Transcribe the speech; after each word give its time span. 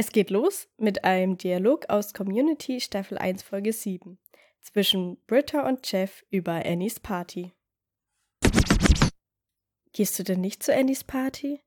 Es 0.00 0.12
geht 0.12 0.30
los 0.30 0.66
mit 0.78 1.04
einem 1.04 1.36
Dialog 1.36 1.90
aus 1.90 2.14
Community 2.14 2.80
Staffel 2.80 3.18
1 3.18 3.42
Folge 3.42 3.70
7 3.70 4.18
zwischen 4.62 5.22
Britta 5.26 5.68
und 5.68 5.92
Jeff 5.92 6.24
über 6.30 6.64
Annies 6.64 6.98
Party. 7.00 7.52
Gehst 9.92 10.18
du 10.18 10.22
denn 10.22 10.40
nicht 10.40 10.62
zu 10.62 10.74
Annies 10.74 11.04
Party? 11.04 11.60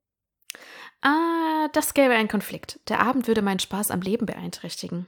Ah, 1.01 1.67
das 1.73 1.93
gäbe 1.93 2.15
einen 2.15 2.27
Konflikt. 2.27 2.79
Der 2.89 3.01
Abend 3.01 3.27
würde 3.27 3.43
meinen 3.43 3.59
Spaß 3.59 3.91
am 3.91 4.01
Leben 4.01 4.25
beeinträchtigen. 4.25 5.05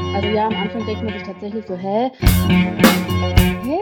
Also 0.00 0.26
ja, 0.26 0.48
am 0.48 0.56
Anfang 0.56 0.84
denkt 0.84 1.04
man 1.04 1.12
sich 1.12 1.22
tatsächlich 1.22 1.64
so, 1.64 1.76
hä? 1.76 2.10
Hä? 3.62 3.81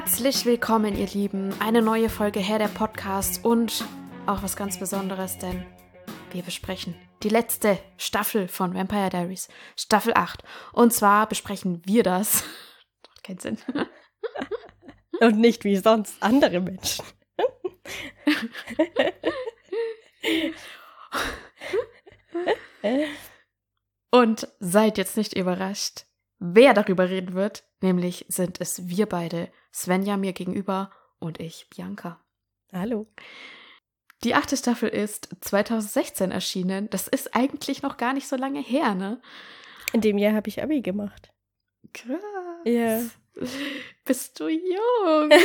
Herzlich 0.00 0.46
willkommen, 0.46 0.96
ihr 0.96 1.08
Lieben. 1.08 1.52
Eine 1.60 1.82
neue 1.82 2.08
Folge 2.08 2.38
Herr 2.38 2.60
der 2.60 2.68
Podcast 2.68 3.44
und 3.44 3.84
auch 4.26 4.44
was 4.44 4.54
ganz 4.54 4.78
Besonderes, 4.78 5.38
denn 5.38 5.66
wir 6.30 6.42
besprechen 6.42 6.94
die 7.24 7.28
letzte 7.28 7.80
Staffel 7.96 8.46
von 8.46 8.74
Vampire 8.74 9.10
Diaries, 9.10 9.48
Staffel 9.74 10.12
8. 10.14 10.44
Und 10.72 10.94
zwar 10.94 11.28
besprechen 11.28 11.82
wir 11.84 12.04
das. 12.04 12.44
Macht 13.08 13.24
keinen 13.24 13.40
Sinn. 13.40 13.58
Und 15.20 15.40
nicht 15.40 15.64
wie 15.64 15.76
sonst 15.76 16.22
andere 16.22 16.60
Menschen. 16.60 17.04
Und 24.12 24.46
seid 24.60 24.96
jetzt 24.96 25.16
nicht 25.16 25.36
überrascht, 25.36 26.04
wer 26.38 26.74
darüber 26.74 27.08
reden 27.08 27.34
wird. 27.34 27.64
Nämlich 27.80 28.26
sind 28.28 28.60
es 28.60 28.88
wir 28.88 29.06
beide, 29.06 29.50
Svenja 29.72 30.16
mir 30.16 30.32
gegenüber 30.32 30.90
und 31.18 31.40
ich, 31.40 31.68
Bianca. 31.70 32.20
Hallo. 32.72 33.06
Die 34.24 34.34
achte 34.34 34.56
Staffel 34.56 34.88
ist 34.88 35.28
2016 35.40 36.32
erschienen. 36.32 36.90
Das 36.90 37.06
ist 37.06 37.36
eigentlich 37.36 37.82
noch 37.82 37.96
gar 37.96 38.12
nicht 38.12 38.26
so 38.26 38.36
lange 38.36 38.60
her, 38.60 38.94
ne? 38.94 39.20
In 39.92 40.00
dem 40.00 40.18
Jahr 40.18 40.34
habe 40.34 40.48
ich 40.48 40.62
Abi 40.62 40.82
gemacht. 40.82 41.32
Krass. 41.92 42.18
Ja. 42.64 43.00
Bist 44.04 44.40
du 44.40 44.48
jung? 44.48 45.30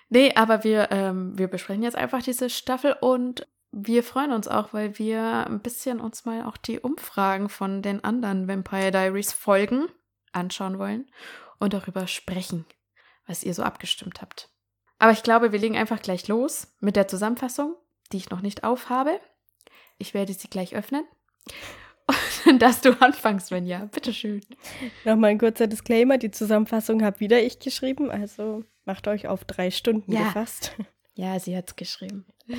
nee, 0.10 0.34
aber 0.36 0.64
wir, 0.64 0.90
ähm, 0.92 1.38
wir 1.38 1.48
besprechen 1.48 1.84
jetzt 1.84 1.98
einfach 1.98 2.24
diese 2.24 2.50
Staffel 2.50 2.96
und 3.02 3.48
wir 3.72 4.04
freuen 4.04 4.32
uns 4.32 4.48
auch, 4.48 4.74
weil 4.74 4.98
wir 4.98 5.48
ein 5.48 5.60
bisschen 5.62 6.00
uns 6.00 6.26
mal 6.26 6.44
auch 6.46 6.58
die 6.58 6.80
Umfragen 6.80 7.50
von 7.50 7.82
den 7.82 8.04
anderen 8.04 8.48
Vampire 8.48 8.92
Diaries 8.92 9.32
Folgen 9.34 9.88
anschauen 10.32 10.80
wollen 10.80 11.10
und 11.60 11.74
darüber 11.74 12.08
sprechen, 12.08 12.66
was 13.28 13.44
ihr 13.44 13.54
so 13.54 13.64
abgestimmt 13.64 14.22
habt. 14.22 14.50
Aber 14.98 15.12
ich 15.12 15.24
glaube, 15.24 15.52
wir 15.52 15.60
legen 15.60 15.78
einfach 15.78 16.02
gleich 16.02 16.28
los 16.28 16.68
mit 16.80 16.96
der 16.96 17.08
Zusammenfassung, 17.08 17.76
die 18.12 18.18
ich 18.18 18.30
noch 18.30 18.42
nicht 18.42 18.64
aufhabe. 18.64 19.20
Ich 19.98 20.14
werde 20.14 20.34
sie 20.34 20.50
gleich 20.50 20.76
öffnen. 20.76 21.06
Und 22.46 22.60
dass 22.62 22.82
du 22.82 23.00
anfängst, 23.02 23.48
Svenja. 23.48 23.86
Bitteschön. 23.86 24.42
Nochmal 25.06 25.32
ein 25.32 25.38
kurzer 25.38 25.68
Disclaimer: 25.68 26.18
Die 26.18 26.32
Zusammenfassung 26.32 27.04
habe 27.04 27.20
wieder 27.20 27.42
ich 27.42 27.60
geschrieben, 27.60 28.10
also 28.10 28.64
macht 28.86 29.08
euch 29.08 29.28
auf 29.28 29.46
drei 29.46 29.70
Stunden 29.72 30.12
Ja. 30.12 30.24
gefasst. 30.24 30.76
Ja, 31.14 31.40
sie 31.40 31.56
hat's 31.56 31.76
geschrieben. 31.76 32.26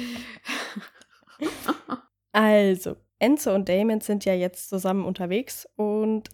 Also, 2.33 2.97
Enzo 3.19 3.53
und 3.53 3.69
Damon 3.69 4.01
sind 4.01 4.25
ja 4.25 4.35
jetzt 4.35 4.69
zusammen 4.69 5.05
unterwegs 5.05 5.69
und 5.75 6.29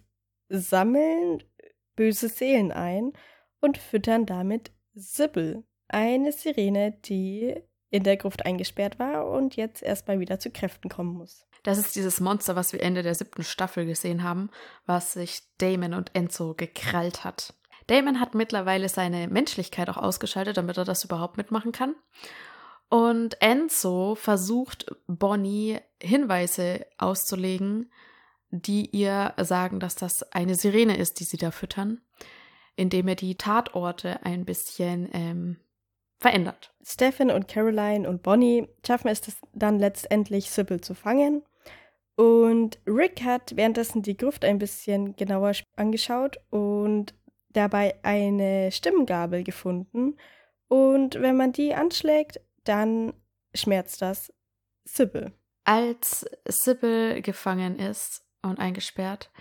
sammeln 0.47 1.43
böse 1.95 2.29
Seelen 2.29 2.71
ein 2.71 3.13
und 3.61 3.79
füttern 3.79 4.27
damit 4.27 4.71
Sybil, 4.93 5.63
eine 5.87 6.31
Sirene, 6.31 6.91
die 7.03 7.55
in 7.89 8.03
der 8.03 8.17
Gruft 8.17 8.45
eingesperrt 8.45 8.99
war 8.99 9.27
und 9.29 9.55
jetzt 9.55 9.81
erstmal 9.81 10.19
wieder 10.19 10.39
zu 10.39 10.51
Kräften 10.51 10.89
kommen 10.89 11.13
muss. 11.13 11.45
Das 11.63 11.77
ist 11.77 11.95
dieses 11.95 12.19
Monster, 12.19 12.55
was 12.55 12.73
wir 12.73 12.81
Ende 12.81 13.01
der 13.01 13.15
siebten 13.15 13.43
Staffel 13.43 13.85
gesehen 13.85 14.23
haben, 14.23 14.49
was 14.85 15.13
sich 15.13 15.41
Damon 15.57 15.93
und 15.93 16.13
Enzo 16.13 16.53
gekrallt 16.53 17.23
hat. 17.23 17.53
Damon 17.87 18.19
hat 18.19 18.35
mittlerweile 18.35 18.89
seine 18.89 19.27
Menschlichkeit 19.29 19.89
auch 19.89 19.97
ausgeschaltet, 19.97 20.57
damit 20.57 20.77
er 20.77 20.83
das 20.83 21.05
überhaupt 21.05 21.37
mitmachen 21.37 21.71
kann. 21.71 21.95
Und 22.89 23.41
Enzo 23.41 24.15
versucht 24.15 24.95
Bonnie 25.07 25.79
Hinweise 26.01 26.85
auszulegen, 26.97 27.91
die 28.49 28.89
ihr 28.91 29.33
sagen, 29.37 29.79
dass 29.79 29.95
das 29.95 30.31
eine 30.31 30.55
Sirene 30.55 30.97
ist, 30.97 31.19
die 31.19 31.25
sie 31.25 31.37
da 31.37 31.51
füttern, 31.51 32.01
indem 32.75 33.09
er 33.09 33.15
die 33.15 33.35
Tatorte 33.35 34.23
ein 34.23 34.45
bisschen 34.45 35.09
ähm, 35.11 35.57
verändert. 36.19 36.73
Stephen 36.83 37.29
und 37.29 37.47
Caroline 37.47 38.07
und 38.07 38.23
Bonnie 38.23 38.67
schaffen 38.85 39.09
es 39.09 39.21
dann 39.53 39.79
letztendlich, 39.79 40.49
Sybil 40.49 40.79
zu 40.79 40.93
fangen. 40.93 41.43
Und 42.15 42.79
Rick 42.87 43.21
hat 43.23 43.55
währenddessen 43.55 44.01
die 44.01 44.17
Gruft 44.17 44.43
ein 44.43 44.57
bisschen 44.57 45.15
genauer 45.15 45.51
angeschaut 45.75 46.37
und 46.49 47.13
dabei 47.49 47.95
eine 48.01 48.71
Stimmgabel 48.71 49.43
gefunden. 49.43 50.17
Und 50.67 51.21
wenn 51.21 51.37
man 51.37 51.51
die 51.51 51.75
anschlägt, 51.75 52.39
dann 52.67 53.13
schmerzt 53.53 54.01
das 54.01 54.33
Sybil. 54.85 55.33
Als 55.63 56.25
Sybil 56.47 57.21
gefangen 57.21 57.77
ist 57.77 58.25
und 58.41 58.59
eingesperrt, 58.59 59.31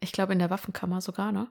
ich 0.00 0.12
glaube 0.12 0.32
in 0.32 0.38
der 0.38 0.50
Waffenkammer 0.50 1.00
sogar, 1.00 1.32
ne? 1.32 1.50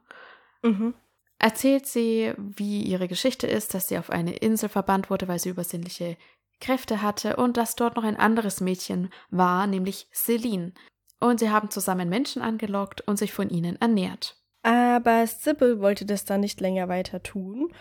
Mhm. 0.64 0.96
erzählt 1.38 1.86
sie, 1.86 2.34
wie 2.38 2.82
ihre 2.82 3.08
Geschichte 3.08 3.46
ist, 3.46 3.74
dass 3.76 3.88
sie 3.88 4.00
auf 4.00 4.10
eine 4.10 4.36
Insel 4.38 4.70
verbannt 4.70 5.12
wurde, 5.12 5.28
weil 5.28 5.38
sie 5.38 5.50
übersinnliche 5.50 6.18
Kräfte 6.60 7.02
hatte 7.02 7.36
und 7.36 7.58
dass 7.58 7.76
dort 7.76 7.98
noch 7.98 8.04
ein 8.04 8.18
anderes 8.18 8.62
Mädchen 8.62 9.12
war, 9.30 9.68
nämlich 9.68 10.08
Celine. 10.12 10.74
Und 11.20 11.40
sie 11.40 11.50
haben 11.50 11.70
zusammen 11.70 12.10
Menschen 12.10 12.42
angelockt 12.42 13.02
und 13.02 13.18
sich 13.18 13.32
von 13.32 13.50
ihnen 13.50 13.80
ernährt. 13.80 14.38
Aber 14.64 15.28
Sybil 15.28 15.80
wollte 15.80 16.06
das 16.06 16.26
dann 16.26 16.42
nicht 16.42 16.60
länger 16.62 16.88
weiter 16.88 17.22
tun 17.22 17.72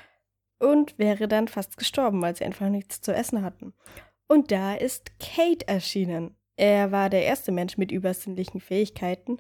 und 0.65 0.99
wäre 0.99 1.29
dann 1.29 1.49
fast 1.49 1.77
gestorben, 1.77 2.23
weil 2.23 2.35
sie 2.35 2.45
einfach 2.45 2.69
nichts 2.69 3.01
zu 3.01 3.15
essen 3.15 3.43
hatten. 3.43 3.75
Und 4.27 4.51
da 4.51 4.75
ist 4.75 5.19
Kate 5.19 5.69
erschienen. 5.69 6.37
Er 6.57 6.93
war 6.93 7.11
der 7.11 7.25
erste 7.25 7.53
Mensch 7.53 7.77
mit 7.77 7.93
übersinnlichen 7.93 8.61
Fähigkeiten 8.61 9.39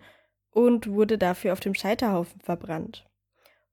und 0.51 0.91
wurde 0.91 1.19
dafür 1.19 1.53
auf 1.53 1.61
dem 1.61 1.75
Scheiterhaufen 1.75 2.41
verbrannt. 2.41 3.09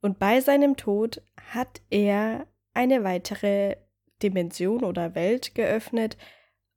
Und 0.01 0.19
bei 0.19 0.41
seinem 0.41 0.77
Tod 0.77 1.21
hat 1.51 1.81
er 1.89 2.47
eine 2.73 3.03
weitere 3.03 3.75
Dimension 4.23 4.83
oder 4.83 5.15
Welt 5.15 5.53
geöffnet, 5.53 6.17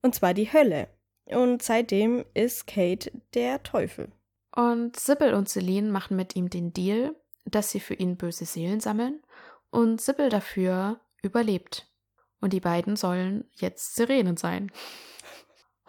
und 0.03 0.15
zwar 0.15 0.35
die 0.35 0.53
Hölle. 0.53 0.89
Und 1.27 1.63
seitdem 1.63 2.25
ist 2.35 2.67
Kate 2.67 3.11
der 3.33 3.63
Teufel. 3.63 4.11
Und 4.55 4.99
Sybil 4.99 5.35
und 5.35 5.49
Celine 5.49 5.91
machen 5.91 6.17
mit 6.17 6.37
ihm 6.37 6.51
den 6.51 6.73
Deal, 6.73 7.15
dass 7.47 7.71
sie 7.71 7.81
für 7.81 7.95
ihn 7.95 8.17
böse 8.17 8.45
Seelen 8.45 8.81
sammeln 8.81 9.24
und 9.75 10.01
Sybil 10.01 10.29
dafür 10.29 11.01
überlebt. 11.23 11.89
Und 12.41 12.53
die 12.53 12.61
beiden 12.61 12.97
sollen 12.97 13.45
jetzt 13.55 13.97
Sirenen 13.97 14.37
sein. 14.37 14.71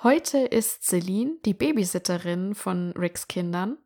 Heute 0.01 0.39
ist 0.39 0.83
Celine 0.83 1.37
die 1.45 1.53
Babysitterin 1.53 2.55
von 2.55 2.91
Ricks 2.97 3.27
Kindern, 3.27 3.77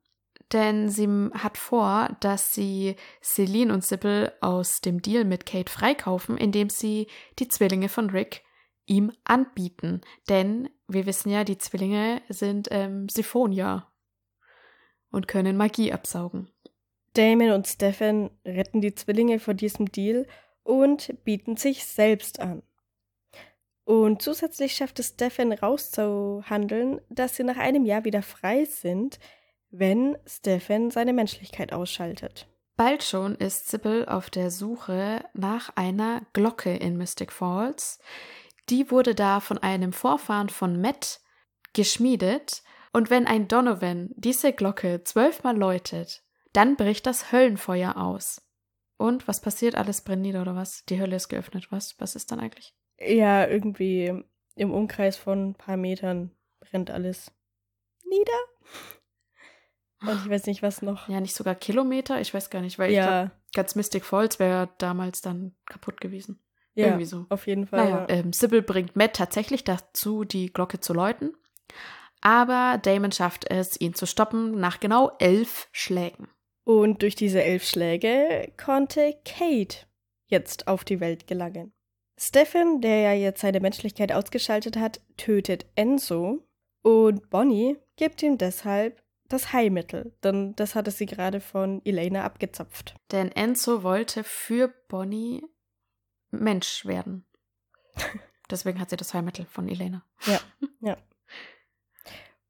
denn 0.54 0.90
sie 0.90 1.08
hat 1.34 1.58
vor, 1.58 2.16
dass 2.22 2.54
sie 2.54 2.96
Celine 3.22 3.74
und 3.74 3.84
Sybil 3.84 4.32
aus 4.42 4.82
dem 4.82 5.02
Deal 5.02 5.26
mit 5.26 5.46
Kate 5.46 5.72
freikaufen, 5.72 6.38
indem 6.38 6.70
sie 6.70 7.08
die 7.38 7.48
Zwillinge 7.48 7.90
von 7.90 8.10
Rick 8.10 8.44
ihm 8.86 9.12
anbieten. 9.26 10.02
Denn 10.30 10.70
wir 10.88 11.06
wissen 11.06 11.30
ja, 11.30 11.44
die 11.44 11.58
Zwillinge 11.58 12.22
sind 12.30 12.70
ähm, 12.72 13.10
Siphonier 13.10 13.88
und 15.12 15.28
können 15.28 15.58
Magie 15.58 15.92
absaugen. 15.92 16.50
Damon 17.20 17.52
und 17.52 17.68
Stefan 17.68 18.32
retten 18.46 18.80
die 18.80 18.96
Zwillinge 18.96 19.40
vor 19.40 19.54
diesem 19.54 19.92
Deal 19.92 20.26
und 20.64 21.14
bieten 21.26 21.58
sich 21.58 21.86
selbst 21.86 22.40
an. 22.40 22.64
Und 23.84 24.22
zusätzlich 24.22 24.74
schafft 24.74 25.00
es 25.00 25.10
Stefan 25.10 25.52
rauszuhandeln, 25.52 27.02
dass 27.10 27.36
sie 27.36 27.44
nach 27.44 27.58
einem 27.58 27.84
Jahr 27.84 28.06
wieder 28.06 28.22
frei 28.22 28.64
sind, 28.64 29.20
wenn 29.70 30.18
Stefan 30.26 30.92
seine 30.92 31.12
Menschlichkeit 31.12 31.74
ausschaltet. 31.74 32.48
Bald 32.78 33.04
schon 33.04 33.36
ist 33.36 33.70
Sybil 33.70 34.06
auf 34.06 34.30
der 34.30 34.50
Suche 34.50 35.26
nach 35.34 35.76
einer 35.76 36.22
Glocke 36.32 36.74
in 36.74 36.96
Mystic 36.96 37.34
Falls. 37.34 38.00
Die 38.70 38.92
wurde 38.92 39.14
da 39.14 39.42
von 39.42 39.58
einem 39.58 39.92
Vorfahren 39.92 40.48
von 40.48 40.80
Matt 40.80 41.20
geschmiedet. 41.74 42.64
Und 42.94 43.10
wenn 43.10 43.28
ein 43.28 43.50
Donovan 43.50 44.12
diese 44.16 44.54
Glocke 44.54 45.04
zwölfmal 45.04 45.58
läutet, 45.58 46.24
dann 46.54 46.76
bricht 46.76 47.06
das 47.06 47.32
Höllenfeuer 47.32 47.98
aus. 47.98 48.42
Und 48.98 49.28
was 49.28 49.40
passiert? 49.42 49.76
Alles 49.76 50.02
brennt 50.02 50.22
nieder 50.24 50.42
oder 50.42 50.56
was? 50.56 50.84
Die 50.86 51.00
Hölle 51.00 51.16
ist 51.16 51.30
geöffnet. 51.30 51.72
Was? 51.72 51.96
Was 52.00 52.16
ist 52.16 52.32
dann 52.32 52.40
eigentlich? 52.40 52.74
Ja, 53.00 53.48
irgendwie 53.48 54.24
im 54.56 54.72
Umkreis 54.74 55.16
von 55.16 55.50
ein 55.52 55.56
paar 55.56 55.78
Metern 55.78 56.32
brennt 56.60 56.92
alles 56.92 57.32
nieder. 58.06 58.34
Und 60.02 60.22
ich 60.26 60.30
weiß 60.30 60.46
nicht, 60.48 60.62
was 60.62 60.82
noch. 60.82 61.08
Ja, 61.10 61.20
nicht 61.22 61.36
sogar 61.36 61.56
Kilometer, 61.56 62.20
ich 62.22 62.34
weiß 62.34 62.50
gar 62.50 62.62
nicht, 62.62 62.80
weil 62.80 62.92
ich 62.92 62.98
Ja, 62.98 63.06
glaube, 63.26 63.32
ganz 63.54 63.76
Mystic 63.76 64.06
Falls 64.06 64.40
wäre 64.40 64.70
damals 64.78 65.22
dann 65.22 65.56
kaputt 65.66 66.00
gewesen. 66.02 66.42
ja, 66.74 66.88
irgendwie 66.88 67.06
so. 67.06 67.26
auf 67.30 67.48
jeden 67.48 67.68
Fall. 67.68 67.84
Naja, 67.86 68.00
ja. 68.10 68.16
ähm, 68.16 68.34
Sybil 68.34 68.62
bringt 68.62 68.96
Matt 68.96 69.16
tatsächlich 69.16 69.64
dazu, 69.64 70.24
die 70.24 70.52
Glocke 70.52 70.80
zu 70.80 70.94
läuten. 70.94 71.36
Aber 72.22 72.80
Damon 72.82 73.12
schafft 73.14 73.50
es, 73.50 73.80
ihn 73.80 73.94
zu 73.94 74.06
stoppen 74.06 74.60
nach 74.60 74.80
genau 74.80 75.12
elf 75.20 75.70
Schlägen. 75.72 76.28
Und 76.70 77.02
durch 77.02 77.16
diese 77.16 77.44
elf 77.44 77.68
Schläge 77.68 78.54
konnte 78.64 79.18
Kate 79.26 79.88
jetzt 80.28 80.68
auf 80.68 80.84
die 80.84 81.00
Welt 81.00 81.26
gelangen. 81.26 81.74
Stefan, 82.16 82.80
der 82.80 83.00
ja 83.00 83.14
jetzt 83.14 83.42
seine 83.42 83.60
Menschlichkeit 83.60 84.12
ausgeschaltet 84.12 84.78
hat, 84.78 85.02
tötet 85.18 85.66
Enzo 85.74 86.48
und 86.84 87.32
Bonnie 87.32 87.78
gibt 87.96 88.22
ihm 88.22 88.38
deshalb 88.38 89.02
das 89.30 89.52
Heilmittel, 89.52 90.16
denn 90.24 90.56
das 90.58 90.76
hatte 90.76 90.92
sie 90.92 91.08
gerade 91.08 91.40
von 91.40 91.84
Elena 91.86 92.24
abgezapft. 92.24 92.94
Denn 93.12 93.32
Enzo 93.32 93.82
wollte 93.82 94.24
für 94.24 94.72
Bonnie 94.90 95.42
Mensch 96.30 96.86
werden. 96.86 97.26
Deswegen 98.52 98.80
hat 98.80 98.92
sie 98.92 98.98
das 98.98 99.16
Heilmittel 99.16 99.48
von 99.48 99.68
Elena. 99.68 100.06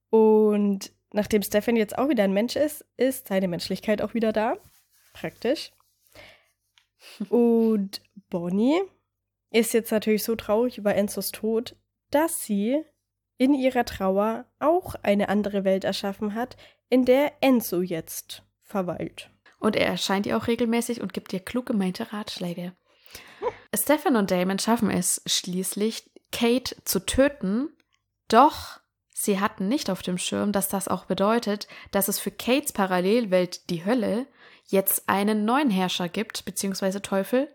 Und 0.10 0.92
nachdem 1.12 1.42
Stefan 1.42 1.76
jetzt 1.76 1.98
auch 1.98 2.10
wieder 2.10 2.24
ein 2.24 2.34
Mensch 2.34 2.56
ist, 2.56 2.86
ist 2.98 3.28
seine 3.28 3.48
Menschlichkeit 3.48 4.02
auch 4.02 4.14
wieder 4.14 4.32
da. 4.32 4.58
Praktisch. 5.14 5.72
Und 7.30 8.02
Bonnie 8.30 8.82
ist 9.52 9.74
jetzt 9.74 9.92
natürlich 9.92 10.24
so 10.24 10.36
traurig 10.36 10.78
über 10.78 10.96
Enzos 10.96 11.32
Tod, 11.32 11.76
dass 12.12 12.44
sie 12.44 12.84
in 13.38 13.54
ihrer 13.54 13.86
Trauer 13.86 14.46
auch 14.60 14.96
eine 15.02 15.30
andere 15.30 15.64
Welt 15.64 15.84
erschaffen 15.84 16.36
hat, 16.36 16.58
in 16.90 17.06
der 17.06 17.34
Enzo 17.42 17.82
jetzt 17.82 18.44
verweilt. 18.62 19.32
Und 19.60 19.76
er 19.76 19.88
erscheint 19.88 20.26
ihr 20.26 20.38
auch 20.38 20.48
regelmäßig 20.48 21.02
und 21.02 21.14
gibt 21.14 21.34
ihr 21.34 21.40
klug 21.40 21.66
gemeinte 21.66 22.12
Ratschläge. 22.12 22.74
Stefan 23.76 24.16
und 24.16 24.32
Damon 24.32 24.60
schaffen 24.60 24.90
es 24.90 25.22
schließlich, 25.26 26.12
Kate 26.32 26.76
zu 26.84 27.00
töten, 27.06 27.70
doch 28.28 28.80
sie 29.20 29.40
hatten 29.40 29.68
nicht 29.68 29.90
auf 29.90 30.02
dem 30.02 30.18
Schirm, 30.18 30.52
dass 30.52 30.70
das 30.70 30.88
auch 30.88 31.06
bedeutet, 31.06 31.68
dass 31.92 32.08
es 32.08 32.20
für 32.20 32.32
Kates 32.32 32.72
Parallelwelt, 32.72 33.70
die 33.70 33.84
Hölle, 33.86 34.28
jetzt 34.66 35.10
einen 35.10 35.46
neuen 35.46 35.70
Herrscher 35.70 36.08
gibt, 36.10 36.46
beziehungsweise 36.46 37.02
Teufel. 37.02 37.50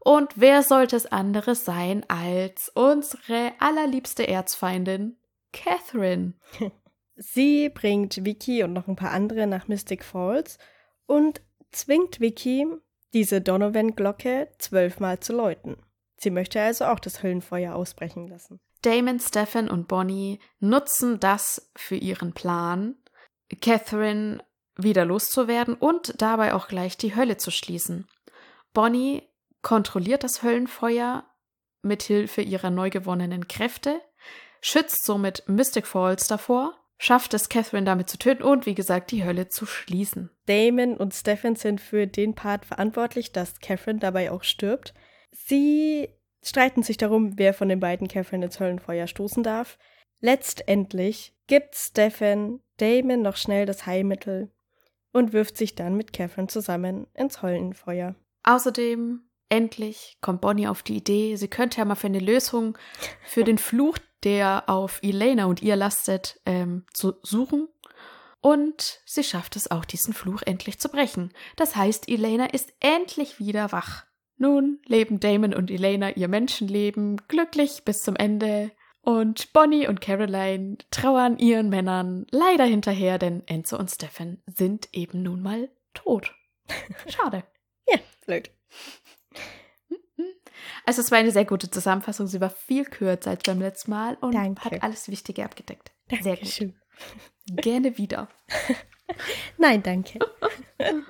Und 0.00 0.32
wer 0.36 0.62
sollte 0.62 0.94
es 0.94 1.06
anderes 1.06 1.64
sein 1.64 2.04
als 2.08 2.70
unsere 2.74 3.52
allerliebste 3.58 4.28
Erzfeindin, 4.28 5.16
Catherine? 5.52 6.34
Sie 7.16 7.70
bringt 7.70 8.24
Vicky 8.24 8.62
und 8.62 8.74
noch 8.74 8.86
ein 8.86 8.96
paar 8.96 9.12
andere 9.12 9.46
nach 9.46 9.68
Mystic 9.68 10.04
Falls 10.04 10.58
und 11.06 11.40
zwingt 11.72 12.20
Vicky, 12.20 12.66
diese 13.14 13.40
Donovan-Glocke 13.40 14.48
zwölfmal 14.58 15.20
zu 15.20 15.32
läuten. 15.32 15.76
Sie 16.18 16.30
möchte 16.30 16.60
also 16.60 16.84
auch 16.86 16.98
das 16.98 17.22
Höllenfeuer 17.22 17.74
ausbrechen 17.74 18.28
lassen. 18.28 18.60
Damon, 18.86 19.18
Stefan 19.18 19.68
und 19.68 19.88
Bonnie 19.88 20.38
nutzen 20.60 21.18
das 21.18 21.72
für 21.74 21.96
ihren 21.96 22.32
Plan, 22.34 22.94
Catherine 23.60 24.44
wieder 24.76 25.04
loszuwerden 25.04 25.74
und 25.74 26.22
dabei 26.22 26.54
auch 26.54 26.68
gleich 26.68 26.96
die 26.96 27.16
Hölle 27.16 27.36
zu 27.36 27.50
schließen. 27.50 28.06
Bonnie 28.72 29.24
kontrolliert 29.60 30.22
das 30.22 30.44
Höllenfeuer 30.44 31.24
mit 31.82 32.04
Hilfe 32.04 32.42
ihrer 32.42 32.70
neu 32.70 32.90
gewonnenen 32.90 33.48
Kräfte, 33.48 34.00
schützt 34.60 35.04
somit 35.04 35.42
Mystic 35.48 35.88
Falls 35.88 36.28
davor, 36.28 36.72
schafft 36.96 37.34
es, 37.34 37.48
Catherine 37.48 37.86
damit 37.86 38.08
zu 38.08 38.18
töten 38.18 38.44
und 38.44 38.66
wie 38.66 38.76
gesagt 38.76 39.10
die 39.10 39.24
Hölle 39.24 39.48
zu 39.48 39.66
schließen. 39.66 40.30
Damon 40.46 40.96
und 40.96 41.12
Stefan 41.12 41.56
sind 41.56 41.80
für 41.80 42.06
den 42.06 42.36
Part 42.36 42.64
verantwortlich, 42.64 43.32
dass 43.32 43.58
Catherine 43.58 43.98
dabei 43.98 44.30
auch 44.30 44.44
stirbt. 44.44 44.94
Sie 45.32 46.08
streiten 46.46 46.82
sich 46.82 46.96
darum, 46.96 47.38
wer 47.38 47.54
von 47.54 47.68
den 47.68 47.80
beiden 47.80 48.08
Catherine 48.08 48.46
ins 48.46 48.60
Höllenfeuer 48.60 49.06
stoßen 49.06 49.42
darf. 49.42 49.78
Letztendlich 50.20 51.34
gibt 51.46 51.74
Stefan 51.74 52.60
Damon 52.78 53.22
noch 53.22 53.36
schnell 53.36 53.66
das 53.66 53.86
Heilmittel 53.86 54.50
und 55.12 55.32
wirft 55.32 55.56
sich 55.56 55.74
dann 55.74 55.96
mit 55.96 56.12
Catherine 56.12 56.48
zusammen 56.48 57.06
ins 57.14 57.42
Höllenfeuer. 57.42 58.14
Außerdem, 58.42 59.22
endlich 59.48 60.18
kommt 60.20 60.40
Bonnie 60.40 60.68
auf 60.68 60.82
die 60.82 60.96
Idee, 60.96 61.36
sie 61.36 61.48
könnte 61.48 61.78
ja 61.78 61.84
mal 61.84 61.94
für 61.94 62.06
eine 62.06 62.20
Lösung 62.20 62.76
für 63.24 63.44
den 63.44 63.58
Fluch, 63.58 63.98
der 64.24 64.64
auf 64.68 65.00
Elena 65.02 65.46
und 65.46 65.62
ihr 65.62 65.76
lastet, 65.76 66.40
ähm, 66.46 66.84
zu 66.92 67.14
suchen. 67.22 67.68
Und 68.40 69.00
sie 69.04 69.24
schafft 69.24 69.56
es 69.56 69.70
auch, 69.70 69.84
diesen 69.84 70.14
Fluch 70.14 70.42
endlich 70.42 70.78
zu 70.78 70.88
brechen. 70.88 71.32
Das 71.56 71.74
heißt, 71.74 72.08
Elena 72.08 72.46
ist 72.46 72.72
endlich 72.80 73.40
wieder 73.40 73.72
wach. 73.72 74.06
Nun 74.38 74.80
leben 74.86 75.20
Damon 75.20 75.54
und 75.54 75.70
Elena 75.70 76.10
ihr 76.10 76.28
Menschenleben 76.28 77.16
glücklich 77.28 77.84
bis 77.84 78.02
zum 78.02 78.16
Ende. 78.16 78.70
Und 79.00 79.52
Bonnie 79.52 79.86
und 79.86 80.00
Caroline 80.00 80.78
trauern 80.90 81.38
ihren 81.38 81.68
Männern 81.68 82.26
leider 82.30 82.64
hinterher, 82.64 83.18
denn 83.18 83.46
Enzo 83.46 83.78
und 83.78 83.90
Stefan 83.90 84.42
sind 84.46 84.88
eben 84.92 85.22
nun 85.22 85.42
mal 85.42 85.70
tot. 85.94 86.34
Schade. 87.06 87.44
Ja, 87.88 87.98
blöd. 88.26 88.50
Also 90.84 91.00
es 91.00 91.10
war 91.10 91.18
eine 91.18 91.30
sehr 91.30 91.44
gute 91.44 91.70
Zusammenfassung. 91.70 92.26
Sie 92.26 92.40
war 92.40 92.50
viel 92.50 92.84
kürzer 92.84 93.30
als 93.30 93.42
beim 93.44 93.60
letzten 93.60 93.90
Mal 93.90 94.16
und 94.20 94.34
Danke. 94.34 94.64
hat 94.64 94.82
alles 94.82 95.08
Wichtige 95.08 95.44
abgedeckt. 95.44 95.92
Sehr 96.08 96.18
gut. 96.18 96.26
Dankeschön. 96.26 96.74
Gerne 97.50 97.98
wieder. 97.98 98.28
Nein, 99.56 99.82
danke. 99.82 100.18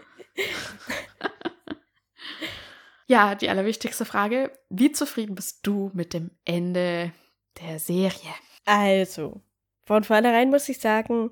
Ja, 3.08 3.34
die 3.34 3.48
allerwichtigste 3.48 4.04
Frage. 4.04 4.50
Wie 4.68 4.90
zufrieden 4.92 5.34
bist 5.34 5.60
du 5.66 5.90
mit 5.94 6.12
dem 6.14 6.30
Ende 6.44 7.12
der 7.60 7.78
Serie? 7.78 8.34
Also, 8.64 9.40
von 9.84 10.02
vornherein 10.04 10.50
muss 10.50 10.68
ich 10.68 10.78
sagen, 10.78 11.30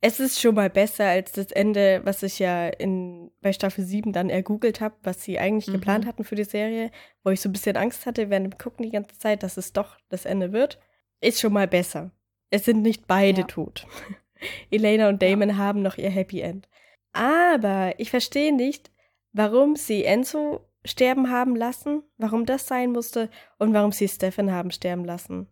es 0.00 0.20
ist 0.20 0.38
schon 0.40 0.54
mal 0.54 0.68
besser 0.70 1.06
als 1.06 1.32
das 1.32 1.50
Ende, 1.50 2.02
was 2.04 2.22
ich 2.22 2.38
ja 2.38 2.68
in, 2.68 3.30
bei 3.40 3.52
Staffel 3.52 3.84
7 3.84 4.12
dann 4.12 4.28
ergoogelt 4.30 4.80
habe, 4.80 4.94
was 5.02 5.22
sie 5.24 5.38
eigentlich 5.38 5.66
Mhm. 5.68 5.72
geplant 5.72 6.06
hatten 6.06 6.24
für 6.24 6.36
die 6.36 6.44
Serie, 6.44 6.90
wo 7.24 7.30
ich 7.30 7.40
so 7.40 7.48
ein 7.48 7.52
bisschen 7.52 7.76
Angst 7.76 8.04
hatte 8.06 8.28
während 8.30 8.52
dem 8.52 8.58
Gucken 8.58 8.84
die 8.84 8.92
ganze 8.92 9.16
Zeit, 9.18 9.42
dass 9.42 9.56
es 9.56 9.72
doch 9.72 9.96
das 10.10 10.24
Ende 10.26 10.52
wird. 10.52 10.78
Ist 11.20 11.40
schon 11.40 11.52
mal 11.54 11.66
besser. 11.66 12.10
Es 12.50 12.64
sind 12.66 12.82
nicht 12.82 13.06
beide 13.06 13.40
Ja. 13.40 13.46
tot. 13.46 13.86
Elena 14.70 15.08
und 15.08 15.22
Damon 15.22 15.56
haben 15.56 15.82
noch 15.82 15.96
ihr 15.98 16.10
Happy 16.10 16.40
End. 16.42 16.68
Aber 17.12 17.94
ich 17.98 18.10
verstehe 18.10 18.54
nicht, 18.54 18.92
warum 19.32 19.74
sie 19.74 20.04
Enzo 20.04 20.60
sterben 20.88 21.30
haben 21.30 21.54
lassen, 21.56 22.02
warum 22.16 22.46
das 22.46 22.66
sein 22.66 22.92
musste 22.92 23.30
und 23.58 23.72
warum 23.74 23.92
sie 23.92 24.08
Stefan 24.08 24.50
haben 24.52 24.70
sterben 24.70 25.04
lassen. 25.04 25.46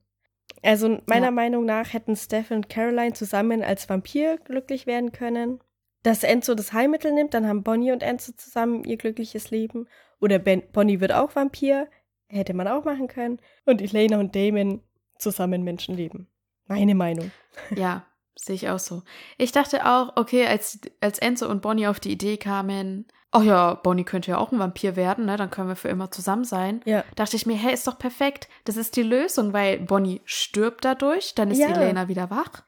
Also 0.62 1.00
meiner 1.07 1.26
Ja. 1.26 1.31
Meinung 1.31 1.64
nach 1.64 1.93
hätten 1.93 2.16
Stefan 2.16 2.59
und 2.59 2.69
Caroline 2.69 3.12
zusammen 3.12 3.62
als 3.62 3.88
Vampir 3.88 4.38
glücklich 4.38 4.87
werden 4.87 5.12
können. 5.12 5.61
Dass 6.02 6.23
Enzo 6.23 6.55
das 6.55 6.73
Heilmittel 6.73 7.12
nimmt, 7.12 7.35
dann 7.35 7.47
haben 7.47 7.62
Bonnie 7.62 7.93
und 7.93 8.02
Enzo 8.02 8.33
zusammen 8.37 8.85
ihr 8.85 8.97
glückliches 8.97 9.50
Leben. 9.50 9.88
Oder 10.21 10.38
ben 10.38 10.62
Bonnie 10.73 11.00
wird 11.00 11.12
auch 11.12 11.35
Vampir, 11.35 11.88
hätte 12.28 12.55
man 12.55 12.69
auch 12.69 12.85
machen 12.85 13.09
können. 13.09 13.38
Und 13.64 13.83
Elena 13.83 14.19
und 14.19 14.35
Damon 14.35 14.83
zusammen 15.19 15.62
Menschenleben. 15.64 16.28
Meine 16.66 16.95
Meinung. 16.95 17.31
Ja, 17.75 18.07
sehe 18.37 18.55
ich 18.55 18.69
auch 18.69 18.78
so. 18.78 19.02
Ich 19.38 19.52
dachte 19.52 19.87
auch, 19.87 20.12
okay, 20.16 20.47
als, 20.47 20.78
als 21.00 21.19
Enzo 21.19 21.49
und 21.49 21.62
Bonnie 21.62 21.88
auf 21.88 22.00
die 22.00 22.12
Idee 22.12 22.37
kamen, 22.37 23.07
oh 23.33 23.40
ja, 23.40 23.75
Bonnie 23.75 24.05
könnte 24.05 24.31
ja 24.31 24.38
auch 24.38 24.52
ein 24.52 24.59
Vampir 24.59 24.97
werden, 24.97 25.26
ne? 25.26 25.37
Dann 25.37 25.50
können 25.50 25.69
wir 25.69 25.76
für 25.76 25.88
immer 25.88 26.11
zusammen 26.11 26.45
sein. 26.45 26.81
Ja. 26.85 27.05
Dachte 27.16 27.37
ich 27.37 27.47
mir, 27.47 27.57
hey, 27.57 27.75
ist 27.75 27.87
doch 27.87 27.99
perfekt. 27.99 28.49
Das 28.64 28.76
ist 28.76 28.97
die 28.97 29.02
Lösung, 29.02 29.52
weil 29.52 29.81
Bonnie 29.81 30.23
stirbt 30.25 30.85
dadurch, 30.85 31.35
dann 31.35 31.50
ist 31.50 31.59
Ja. 31.59 31.69
Elena 31.69 32.09
wieder 32.09 32.31
wach 32.31 32.64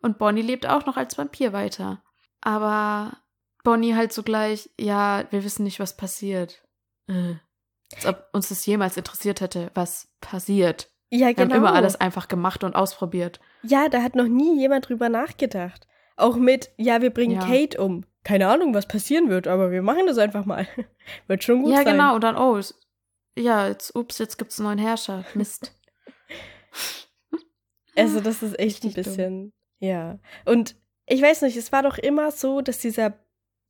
und 0.00 0.18
Bonnie 0.18 0.42
lebt 0.42 0.66
auch 0.66 0.86
noch 0.86 0.96
als 0.96 1.18
Vampir 1.18 1.52
weiter. 1.52 2.02
Aber 2.40 3.18
Bonnie 3.64 3.94
halt 3.94 4.12
so 4.12 4.22
gleich, 4.22 4.70
ja, 4.78 5.24
wir 5.30 5.44
wissen 5.44 5.64
nicht, 5.64 5.80
was 5.80 5.96
passiert. 5.96 6.62
Äh. 7.08 7.34
Als 7.94 8.06
ob 8.06 8.28
uns 8.32 8.48
das 8.48 8.66
jemals 8.66 8.96
interessiert 8.96 9.40
hätte, 9.40 9.70
was 9.74 10.08
passiert. 10.20 10.90
Ja, 11.10 11.28
Wir 11.28 11.34
genau. 11.34 11.54
haben 11.54 11.58
immer 11.62 11.74
alles 11.74 11.96
einfach 12.00 12.28
gemacht 12.28 12.64
und 12.64 12.74
ausprobiert. 12.74 13.40
Ja, 13.62 13.88
da 13.88 14.02
hat 14.02 14.14
noch 14.14 14.28
nie 14.28 14.58
jemand 14.60 14.88
drüber 14.88 15.08
nachgedacht. 15.08 15.86
Auch 16.16 16.36
mit, 16.36 16.70
ja, 16.76 17.00
wir 17.00 17.10
bringen 17.10 17.40
Ja. 17.40 17.46
Kate 17.46 17.80
um. 17.82 18.04
Keine 18.24 18.48
Ahnung, 18.48 18.74
was 18.74 18.86
passieren 18.88 19.28
wird, 19.30 19.46
aber 19.46 19.70
wir 19.70 19.82
machen 19.82 20.06
das 20.06 20.18
einfach 20.18 20.44
mal. 20.44 20.66
wird 21.28 21.44
schon 21.44 21.62
gut 21.62 21.70
ja, 21.72 21.78
sein. 21.78 21.92
genau. 21.96 22.14
Und 22.16 22.24
dann, 22.24 22.36
oh, 22.36 22.56
es, 22.56 22.78
ja, 23.36 23.68
jetzt, 23.68 23.94
ups, 23.96 24.18
jetzt 24.18 24.36
gibt's 24.36 24.58
einen 24.58 24.66
neuen 24.68 24.78
Herrscher. 24.78 25.24
Mist. 25.34 25.72
Also, 27.96 28.20
das 28.20 28.44
ist 28.44 28.56
echt 28.60 28.84
ein 28.84 28.88
Richtig 28.88 28.94
dumm. 28.94 29.02
bisschen. 29.02 29.52
Ja. 29.80 30.18
Und 30.44 30.76
ich 31.06 31.20
weiß 31.20 31.42
nicht, 31.42 31.56
es 31.56 31.72
war 31.72 31.82
doch 31.82 31.98
immer 31.98 32.30
so, 32.30 32.60
dass 32.60 32.78
dieser 32.78 33.14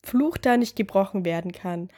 Fluch 0.02 0.37
da 0.37 0.57
nicht 0.59 0.76
gebrochen 0.76 1.25
werden 1.25 1.52
kann. 1.52 1.90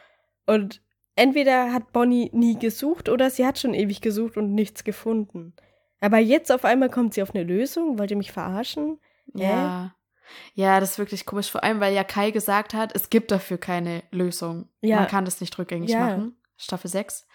Und 0.46 0.80
entweder 1.20 1.72
hat 1.72 1.92
Bonnie 1.92 2.30
nie 2.32 2.58
gesucht 2.58 3.08
oder 3.08 3.30
sie 3.30 3.46
hat 3.46 3.58
schon 3.58 3.74
ewig 3.74 4.00
gesucht 4.00 4.36
und 4.36 4.54
nichts 4.54 4.84
gefunden. 4.84 5.54
Aber 6.00 6.18
jetzt 6.18 6.50
auf 6.50 6.64
einmal 6.64 6.88
kommt 6.88 7.14
sie 7.14 7.22
auf 7.22 7.34
eine 7.34 7.44
Lösung. 7.44 7.98
Wollt 7.98 8.10
ihr 8.10 8.16
mich 8.16 8.32
verarschen? 8.32 8.98
Hä? 9.36 9.44
Ja. 9.44 9.94
Ja, 10.54 10.78
das 10.80 10.92
ist 10.92 10.98
wirklich 10.98 11.26
komisch, 11.26 11.50
vor 11.50 11.64
allem, 11.64 11.80
weil 11.80 11.92
ja 11.92 12.04
Kai 12.04 12.30
gesagt 12.30 12.72
hat, 12.72 12.94
es 12.94 13.10
gibt 13.10 13.30
dafür 13.32 13.58
keine 13.58 14.02
Lösung. 14.12 14.68
Ja. 14.80 14.96
Man 15.00 15.08
kann 15.08 15.24
das 15.24 15.40
nicht 15.40 15.58
rückgängig 15.58 15.90
Ja. 15.90 16.00
machen. 16.00 16.36
Staffel 16.56 16.88
6. 16.88 17.26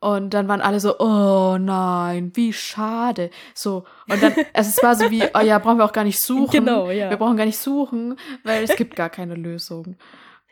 Und 0.00 0.34
dann 0.34 0.48
waren 0.48 0.60
alle 0.60 0.80
so, 0.80 0.98
oh 0.98 1.56
nein, 1.58 2.32
wie 2.34 2.52
schade. 2.52 3.30
So, 3.54 3.84
und 4.08 4.22
dann, 4.22 4.32
also 4.54 4.70
es 4.76 4.82
war 4.82 4.94
so 4.96 5.10
wie, 5.10 5.22
oh 5.34 5.40
ja, 5.40 5.58
brauchen 5.58 5.78
wir 5.78 5.84
auch 5.84 5.92
gar 5.92 6.04
nicht 6.04 6.20
suchen. 6.20 6.50
Genau, 6.64 6.90
ja. 6.90 7.10
Wir 7.10 7.16
brauchen 7.16 7.36
gar 7.36 7.46
nicht 7.46 7.58
suchen, 7.58 8.16
weil 8.42 8.64
es 8.64 8.74
gibt 8.76 8.96
gar 8.96 9.10
keine 9.10 9.34
Lösung. 9.34 9.96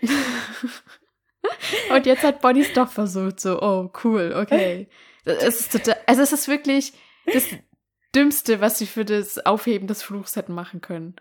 und 1.95 2.07
jetzt 2.07 2.23
hat 2.23 2.41
Bonnie 2.41 2.63
es 2.63 2.73
doch 2.73 2.91
versucht, 2.91 3.41
so, 3.41 3.61
oh, 3.61 3.91
cool, 4.05 4.35
okay. 4.37 4.89
Es 5.25 5.61
ist 5.61 5.73
total, 5.73 5.97
also 6.07 6.23
es 6.23 6.33
ist 6.33 6.49
wirklich 6.49 6.93
das 7.33 7.45
Dümmste, 8.15 8.61
was 8.61 8.79
sie 8.79 8.87
für 8.87 9.05
das 9.05 9.45
Aufheben 9.47 9.87
des 9.87 10.03
Fluchs 10.03 10.37
hätten 10.37 10.55
machen 10.55 10.81
können. 10.81 11.17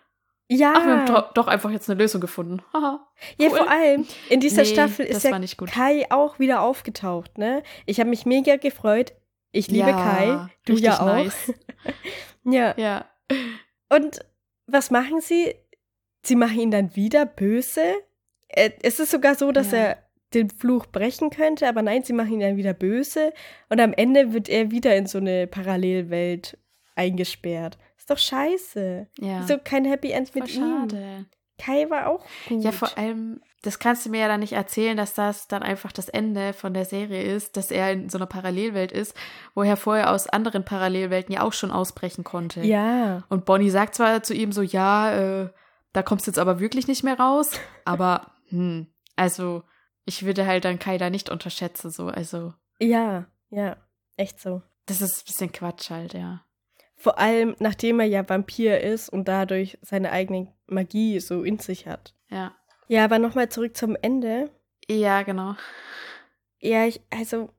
Ja, 0.50 0.74
Ach, 0.76 0.86
wir 0.86 0.92
haben 0.98 1.06
do 1.06 1.22
doch 1.34 1.48
einfach 1.48 1.70
jetzt 1.72 1.90
eine 1.90 1.98
Lösung 2.02 2.20
gefunden. 2.20 2.62
Haha. 2.74 3.08
ja 3.38 3.50
cool. 3.50 3.58
vor 3.58 3.70
allem 3.70 4.06
in 4.30 4.42
dieser 4.42 4.64
Nee, 4.64 4.68
Staffel 4.74 5.06
ist 5.06 5.24
ja 5.24 5.32
war 5.32 5.40
nicht 5.40 5.58
gut. 5.58 5.72
Kai 5.72 6.06
auch 6.12 6.40
wieder 6.40 6.62
aufgetaucht, 6.62 7.38
ne? 7.38 7.64
Ich 7.86 8.00
habe 8.02 8.10
mich 8.10 8.26
mega 8.26 8.58
gefreut. 8.58 9.14
Ich 9.54 9.68
liebe 9.70 9.90
Ja, 9.90 9.94
Kai, 10.04 10.50
du 10.66 10.74
ja 10.74 11.00
auch. 11.00 11.06
nice. 11.06 11.54
Ja. 12.44 12.74
Ja. 12.78 13.06
Und 13.90 14.20
was 14.66 14.90
machen 14.92 15.22
sie? 15.22 15.56
Sie 16.24 16.36
machen 16.36 16.60
ihn 16.60 16.72
dann 16.72 16.96
wieder 16.96 17.26
böse. 17.26 17.84
Äh, 18.50 18.72
Es 18.82 19.00
ist 19.00 19.12
sogar 19.12 19.36
so, 19.36 19.52
dass 19.52 19.72
Ja. 19.72 19.78
er 19.78 20.04
den 20.34 20.50
Fluch 20.50 20.86
brechen 20.86 21.30
könnte, 21.30 21.68
aber 21.68 21.82
nein, 21.82 22.04
sie 22.04 22.14
machen 22.14 22.34
ihn 22.34 22.40
dann 22.40 22.58
wieder 22.58 22.74
böse. 22.74 23.34
Und 23.70 23.80
am 23.80 23.94
Ende 23.94 24.34
wird 24.34 24.50
er 24.50 24.72
wieder 24.72 24.96
in 24.96 25.08
so 25.08 25.18
eine 25.18 25.48
Parallelwelt 25.48 26.58
eingesperrt. 26.96 27.78
Ist 27.98 28.10
doch 28.10 28.18
scheiße. 28.18 29.08
Ja. 29.20 29.44
So 29.48 29.58
kein 29.64 29.86
Happy 29.86 30.12
End 30.12 30.30
Voll 30.30 30.44
mit 30.44 30.56
ihm. 30.56 30.62
schade. 30.62 31.26
Kai 31.58 31.90
war 31.90 32.08
auch 32.10 32.26
gut. 32.48 32.64
Ja, 32.64 32.72
vor 32.72 32.98
allem, 32.98 33.42
das 33.62 33.78
kannst 33.78 34.06
du 34.06 34.10
mir 34.10 34.22
ja 34.22 34.28
dann 34.28 34.40
nicht 34.40 34.54
erzählen, 34.54 34.98
dass 34.98 35.14
das 35.14 35.48
dann 35.48 35.62
einfach 35.62 35.92
das 35.92 36.10
Ende 36.10 36.54
von 36.54 36.74
der 36.74 36.86
Serie 36.86 37.22
ist, 37.22 37.56
dass 37.56 37.70
er 37.70 37.92
in 37.92 38.10
so 38.10 38.18
einer 38.18 38.26
Parallelwelt 38.26 38.92
ist, 38.92 39.16
wo 39.54 39.62
er 39.62 39.78
vorher 39.78 40.12
aus 40.12 40.28
anderen 40.28 40.66
Parallelwelten 40.66 41.36
ja 41.36 41.44
auch 41.44 41.54
schon 41.54 41.70
ausbrechen 41.70 42.24
konnte. 42.24 42.62
Ja. 42.62 43.24
Und 43.30 43.46
Bonnie 43.46 43.70
sagt 43.70 43.94
zwar 43.94 44.24
zu 44.24 44.34
ihm 44.34 44.52
so, 44.52 44.64
ja, 44.64 45.44
äh, 45.44 45.50
da 45.94 46.02
kommst 46.02 46.26
du 46.26 46.32
jetzt 46.32 46.40
aber 46.40 46.60
wirklich 46.60 46.88
nicht 46.88 47.04
mehr 47.04 47.20
raus, 47.20 47.52
aber, 47.86 48.32
hm, 48.50 48.88
also, 49.16 49.62
ich 50.06 50.26
würde 50.26 50.46
halt 50.46 50.66
dann 50.66 50.80
Kai 50.80 50.98
da 50.98 51.10
nicht 51.10 51.30
unterschätzen, 51.30 51.92
so, 51.92 52.08
also, 52.08 52.54
Ja, 52.80 53.26
ja. 53.50 53.78
Echt 54.18 54.40
so. 54.40 54.62
das 54.86 55.02
ist 55.02 55.22
ein 55.22 55.26
bisschen 55.26 55.52
Quatsch 55.52 55.90
halt, 55.90 56.14
ja. 56.14 56.44
Vor 56.98 57.18
allem, 57.18 57.56
nachdem 57.60 58.00
er 58.00 58.06
ja 58.06 58.28
Vampir 58.28 58.82
ist 58.82 59.10
und 59.10 59.28
dadurch 59.28 59.78
seine 59.82 60.12
eigene 60.12 60.54
Magie 60.68 61.20
so 61.20 61.44
in 61.44 61.58
sich 61.60 61.88
hat. 61.88 62.14
Ja. 62.30 62.56
Ja, 62.88 63.04
aber 63.06 63.18
nochmal 63.20 63.50
zurück 63.50 63.76
zum 63.76 63.96
Ende. 64.02 64.52
Ja, 64.88 65.24
genau. 65.24 65.56
Ja, 66.60 66.86
ich, 66.86 67.02
also, 67.10 67.50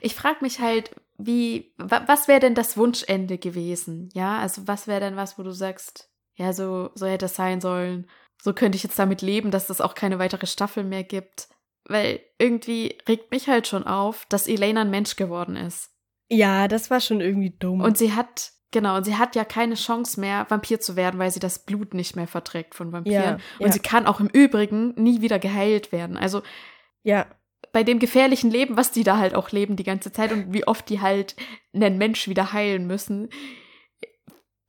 Ich 0.00 0.14
frage 0.14 0.38
mich 0.40 0.58
halt, 0.60 0.90
wie, 1.18 1.72
wa, 1.76 2.02
was 2.06 2.26
wäre 2.28 2.40
denn 2.40 2.54
das 2.54 2.76
Wunschende 2.76 3.38
gewesen? 3.38 4.08
Ja, 4.14 4.38
also 4.38 4.66
was 4.66 4.86
wäre 4.88 5.00
denn 5.00 5.16
was, 5.16 5.38
wo 5.38 5.42
du 5.42 5.52
sagst, 5.52 6.10
ja, 6.34 6.52
so, 6.52 6.90
so 6.94 7.06
hätte 7.06 7.26
es 7.26 7.34
sein 7.36 7.60
sollen. 7.60 8.08
So 8.42 8.54
könnte 8.54 8.76
ich 8.76 8.82
jetzt 8.82 8.98
damit 8.98 9.22
leben, 9.22 9.50
dass 9.50 9.70
es 9.70 9.80
auch 9.80 9.94
keine 9.94 10.18
weitere 10.18 10.46
Staffel 10.46 10.82
mehr 10.82 11.04
gibt. 11.04 11.48
Weil 11.90 12.20
irgendwie 12.38 12.96
regt 13.08 13.30
mich 13.30 13.48
halt 13.48 13.66
schon 13.66 13.84
auf, 13.84 14.26
dass 14.28 14.46
Elena 14.46 14.82
ein 14.82 14.90
Mensch 14.90 15.16
geworden 15.16 15.56
ist. 15.56 15.90
ja, 16.30 16.68
das 16.68 16.90
war 16.90 17.00
schon 17.00 17.20
irgendwie 17.20 17.50
dumm. 17.50 17.80
Und 17.80 17.98
sie 17.98 18.12
hat, 18.12 18.52
genau, 18.70 18.96
und 18.96 19.04
sie 19.04 19.16
hat 19.16 19.34
ja 19.34 19.44
keine 19.44 19.74
Chance 19.74 20.20
mehr, 20.20 20.46
Vampir 20.48 20.80
zu 20.80 20.94
werden, 20.94 21.18
weil 21.18 21.30
sie 21.30 21.40
das 21.40 21.64
Blut 21.66 21.92
nicht 21.92 22.14
mehr 22.14 22.28
verträgt 22.28 22.74
von 22.74 22.92
Vampiren. 22.92 23.38
Ja, 23.38 23.38
und 23.58 23.66
ja. 23.66 23.72
sie 23.72 23.80
kann 23.80 24.06
auch 24.06 24.20
im 24.20 24.28
Übrigen 24.28 24.94
nie 24.96 25.20
wieder 25.20 25.38
geheilt 25.38 25.90
werden. 25.90 26.16
Also 26.16 26.42
ja, 27.02 27.26
bei 27.72 27.82
dem 27.82 27.98
gefährlichen 27.98 28.50
Leben, 28.50 28.76
was 28.76 28.90
die 28.90 29.04
da 29.04 29.18
halt 29.18 29.34
auch 29.34 29.50
leben 29.50 29.76
die 29.76 29.84
ganze 29.84 30.12
Zeit 30.12 30.32
und 30.32 30.52
wie 30.52 30.66
oft 30.66 30.88
die 30.88 31.00
halt 31.00 31.36
einen 31.72 31.98
Mensch 31.98 32.28
wieder 32.28 32.52
heilen 32.52 32.86
müssen, 32.86 33.28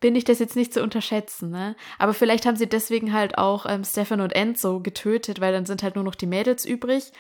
bin 0.01 0.15
ich 0.15 0.25
das 0.25 0.39
jetzt 0.39 0.58
nicht 0.58 0.74
zu 0.74 0.84
unterschätzen, 0.84 1.51
ne? 1.51 1.75
Aber 1.98 2.13
vielleicht 2.13 2.46
haben 2.46 2.58
sie 2.58 2.67
deswegen 2.67 3.13
halt 3.13 3.38
auch 3.38 3.65
ähm, 3.65 3.86
Stefan 3.86 4.20
und 4.20 4.34
Enzo 4.34 4.81
getötet, 4.81 5.39
weil 5.39 5.53
dann 5.53 5.65
sind 5.65 5.84
halt 5.84 5.96
nur 5.96 6.03
noch 6.03 6.15
die 6.15 6.27
Mädels 6.27 6.65
übrig 6.65 7.13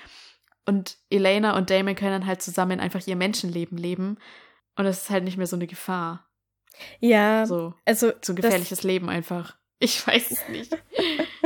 und 0.65 0.97
Elena 1.09 1.55
und 1.55 1.69
Damon 1.69 1.95
können 1.95 2.11
dann 2.11 2.25
halt 2.25 2.41
zusammen 2.41 2.79
einfach 2.79 3.05
ihr 3.07 3.15
Menschenleben 3.15 3.77
leben 3.77 4.17
und 4.75 4.85
es 4.85 5.03
ist 5.03 5.09
halt 5.09 5.23
nicht 5.23 5.37
mehr 5.37 5.47
so 5.47 5.55
eine 5.55 5.67
Gefahr. 5.67 6.27
ja, 6.99 7.45
So, 7.45 7.73
also, 7.85 8.11
so 8.21 8.33
ein 8.33 8.35
gefährliches 8.35 8.83
Leben 8.83 9.09
einfach. 9.09 9.55
Ich 9.79 10.05
weiß 10.07 10.31
es 10.31 10.49
nicht. 10.49 10.77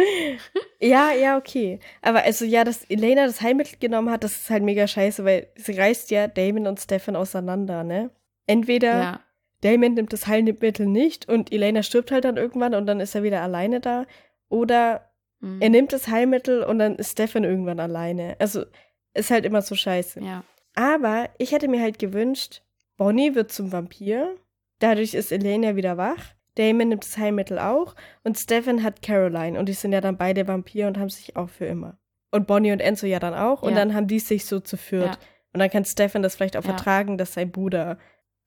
ja, 0.79 1.11
ja, 1.11 1.37
okay. 1.37 1.79
Aber 2.01 2.23
also, 2.23 2.45
ja, 2.45 2.63
dass 2.63 2.83
Elena 2.85 3.25
das 3.25 3.41
Heilmittel 3.41 3.79
genommen 3.79 4.09
hat, 4.09 4.23
das 4.23 4.33
ist 4.33 4.49
halt 4.49 4.63
mega 4.63 4.87
scheiße, 4.87 5.23
weil 5.25 5.51
sie 5.55 5.77
reißt 5.77 6.11
ja 6.11 6.27
Damon 6.27 6.67
und 6.67 6.79
Stefan 6.79 7.15
auseinander, 7.15 7.83
ne? 7.83 8.11
Entweder 8.47 8.99
ja, 8.99 9.19
Damon 9.61 9.93
nimmt 9.93 10.13
das 10.13 10.27
Heilmittel 10.27 10.85
nicht 10.85 11.27
und 11.27 11.51
Elena 11.51 11.81
stirbt 11.83 12.11
halt 12.11 12.25
dann 12.25 12.37
irgendwann 12.37 12.75
und 12.75 12.85
dann 12.85 12.99
ist 12.99 13.15
er 13.15 13.23
wieder 13.23 13.41
alleine 13.41 13.79
da. 13.79 14.05
Oder 14.49 15.09
mhm. 15.39 15.61
er 15.61 15.69
nimmt 15.69 15.93
das 15.93 16.07
Heilmittel 16.07 16.63
und 16.63 16.79
dann 16.79 16.95
ist 16.95 17.13
Stefan 17.13 17.43
irgendwann 17.43 17.79
alleine. 17.79 18.35
Also, 18.39 18.65
ist 19.13 19.31
halt 19.31 19.45
immer 19.45 19.61
so 19.61 19.75
scheiße. 19.75 20.19
ja, 20.21 20.43
Aber 20.75 21.29
ich 21.37 21.51
hätte 21.53 21.67
mir 21.67 21.81
halt 21.81 21.99
gewünscht, 21.99 22.61
Bonnie 22.97 23.33
wird 23.33 23.51
zum 23.51 23.71
Vampir. 23.71 24.35
Dadurch 24.79 25.13
ist 25.13 25.31
Elena 25.31 25.75
wieder 25.75 25.97
wach. 25.97 26.33
Damon 26.55 26.89
nimmt 26.89 27.03
das 27.03 27.17
Heilmittel 27.17 27.59
auch. 27.59 27.95
Und 28.23 28.37
Stefan 28.37 28.83
hat 28.83 29.01
Caroline. 29.01 29.57
Und 29.57 29.67
die 29.67 29.73
sind 29.73 29.93
ja 29.93 30.01
dann 30.01 30.17
beide 30.17 30.47
Vampir 30.47 30.87
und 30.87 30.97
haben 30.97 31.09
sich 31.09 31.35
auch 31.35 31.49
für 31.49 31.65
immer. 31.65 31.97
Und 32.31 32.47
Bonnie 32.47 32.71
und 32.71 32.81
Enzo 32.81 33.07
ja 33.07 33.19
dann 33.19 33.33
auch. 33.33 33.61
Und 33.61 33.71
Ja. 33.71 33.75
dann 33.77 33.93
haben 33.93 34.07
die 34.07 34.19
sich 34.19 34.45
so 34.45 34.59
zu 34.59 34.77
viert. 34.77 35.05
Ja. 35.15 35.17
Und 35.53 35.59
dann 35.59 35.69
kann 35.69 35.85
Stefan 35.85 36.21
das 36.21 36.35
vielleicht 36.35 36.57
auch 36.57 36.63
vertragen, 36.63 37.17
dass 37.17 37.33
sein 37.33 37.51
Bruder 37.51 37.97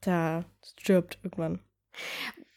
da 0.00 0.45
stirbt 0.78 1.19
irgendwann. 1.23 1.61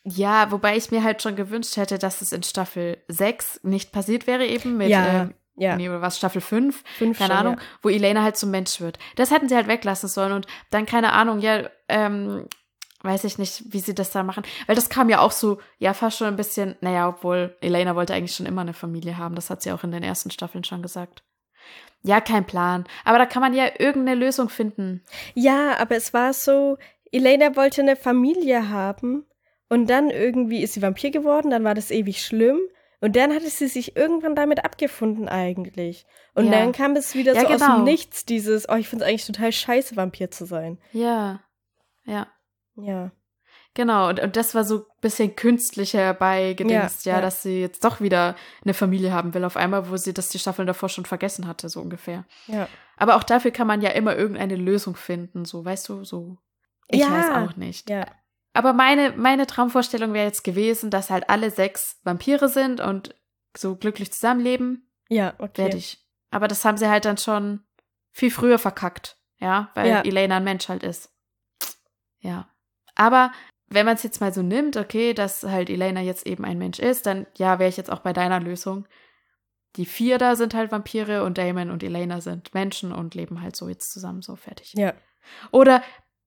Ja, 0.04 0.52
wobei 0.52 0.78
ich 0.78 0.90
mir 0.92 1.04
halt 1.04 1.22
schon 1.22 1.36
gewünscht 1.36 1.78
hätte, 1.78 2.00
dass 2.00 2.22
es 2.22 2.32
in 2.32 2.44
Staffel 2.44 2.98
6 3.08 3.62
nicht 3.64 3.92
passiert 3.92 4.26
wäre, 4.28 4.46
eben 4.46 4.78
mit, 4.78 4.90
Ja, 4.90 5.24
ähm, 5.24 5.34
Ja, 5.58 5.76
nee, 5.76 5.90
oder 5.90 6.02
was, 6.02 6.18
Staffel 6.18 6.42
5, 6.42 6.84
fünf 6.98 7.18
keine 7.20 7.34
schon, 7.34 7.40
Ahnung, 7.40 7.56
Ja. 7.60 7.66
wo 7.84 7.90
Elena 7.90 8.24
halt 8.24 8.36
zum 8.38 8.50
Mensch 8.52 8.80
wird. 8.82 8.98
Das 9.16 9.30
hätten 9.32 9.48
sie 9.48 9.56
halt 9.56 9.68
weglassen 9.68 10.10
sollen 10.10 10.32
und 10.32 10.48
dann, 10.72 10.86
keine 10.88 11.14
Ahnung, 11.14 11.40
ja, 11.40 11.70
ähm, 11.88 12.48
weiß 13.04 13.26
ich 13.26 13.38
nicht, 13.38 13.64
wie 13.74 13.80
sie 13.80 13.94
das 13.94 14.10
da 14.12 14.24
machen. 14.24 14.44
Weil 14.66 14.76
das 14.76 14.90
kam 14.90 15.10
ja 15.10 15.20
auch 15.20 15.32
so, 15.32 15.60
ja, 15.78 15.94
fast 15.94 16.18
schon 16.18 16.28
ein 16.28 16.36
bisschen, 16.36 16.78
naja, 16.82 17.10
obwohl 17.10 17.56
Elena 17.62 17.96
wollte 17.96 18.14
eigentlich 18.14 18.36
schon 18.36 18.46
immer 18.48 18.62
eine 18.62 18.74
Familie 18.74 19.18
haben, 19.18 19.36
das 19.36 19.50
hat 19.52 19.62
sie 19.62 19.72
auch 19.72 19.84
in 19.84 19.92
den 19.92 20.04
ersten 20.04 20.32
Staffeln 20.32 20.64
schon 20.64 20.82
gesagt. 20.82 21.24
Ja, 22.04 22.22
kein 22.22 22.46
Plan. 22.48 22.86
Aber 23.04 23.20
da 23.20 23.28
kann 23.28 23.42
man 23.44 23.54
ja 23.54 23.66
irgendeine 23.78 24.20
Lösung 24.20 24.50
finden. 24.50 25.04
Ja, 25.36 25.78
aber 25.80 25.96
es 25.96 26.14
war 26.14 26.34
so, 26.34 26.78
Elena 27.12 27.56
wollte 27.56 27.82
eine 27.82 27.96
Familie 27.96 28.70
haben 28.70 29.26
und 29.70 29.90
dann 29.90 30.10
irgendwie 30.10 30.62
ist 30.64 30.74
sie 30.74 30.82
Vampir 30.82 31.12
geworden, 31.12 31.50
dann 31.50 31.64
war 31.64 31.76
das 31.76 31.92
ewig 31.92 32.24
schlimm 32.26 32.60
und 33.00 33.16
dann 33.16 33.34
hatte 33.34 33.50
sie 33.50 33.68
sich 33.68 33.96
irgendwann 33.96 34.36
damit 34.36 34.64
abgefunden 34.64 35.28
eigentlich. 35.28 36.06
Und 36.36 36.46
Ja. 36.46 36.52
dann 36.52 36.72
kam 36.72 36.96
es 36.96 37.16
wieder 37.16 37.34
Ja, 37.34 37.42
so 37.42 37.48
aus 37.48 37.62
genau. 37.62 37.76
dem 37.78 37.84
Nichts, 37.86 38.26
dieses, 38.26 38.70
oh, 38.70 38.76
ich 38.76 38.88
finde 38.88 39.06
es 39.06 39.10
eigentlich 39.10 39.26
total 39.26 39.52
scheiße, 39.52 39.96
Vampir 39.96 40.30
zu 40.32 40.46
sein. 40.46 40.78
Ja. 40.94 41.42
Ja. 42.06 42.28
Ja. 42.76 43.12
Genau, 43.74 44.10
und, 44.10 44.20
und 44.20 44.36
das 44.36 44.54
war 44.54 44.66
so 44.66 44.80
ein 44.80 44.84
bisschen 45.00 45.36
künstlicher 45.36 46.14
bei 46.14 46.54
gedingst, 46.54 47.06
ja, 47.06 47.14
Ja, 47.14 47.18
ja. 47.20 47.22
dass 47.22 47.42
sie 47.42 47.62
jetzt 47.62 47.84
doch 47.86 48.02
wieder 48.02 48.36
eine 48.64 48.74
Familie 48.74 49.14
haben 49.14 49.34
will 49.34 49.46
auf 49.46 49.56
einmal, 49.56 49.90
wo 49.90 49.96
sie 49.98 50.14
das 50.14 50.28
die 50.30 50.40
Staffeln 50.40 50.68
davor 50.68 50.90
schon 50.90 51.06
vergessen 51.06 51.48
hatte, 51.48 51.70
so 51.70 51.80
ungefähr. 51.82 52.26
Ja. 52.48 52.68
Aber 52.98 53.16
auch 53.16 53.24
dafür 53.24 53.52
kann 53.52 53.68
man 53.68 53.82
ja 53.82 53.90
immer 53.92 54.16
irgendeine 54.16 54.58
Lösung 54.58 54.96
finden, 54.96 55.46
so, 55.46 55.64
weißt 55.66 55.88
du, 55.90 56.04
so. 56.04 56.38
Ich 56.92 57.00
Ja, 57.00 57.12
weiß 57.12 57.50
auch 57.50 57.56
nicht. 57.56 57.90
Ja. 57.90 58.06
Aber 58.54 58.74
meine, 58.74 59.14
meine 59.14 59.48
Traumvorstellung 59.48 60.14
wäre 60.14 60.26
jetzt 60.26 60.44
gewesen, 60.44 60.90
dass 60.90 61.10
halt 61.10 61.30
alle 61.30 61.52
sechs 61.52 62.00
Vampire 62.04 62.50
sind 62.50 62.82
und 62.82 63.16
so 63.58 63.76
glücklich 63.76 64.12
zusammenleben. 64.12 64.90
Ja, 65.10 65.34
okay. 65.40 65.64
Fertig. 65.64 66.06
Aber 66.32 66.48
das 66.48 66.64
haben 66.64 66.78
sie 66.78 66.90
halt 66.90 67.06
dann 67.06 67.18
schon 67.18 67.64
viel 68.12 68.32
früher 68.32 68.60
verkackt, 68.60 69.18
ja, 69.38 69.72
weil 69.74 69.88
Ja. 69.88 70.02
Elena 70.02 70.38
ein 70.38 70.44
Mensch 70.44 70.70
halt 70.70 70.84
ist. 70.84 71.14
Ja. 72.20 72.50
Aber 72.96 73.32
wenn 73.68 73.86
man 73.86 73.96
es 73.96 74.04
jetzt 74.04 74.20
mal 74.20 74.34
so 74.34 74.42
nimmt, 74.42 74.76
okay, 74.76 75.14
dass 75.14 75.44
halt 75.44 75.70
Elena 75.70 76.02
jetzt 76.02 76.28
eben 76.28 76.44
ein 76.44 76.58
Mensch 76.58 76.80
ist, 76.80 77.06
dann 77.06 77.26
ja, 77.38 77.58
wäre 77.58 77.70
ich 77.70 77.78
jetzt 77.78 77.92
auch 77.92 78.00
bei 78.00 78.12
deiner 78.14 78.40
Lösung. 78.40 78.86
Die 79.78 79.86
vier 79.86 80.18
da 80.18 80.36
sind 80.36 80.54
halt 80.54 80.72
Vampire 80.72 81.24
und 81.24 81.38
Damon 81.38 81.72
und 81.72 81.82
Elena 81.84 82.20
sind 82.20 82.54
Menschen 82.54 82.92
und 82.92 83.16
leben 83.16 83.42
halt 83.42 83.56
so 83.56 83.70
jetzt 83.70 83.92
zusammen, 83.92 84.22
so 84.22 84.36
fertig. 84.36 84.74
Ja. 84.74 84.94
Oder 85.52 85.82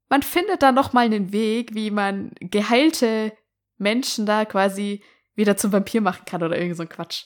man 0.08 0.23
findet 0.23 0.62
da 0.62 0.73
noch 0.73 0.92
mal 0.92 1.04
einen 1.04 1.32
Weg, 1.32 1.75
wie 1.75 1.90
man 1.90 2.32
geheilte 2.40 3.32
Menschen 3.78 4.26
da 4.26 4.44
quasi 4.44 5.02
wieder 5.34 5.56
zum 5.56 5.73
Vampir 5.73 6.00
machen 6.00 6.25
kann 6.26 6.42
oder 6.42 6.58
irgend 6.58 6.76
so 6.76 6.82
ein 6.82 6.88
Quatsch. 6.88 7.25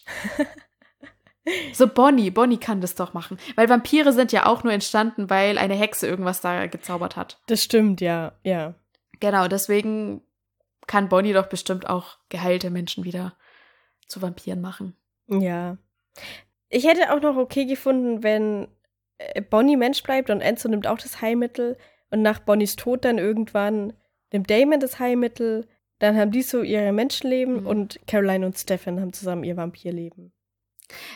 so 1.72 1.86
Bonnie, 1.86 2.30
Bonnie 2.30 2.58
kann 2.58 2.80
das 2.80 2.94
doch 2.94 3.12
machen. 3.12 3.38
Weil 3.56 3.68
Vampire 3.68 4.12
sind 4.12 4.32
ja 4.32 4.46
auch 4.46 4.64
nur 4.64 4.72
entstanden, 4.72 5.30
weil 5.30 5.58
eine 5.58 5.74
Hexe 5.74 6.06
irgendwas 6.06 6.40
da 6.40 6.66
gezaubert 6.66 7.16
hat. 7.16 7.40
Das 7.46 7.62
stimmt, 7.62 8.00
ja, 8.00 8.32
ja. 8.42 8.74
Genau, 9.20 9.48
deswegen 9.48 10.22
kann 10.86 11.08
Bonnie 11.08 11.32
doch 11.32 11.46
bestimmt 11.46 11.88
auch 11.88 12.18
geheilte 12.28 12.70
Menschen 12.70 13.04
wieder 13.04 13.36
zu 14.06 14.22
Vampiren 14.22 14.60
machen. 14.60 14.96
Ja. 15.26 15.76
Ich 16.70 16.86
hätte 16.86 17.12
auch 17.12 17.20
noch 17.20 17.36
okay 17.36 17.66
gefunden, 17.66 18.22
wenn 18.22 18.68
äh, 19.18 19.42
Bonnie 19.42 19.76
Mensch 19.76 20.02
bleibt 20.02 20.30
und 20.30 20.40
Enzo 20.40 20.68
nimmt 20.68 20.86
auch 20.86 20.98
das 20.98 21.20
Heilmittel 21.20 21.76
und 22.10 22.22
nach 22.22 22.38
Bonnies 22.40 22.76
Tod 22.76 23.04
dann 23.04 23.18
irgendwann 23.18 23.92
nimmt 24.32 24.50
Damon 24.50 24.80
das 24.80 24.98
Heilmittel, 24.98 25.66
dann 25.98 26.16
haben 26.16 26.30
die 26.30 26.42
so 26.42 26.62
ihre 26.62 26.92
Menschenleben 26.92 27.60
Mhm. 27.62 27.66
und 27.66 28.00
Caroline 28.06 28.46
und 28.46 28.56
Stefan 28.58 29.00
haben 29.00 29.12
zusammen 29.12 29.44
ihr 29.44 29.56
Vampirleben. 29.56 30.32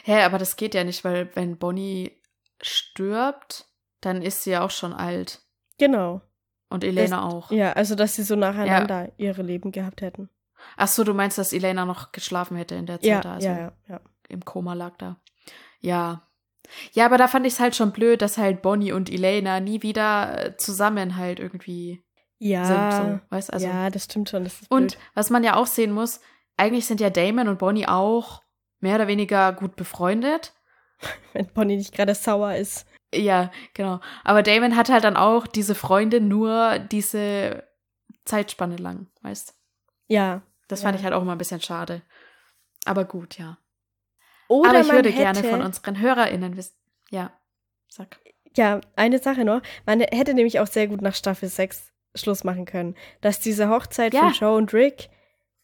Hä, 0.05 0.23
aber 0.23 0.39
das 0.39 0.57
geht 0.57 0.75
ja 0.75 0.85
nicht, 0.85 1.05
weil 1.05 1.35
wenn 1.35 1.57
Bonnie 1.57 2.13
stirbt, 2.61 3.67
dann 4.01 4.23
ist 4.23 4.43
sie 4.43 4.51
ja 4.51 4.63
auch 4.65 4.71
schon 4.71 4.93
alt. 4.93 5.41
Genau. 5.79 6.21
Und 6.69 6.85
Elena 6.85 7.29
auch. 7.29 7.51
Ja, 7.51 7.73
also 7.73 7.95
dass 7.95 8.17
sie 8.17 8.23
so 8.23 8.35
nacheinander 8.35 9.13
ihre 9.19 9.43
Leben 9.43 9.73
gehabt 9.73 10.01
hätten. 10.01 10.31
Ach 10.77 10.89
so, 10.89 11.05
du 11.05 11.13
meinst, 11.13 11.39
dass 11.39 11.53
Elena 11.53 11.85
noch 11.85 12.13
geschlafen 12.13 12.57
hätte 12.57 12.75
in 12.77 12.87
der 12.87 13.01
Zeit, 13.01 13.25
Ja, 13.25 13.33
also 13.33 13.49
ja, 13.49 13.59
ja, 13.59 13.73
ja. 13.89 14.01
im 14.29 14.45
Koma 14.45 14.75
lag 14.75 14.97
da. 14.97 15.21
Ja. 15.81 16.27
Ja, 16.93 17.07
aber 17.07 17.19
da 17.19 17.29
fand 17.29 17.47
ich 17.47 17.55
es 17.55 17.61
halt 17.61 17.77
schon 17.77 17.93
blöd, 17.93 18.23
dass 18.23 18.39
halt 18.39 18.63
Bonnie 18.63 18.93
und 18.93 19.11
Elena 19.11 19.61
nie 19.61 19.83
wieder 19.83 20.47
äh, 20.47 20.57
zusammen 20.57 21.17
halt 21.17 21.41
irgendwie 21.41 22.03
Ja, 22.39 22.65
sind. 22.65 22.93
So, 22.93 23.21
weißt 23.31 23.53
also. 23.53 23.67
ja, 23.67 23.91
das 23.91 24.05
stimmt 24.05 24.31
schon. 24.31 24.45
Das 24.45 24.55
Und 24.69 24.99
was 25.15 25.31
man 25.31 25.45
ja 25.45 25.57
auch 25.57 25.67
sehen 25.67 25.93
muss, 25.93 26.21
eigentlich 26.57 26.87
sind 26.87 27.01
ja 27.01 27.11
Damon 27.11 27.49
und 27.49 27.59
Bonnie 27.59 27.87
auch 27.89 28.43
mehr 28.81 28.97
oder 28.97 29.07
weniger 29.09 29.53
gut 29.53 29.77
befreundet. 29.77 30.53
wenn 31.33 31.47
Bonnie 31.49 31.77
nicht 31.77 31.93
gerade 31.95 32.15
sauer 32.15 32.55
ist. 32.55 32.87
Ja, 33.15 33.51
genau. 33.75 34.01
Aber 34.25 34.43
Damon 34.43 34.77
hat 34.77 34.89
halt 34.89 35.05
dann 35.05 35.17
auch 35.17 35.47
diese 35.47 35.75
Freundin 35.75 36.29
nur 36.29 36.79
diese 36.79 37.65
Zeitspanne 38.25 38.77
lang, 38.77 39.09
weißt 39.23 39.55
Ja. 40.09 40.43
Das 40.69 40.81
Ja. 40.83 40.89
fand 40.89 40.99
ich 40.99 41.05
halt 41.05 41.13
auch 41.15 41.23
immer 41.23 41.33
ein 41.33 41.39
bisschen 41.39 41.61
schade. 41.61 42.03
Aber 42.85 43.05
gut, 43.05 43.37
ja. 43.39 43.59
Oder 44.53 44.71
Aber 44.71 44.81
ich 44.81 44.93
würde 44.93 45.09
hätte, 45.11 45.41
gerne 45.41 45.45
von 45.49 45.63
unseren 45.63 45.99
HörerInnen 46.01 46.57
wissen. 46.57 46.75
Ja, 47.11 47.33
sag. 47.89 48.19
Ja, 48.57 48.81
eine 48.97 49.19
Sache 49.19 49.45
noch. 49.45 49.63
Man 49.87 50.01
hätte 50.01 50.35
nämlich 50.35 50.61
auch 50.61 50.67
sehr 50.67 50.87
gut 50.89 51.01
nach 51.01 51.15
Staffel 51.15 51.49
6 51.49 51.91
Schluss 52.15 52.45
machen 52.45 52.67
können. 52.67 52.95
Dass 53.23 53.41
diese 53.41 53.69
Hochzeit 53.71 54.13
Ja. 54.13 54.21
von 54.25 54.33
Joe 54.33 54.57
und 54.57 54.75
Rick 54.75 55.09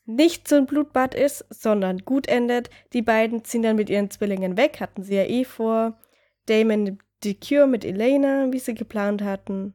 nicht 0.06 0.48
so 0.48 0.56
ein 0.56 0.64
Blutbad 0.64 1.14
ist, 1.14 1.44
sondern 1.50 1.98
gut 1.98 2.28
endet. 2.28 2.70
Die 2.94 3.02
beiden 3.02 3.44
ziehen 3.44 3.62
dann 3.62 3.76
mit 3.76 3.90
ihren 3.90 4.10
Zwillingen 4.10 4.56
weg, 4.56 4.80
hatten 4.80 5.02
sie 5.02 5.16
ja 5.16 5.24
eh 5.24 5.44
vor. 5.44 5.98
Damon 6.46 6.82
nimmt 6.84 7.02
die 7.24 7.38
Cure 7.38 7.66
mit 7.66 7.84
Elena, 7.84 8.50
wie 8.50 8.58
sie 8.58 8.74
geplant 8.74 9.20
hatten. 9.22 9.74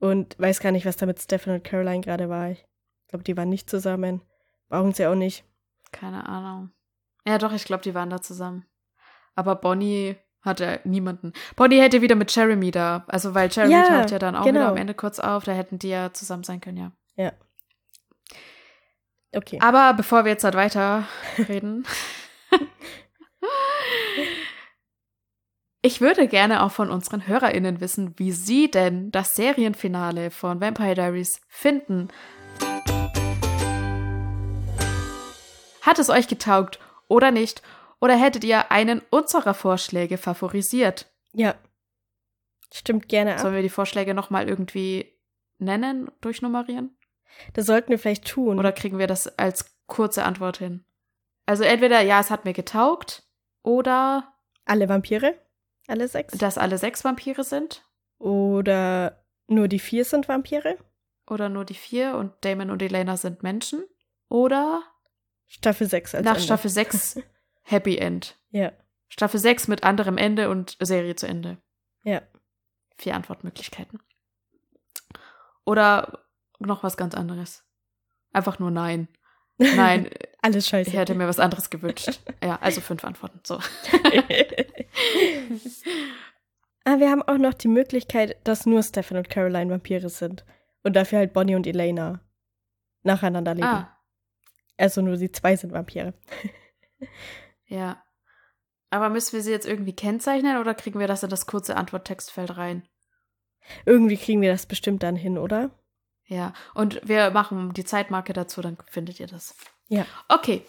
Und 0.00 0.36
weiß 0.40 0.58
gar 0.58 0.72
nicht, 0.72 0.84
was 0.84 0.96
da 0.96 1.06
mit 1.06 1.20
Stefan 1.20 1.54
und 1.54 1.64
Caroline 1.64 2.00
gerade 2.00 2.28
war. 2.28 2.50
Ich 2.50 2.66
glaube, 3.08 3.22
die 3.22 3.36
waren 3.36 3.48
nicht 3.48 3.70
zusammen. 3.70 4.20
Brauchen 4.68 4.92
sie 4.92 5.06
auch 5.06 5.14
nicht. 5.14 5.44
Keine 5.92 6.28
Ahnung. 6.28 6.70
Ja, 7.26 7.38
doch, 7.38 7.52
ich 7.52 7.64
glaube, 7.64 7.82
die 7.82 7.94
waren 7.94 8.10
da 8.10 8.22
zusammen. 8.22 8.64
Aber 9.34 9.56
Bonnie 9.56 10.16
hatte 10.42 10.80
niemanden. 10.84 11.32
Bonnie 11.56 11.80
hätte 11.80 12.02
wieder 12.02 12.14
mit 12.14 12.34
Jeremy 12.34 12.70
da. 12.70 13.04
Also, 13.08 13.34
weil 13.34 13.50
Jeremy 13.50 13.74
Ja, 13.74 14.00
taucht 14.00 14.12
ja 14.12 14.18
dann 14.20 14.36
auch 14.36 14.44
wieder 14.44 14.52
genau. 14.52 14.70
am 14.70 14.76
Ende 14.76 14.94
kurz 14.94 15.18
auf. 15.18 15.42
Da 15.42 15.52
hätten 15.52 15.80
die 15.80 15.88
ja 15.88 16.12
zusammen 16.12 16.44
sein 16.44 16.60
können, 16.60 16.76
ja. 16.76 16.92
Ja. 17.16 17.32
Okay. 19.34 19.58
Aber 19.60 19.92
bevor 19.94 20.24
wir 20.24 20.30
jetzt 20.32 20.44
halt 20.44 20.54
weiter 20.54 21.04
reden. 21.36 21.84
ich 25.82 26.00
würde 26.00 26.28
gerne 26.28 26.62
auch 26.62 26.70
von 26.70 26.90
unseren 26.90 27.26
HörerInnen 27.26 27.80
wissen, 27.80 28.14
wie 28.18 28.30
sie 28.30 28.70
denn 28.70 29.10
das 29.10 29.34
Serienfinale 29.34 30.30
von 30.30 30.60
Vampire 30.60 30.94
Diaries 30.94 31.40
finden. 31.48 32.08
Hat 35.82 35.98
es 35.98 36.08
euch 36.08 36.28
getaugt 36.28 36.78
oder 37.08 37.30
nicht? 37.30 37.62
Oder 38.00 38.16
hättet 38.16 38.44
ihr 38.44 38.70
einen 38.70 39.02
unserer 39.10 39.54
Vorschläge 39.54 40.18
favorisiert? 40.18 41.06
Ja. 41.32 41.54
Stimmt 42.72 43.08
gerne 43.08 43.34
ab. 43.34 43.40
Sollen 43.40 43.54
wir 43.54 43.62
die 43.62 43.68
Vorschläge 43.68 44.12
nochmal 44.12 44.48
irgendwie 44.48 45.12
nennen, 45.58 46.10
durchnummerieren? 46.20 46.96
Das 47.54 47.66
sollten 47.66 47.90
wir 47.90 47.98
vielleicht 47.98 48.26
tun. 48.26 48.58
Oder 48.58 48.72
kriegen 48.72 48.98
wir 48.98 49.06
das 49.06 49.38
als 49.38 49.76
kurze 49.86 50.24
Antwort 50.24 50.58
hin? 50.58 50.84
Also 51.46 51.64
entweder 51.64 52.00
ja, 52.00 52.20
es 52.20 52.30
hat 52.30 52.44
mir 52.44 52.52
getaugt 52.52 53.22
oder 53.62 54.34
alle 54.64 54.88
Vampire? 54.88 55.38
Alle 55.88 56.08
sechs? 56.08 56.36
dass 56.36 56.58
alle 56.58 56.78
sechs 56.78 57.04
Vampire 57.04 57.44
sind 57.44 57.84
Oder 58.18 59.24
nur 59.46 59.68
die 59.68 59.78
vier 59.78 60.04
sind 60.04 60.28
Vampire? 60.28 60.76
oder 61.28 61.48
nur 61.48 61.64
die 61.64 61.74
vier 61.74 62.16
und 62.16 62.32
Damon 62.40 62.70
und 62.70 62.82
Elena 62.82 63.16
sind 63.16 63.42
Menschen 63.44 63.84
oder 64.28 64.82
Staffel 65.48 65.86
6 65.88 66.14
als 66.14 66.24
nach 66.24 66.34
Ende. 66.34 66.44
Staffel 66.44 66.70
6 66.70 67.20
Happy 67.62 67.96
End. 67.98 68.38
Ja, 68.50 68.72
Staffel 69.08 69.38
6 69.40 69.68
mit 69.68 69.84
anderem 69.84 70.18
Ende 70.18 70.50
und 70.50 70.76
Serie 70.80 71.16
zu 71.16 71.26
Ende. 71.26 71.58
ja. 72.04 72.22
Vier 72.98 73.14
Antwortmöglichkeiten. 73.14 74.00
Oder 75.66 76.24
noch 76.58 76.82
was 76.82 76.96
ganz 76.96 77.14
anderes. 77.14 77.62
Einfach 78.32 78.58
nur 78.58 78.70
nein. 78.70 79.08
Nein, 79.58 80.08
Alles 80.42 80.66
scheiße. 80.68 80.90
ich 80.90 80.96
hätte 80.96 81.14
mir 81.14 81.28
was 81.28 81.38
anderes 81.38 81.68
gewünscht. 81.70 82.20
Ja, 82.42 82.56
also 82.62 82.80
fünf 82.80 83.04
Antworten. 83.04 83.40
So. 83.44 83.56
ah, 86.84 86.98
wir 86.98 87.10
haben 87.10 87.22
auch 87.22 87.38
noch 87.38 87.54
die 87.54 87.68
Möglichkeit, 87.68 88.36
dass 88.44 88.66
nur 88.66 88.82
Stefan 88.82 89.18
und 89.18 89.28
Caroline 89.28 89.70
Vampire 89.70 90.08
sind. 90.08 90.44
Und 90.82 90.94
dafür 90.94 91.18
halt 91.18 91.32
Bonnie 91.32 91.56
und 91.56 91.66
Elena 91.66 92.20
nacheinander 93.02 93.54
leben. 93.54 93.66
Ah, 93.66 93.95
Also 94.78 95.00
nur 95.02 95.16
die 95.16 95.32
zwei 95.32 95.56
sind 95.56 95.72
Vampire. 95.72 96.14
ja. 97.66 98.02
Aber 98.90 99.08
müssen 99.08 99.32
wir 99.32 99.42
sie 99.42 99.50
jetzt 99.50 99.66
irgendwie 99.66 99.94
kennzeichnen 99.94 100.58
oder 100.58 100.74
kriegen 100.74 101.00
wir 101.00 101.08
das 101.08 101.22
in 101.22 101.30
das 101.30 101.46
kurze 101.46 101.76
Antworttextfeld 101.76 102.56
rein? 102.56 102.86
Irgendwie 103.84 104.16
kriegen 104.16 104.40
wir 104.42 104.52
das 104.52 104.66
bestimmt 104.66 105.02
dann 105.02 105.16
hin, 105.16 105.38
oder? 105.38 105.70
Ja, 106.24 106.52
und 106.74 107.00
wir 107.04 107.30
machen 107.30 107.72
die 107.72 107.84
Zeitmarke 107.84 108.32
dazu, 108.32 108.60
dann 108.60 108.76
findet 108.86 109.18
ihr 109.20 109.26
das. 109.26 109.56
Ja. 109.88 110.06
Okay, 110.28 110.64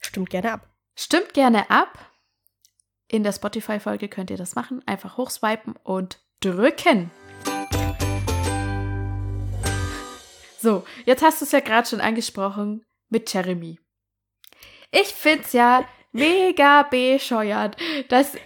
Stimmt 0.00 0.30
gerne 0.30 0.52
ab. 0.52 0.68
stimmt 0.94 1.32
gerne 1.32 1.70
ab. 1.70 1.98
In 3.08 3.22
der 3.22 3.32
Spotify-Folge 3.32 4.08
könnt 4.08 4.30
ihr 4.30 4.36
das 4.36 4.54
machen. 4.54 4.82
Einfach 4.86 5.16
hochswipen 5.16 5.76
und 5.82 6.20
drücken. 6.40 7.10
So, 10.58 10.84
jetzt 11.04 11.22
hast 11.22 11.40
du 11.40 11.44
es 11.44 11.52
ja 11.52 11.60
gerade 11.60 11.88
schon 11.88 12.00
angesprochen 12.00 12.84
mit 13.14 13.32
Jeremy. 13.32 13.78
Ich 14.90 15.08
find's 15.08 15.54
ja 15.54 15.84
mega 16.12 16.82
bescheuert, 16.82 17.76
dass 18.08 18.36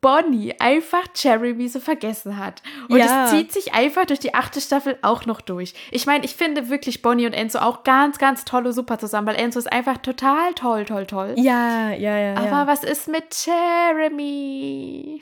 Bonnie 0.00 0.54
einfach 0.60 1.04
Jeremy 1.16 1.68
so 1.68 1.80
vergessen 1.80 2.36
hat. 2.36 2.62
Und 2.88 2.98
Ja. 2.98 3.24
es 3.24 3.30
zieht 3.30 3.52
sich 3.52 3.74
einfach 3.74 4.04
durch 4.06 4.20
die 4.20 4.32
achte 4.34 4.60
Staffel 4.60 4.96
auch 5.02 5.26
noch 5.26 5.40
durch. 5.40 5.74
Ich 5.90 6.06
meine, 6.06 6.24
ich 6.24 6.36
finde 6.36 6.68
wirklich 6.68 7.02
Bonnie 7.02 7.26
und 7.26 7.32
Enzo 7.32 7.58
auch 7.58 7.82
ganz, 7.82 8.18
ganz 8.18 8.44
toll 8.44 8.66
und 8.66 8.72
super 8.72 8.98
zusammen, 8.98 9.26
weil 9.26 9.36
Enzo 9.36 9.58
ist 9.58 9.72
einfach 9.72 9.98
total 9.98 10.54
toll, 10.54 10.84
toll, 10.84 11.06
toll. 11.06 11.34
Ja, 11.36 11.90
ja, 11.90 12.16
ja. 12.16 12.34
Aber 12.36 12.46
ja. 12.46 12.66
was 12.68 12.84
ist 12.84 13.08
mit 13.08 13.34
Jeremy? 13.44 15.20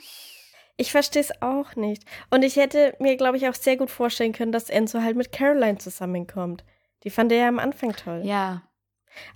Ich 0.79 0.91
verstehe 0.91 1.23
es 1.23 1.41
auch 1.41 1.75
nicht. 1.75 2.03
Und 2.29 2.43
ich 2.43 2.55
hätte 2.55 2.95
mir, 2.99 3.17
glaube 3.17 3.37
ich, 3.37 3.47
auch 3.49 3.55
sehr 3.55 3.77
gut 3.77 3.89
vorstellen 3.89 4.33
können, 4.33 4.51
dass 4.51 4.69
Enzo 4.69 5.01
halt 5.01 5.17
mit 5.17 5.31
Caroline 5.31 5.79
zusammenkommt. 5.79 6.63
Die 7.03 7.09
fand 7.09 7.31
er 7.31 7.37
ja 7.39 7.47
am 7.47 7.57
Anfang 7.57 7.93
toll. 7.95 8.21
Ja. 8.23 8.61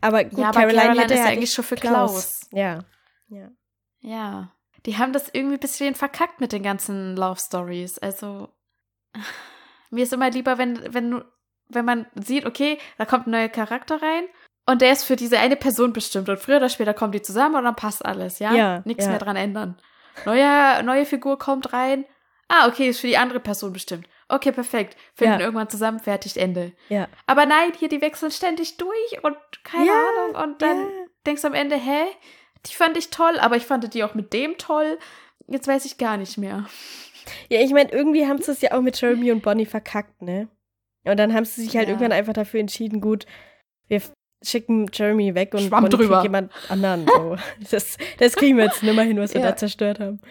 Aber 0.01 0.23
gut, 0.23 0.39
ja, 0.39 0.49
aber 0.49 0.59
Caroline, 0.59 0.81
Caroline, 0.81 1.01
hätte 1.01 1.13
ist 1.13 1.19
ja 1.19 1.25
eigentlich 1.25 1.53
schon 1.53 1.65
für 1.65 1.75
Klaus. 1.75 2.41
Ja. 2.51 2.79
Ja. 3.27 3.49
Ja. 3.99 4.51
Die 4.85 4.97
haben 4.97 5.13
das 5.13 5.29
irgendwie 5.31 5.55
ein 5.55 5.59
bisschen 5.59 5.95
verkackt 5.95 6.41
mit 6.41 6.51
den 6.51 6.63
ganzen 6.63 7.15
Love 7.15 7.39
Stories. 7.39 7.99
Also, 7.99 8.49
mir 9.89 10.03
ist 10.03 10.13
immer 10.13 10.29
lieber, 10.29 10.57
wenn, 10.57 10.93
wenn, 10.93 11.23
wenn 11.69 11.85
man 11.85 12.07
sieht, 12.15 12.45
okay, 12.45 12.77
da 12.97 13.05
kommt 13.05 13.27
ein 13.27 13.31
neuer 13.31 13.49
Charakter 13.49 14.01
rein 14.01 14.23
und 14.65 14.81
der 14.81 14.91
ist 14.91 15.03
für 15.03 15.15
diese 15.15 15.39
eine 15.39 15.55
Person 15.55 15.93
bestimmt 15.93 16.29
und 16.29 16.39
früher 16.39 16.57
oder 16.57 16.69
später 16.69 16.93
kommen 16.93 17.11
die 17.11 17.21
zusammen 17.21 17.55
und 17.55 17.63
dann 17.63 17.75
passt 17.75 18.03
alles, 18.05 18.39
ja? 18.39 18.53
Ja, 18.53 18.81
Nichts 18.85 19.05
ja. 19.05 19.11
mehr 19.11 19.19
dran 19.19 19.35
ändern. 19.35 19.79
Neuer, 20.25 20.81
neue 20.83 21.05
Figur 21.05 21.37
kommt 21.37 21.73
rein. 21.73 22.05
Ah, 22.47 22.67
okay, 22.67 22.89
ist 22.89 22.99
für 22.99 23.07
die 23.07 23.17
andere 23.17 23.39
Person 23.39 23.73
bestimmt. 23.73 24.07
Okay, 24.31 24.51
perfekt. 24.51 24.95
Finden 25.13 25.39
Ja. 25.39 25.45
irgendwann 25.45 25.69
zusammen, 25.69 25.99
fertig, 25.99 26.37
Ende. 26.37 26.71
Ja. 26.89 27.07
Aber 27.27 27.45
nein, 27.45 27.71
hier, 27.77 27.89
die 27.89 28.01
wechseln 28.01 28.31
ständig 28.31 28.77
durch 28.77 29.23
und 29.23 29.35
keine 29.63 29.87
Ja, 29.87 29.93
Ahnung. 30.27 30.43
Und 30.51 30.61
dann 30.61 30.77
ja. 30.77 30.87
denkst 31.25 31.41
du 31.41 31.47
am 31.49 31.53
Ende, 31.53 31.75
hä? 31.75 32.03
Die 32.65 32.73
fand 32.73 32.95
ich 32.97 33.09
toll, 33.09 33.37
aber 33.39 33.55
ich 33.57 33.65
fand 33.65 33.93
die 33.93 34.03
auch 34.03 34.13
mit 34.13 34.33
dem 34.33 34.57
toll. 34.57 34.97
Jetzt 35.47 35.67
weiß 35.67 35.85
ich 35.85 35.97
gar 35.97 36.17
nicht 36.17 36.37
mehr. 36.37 36.65
Ja, 37.49 37.59
ich 37.61 37.71
meine, 37.71 37.91
irgendwie 37.91 38.25
haben 38.27 38.41
sie 38.41 38.51
es 38.51 38.61
ja 38.61 38.71
auch 38.71 38.81
mit 38.81 38.99
Jeremy 38.99 39.31
und 39.31 39.41
Bonnie 39.43 39.65
verkackt, 39.65 40.21
ne? 40.21 40.47
Und 41.03 41.17
dann 41.17 41.33
haben 41.33 41.45
sie 41.45 41.63
sich 41.63 41.75
halt 41.75 41.87
irgendwann 41.89 42.11
einfach 42.11 42.33
dafür 42.33 42.59
entschieden, 42.59 43.01
gut, 43.01 43.25
wir 43.87 44.01
schicken 44.43 44.87
Jeremy 44.93 45.35
weg 45.35 45.53
und 45.53 45.61
Schwamm 45.61 45.83
Bonnie 45.83 45.97
drüber. 45.97 46.23
jemand 46.23 46.51
anderen. 46.69 47.05
So. 47.07 47.35
Das, 47.71 47.97
das 48.19 48.35
kriegen 48.35 48.57
wir 48.57 48.65
jetzt 48.65 48.83
nimmer 48.83 49.03
hin, 49.03 49.17
was 49.17 49.33
wir 49.33 49.41
da 49.49 49.55
zerstört 49.55 49.99
haben. 49.99 50.21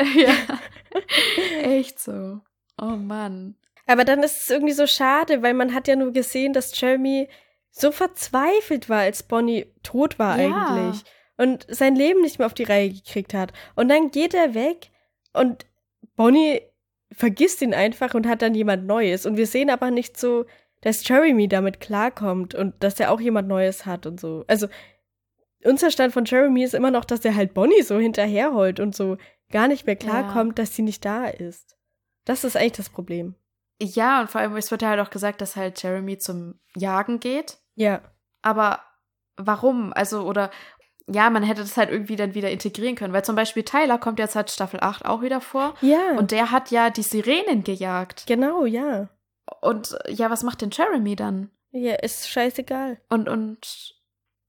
ja. 0.16 0.32
Echt 1.62 1.98
so. 2.00 2.40
Oh 2.80 2.96
Mann. 2.96 3.54
Aber 3.86 4.04
dann 4.04 4.22
ist 4.22 4.42
es 4.42 4.50
irgendwie 4.50 4.72
so 4.72 4.86
schade, 4.86 5.42
weil 5.42 5.54
man 5.54 5.74
hat 5.74 5.88
ja 5.88 5.96
nur 5.96 6.12
gesehen, 6.12 6.52
dass 6.52 6.78
Jeremy 6.78 7.28
so 7.70 7.92
verzweifelt 7.92 8.88
war, 8.88 9.00
als 9.00 9.22
Bonnie 9.22 9.66
tot 9.82 10.18
war 10.18 10.38
Ja. 10.40 10.66
eigentlich 10.66 11.04
und 11.36 11.66
sein 11.68 11.94
Leben 11.96 12.20
nicht 12.20 12.38
mehr 12.38 12.46
auf 12.46 12.54
die 12.54 12.64
Reihe 12.64 12.90
gekriegt 12.90 13.32
hat. 13.34 13.52
Und 13.74 13.88
dann 13.88 14.10
geht 14.10 14.34
er 14.34 14.54
weg 14.54 14.90
und 15.32 15.66
Bonnie 16.16 16.60
vergisst 17.12 17.62
ihn 17.62 17.74
einfach 17.74 18.14
und 18.14 18.26
hat 18.28 18.42
dann 18.42 18.54
jemand 18.54 18.86
Neues. 18.86 19.26
Und 19.26 19.36
wir 19.36 19.46
sehen 19.46 19.70
aber 19.70 19.90
nicht 19.90 20.18
so, 20.18 20.44
dass 20.82 21.06
Jeremy 21.06 21.48
damit 21.48 21.80
klarkommt 21.80 22.54
und 22.54 22.74
dass 22.82 23.00
er 23.00 23.10
auch 23.10 23.20
jemand 23.20 23.48
Neues 23.48 23.86
hat 23.86 24.06
und 24.06 24.20
so. 24.20 24.44
Also 24.48 24.68
unser 25.64 25.90
Stand 25.90 26.12
von 26.12 26.24
Jeremy 26.24 26.62
ist 26.62 26.74
immer 26.74 26.90
noch, 26.90 27.04
dass 27.04 27.24
er 27.24 27.34
halt 27.34 27.54
Bonnie 27.54 27.82
so 27.82 27.98
hinterherholt 27.98 28.80
und 28.80 28.94
so 28.94 29.16
gar 29.50 29.68
nicht 29.68 29.86
mehr 29.86 29.96
klarkommt, 29.96 30.58
dass 30.58 30.74
sie 30.76 30.82
nicht 30.82 31.04
da 31.04 31.26
ist. 31.26 31.76
Das 32.24 32.44
ist 32.44 32.56
eigentlich 32.56 32.72
das 32.72 32.90
Problem. 32.90 33.34
Ja, 33.80 34.20
und 34.20 34.30
vor 34.30 34.40
allem, 34.40 34.56
es 34.56 34.70
wird 34.70 34.82
ja 34.82 34.88
halt 34.90 35.00
auch 35.00 35.10
gesagt, 35.10 35.40
dass 35.40 35.56
halt 35.56 35.82
Jeremy 35.82 36.18
zum 36.18 36.60
Jagen 36.76 37.18
geht. 37.18 37.58
Ja. 37.74 38.02
Aber 38.42 38.80
warum? 39.36 39.92
Also, 39.94 40.22
oder 40.22 40.50
ja, 41.06 41.30
man 41.30 41.42
hätte 41.42 41.62
das 41.62 41.76
halt 41.76 41.90
irgendwie 41.90 42.16
dann 42.16 42.34
wieder 42.34 42.50
integrieren 42.50 42.94
können. 42.94 43.12
Weil 43.12 43.24
zum 43.24 43.36
Beispiel 43.36 43.64
Tyler 43.64 43.98
kommt 43.98 44.18
jetzt 44.18 44.36
halt 44.36 44.50
Staffel 44.50 44.80
8 44.80 45.06
auch 45.06 45.22
wieder 45.22 45.40
vor. 45.40 45.74
Ja. 45.80 46.16
Und 46.16 46.30
der 46.30 46.50
hat 46.50 46.70
ja 46.70 46.90
die 46.90 47.02
Sirenen 47.02 47.64
gejagt. 47.64 48.26
genau, 48.26 48.64
ja. 48.64 49.08
Und 49.60 49.98
ja, 50.08 50.30
was 50.30 50.42
macht 50.42 50.60
denn 50.60 50.70
Jeremy 50.70 51.16
dann? 51.16 51.50
Ja, 51.72 51.94
ist 51.94 52.28
scheißegal. 52.28 53.00
Und, 53.08 53.28
und 53.28 53.96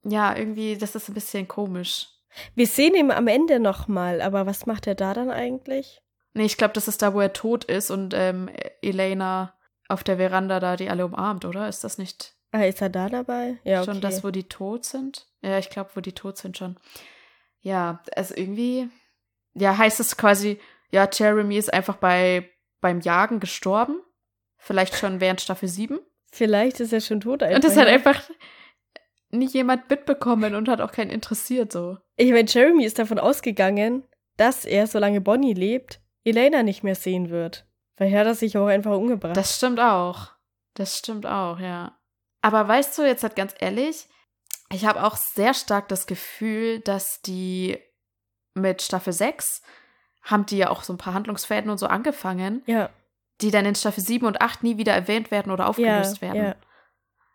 ja, 0.03 0.35
irgendwie, 0.35 0.77
das 0.77 0.95
ist 0.95 1.09
ein 1.09 1.13
bisschen 1.13 1.47
komisch. 1.47 2.07
Wir 2.55 2.67
sehen 2.67 2.95
ihn 2.95 3.11
am 3.11 3.27
Ende 3.27 3.59
nochmal, 3.59 4.21
aber 4.21 4.45
was 4.45 4.65
macht 4.65 4.87
er 4.87 4.95
da 4.95 5.13
dann 5.13 5.31
eigentlich? 5.31 6.01
Nee, 6.33 6.45
ich 6.45 6.57
glaube, 6.57 6.73
das 6.73 6.87
ist 6.87 7.01
da, 7.01 7.13
wo 7.13 7.19
er 7.19 7.33
tot 7.33 7.65
ist 7.65 7.91
und 7.91 8.13
ähm, 8.13 8.49
Elena 8.81 9.53
auf 9.87 10.03
der 10.03 10.17
Veranda 10.17 10.59
da 10.59 10.77
die 10.77 10.89
alle 10.89 11.05
umarmt, 11.05 11.45
oder? 11.45 11.67
Ist 11.67 11.83
das 11.83 11.97
nicht 11.97 12.35
Ah, 12.51 12.65
ist 12.65 12.81
er 12.81 12.89
da 12.89 13.07
dabei? 13.07 13.57
Ja, 13.63 13.81
okay. 13.81 13.91
schon 13.91 14.01
das, 14.01 14.23
wo 14.23 14.29
die 14.29 14.43
tot 14.43 14.83
sind? 14.83 15.27
Ja, 15.41 15.57
ich 15.57 15.69
glaube, 15.69 15.91
wo 15.95 16.01
die 16.01 16.11
tot 16.11 16.37
sind 16.37 16.57
schon. 16.57 16.77
Ja, 17.61 18.03
also 18.15 18.35
irgendwie, 18.35 18.89
ja, 19.53 19.77
heißt 19.77 19.99
es 20.01 20.17
quasi, 20.17 20.59
ja, 20.91 21.07
Jeremy 21.11 21.57
ist 21.57 21.73
einfach 21.73 21.95
bei, 21.95 22.49
beim 22.81 22.99
Jagen 22.99 23.39
gestorben. 23.39 24.01
Vielleicht 24.57 24.95
schon 24.95 25.21
während 25.21 25.39
Staffel 25.39 25.69
7. 25.69 25.99
Vielleicht 26.31 26.81
ist 26.81 26.91
er 26.91 26.99
schon 26.99 27.21
tot 27.21 27.41
einfach. 27.41 27.55
Und 27.55 27.63
das 27.63 27.77
hat 27.77 27.87
einfach 27.87 28.21
nicht 29.29 29.53
jemand 29.53 29.89
mitbekommen 29.89 30.55
und 30.55 30.67
hat 30.67 30.81
auch 30.81 30.91
keinen 30.91 31.09
interessiert, 31.09 31.71
so. 31.71 31.97
Ich 32.17 32.31
meine, 32.31 32.49
Jeremy 32.49 32.83
ist 32.83 32.99
davon 32.99 33.17
ausgegangen, 33.17 34.03
dass 34.35 34.65
er, 34.65 34.87
solange 34.87 35.21
Bonnie 35.21 35.53
lebt, 35.53 36.01
Elena 36.23 36.63
nicht 36.63 36.83
mehr 36.83 36.95
sehen 36.95 37.29
wird. 37.29 37.65
Vielleicht 37.95 38.15
hat 38.15 38.27
er 38.27 38.35
sich 38.35 38.57
auch 38.57 38.67
einfach 38.67 38.95
umgebracht. 38.95 39.37
Das 39.37 39.55
stimmt 39.55 39.79
auch. 39.79 40.31
Das 40.73 40.97
stimmt 40.97 41.25
auch, 41.25 41.59
ja. 41.59 41.97
Aber 42.41 42.67
weißt 42.67 42.97
du, 42.97 43.03
jetzt 43.03 43.23
halt 43.23 43.35
ganz 43.35 43.53
ehrlich, 43.59 44.07
ich 44.71 44.85
habe 44.85 45.03
auch 45.03 45.15
sehr 45.15 45.53
stark 45.53 45.87
das 45.89 46.07
Gefühl, 46.07 46.79
dass 46.79 47.21
die 47.21 47.77
mit 48.53 48.81
Staffel 48.81 49.13
6 49.13 49.61
haben 50.23 50.45
die 50.45 50.57
ja 50.57 50.69
auch 50.69 50.83
so 50.83 50.93
ein 50.93 50.97
paar 50.97 51.13
Handlungsfäden 51.13 51.69
und 51.69 51.77
so 51.77 51.87
angefangen, 51.87 52.61
ja, 52.65 52.89
die 53.41 53.51
dann 53.51 53.65
in 53.65 53.75
Staffel 53.75 54.03
7 54.03 54.25
und 54.25 54.41
8 54.41 54.63
nie 54.63 54.77
wieder 54.77 54.93
erwähnt 54.93 55.31
werden 55.31 55.51
oder 55.51 55.63
ja, 55.63 55.69
aufgelöst 55.69 56.21
werden. 56.21 56.43
ja. 56.43 56.55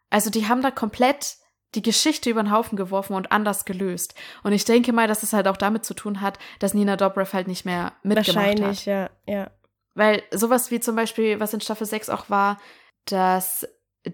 Also 0.09 0.31
die 0.31 0.49
haben 0.49 0.63
da 0.63 0.71
komplett 0.71 1.37
die 1.75 1.83
Geschichte 1.83 2.31
über 2.31 2.43
den 2.43 2.53
Haufen 2.53 2.77
geworfen 2.77 3.15
und 3.15 3.33
anders 3.33 3.65
gelöst. 3.65 4.15
Und 4.43 4.53
ich 4.53 4.65
denke 4.65 4.93
mal, 4.93 5.09
dass 5.09 5.23
es 5.23 5.33
halt 5.33 5.49
auch 5.49 5.57
damit 5.57 5.85
zu 5.85 5.95
tun 5.95 6.21
hat, 6.21 6.39
dass 6.59 6.75
Nina 6.75 6.97
Dobrev 6.97 7.33
halt 7.35 7.49
nicht 7.49 7.65
mehr 7.67 7.93
mitgemacht 8.03 8.37
Wahrscheinlich, 8.37 8.81
hat. 8.81 8.87
ja, 8.87 9.11
ja. 9.27 9.51
Weil 9.95 10.23
sowas 10.31 10.71
wie 10.71 10.81
zum 10.81 10.97
Beispiel, 10.97 11.41
was 11.41 11.55
in 11.55 11.61
Staffel 11.61 11.87
6 11.87 12.09
auch 12.11 12.31
war, 12.31 12.59
dass 13.07 13.67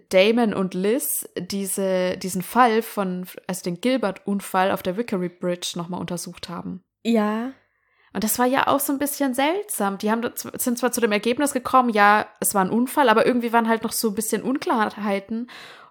Damon 0.09 0.55
und 0.55 0.75
Liz 0.75 1.29
diese, 1.37 2.17
diesen 2.17 2.43
Fall 2.43 2.83
von, 2.83 3.27
also 3.47 3.63
den 3.63 3.81
Gilbert-Unfall 3.81 4.71
auf 4.71 4.83
der 4.83 4.97
Vickery 4.97 5.29
Bridge 5.29 5.73
nochmal 5.77 6.01
untersucht 6.01 6.49
haben. 6.49 6.83
Ja, 7.05 7.53
Und 8.15 8.25
das 8.25 8.39
war 8.39 8.47
ja 8.47 8.69
auch 8.69 8.81
so 8.81 8.93
ein 8.93 8.99
bisschen 8.99 9.35
seltsam. 9.35 9.99
Die 9.99 10.11
haben, 10.11 10.23
sind 10.35 10.79
zwar 10.79 10.93
zu 10.93 11.01
dem 11.01 11.13
Ergebnis 11.13 11.53
gekommen, 11.53 11.91
ja, 11.91 12.27
es 12.41 12.55
war 12.55 12.65
ein 12.65 12.71
Unfall, 12.71 13.09
aber 13.09 13.27
irgendwie 13.27 13.53
waren 13.53 13.69
halt 13.69 13.83
noch 13.83 13.93
so 13.93 14.09
ein 14.09 14.15
bisschen 14.15 14.43
Unklarheiten, 14.43 15.51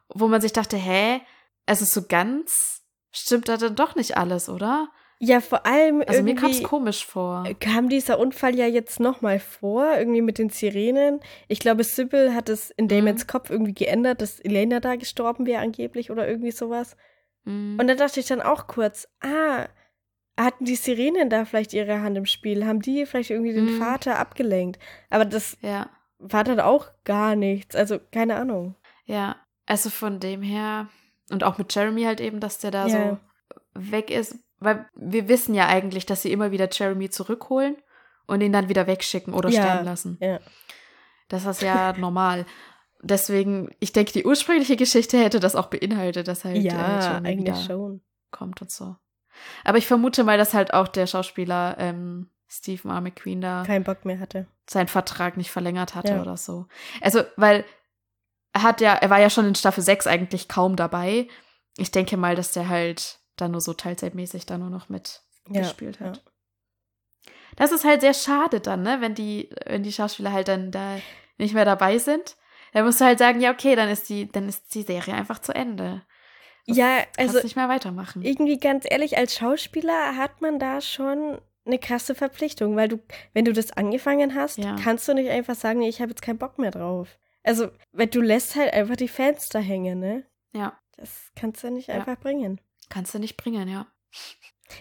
wo 0.10 0.28
man 0.28 0.41
sich 0.41 0.54
dachte, 0.54 0.78
hä, 0.78 1.21
es 1.65 1.82
ist 1.82 1.93
so 1.93 2.04
ganz, 2.08 2.82
stimmt 3.12 3.47
da 3.50 3.58
dann 3.58 3.76
doch 3.76 3.95
nicht 3.95 4.17
alles, 4.17 4.50
oder? 4.50 4.89
ja, 5.24 5.39
vor 5.39 5.67
allem 5.67 6.04
Also 6.08 6.24
mir 6.24 6.34
kam 6.34 6.50
es 6.50 6.63
komisch 6.63 7.06
vor. 7.06 7.43
kam 7.60 7.89
dieser 7.89 8.17
Unfall 8.17 8.56
ja 8.56 8.65
jetzt 8.65 9.00
nochmal 9.00 9.39
vor, 9.39 9.86
irgendwie 9.95 10.24
mit 10.24 10.39
den 10.39 10.50
Sirenen. 10.50 11.19
Ich 11.47 11.60
glaube, 11.60 11.84
Sybil 11.84 12.34
hat 12.34 12.50
es 12.50 12.71
in 12.71 12.88
Damons 12.88 13.28
Kopf 13.28 13.52
irgendwie 13.52 13.76
geändert, 13.76 14.21
dass 14.21 14.39
Elena 14.39 14.80
da 14.80 14.95
gestorben 14.95 15.45
wäre 15.45 15.62
angeblich 15.62 16.10
oder 16.10 16.28
irgendwie 16.28 16.50
sowas. 16.50 16.97
Mhm. 17.43 17.78
Und 17.80 17.88
da 17.88 17.93
dachte 17.93 18.19
ich 18.19 18.26
dann 18.26 18.41
auch 18.41 18.65
kurz, 18.65 19.08
ah, 19.21 19.67
hatten 20.39 20.65
die 20.65 20.76
Sirenen 20.76 21.30
da 21.30 21.45
vielleicht 21.45 21.74
ihre 21.74 22.02
Hand 22.02 22.17
im 22.17 22.26
Spiel? 22.26 22.65
Haben 22.65 22.82
die 22.82 23.06
vielleicht 23.06 23.30
irgendwie 23.30 23.54
den 23.54 23.76
Mhm. 23.76 23.80
Vater 23.80 24.17
abgelenkt? 24.17 24.82
Aber 25.12 25.26
das 25.26 25.56
ja. 25.62 25.88
war 26.17 26.43
dann 26.43 26.60
auch 26.60 26.88
gar 27.04 27.36
nichts. 27.36 27.76
Also, 27.76 28.00
keine 28.12 28.38
Ahnung. 28.38 28.74
Ja, 29.06 29.36
also 29.67 29.91
von 29.91 30.19
dem 30.19 30.41
her 30.41 30.89
und 31.32 31.44
auch 31.44 31.58
mit 31.58 31.74
Jeremy 31.74 32.04
halt 32.04 32.20
eben, 32.22 32.39
dass 32.39 32.58
der 32.60 32.72
da 32.72 32.88
Ja. 32.88 33.10
so 33.10 33.17
weg 33.74 34.10
ist, 34.12 34.36
weil 34.60 34.86
wir 34.96 35.28
wissen 35.28 35.54
ja 35.56 35.67
eigentlich, 35.67 36.06
dass 36.06 36.22
sie 36.22 36.32
immer 36.32 36.52
wieder 36.52 36.70
Jeremy 36.72 37.10
zurückholen 37.10 37.78
und 38.28 38.41
ihn 38.41 38.54
dann 38.54 38.70
wieder 38.70 38.88
wegschicken 38.88 39.34
oder 39.34 39.50
Ja, 39.50 39.62
sterben 39.62 39.86
lassen. 39.86 40.17
ja. 40.22 40.39
Das 41.30 41.46
ist 41.46 41.62
ja 41.62 41.94
normal. 41.98 42.46
Deswegen, 43.04 43.70
ich 43.80 43.94
denke, 43.94 44.12
die 44.12 44.26
ursprüngliche 44.26 44.76
Geschichte 44.76 45.17
hätte 45.17 45.39
das 45.39 45.56
auch 45.56 45.67
beinhaltet, 45.67 46.28
dass 46.28 46.46
halt 46.46 46.58
äh, 46.58 46.60
ja, 46.60 47.02
Jeremy 47.10 47.28
eigentlich 47.28 47.65
schon. 47.65 48.02
kommt 48.30 48.62
und 48.62 48.70
so. 48.70 48.96
Aber 49.63 49.78
ich 49.80 49.88
vermute 49.88 50.24
mal, 50.24 50.38
dass 50.38 50.54
halt 50.54 50.74
auch 50.74 50.88
der 50.88 51.08
Schauspieler 51.08 51.78
ähm, 51.80 52.30
Stephen 52.48 52.91
R. 52.91 53.02
McQueen 53.02 53.41
da 53.41 53.63
Kein 53.65 53.84
Bock 53.84 54.06
mehr 54.06 54.20
hatte. 54.20 54.46
seinen 54.70 54.89
Vertrag 54.89 55.38
nicht 55.38 55.50
verlängert 55.52 55.96
hatte 55.96 56.13
Ja. 56.13 56.22
oder 56.22 56.38
so. 56.38 56.67
Also, 57.00 57.22
weil 57.38 57.63
hat 58.57 58.81
ja, 58.81 58.93
er 58.93 59.09
war 59.09 59.19
ja 59.19 59.29
schon 59.29 59.45
in 59.47 59.55
Staffel 59.55 59.83
6 59.83 60.07
eigentlich 60.07 60.47
kaum 60.47 60.75
dabei. 60.75 61.27
Ich 61.77 61.91
denke 61.91 62.17
mal, 62.17 62.35
dass 62.35 62.51
der 62.51 62.67
halt 62.69 63.19
dann 63.37 63.51
nur 63.51 63.61
so 63.61 63.73
teilzeitmäßig 63.73 64.45
da 64.45 64.57
nur 64.57 64.69
noch 64.69 64.89
mit 64.89 65.21
Ja, 65.49 65.61
gespielt 65.61 65.99
hat. 65.99 66.23
Das 67.55 67.71
ist 67.71 67.83
halt 67.85 68.01
sehr 68.01 68.13
schade 68.13 68.59
dann, 68.59 68.81
ne, 68.83 68.97
wenn 69.01 69.15
die, 69.15 69.49
wenn 69.65 69.83
die 69.83 69.91
Schauspieler 69.91 70.31
halt 70.31 70.47
dann 70.47 70.71
da 70.71 70.97
nicht 71.37 71.53
mehr 71.53 71.65
dabei 71.65 71.97
sind. 71.97 72.35
Dann 72.73 72.85
musst 72.85 73.01
du 73.01 73.05
halt 73.05 73.19
sagen, 73.19 73.41
ja, 73.41 73.51
okay, 73.51 73.75
dann 73.75 73.89
ist 73.89 74.07
die, 74.09 74.31
dann 74.31 74.47
ist 74.47 74.73
die 74.73 74.83
Serie 74.83 75.13
einfach 75.13 75.39
zu 75.39 75.53
Ende. 75.53 76.03
Das 76.67 76.77
Ja, 76.77 76.99
also 77.17 77.39
nicht 77.41 77.55
mehr 77.57 77.67
weitermachen. 77.67 78.21
irgendwie 78.21 78.57
ganz 78.59 78.85
ehrlich, 78.89 79.17
als 79.17 79.35
Schauspieler 79.35 80.15
hat 80.15 80.41
man 80.41 80.59
da 80.59 80.79
schon 80.79 81.41
eine 81.65 81.79
krasse 81.79 82.15
Verpflichtung, 82.15 82.75
weil 82.77 82.87
du, 82.87 82.99
wenn 83.33 83.45
du 83.45 83.51
das 83.53 83.71
angefangen 83.71 84.33
hast, 84.35 84.57
Ja. 84.57 84.75
kannst 84.81 85.07
du 85.07 85.13
nicht 85.13 85.29
einfach 85.29 85.55
sagen, 85.55 85.79
nee, 85.79 85.89
ich 85.89 85.99
habe 86.01 86.11
jetzt 86.11 86.21
keinen 86.21 86.37
Bock 86.37 86.57
mehr 86.57 86.71
drauf. 86.71 87.17
Also, 87.43 87.69
weil 87.91 88.08
du 88.08 88.21
lässt 88.21 88.56
halt 88.56 88.73
einfach 88.73 88.95
die 88.95 89.08
Fans 89.08 89.49
da 89.49 89.60
hängen, 89.60 89.99
ne? 89.99 90.25
ja, 90.54 90.77
Das 90.97 91.32
kannst 91.36 91.63
du 91.63 91.71
nicht 91.71 91.88
Ja. 91.88 91.95
einfach 91.95 92.17
bringen. 92.19 92.60
kannst 92.89 93.13
du 93.15 93.19
nicht 93.19 93.38
bringen, 93.38 93.67
ja. 93.67 93.88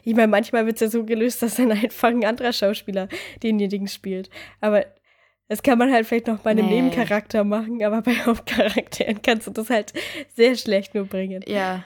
Ich 0.04 0.14
meine, 0.14 0.28
manchmal 0.28 0.66
wird 0.66 0.76
es 0.76 0.80
ja 0.80 0.88
so 0.88 1.04
gelöst, 1.04 1.42
dass 1.42 1.56
dann 1.56 1.72
einfach 1.72 2.08
ein 2.08 2.24
anderer 2.24 2.52
Schauspieler 2.52 3.08
denjenigen 3.42 3.88
spielt. 3.88 4.30
Aber 4.60 4.84
das 5.48 5.62
kann 5.62 5.78
man 5.78 5.92
halt 5.92 6.06
vielleicht 6.06 6.26
noch 6.28 6.40
bei 6.40 6.50
einem 6.50 6.68
Nee. 6.68 6.80
Nebencharakter 6.82 7.42
machen, 7.44 7.82
aber 7.82 8.02
bei 8.02 8.14
Hauptcharakteren 8.26 9.20
kannst 9.22 9.46
du 9.46 9.50
das 9.52 9.70
halt 9.70 9.92
sehr 10.34 10.54
schlecht 10.56 10.94
nur 10.94 11.06
bringen. 11.06 11.42
Ja, 11.46 11.84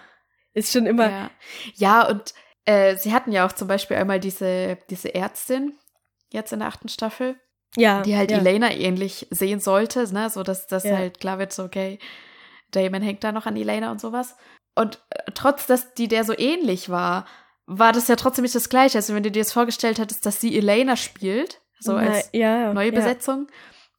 Ist 0.53 0.73
schon 0.73 0.87
immer, 0.87 1.11
Ja, 1.11 1.31
ja 1.75 2.09
und 2.09 2.35
äh, 2.67 2.97
sie 2.97 3.13
hatten 3.13 3.33
ja 3.33 3.47
auch 3.47 3.53
zum 3.53 3.69
Beispiel 3.69 3.97
einmal 3.97 4.21
diese, 4.21 4.79
diese 4.91 5.15
Ärztin 5.15 5.79
jetzt 6.33 6.53
in 6.53 6.59
der 6.61 6.69
achten 6.69 6.89
Staffel, 6.89 7.37
ja, 7.77 8.03
die 8.03 8.17
halt 8.17 8.31
ja. 8.31 8.39
Elena 8.39 8.73
ähnlich 8.73 9.27
sehen 9.31 9.61
sollte, 9.61 10.13
ne? 10.13 10.31
so 10.31 10.43
dass 10.43 10.67
das 10.67 10.85
Ja. 10.85 10.97
halt 10.97 11.21
klar 11.21 11.39
wird, 11.39 11.53
so 11.53 11.65
okay, 11.65 11.99
Damon 12.71 13.03
hängt 13.03 13.25
da 13.25 13.33
noch 13.33 13.47
an 13.47 13.57
Elena 13.57 13.91
und 13.91 14.01
sowas. 14.01 14.37
Und 14.75 15.01
äh, 15.11 15.31
trotz, 15.35 15.67
dass 15.67 15.95
die 15.95 16.09
der 16.09 16.25
so 16.25 16.37
ähnlich 16.37 16.89
war, 16.89 17.27
war 17.67 17.93
das 17.93 18.09
ja 18.09 18.17
trotzdem 18.17 18.43
nicht 18.43 18.55
das 18.55 18.69
Gleiche. 18.69 18.99
Also 18.99 19.15
wenn 19.15 19.23
du 19.23 19.31
dir 19.31 19.43
das 19.43 19.53
vorgestellt 19.53 19.99
hättest, 19.99 20.27
dass 20.27 20.41
sie 20.41 20.57
Elena 20.57 20.97
spielt, 20.97 21.61
so 21.79 21.93
Na, 21.93 22.01
als 22.01 22.31
ja, 22.33 22.73
neue. 22.73 22.93
Besetzung, 22.93 23.49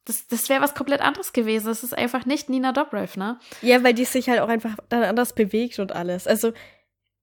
das, 0.04 0.26
das 0.28 0.48
wäre 0.48 0.62
was 0.62 0.74
komplett 0.74 1.00
anderes 1.00 1.32
gewesen. 1.32 1.66
Das 1.66 1.82
ist 1.82 1.96
einfach 1.96 2.26
nicht 2.26 2.48
Nina 2.48 2.72
Dobrev, 2.72 3.18
ne? 3.18 3.38
Ja, 3.60 3.82
weil 3.82 3.94
die 3.94 4.04
sich 4.04 4.28
halt 4.28 4.40
auch 4.40 4.48
einfach 4.48 4.76
dann 4.88 5.02
anders 5.02 5.34
bewegt 5.34 5.78
und 5.78 5.92
alles. 5.92 6.26
Also, 6.26 6.52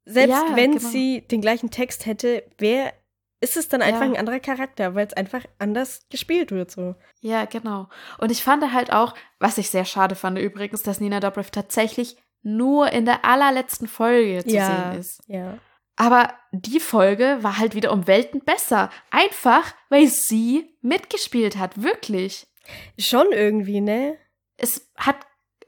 selbst 0.05 0.43
wenn 0.55 0.77
genau. 0.77 0.89
sie 0.89 1.21
den 1.21 1.39
gleichen 1.39 1.71
Text 1.71 2.05
hätte, 2.05 2.43
wer 2.57 2.93
ist 3.43 3.57
es 3.57 3.67
dann 3.67 3.81
einfach 3.81 4.01
Ja. 4.01 4.07
ein 4.07 4.17
anderer 4.17 4.39
Charakter, 4.39 4.95
weil 4.95 5.05
es 5.05 5.13
einfach 5.13 5.43
anders 5.59 6.07
gespielt 6.09 6.51
wird 6.51 6.71
so. 6.71 6.95
Ja, 7.19 7.45
genau. 7.45 7.89
Und 8.17 8.31
ich 8.31 8.41
fand 8.41 8.71
halt 8.73 8.93
auch, 8.93 9.13
was 9.39 9.57
ich 9.57 9.69
sehr 9.69 9.85
schade 9.85 10.15
fand 10.15 10.39
übrigens, 10.39 10.81
dass 10.81 11.01
Nina 11.01 11.19
Dobrev 11.19 11.51
tatsächlich 11.51 12.15
nur 12.41 12.91
in 12.91 13.05
der 13.05 13.25
allerletzten 13.25 13.87
Folge 13.87 14.43
zu 14.43 14.55
ja, 14.55 14.91
sehen 14.91 14.99
ist. 14.99 15.21
ja. 15.27 15.57
Aber 15.95 16.33
die 16.51 16.79
Folge 16.79 17.37
war 17.41 17.59
halt 17.59 17.75
wieder 17.75 17.91
um 17.91 18.07
Welten 18.07 18.41
besser. 18.43 18.89
Einfach, 19.11 19.75
weil 19.89 20.07
sie 20.07 20.75
mitgespielt 20.81 21.57
hat. 21.57 21.83
Wirklich. 21.83 22.47
Schon 22.97 23.31
irgendwie, 23.31 23.79
ne? 23.79 24.17
Es 24.57 24.89
hat 24.97 25.17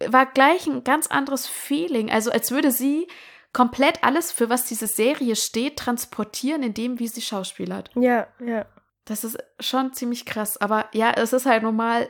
war 0.08 0.26
gleich 0.26 0.68
ein 0.68 0.84
ganz 0.84 1.08
anderes 1.08 1.48
Feeling. 1.48 2.10
Also 2.10 2.32
als 2.32 2.52
würde 2.52 2.72
sie 2.72 3.08
komplett 3.56 4.04
alles, 4.04 4.34
für 4.34 4.50
was 4.50 4.66
diese 4.66 4.86
Serie 4.86 5.36
steht, 5.38 5.78
transportieren, 5.78 6.62
in 6.62 6.74
dem, 6.74 7.00
wie 7.00 7.08
sie 7.08 7.22
schauspielert. 7.22 7.90
Ja, 7.96 8.28
ja. 8.46 8.66
Das 9.06 9.24
ist 9.24 9.38
schon 9.62 9.94
ziemlich 9.94 10.26
krass. 10.26 10.58
Aber 10.58 10.88
ja, 10.92 11.14
es 11.16 11.32
ist 11.32 11.46
halt 11.46 11.64
normal 11.64 12.10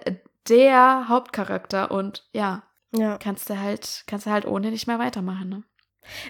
der 0.49 1.07
Hauptcharakter 1.07 1.91
und 1.91 2.27
ja, 2.33 2.63
Ja. 2.91 3.19
kannst 3.19 3.49
du 3.49 3.59
halt, 3.59 4.05
kannst 4.07 4.25
du 4.25 4.31
halt 4.31 4.45
ohne 4.45 4.71
nicht 4.71 4.87
mehr 4.87 4.97
weitermachen, 4.97 5.49
ne? 5.49 5.63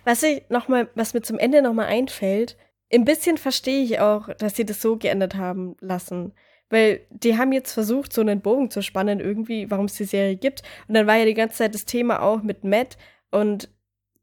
Was 0.04 0.22
ich 0.22 0.44
noch 0.50 0.68
mal, 0.68 0.90
was 0.96 1.14
mir 1.14 1.22
zum 1.22 1.38
Ende 1.40 1.62
nochmal 1.62 1.86
einfällt, 1.88 2.58
ein 2.94 3.06
bisschen 3.06 3.38
verstehe 3.38 3.84
ich 3.84 4.00
auch, 4.02 4.28
dass 4.38 4.56
sie 4.58 4.66
das 4.66 4.82
so 4.82 4.98
geändert 4.98 5.36
haben 5.36 5.78
lassen. 5.80 6.34
Weil 6.70 7.06
die 7.10 7.38
haben 7.38 7.54
jetzt 7.54 7.72
versucht, 7.74 8.12
so 8.12 8.20
einen 8.22 8.42
Bogen 8.42 8.70
zu 8.70 8.82
spannen, 8.82 9.22
irgendwie, 9.22 9.72
warum 9.72 9.86
es 9.86 9.94
die 9.96 10.04
Serie 10.04 10.36
gibt. 10.36 10.62
Und 10.90 10.96
dann 10.96 11.08
war 11.08 11.16
ja 11.16 11.26
die 11.26 11.34
ganze 11.36 11.58
Zeit 11.58 11.74
das 11.74 11.86
Thema 11.86 12.22
auch 12.22 12.42
mit 12.42 12.64
Matt 12.66 12.98
und 13.32 13.70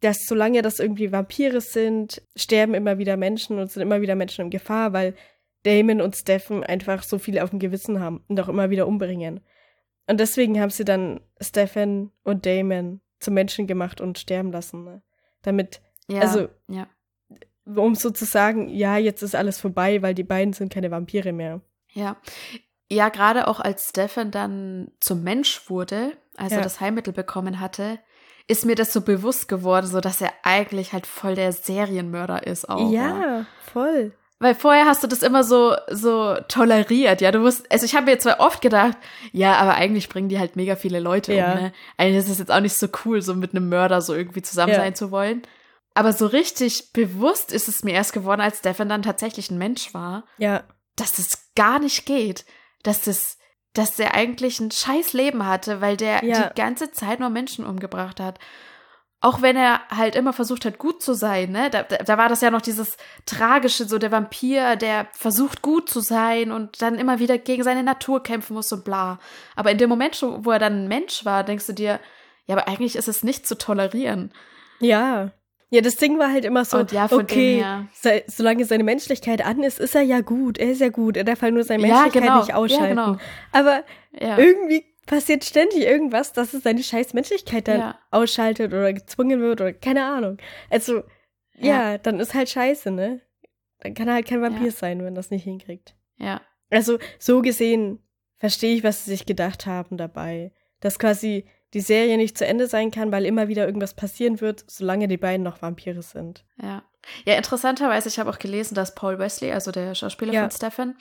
dass 0.02 0.26
solange 0.26 0.62
das 0.62 0.78
irgendwie 0.78 1.10
Vampire 1.10 1.60
sind, 1.60 2.22
sterben 2.36 2.74
immer 2.74 2.98
wieder 2.98 3.16
Menschen 3.16 3.58
und 3.58 3.70
sind 3.70 3.82
immer 3.82 4.00
wieder 4.02 4.14
Menschen 4.14 4.42
in 4.44 4.50
Gefahr, 4.50 4.92
weil 4.92 5.14
Damon 5.62 6.00
und 6.00 6.14
Stephen 6.16 6.62
einfach 6.64 7.02
so 7.02 7.18
viel 7.18 7.38
auf 7.38 7.50
dem 7.50 7.58
Gewissen 7.58 8.00
haben 8.00 8.22
und 8.28 8.38
auch 8.40 8.48
immer 8.48 8.68
wieder 8.70 8.86
umbringen. 8.86 9.40
Und 10.08 10.18
deswegen 10.20 10.60
haben 10.60 10.70
sie 10.70 10.84
dann 10.84 11.20
Stephen 11.40 12.10
und 12.24 12.44
Damon 12.44 13.00
zu 13.20 13.30
Menschen 13.30 13.66
gemacht 13.66 14.00
und 14.00 14.18
sterben 14.18 14.52
lassen. 14.52 14.84
Ne? 14.84 15.02
Damit 15.42 15.80
Ja, 16.08 16.20
Also- 16.22 16.48
ja. 16.68 16.88
um 17.64 17.94
so 17.94 18.10
zu 18.10 18.24
sagen, 18.24 18.68
ja, 18.68 18.96
jetzt 18.98 19.22
ist 19.22 19.36
alles 19.36 19.60
vorbei, 19.60 20.02
weil 20.02 20.14
die 20.14 20.24
beiden 20.24 20.52
sind 20.52 20.72
keine 20.74 20.90
Vampire 20.90 21.32
mehr. 21.32 21.60
Ja. 21.92 22.16
Ja, 22.90 23.08
gerade 23.08 23.46
auch 23.46 23.60
als 23.60 23.88
Stefan 23.90 24.32
dann 24.32 24.90
zum 24.98 25.22
Mensch 25.22 25.70
wurde, 25.70 26.12
als 26.36 26.50
Ja. 26.52 26.58
er 26.58 26.64
das 26.64 26.80
Heilmittel 26.80 27.12
bekommen 27.12 27.60
hatte, 27.60 28.00
ist 28.48 28.64
mir 28.66 28.74
das 28.74 28.92
so 28.92 29.00
bewusst 29.02 29.48
geworden, 29.48 29.87
so 29.87 30.00
dass 30.00 30.20
er 30.20 30.33
eigentlich 30.42 30.92
halt 30.92 31.07
voll 31.07 31.35
der 31.35 31.52
Serienmörder 31.52 32.46
ist 32.46 32.68
auch. 32.68 32.90
ja, 32.92 33.46
voll. 33.72 34.12
Weil 34.38 34.57
vorher 34.57 34.87
hast 34.87 35.05
du 35.05 35.07
das 35.07 35.22
immer 35.22 35.44
so, 35.44 35.76
so 35.88 36.35
toleriert, 36.48 37.20
ja. 37.20 37.31
Du 37.31 37.38
musst, 37.38 37.70
also 37.70 37.85
ich 37.87 37.94
habe 37.94 38.07
mir 38.07 38.18
zwar 38.18 38.40
oft 38.40 38.61
gedacht, 38.61 38.96
ja, 39.31 39.55
aber 39.55 39.74
eigentlich 39.74 40.09
bringen 40.09 40.28
die 40.28 40.40
halt 40.40 40.57
mega 40.57 40.74
viele 40.74 40.98
Leute 40.98 41.33
Ja. 41.33 41.52
um, 41.52 41.59
ne? 41.61 41.72
Eigentlich 41.96 42.16
ist 42.24 42.28
es 42.28 42.38
jetzt 42.40 42.50
auch 42.50 42.59
nicht 42.61 42.74
so 42.76 42.88
cool, 43.05 43.22
so 43.22 43.35
mit 43.37 43.55
einem 43.55 43.68
Mörder 43.68 44.00
so 44.00 44.14
irgendwie 44.14 44.42
zusammen 44.42 44.72
Ja. 44.72 44.81
sein 44.81 44.96
zu 44.96 45.12
wollen. 45.12 45.42
Aber 45.94 46.12
so 46.12 46.26
richtig 46.26 46.92
bewusst 46.92 47.52
ist 47.52 47.68
es 47.68 47.85
mir 47.85 47.92
erst 47.92 48.12
geworden, 48.14 48.40
als 48.40 48.59
Stefan 48.59 48.88
dann 48.88 49.02
tatsächlich 49.02 49.48
ein 49.52 49.59
Mensch 49.59 49.94
war, 49.94 50.24
Ja, 50.38 50.64
dass 50.96 51.12
das 51.12 51.52
gar 51.55 51.78
nicht 51.78 52.05
geht. 52.05 52.44
Dass 52.83 53.02
das, 53.02 53.38
dass 53.74 53.96
der 53.96 54.14
eigentlich 54.14 54.61
ein 54.61 54.70
scheiß 54.70 55.12
Leben 55.14 55.46
hatte, 55.46 55.80
weil 55.80 55.96
der 55.96 56.24
Ja. 56.24 56.48
die 56.48 56.54
ganze 56.61 56.90
Zeit 56.92 57.20
nur 57.20 57.30
Menschen 57.30 57.64
umgebracht 57.66 58.20
hat. 58.20 58.38
Auch 59.24 59.40
wenn 59.40 59.56
er 59.56 59.80
halt 59.88 60.16
immer 60.16 60.32
versucht 60.32 60.64
hat, 60.64 60.78
gut 60.78 61.00
zu 61.00 61.14
sein, 61.14 61.52
ne? 61.52 61.70
Da, 61.70 61.85
da, 61.85 61.98
da 61.98 62.18
war 62.18 62.28
das 62.28 62.40
ja 62.40 62.50
noch 62.50 62.61
dieses 62.61 62.96
Tragische, 63.24 63.85
so 63.87 63.98
der 63.98 64.11
Vampir, 64.11 64.74
der 64.74 65.06
versucht, 65.12 65.62
gut 65.62 65.88
zu 65.88 66.00
sein 66.00 66.50
und 66.50 66.82
dann 66.82 66.98
immer 66.98 67.20
wieder 67.20 67.38
gegen 67.38 67.62
seine 67.62 67.85
Natur 67.85 68.22
kämpfen 68.24 68.54
muss 68.54 68.72
und 68.72 68.85
bla. 68.85 69.20
Aber 69.54 69.70
in 69.70 69.78
dem 69.78 69.88
Moment, 69.88 70.16
schon, 70.16 70.44
wo 70.44 70.50
er 70.50 70.58
dann 70.58 70.85
ein 70.85 70.88
Mensch 70.88 71.24
war, 71.24 71.44
denkst 71.44 71.66
du 71.68 71.72
dir, 71.72 72.00
ja, 72.46 72.56
aber 72.56 72.66
eigentlich 72.66 72.96
ist 72.96 73.06
es 73.06 73.22
nicht 73.22 73.46
zu 73.46 73.56
tolerieren. 73.56 74.32
ja. 74.80 75.30
Ja, 75.74 75.80
das 75.80 75.96
Ding 75.96 76.18
war 76.18 76.30
halt 76.30 76.44
immer 76.44 76.66
so, 76.66 76.78
Und 76.80 76.92
ja, 76.92 77.08
okay, 77.11 77.64
sei, 77.94 78.24
solange 78.26 78.66
seine 78.66 78.85
Menschlichkeit 78.85 79.42
an 79.42 79.62
ist, 79.62 79.80
ist 79.80 79.94
er 79.94 80.02
ja 80.02 80.20
gut. 80.20 80.58
Er 80.58 80.70
ist 80.72 80.82
ja 80.82 80.90
gut. 80.90 81.16
Er 81.16 81.24
darf 81.24 81.40
halt 81.40 81.54
nur 81.54 81.64
seine 81.64 81.82
Ja, 81.87 81.94
Menschlichkeit 82.02 82.22
genau. 82.24 82.38
nicht 82.40 82.48
Ja, 82.50 82.54
ausschalten. 82.56 82.88
genau. 82.96 83.16
Aber 83.52 83.82
Ja. 84.20 84.37
irgendwie 84.38 84.85
passiert 85.06 85.44
ständig 85.44 85.80
irgendwas, 85.80 86.35
dass 86.35 86.52
es 86.52 86.62
seine 86.62 86.82
scheiß 86.82 87.14
Menschlichkeit 87.14 87.68
dann 87.68 87.80
Ja. 87.80 87.98
ausschaltet 88.11 88.72
oder 88.74 88.92
gezwungen 88.92 89.40
wird 89.40 89.62
oder 89.62 89.72
keine 89.72 90.04
Ahnung. 90.04 90.37
Also, 90.68 91.04
ja, 91.58 91.96
dann 91.96 92.20
ist 92.20 92.35
halt 92.35 92.50
scheiße, 92.50 92.90
ne? 92.90 93.22
Dann 93.80 93.94
kann 93.94 94.08
er 94.08 94.14
halt 94.14 94.26
kein 94.28 94.42
Vampir 94.42 94.66
Ja. 94.66 94.70
sein, 94.72 94.98
wenn 94.98 95.14
er 95.14 95.16
das 95.16 95.30
nicht 95.30 95.44
hinkriegt. 95.44 95.94
ja. 96.18 96.42
Also, 96.70 96.98
so 97.18 97.40
gesehen 97.42 97.98
verstehe 98.38 98.74
ich, 98.74 98.85
was 98.85 99.04
sie 99.04 99.11
sich 99.12 99.24
gedacht 99.26 99.64
haben 99.66 99.96
dabei. 99.96 100.52
Dass 100.80 100.98
quasi 100.98 101.46
die 101.74 101.80
Serie 101.80 102.16
nicht 102.16 102.37
zu 102.37 102.46
Ende 102.46 102.66
sein 102.66 102.90
kann, 102.90 103.12
weil 103.12 103.24
immer 103.24 103.48
wieder 103.48 103.66
irgendwas 103.66 103.94
passieren 103.94 104.40
wird, 104.40 104.64
solange 104.68 105.08
die 105.08 105.16
beiden 105.16 105.42
noch 105.42 105.62
Vampire 105.62 106.02
sind. 106.02 106.44
Ja. 106.61 106.82
Ja, 107.24 107.35
interessanterweise, 107.35 108.08
ich 108.08 108.18
habe 108.18 108.30
auch 108.30 108.38
gelesen, 108.38 108.74
dass 108.74 108.94
Paul 108.94 109.18
Wesley, 109.18 109.50
also 109.52 109.72
der 109.72 109.94
Schauspieler 109.94 110.32
Ja. 110.32 110.42
von 110.42 110.50
Stefan, 110.52 110.96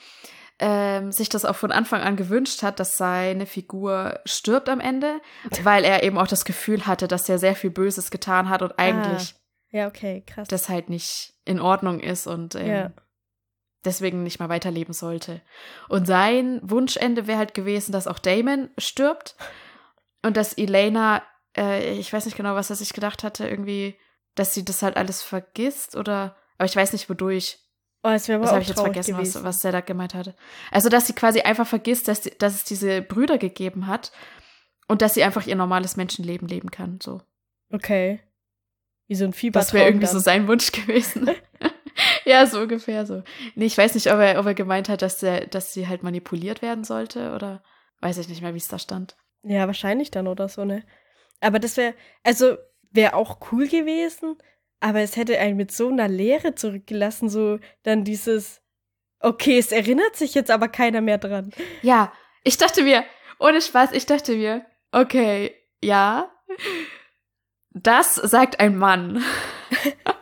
ähm, 0.59 1.11
sich 1.11 1.29
das 1.29 1.45
auch 1.45 1.55
von 1.55 1.71
Anfang 1.71 2.01
an 2.01 2.15
gewünscht 2.15 2.63
hat, 2.63 2.79
dass 2.79 2.95
seine 2.97 3.45
Figur 3.45 4.19
stirbt 4.25 4.69
am 4.69 4.79
Ende, 4.79 5.19
weil 5.63 5.83
er 5.83 6.03
eben 6.03 6.17
auch 6.17 6.27
das 6.27 6.45
Gefühl 6.45 6.85
hatte, 6.87 7.07
dass 7.07 7.27
er 7.29 7.37
sehr 7.39 7.55
viel 7.55 7.69
Böses 7.71 8.09
getan 8.11 8.49
hat 8.49 8.61
und 8.61 8.77
eigentlich 8.79 9.35
Ja, 9.69 9.87
okay, 9.87 10.23
krass. 10.25 10.47
das 10.47 10.69
halt 10.69 10.89
nicht 10.89 11.33
in 11.45 11.59
Ordnung 11.59 11.99
ist 11.99 12.27
und 12.27 12.55
ähm, 12.55 12.67
Ja. 12.67 12.91
deswegen 13.85 14.23
nicht 14.23 14.39
mehr 14.39 14.49
weiterleben 14.49 14.93
sollte. 14.93 15.41
Und 15.89 16.05
sein 16.05 16.59
Wunschende 16.63 17.25
wäre 17.27 17.39
halt 17.39 17.53
gewesen, 17.55 17.91
dass 17.91 18.07
auch 18.07 18.19
Damon 18.19 18.69
stirbt 18.77 19.35
und 20.23 20.37
dass 20.37 20.53
Elena, 20.53 21.23
äh, 21.57 21.93
ich 21.93 22.11
weiß 22.11 22.25
nicht 22.25 22.37
genau, 22.37 22.55
was 22.55 22.69
er 22.69 22.75
sich 22.75 22.93
gedacht 22.93 23.23
hatte, 23.23 23.47
irgendwie, 23.47 23.97
dass 24.35 24.53
sie 24.53 24.63
das 24.63 24.81
halt 24.81 24.97
alles 24.97 25.21
vergisst 25.21 25.95
oder, 25.95 26.35
aber 26.57 26.65
ich 26.65 26.75
weiß 26.75 26.93
nicht 26.93 27.09
wodurch. 27.09 27.59
oh, 28.03 28.09
es 28.09 28.27
wäre 28.27 28.37
aber 28.37 28.45
Das 28.45 28.53
habe 28.53 28.61
ich 28.61 28.67
jetzt 28.69 28.79
vergessen, 28.79 29.13
was, 29.15 29.19
gewesen. 29.19 29.43
was 29.43 29.61
da 29.61 29.81
gemeint 29.81 30.13
hatte. 30.13 30.35
Also, 30.71 30.89
dass 30.89 31.07
sie 31.07 31.13
quasi 31.13 31.41
einfach 31.41 31.67
vergisst, 31.67 32.07
dass, 32.07 32.21
die, 32.21 32.37
dass 32.37 32.55
es 32.55 32.63
diese 32.63 33.01
Brüder 33.01 33.37
gegeben 33.37 33.87
hat 33.87 34.11
und 34.87 35.01
dass 35.01 35.13
sie 35.13 35.23
einfach 35.23 35.47
ihr 35.47 35.55
normales 35.55 35.97
Menschenleben 35.97 36.47
leben 36.47 36.71
kann. 36.71 36.99
So. 37.01 37.21
Okay. 37.71 38.21
Wie 39.07 39.15
so 39.15 39.25
ein 39.25 39.33
Fiebertraum. 39.33 39.65
Das 39.65 39.73
wäre 39.73 39.85
irgendwie 39.85 40.05
dann. 40.05 40.13
so 40.13 40.19
sein 40.19 40.47
Wunsch 40.47 40.71
gewesen. 40.71 41.29
ja, 42.25 42.45
so 42.45 42.59
ungefähr 42.61 43.05
so. 43.05 43.23
Nee, 43.55 43.65
ich 43.65 43.77
weiß 43.77 43.95
nicht, 43.95 44.11
ob 44.11 44.19
er, 44.19 44.39
ob 44.39 44.45
er 44.45 44.53
gemeint 44.53 44.87
hat, 44.87 45.01
dass, 45.01 45.19
der, 45.19 45.47
dass 45.47 45.73
sie 45.73 45.87
halt 45.87 46.03
manipuliert 46.03 46.61
werden 46.61 46.83
sollte 46.83 47.33
oder 47.33 47.63
weiß 48.01 48.17
ich 48.19 48.29
nicht 48.29 48.41
mehr, 48.41 48.53
wie 48.53 48.59
es 48.59 48.67
da 48.67 48.79
stand. 48.79 49.15
Ja, 49.43 49.67
wahrscheinlich 49.67 50.11
dann 50.11 50.27
oder 50.27 50.47
so, 50.49 50.65
ne? 50.65 50.83
Aber 51.39 51.59
das 51.59 51.77
wäre, 51.77 51.95
also 52.23 52.57
wäre 52.91 53.15
auch 53.15 53.39
cool 53.51 53.67
gewesen, 53.67 54.37
aber 54.79 54.99
es 55.01 55.15
hätte 55.15 55.39
einen 55.39 55.57
mit 55.57 55.71
so 55.71 55.89
einer 55.89 56.07
Leere 56.07 56.55
zurückgelassen, 56.55 57.29
so 57.29 57.59
dann 57.83 58.03
dieses, 58.03 58.61
okay, 59.19 59.57
es 59.57 59.71
erinnert 59.71 60.15
sich 60.15 60.33
jetzt 60.33 60.51
aber 60.51 60.67
keiner 60.67 61.01
mehr 61.01 61.17
dran. 61.17 61.51
Ja, 61.81 62.11
ich 62.43 62.57
dachte 62.57 62.83
mir, 62.83 63.03
ohne 63.39 63.61
Spaß, 63.61 63.91
ich 63.93 64.05
dachte 64.05 64.35
mir, 64.35 64.65
okay, 64.91 65.55
ja, 65.81 66.31
das 67.71 68.15
sagt 68.15 68.59
ein 68.59 68.77
Mann. 68.77 69.23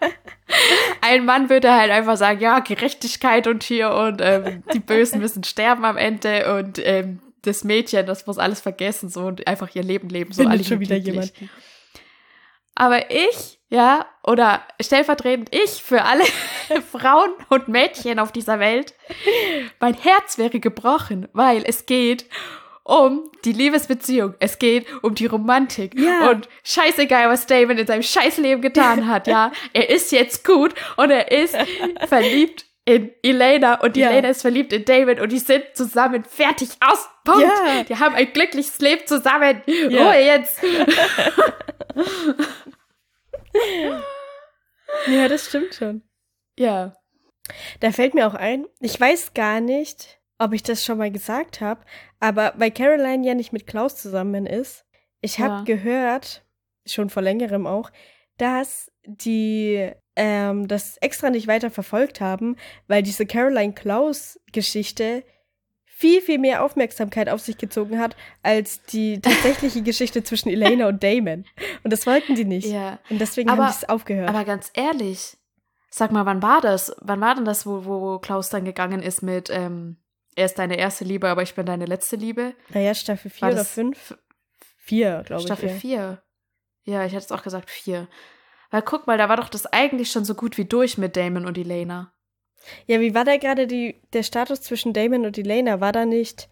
ein 1.01 1.25
Mann 1.25 1.49
würde 1.49 1.73
halt 1.73 1.91
einfach 1.91 2.17
sagen, 2.17 2.39
ja, 2.39 2.59
Gerechtigkeit 2.59 3.47
und 3.47 3.63
hier 3.63 3.91
und 3.91 4.21
ähm, 4.21 4.63
die 4.73 4.79
Bösen 4.79 5.19
müssen 5.19 5.43
sterben 5.43 5.85
am 5.85 5.97
Ende 5.97 6.55
und 6.55 6.79
ähm, 6.79 7.21
das 7.43 7.63
Mädchen, 7.63 8.05
das 8.05 8.25
muss 8.25 8.37
alles 8.37 8.61
vergessen 8.61 9.09
so 9.09 9.21
und 9.21 9.47
einfach 9.47 9.73
ihr 9.75 9.83
Leben 9.83 10.09
leben, 10.09 10.31
so 10.31 10.43
Findet 10.43 10.65
schon 10.65 10.79
wieder 10.79 10.95
jemanden. 10.95 11.49
Aber 12.75 13.11
ich, 13.11 13.59
ja, 13.69 14.05
oder 14.23 14.61
stellvertretend 14.81 15.53
ich 15.53 15.83
für 15.83 16.03
alle 16.03 16.23
Frauen 16.91 17.31
und 17.49 17.67
Mädchen 17.67 18.19
auf 18.19 18.31
dieser 18.31 18.59
Welt, 18.59 18.93
mein 19.79 19.95
Herz 19.95 20.37
wäre 20.37 20.61
gebrochen, 20.61 21.27
weil 21.33 21.63
es 21.65 21.85
geht 21.85 22.25
um 22.89 23.29
die 23.45 23.51
Liebesbeziehung. 23.51 24.33
Es 24.39 24.57
geht 24.57 24.87
um 25.03 25.13
die 25.13 25.27
Romantik. 25.27 25.93
Ja. 25.99 26.31
Und 26.31 26.49
scheißegal, 26.63 27.29
was 27.29 27.45
Damon 27.45 27.77
in 27.77 27.85
seinem 27.85 28.01
Scheißleben 28.01 28.61
getan 28.61 29.07
hat, 29.07 29.27
ja. 29.27 29.51
Er 29.73 29.89
ist 29.89 30.11
jetzt 30.11 30.43
gut 30.45 30.73
und 30.97 31.11
er 31.11 31.31
ist 31.31 31.55
verliebt 32.07 32.65
in 32.89 33.11
Elena 33.21 33.75
und 33.81 33.95
Ja. 33.95 34.09
Elena 34.09 34.29
ist 34.29 34.41
verliebt 34.41 34.73
in 34.73 34.83
David 34.83 35.19
und 35.19 35.31
die 35.31 35.37
sind 35.39 35.63
zusammen 35.73 36.23
fertig 36.23 36.69
aus. 36.79 37.07
Punkt. 37.23 37.41
Ja. 37.43 37.83
Die 37.83 37.95
haben 37.97 38.15
ein 38.15 38.33
glückliches 38.33 38.79
Leben 38.79 39.05
zusammen. 39.05 39.61
Ja. 39.67 40.05
Ruhe 40.07 40.19
jetzt. 40.19 40.59
Ja, 45.07 45.27
das 45.27 45.45
stimmt 45.47 45.75
schon. 45.75 46.01
Ja. 46.57 46.93
Da 47.79 47.91
fällt 47.91 48.13
mir 48.13 48.27
auch 48.27 48.33
ein, 48.35 48.65
ich 48.79 48.99
weiß 48.99 49.33
gar 49.33 49.59
nicht, 49.61 50.19
ob 50.37 50.53
ich 50.53 50.63
das 50.63 50.83
schon 50.85 50.97
mal 50.97 51.11
gesagt 51.11 51.61
habe, 51.61 51.81
aber 52.19 52.53
weil 52.57 52.71
Caroline 52.71 53.25
ja 53.25 53.33
nicht 53.33 53.53
mit 53.53 53.65
Klaus 53.67 53.95
zusammen 53.97 54.45
ist, 54.45 54.85
ich 55.21 55.39
habe 55.39 55.57
Ja. 55.57 55.63
gehört, 55.63 56.43
schon 56.85 57.09
vor 57.09 57.21
längerem 57.23 57.65
auch, 57.67 57.91
dass 58.37 58.91
die 59.05 59.91
ähm, 60.19 60.67
das 60.67 60.97
extra 60.97 61.29
nicht 61.29 61.47
weiter 61.47 61.71
verfolgt 61.71 62.19
haben, 62.19 62.57
weil 62.87 63.01
diese 63.01 63.25
Caroline-Klaus-Geschichte 63.25 65.23
viel, 65.85 66.21
viel 66.21 66.37
mehr 66.39 66.63
Aufmerksamkeit 66.63 67.29
auf 67.29 67.39
sich 67.41 67.57
gezogen 67.57 67.99
hat, 67.99 68.15
als 68.43 68.83
die 68.83 69.21
tatsächliche 69.21 69.81
Geschichte 69.81 70.21
zwischen 70.23 70.49
Elena 70.49 70.87
und 70.89 71.01
Damon. 71.03 71.45
Und 71.83 71.91
das 71.93 72.05
wollten 72.05 72.35
die 72.35 72.45
nicht. 72.45 72.67
Ja. 72.67 72.99
Und 73.09 73.19
deswegen 73.19 73.49
Aber- 73.49 73.65
haben 73.65 73.71
die 73.71 73.77
es 73.83 73.89
aufgehört. 73.89 74.29
Aber 74.29 74.43
ganz 74.43 74.71
ehrlich, 74.73 75.37
sag 75.89 76.11
mal, 76.11 76.25
wann 76.25 76.41
war 76.41 76.59
das? 76.61 76.93
Wann 76.99 77.21
war 77.21 77.35
denn 77.35 77.45
das, 77.45 77.65
wo, 77.65 77.85
wo 77.85 78.19
Klaus 78.19 78.49
dann 78.49 78.65
gegangen 78.65 79.01
ist 79.01 79.21
mit, 79.23 79.49
ähm, 79.49 79.97
er 80.35 80.45
ist 80.45 80.59
deine 80.59 80.77
erste 80.77 81.05
Liebe, 81.05 81.27
aber 81.29 81.43
ich 81.43 81.55
bin 81.55 81.65
deine 81.65 81.85
letzte 81.85 82.17
Liebe? 82.17 82.53
naja, 82.69 82.93
Staffel 82.93 83.31
4 83.31 83.41
War 83.41 83.49
oder 83.49 83.57
das 83.59 83.71
5? 83.71 84.17
Vier, 84.77 85.23
glaube 85.25 85.41
ich. 85.41 85.47
Staffel 85.47 85.69
ja. 85.69 85.75
4. 85.75 86.21
Ja, 86.85 87.05
ich 87.05 87.13
hätte 87.13 87.25
es 87.25 87.31
auch 87.31 87.43
gesagt 87.43 87.69
4. 87.69 88.07
Weil 88.69 88.81
guck 88.81 89.07
mal, 89.07 89.17
da 89.17 89.29
war 89.29 89.37
doch 89.37 89.49
das 89.49 89.65
eigentlich 89.65 90.11
schon 90.11 90.25
so 90.25 90.35
gut 90.35 90.57
wie 90.57 90.65
durch 90.65 90.97
mit 90.97 91.15
Damon 91.15 91.45
und 91.45 91.57
Elena. 91.57 92.13
Ja, 92.85 92.99
wie 92.99 93.15
war 93.15 93.25
da 93.25 93.37
gerade 93.37 93.67
der 93.67 94.23
Status 94.23 94.61
zwischen 94.61 94.93
Damon 94.93 95.25
und 95.25 95.37
Elena? 95.37 95.79
War 95.79 95.91
da 95.91 96.05
nicht, 96.05 96.49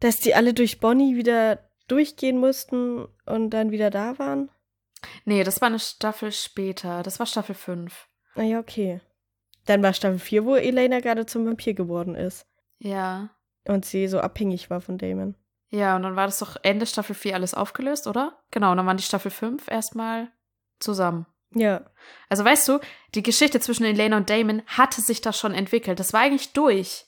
dass 0.00 0.20
die 0.20 0.34
alle 0.34 0.54
durch 0.54 0.80
Bonnie 0.80 1.16
wieder 1.16 1.68
durchgehen 1.88 2.38
mussten 2.38 3.06
und 3.26 3.50
dann 3.50 3.70
wieder 3.70 3.90
da 3.90 4.18
waren? 4.18 4.50
Nee, 5.24 5.44
das 5.44 5.60
war 5.60 5.68
eine 5.68 5.78
Staffel 5.78 6.32
später. 6.32 7.02
Das 7.02 7.18
war 7.18 7.26
Staffel 7.26 7.54
5. 7.54 8.08
Naja, 8.34 8.58
okay. 8.58 9.00
Dann 9.66 9.82
war 9.82 9.92
Staffel 9.92 10.18
4, 10.18 10.44
wo 10.44 10.54
Elena 10.54 11.00
gerade 11.00 11.26
zum 11.26 11.46
Vampir 11.46 11.74
geworden 11.74 12.14
ist. 12.14 12.46
Ja. 12.78 13.30
Und 13.66 13.84
sie 13.84 14.08
so 14.08 14.20
abhängig 14.20 14.70
war 14.70 14.80
von 14.80 14.96
Damon. 14.96 15.34
Ja, 15.70 15.96
und 15.96 16.02
dann 16.02 16.16
war 16.16 16.26
das 16.26 16.38
doch 16.38 16.56
Ende 16.62 16.86
Staffel 16.86 17.14
4 17.14 17.34
alles 17.34 17.52
aufgelöst, 17.52 18.06
oder? 18.06 18.38
Genau, 18.50 18.70
und 18.70 18.78
dann 18.78 18.86
waren 18.86 18.96
die 18.96 19.02
Staffel 19.02 19.30
5 19.30 19.68
erstmal 19.68 20.32
zusammen. 20.78 21.26
Ja. 21.54 21.82
Also 22.28 22.44
weißt 22.44 22.68
du, 22.68 22.78
die 23.14 23.22
Geschichte 23.22 23.60
zwischen 23.60 23.84
Elena 23.84 24.16
und 24.16 24.28
Damon 24.30 24.62
hatte 24.66 25.00
sich 25.00 25.20
da 25.20 25.32
schon 25.32 25.54
entwickelt. 25.54 25.98
Das 26.00 26.12
war 26.12 26.20
eigentlich 26.20 26.52
durch. 26.52 27.06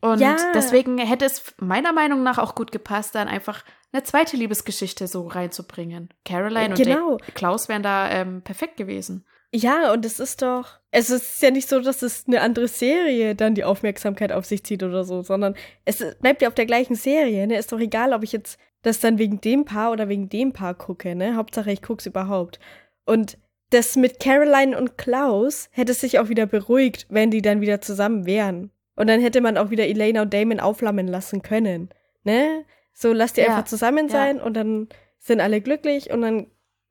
Und 0.00 0.20
Ja. 0.20 0.36
deswegen 0.54 0.98
hätte 0.98 1.24
es 1.24 1.54
meiner 1.58 1.92
Meinung 1.92 2.22
nach 2.22 2.38
auch 2.38 2.54
gut 2.54 2.70
gepasst, 2.70 3.14
dann 3.14 3.28
einfach 3.28 3.64
eine 3.92 4.02
zweite 4.02 4.36
Liebesgeschichte 4.36 5.06
so 5.06 5.26
reinzubringen. 5.26 6.10
Caroline 6.24 6.74
Genau. 6.74 7.12
und 7.12 7.20
Da- 7.22 7.32
Klaus 7.34 7.68
wären 7.68 7.82
da 7.82 8.10
ähm, 8.10 8.42
perfekt 8.42 8.76
gewesen. 8.76 9.24
Ja, 9.52 9.92
und 9.92 10.04
es 10.04 10.18
ist 10.18 10.42
doch. 10.42 10.80
Es 10.90 11.10
ist 11.10 11.40
ja 11.40 11.50
nicht 11.52 11.68
so, 11.68 11.78
dass 11.80 12.02
es 12.02 12.24
eine 12.26 12.40
andere 12.40 12.66
Serie 12.66 13.36
dann 13.36 13.54
die 13.54 13.62
Aufmerksamkeit 13.64 14.32
auf 14.32 14.44
sich 14.44 14.64
zieht 14.64 14.82
oder 14.82 15.04
so, 15.04 15.22
sondern 15.22 15.54
es 15.84 16.04
bleibt 16.20 16.42
ja 16.42 16.48
auf 16.48 16.54
der 16.56 16.66
gleichen 16.66 16.96
Serie. 16.96 17.46
Ne? 17.46 17.56
Ist 17.56 17.70
doch 17.72 17.78
egal, 17.78 18.12
ob 18.12 18.24
ich 18.24 18.32
jetzt 18.32 18.58
das 18.82 18.98
dann 18.98 19.18
wegen 19.18 19.40
dem 19.40 19.64
Paar 19.64 19.92
oder 19.92 20.08
wegen 20.08 20.28
dem 20.28 20.52
Paar 20.52 20.74
gucke, 20.74 21.14
ne? 21.14 21.36
Hauptsache, 21.36 21.70
ich 21.70 21.82
guck's 21.82 22.04
überhaupt. 22.06 22.58
Und 23.06 23.38
das 23.74 23.96
mit 23.96 24.20
Caroline 24.20 24.76
und 24.78 24.96
Klaus 24.98 25.68
hätte 25.72 25.92
es 25.92 26.00
sich 26.00 26.18
auch 26.18 26.28
wieder 26.28 26.46
beruhigt, 26.46 27.06
wenn 27.10 27.30
die 27.30 27.42
dann 27.42 27.60
wieder 27.60 27.80
zusammen 27.80 28.26
wären. 28.26 28.70
Und 28.96 29.08
dann 29.08 29.20
hätte 29.20 29.40
man 29.40 29.58
auch 29.58 29.70
wieder 29.70 29.86
Elena 29.86 30.22
und 30.22 30.32
Damon 30.32 30.60
auflammen 30.60 31.08
lassen 31.08 31.42
können. 31.42 31.90
Ne? 32.22 32.64
So, 32.92 33.12
lass 33.12 33.32
die 33.32 33.40
Ja, 33.40 33.48
einfach 33.48 33.64
zusammen 33.64 34.06
ja. 34.06 34.12
sein 34.12 34.40
und 34.40 34.54
dann 34.54 34.88
sind 35.18 35.40
alle 35.40 35.60
glücklich 35.60 36.10
und 36.10 36.22
dann 36.22 36.46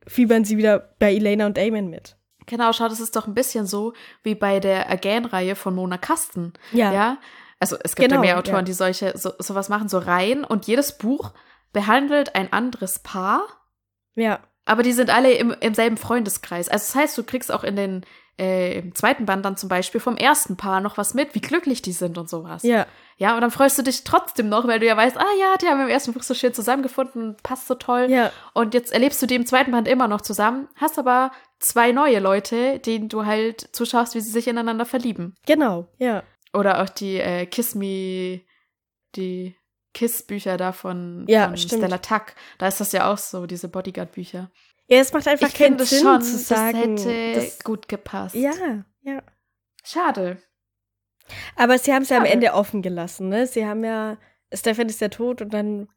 fiebern 0.05 0.43
sie 0.43 0.57
wieder 0.57 0.95
bei 0.99 1.13
Elena 1.15 1.45
und 1.45 1.57
Damon 1.57 1.89
mit. 1.89 2.17
Genau, 2.45 2.73
schau, 2.73 2.89
das 2.89 2.99
ist 2.99 3.15
doch 3.15 3.25
ein 3.25 3.33
bisschen 3.33 3.65
so 3.65 3.93
wie 4.21 4.35
bei 4.35 4.59
der 4.59 4.89
Again-Reihe 4.91 5.55
von 5.55 5.73
Mona 5.75 5.97
Kasten. 5.97 6.51
Ja. 6.73 6.91
Ja. 6.91 7.17
Also 7.59 7.77
es 7.81 7.95
gibt 7.95 8.09
Genau, 8.09 8.21
ja 8.21 8.27
mehr 8.33 8.37
Autoren, 8.39 8.57
ja. 8.57 8.61
die 8.63 8.73
solche 8.73 9.17
so, 9.17 9.31
sowas 9.39 9.69
machen, 9.69 9.87
so 9.87 9.97
Reihen 9.97 10.43
und 10.43 10.67
jedes 10.67 10.97
Buch 10.97 11.31
behandelt 11.71 12.35
ein 12.35 12.51
anderes 12.51 12.99
Paar, 12.99 13.43
Ja. 14.15 14.39
Aber 14.65 14.83
die 14.83 14.93
sind 14.93 15.09
alle 15.09 15.33
im, 15.33 15.55
im 15.59 15.73
selben 15.73 15.97
Freundeskreis. 15.97 16.69
Also 16.69 16.85
das 16.85 16.95
heißt, 16.95 17.17
du 17.17 17.23
kriegst 17.23 17.51
auch 17.51 17.63
in 17.63 17.75
den 17.75 18.05
äh, 18.39 18.79
im 18.79 18.95
zweiten 18.95 19.25
Band 19.25 19.45
dann 19.45 19.57
zum 19.57 19.69
Beispiel 19.69 20.01
vom 20.01 20.17
ersten 20.17 20.57
Paar 20.57 20.81
noch 20.81 20.97
was 20.97 21.13
mit, 21.13 21.35
wie 21.35 21.41
glücklich 21.41 21.81
die 21.81 21.91
sind 21.91 22.17
und 22.17 22.29
sowas. 22.29 22.63
Ja. 22.63 22.87
Ja, 23.17 23.35
und 23.35 23.41
dann 23.41 23.51
freust 23.51 23.77
du 23.77 23.83
dich 23.83 24.03
trotzdem 24.03 24.49
noch, 24.49 24.67
weil 24.67 24.79
du 24.79 24.87
ja 24.87 24.97
weißt, 24.97 25.17
ah 25.17 25.33
ja, 25.39 25.55
die 25.61 25.67
haben 25.67 25.81
im 25.81 25.87
ersten 25.87 26.13
Buch 26.13 26.23
so 26.23 26.33
schön 26.33 26.53
zusammengefunden, 26.53 27.37
passt 27.43 27.67
so 27.67 27.75
toll. 27.75 28.07
Ja. 28.09 28.31
Und 28.53 28.73
jetzt 28.73 28.91
erlebst 28.91 29.21
du 29.21 29.27
die 29.27 29.35
im 29.35 29.45
zweiten 29.45 29.71
Band 29.71 29.87
immer 29.87 30.07
noch 30.07 30.21
zusammen, 30.21 30.67
hast 30.75 30.97
aber 30.97 31.31
zwei 31.59 31.91
neue 31.91 32.19
Leute, 32.19 32.79
denen 32.79 33.09
du 33.09 33.25
halt 33.25 33.69
zuschaust, 33.71 34.15
wie 34.15 34.21
sie 34.21 34.31
sich 34.31 34.47
ineinander 34.47 34.85
verlieben. 34.85 35.35
Genau. 35.45 35.87
Ja. 35.99 36.23
Oder 36.53 36.81
auch 36.81 36.89
die 36.89 37.17
äh, 37.17 37.45
Kiss 37.45 37.75
Me, 37.75 38.41
die 39.15 39.55
Kiss-Bücher 39.93 40.57
da 40.57 40.71
von, 40.71 41.25
Ja, 41.27 41.47
von. 41.47 41.57
Stella 41.57 41.97
Tuck. 41.99 42.33
Da 42.57 42.67
ist 42.67 42.79
das 42.79 42.91
ja 42.91 43.11
auch 43.11 43.17
so, 43.17 43.45
diese 43.45 43.69
Bodyguard-Bücher. 43.69 44.51
Ja, 44.87 44.97
es 44.99 45.13
macht 45.13 45.27
einfach 45.27 45.47
Ich 45.47 45.53
keinen 45.55 45.79
Sinn 45.79 46.01
schon, 46.01 46.21
zu 46.21 46.37
sagen. 46.37 46.95
das 46.97 47.05
hätte 47.05 47.35
das- 47.45 47.59
gut 47.63 47.87
gepasst. 47.87 48.35
ja, 48.35 48.51
ja. 49.01 49.21
Schade. 49.83 50.37
Aber 51.55 51.77
sie 51.77 51.93
haben 51.93 52.03
es 52.03 52.09
ja 52.09 52.17
am. 52.17 52.25
Ende 52.25 52.53
offen 52.53 52.81
gelassen, 52.81 53.29
ne? 53.29 53.47
Sie 53.47 53.65
haben 53.65 53.83
ja, 53.83 54.17
Stefan 54.53 54.87
ist 54.89 55.01
ja 55.01 55.09
tot 55.09 55.41
und 55.41 55.53
dann, 55.53 55.87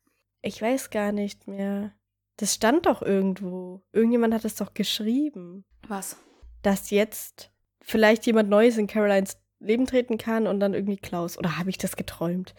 ich 0.42 0.60
weiß 0.62 0.90
gar 0.90 1.12
nicht 1.12 1.46
mehr. 1.48 1.92
Das 2.36 2.54
stand 2.54 2.86
doch 2.86 3.00
irgendwo. 3.02 3.82
Irgendjemand 3.92 4.34
hat 4.34 4.44
es 4.44 4.56
doch 4.56 4.74
geschrieben, 4.74 5.64
Was? 5.88 6.16
dass 6.62 6.90
jetzt 6.90 7.50
vielleicht 7.80 8.26
jemand 8.26 8.48
Neues 8.50 8.76
in 8.76 8.86
Carolines 8.86 9.38
Leben 9.58 9.86
treten 9.86 10.18
kann 10.18 10.46
und 10.46 10.60
dann 10.60 10.74
irgendwie 10.74 10.98
Klaus. 10.98 11.38
Oder 11.38 11.58
habe 11.58 11.70
ich 11.70 11.78
das 11.78 11.96
geträumt? 11.96 12.54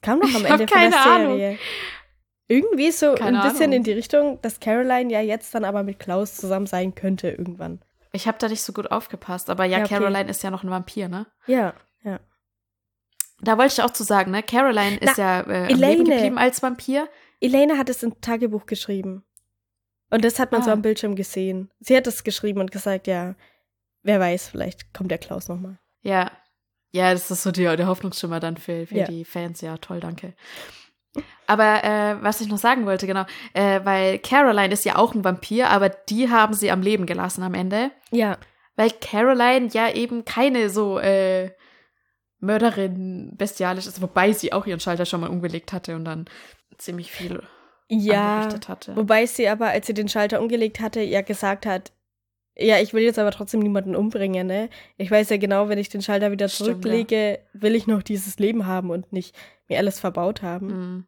Das 0.00 0.02
kam 0.02 0.20
doch 0.20 0.28
am 0.34 0.44
Ich 0.44 0.50
Ende 0.50 0.68
von 0.68 0.90
der 0.90 1.06
Ahnung. 1.06 1.36
Serie. 1.38 1.58
Irgendwie 2.46 2.90
so 2.92 3.14
Keine 3.14 3.42
ein 3.42 3.48
bisschen 3.48 3.64
Ahnung. 3.64 3.76
in 3.78 3.82
die 3.84 3.92
Richtung, 3.92 4.40
dass 4.42 4.60
Caroline 4.60 5.12
ja 5.12 5.20
jetzt 5.20 5.54
dann 5.54 5.64
aber 5.64 5.82
mit 5.82 5.98
Klaus 5.98 6.34
zusammen 6.36 6.66
sein 6.66 6.94
könnte 6.94 7.28
irgendwann. 7.30 7.80
Ich 8.12 8.26
habe 8.26 8.38
da 8.38 8.48
nicht 8.48 8.62
so 8.62 8.72
gut 8.72 8.90
aufgepasst, 8.90 9.50
aber 9.50 9.64
ja, 9.64 9.78
Ja, 9.78 9.84
okay. 9.84 9.96
Caroline 9.98 10.30
ist 10.30 10.42
ja 10.42 10.50
noch 10.50 10.62
ein 10.64 10.70
Vampir, 10.70 11.08
ne? 11.08 11.26
Ja, 11.46 11.74
ja. 12.04 12.20
Da 13.40 13.58
wollte 13.58 13.74
ich 13.74 13.82
auch 13.82 13.90
zu 13.92 14.02
sagen, 14.02 14.30
ne? 14.30 14.42
Caroline 14.42 14.96
ist 14.96 15.18
ja 15.18 15.40
äh, 15.40 15.42
am 15.42 15.50
Elaine. 15.68 15.76
Leben 15.86 16.04
geblieben 16.04 16.38
als 16.38 16.62
Vampir. 16.62 17.08
Elaine 17.40 17.76
hat 17.76 17.90
es 17.90 18.02
im 18.02 18.18
Tagebuch 18.20 18.66
geschrieben. 18.66 19.24
Und 20.10 20.24
das 20.24 20.38
hat 20.38 20.50
man 20.52 20.62
so 20.62 20.70
Ah. 20.70 20.72
am 20.72 20.82
Bildschirm 20.82 21.16
gesehen. 21.16 21.70
Sie 21.80 21.94
hat 21.96 22.06
es 22.06 22.24
geschrieben 22.24 22.60
und 22.60 22.70
gesagt, 22.72 23.06
ja, 23.06 23.34
wer 24.02 24.18
weiß, 24.20 24.48
vielleicht 24.48 24.94
kommt 24.94 25.10
der 25.10 25.18
Klaus 25.18 25.48
nochmal. 25.48 25.78
Ja. 26.00 26.30
Ja, 26.90 27.12
das 27.12 27.30
ist 27.30 27.42
so 27.42 27.50
die, 27.50 27.62
der 27.64 27.86
Hoffnungsschimmer 27.86 28.40
dann 28.40 28.56
für, 28.56 28.86
für 28.86 28.94
Ja. 28.96 29.06
die 29.06 29.24
Fans. 29.24 29.60
Ja, 29.60 29.76
toll, 29.76 30.00
danke. 30.00 30.34
Aber 31.46 31.82
äh, 31.84 32.22
was 32.22 32.40
ich 32.40 32.48
noch 32.48 32.58
sagen 32.58 32.86
wollte, 32.86 33.06
genau, 33.06 33.24
äh, 33.54 33.80
weil 33.84 34.18
Caroline 34.18 34.72
ist 34.72 34.84
ja 34.84 34.96
auch 34.96 35.14
ein 35.14 35.24
Vampir, 35.24 35.70
aber 35.70 35.88
die 35.88 36.30
haben 36.30 36.54
sie 36.54 36.70
am 36.70 36.82
Leben 36.82 37.06
gelassen 37.06 37.42
am 37.42 37.54
Ende. 37.54 37.90
Ja, 38.10 38.38
Weil 38.76 38.90
Caroline 38.90 39.68
ja 39.72 39.90
eben 39.90 40.24
keine 40.24 40.70
so 40.70 40.98
äh, 40.98 41.50
Mörderin 42.40 43.32
bestialisch 43.36 43.86
ist, 43.86 44.00
wobei 44.00 44.32
sie 44.32 44.52
auch 44.52 44.66
ihren 44.66 44.80
Schalter 44.80 45.06
schon 45.06 45.20
mal 45.20 45.30
umgelegt 45.30 45.72
hatte 45.72 45.96
und 45.96 46.04
dann 46.04 46.26
ziemlich 46.76 47.10
viel 47.10 47.42
ja. 47.88 48.36
angerichtet 48.36 48.68
hatte. 48.68 48.96
Wobei 48.96 49.26
sie 49.26 49.48
aber, 49.48 49.68
als 49.68 49.86
sie 49.88 49.94
den 49.94 50.08
Schalter 50.08 50.40
umgelegt 50.40 50.78
hatte, 50.80 51.00
ja 51.00 51.22
gesagt 51.22 51.66
hat, 51.66 51.90
ja, 52.58 52.78
ich 52.80 52.92
will 52.92 53.02
jetzt 53.02 53.18
aber 53.18 53.30
trotzdem 53.30 53.60
niemanden 53.60 53.94
umbringen, 53.94 54.46
ne? 54.46 54.68
Ich 54.96 55.10
weiß 55.10 55.30
ja 55.30 55.36
genau, 55.36 55.68
wenn 55.68 55.78
ich 55.78 55.88
den 55.88 56.02
Schalter 56.02 56.32
wieder 56.32 56.48
Stimmt, 56.48 56.82
zurücklege, 56.82 57.38
will 57.52 57.74
ich 57.74 57.86
noch 57.86 58.02
dieses 58.02 58.38
Leben 58.38 58.66
haben 58.66 58.90
und 58.90 59.12
nicht 59.12 59.36
mir 59.68 59.78
alles 59.78 60.00
verbaut 60.00 60.42
haben. 60.42 60.66
Mhm. 60.66 61.06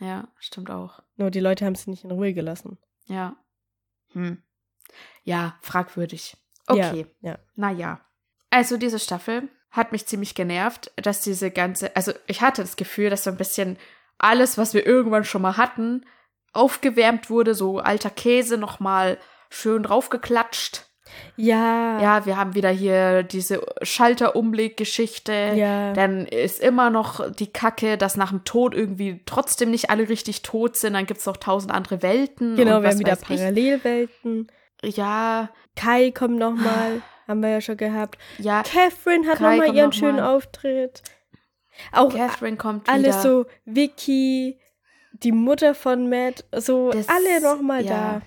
Ja, 0.00 0.28
stimmt 0.38 0.70
auch. 0.70 1.02
Nur 1.16 1.30
die 1.30 1.40
Leute 1.40 1.64
haben 1.64 1.74
sie 1.74 1.90
nicht 1.90 2.04
in 2.04 2.10
Ruhe 2.10 2.32
gelassen. 2.32 2.78
Ja. 3.06 3.36
Hm. 4.12 4.42
Ja, 5.24 5.56
fragwürdig. 5.60 6.36
Okay. 6.66 7.06
Ja, 7.20 7.32
ja. 7.32 7.38
Naja. 7.54 8.00
Also 8.50 8.76
diese 8.76 8.98
Staffel 8.98 9.48
hat 9.70 9.92
mich 9.92 10.06
ziemlich 10.06 10.34
genervt, 10.34 10.92
dass 10.96 11.22
diese 11.22 11.50
ganze, 11.50 11.94
also 11.96 12.12
ich 12.26 12.42
hatte 12.42 12.62
das 12.62 12.76
Gefühl, 12.76 13.10
dass 13.10 13.24
so 13.24 13.30
ein 13.30 13.36
bisschen 13.36 13.78
alles, 14.18 14.58
was 14.58 14.74
wir 14.74 14.86
irgendwann 14.86 15.24
schon 15.24 15.42
mal 15.42 15.56
hatten, 15.56 16.04
aufgewärmt 16.52 17.30
wurde, 17.30 17.54
so 17.54 17.78
alter 17.78 18.10
Käse 18.10 18.58
nochmal 18.58 19.18
schön 19.48 19.82
draufgeklatscht. 19.82 20.86
Ja. 21.36 22.00
Ja, 22.00 22.26
wir 22.26 22.36
haben 22.36 22.54
wieder 22.54 22.70
hier 22.70 23.22
diese 23.22 23.62
Schalterumleggeschichte. 23.82 25.52
Ja. 25.56 25.92
Dann 25.92 26.26
ist 26.26 26.60
immer 26.60 26.90
noch 26.90 27.30
die 27.32 27.52
Kacke, 27.52 27.96
dass 27.98 28.16
nach 28.16 28.30
dem 28.30 28.44
Tod 28.44 28.74
irgendwie 28.74 29.20
trotzdem 29.26 29.70
nicht 29.70 29.90
alle 29.90 30.08
richtig 30.08 30.42
tot 30.42 30.76
sind. 30.76 30.94
Dann 30.94 31.06
gibt 31.06 31.20
es 31.20 31.26
noch 31.26 31.36
tausend 31.36 31.72
andere 31.72 32.02
Welten. 32.02 32.56
Genau, 32.56 32.82
wir 32.82 32.90
haben 32.90 32.98
wieder 32.98 33.12
weiß 33.12 33.22
ich. 33.22 33.26
Parallelwelten. 33.28 34.46
Ja, 34.84 35.50
Kai 35.76 36.10
kommt 36.10 36.38
nochmal, 36.38 37.02
haben 37.28 37.40
wir 37.40 37.50
ja 37.50 37.60
schon 37.60 37.76
gehabt. 37.76 38.18
ja. 38.38 38.62
Catherine 38.62 39.26
hat 39.28 39.40
nochmal 39.40 39.74
ihren 39.74 39.86
noch 39.90 39.92
schönen 39.92 40.16
mal. 40.16 40.36
Auftritt. 40.36 41.02
Auch 41.92 42.12
Catherine 42.14 42.56
kommt 42.56 42.88
alle 42.88 43.04
wieder. 43.04 43.12
so, 43.22 43.46
Vicky, 43.64 44.58
die 45.12 45.32
Mutter 45.32 45.74
von 45.74 46.08
Matt, 46.10 46.44
so 46.54 46.90
Das- 46.90 47.08
alle 47.08 47.40
nochmal 47.40 47.84
ja. 47.84 47.90
da. 48.20 48.22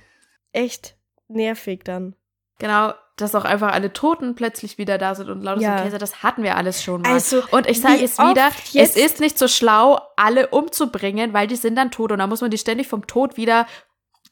Echt 0.53 0.95
nervig 1.27 1.81
dann. 1.83 2.15
Genau, 2.59 2.93
dass 3.17 3.35
auch 3.35 3.45
einfach 3.45 3.71
alle 3.73 3.91
Toten 3.93 4.35
plötzlich 4.35 4.77
wieder 4.77 4.97
da 4.97 5.15
sind 5.15 5.29
und 5.29 5.41
lauter 5.41 5.61
Ja. 5.61 5.77
so 5.77 5.83
Käse, 5.85 5.97
das 5.97 6.23
hatten 6.23 6.43
wir 6.43 6.55
alles 6.57 6.83
schon 6.83 7.01
mal. 7.01 7.11
Also, 7.13 7.43
und 7.51 7.67
ich 7.67 7.81
sage 7.81 8.03
es 8.03 8.17
wieder, 8.17 8.49
jetzt- 8.71 8.95
es 8.97 9.03
ist 9.05 9.19
nicht 9.19 9.37
so 9.37 9.47
schlau, 9.47 9.99
alle 10.15 10.47
umzubringen, 10.47 11.33
weil 11.33 11.47
die 11.47 11.55
sind 11.55 11.75
dann 11.75 11.91
tot 11.91 12.11
und 12.11 12.19
dann 12.19 12.29
muss 12.29 12.41
man 12.41 12.51
die 12.51 12.57
ständig 12.57 12.87
vom 12.87 13.07
Tod 13.07 13.37
wieder 13.37 13.67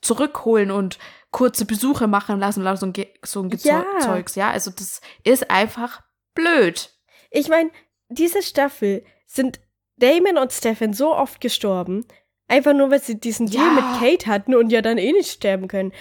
zurückholen 0.01 0.71
und 0.71 0.99
kurze 1.32 1.65
Besuche 1.65 2.07
machen 2.07 2.39
lassen 2.39 2.65
und 2.65 2.78
so 2.78 2.86
ein, 2.86 2.93
Ge 2.93 3.07
so 3.24 3.41
ein 3.41 3.49
Gezeu 3.49 3.69
Ja. 3.69 3.86
Zeugs, 3.99 4.36
ja. 4.36 4.51
Also 4.51 4.71
das 4.71 5.01
ist 5.24 5.49
einfach 5.49 6.01
blöd. 6.36 6.91
Ich 7.32 7.47
meine, 7.49 7.71
diese 8.09 8.41
Staffel 8.43 9.03
sind 9.26 9.59
Damon 9.97 10.38
und 10.38 10.51
Stefan 10.51 10.93
so 10.93 11.15
oft 11.15 11.39
gestorben, 11.41 12.05
einfach 12.47 12.74
nur, 12.74 12.91
weil 12.91 13.01
sie 13.01 13.19
diesen 13.19 13.47
Deal 13.47 13.63
Ja. 13.65 13.71
mit 13.71 13.99
Kate 13.99 14.28
hatten 14.30 14.53
und 14.55 14.71
ja 14.71 14.82
dann 14.82 14.97
eh 14.97 15.11
nicht 15.11 15.32
sterben 15.32 15.67
können. 15.67 15.93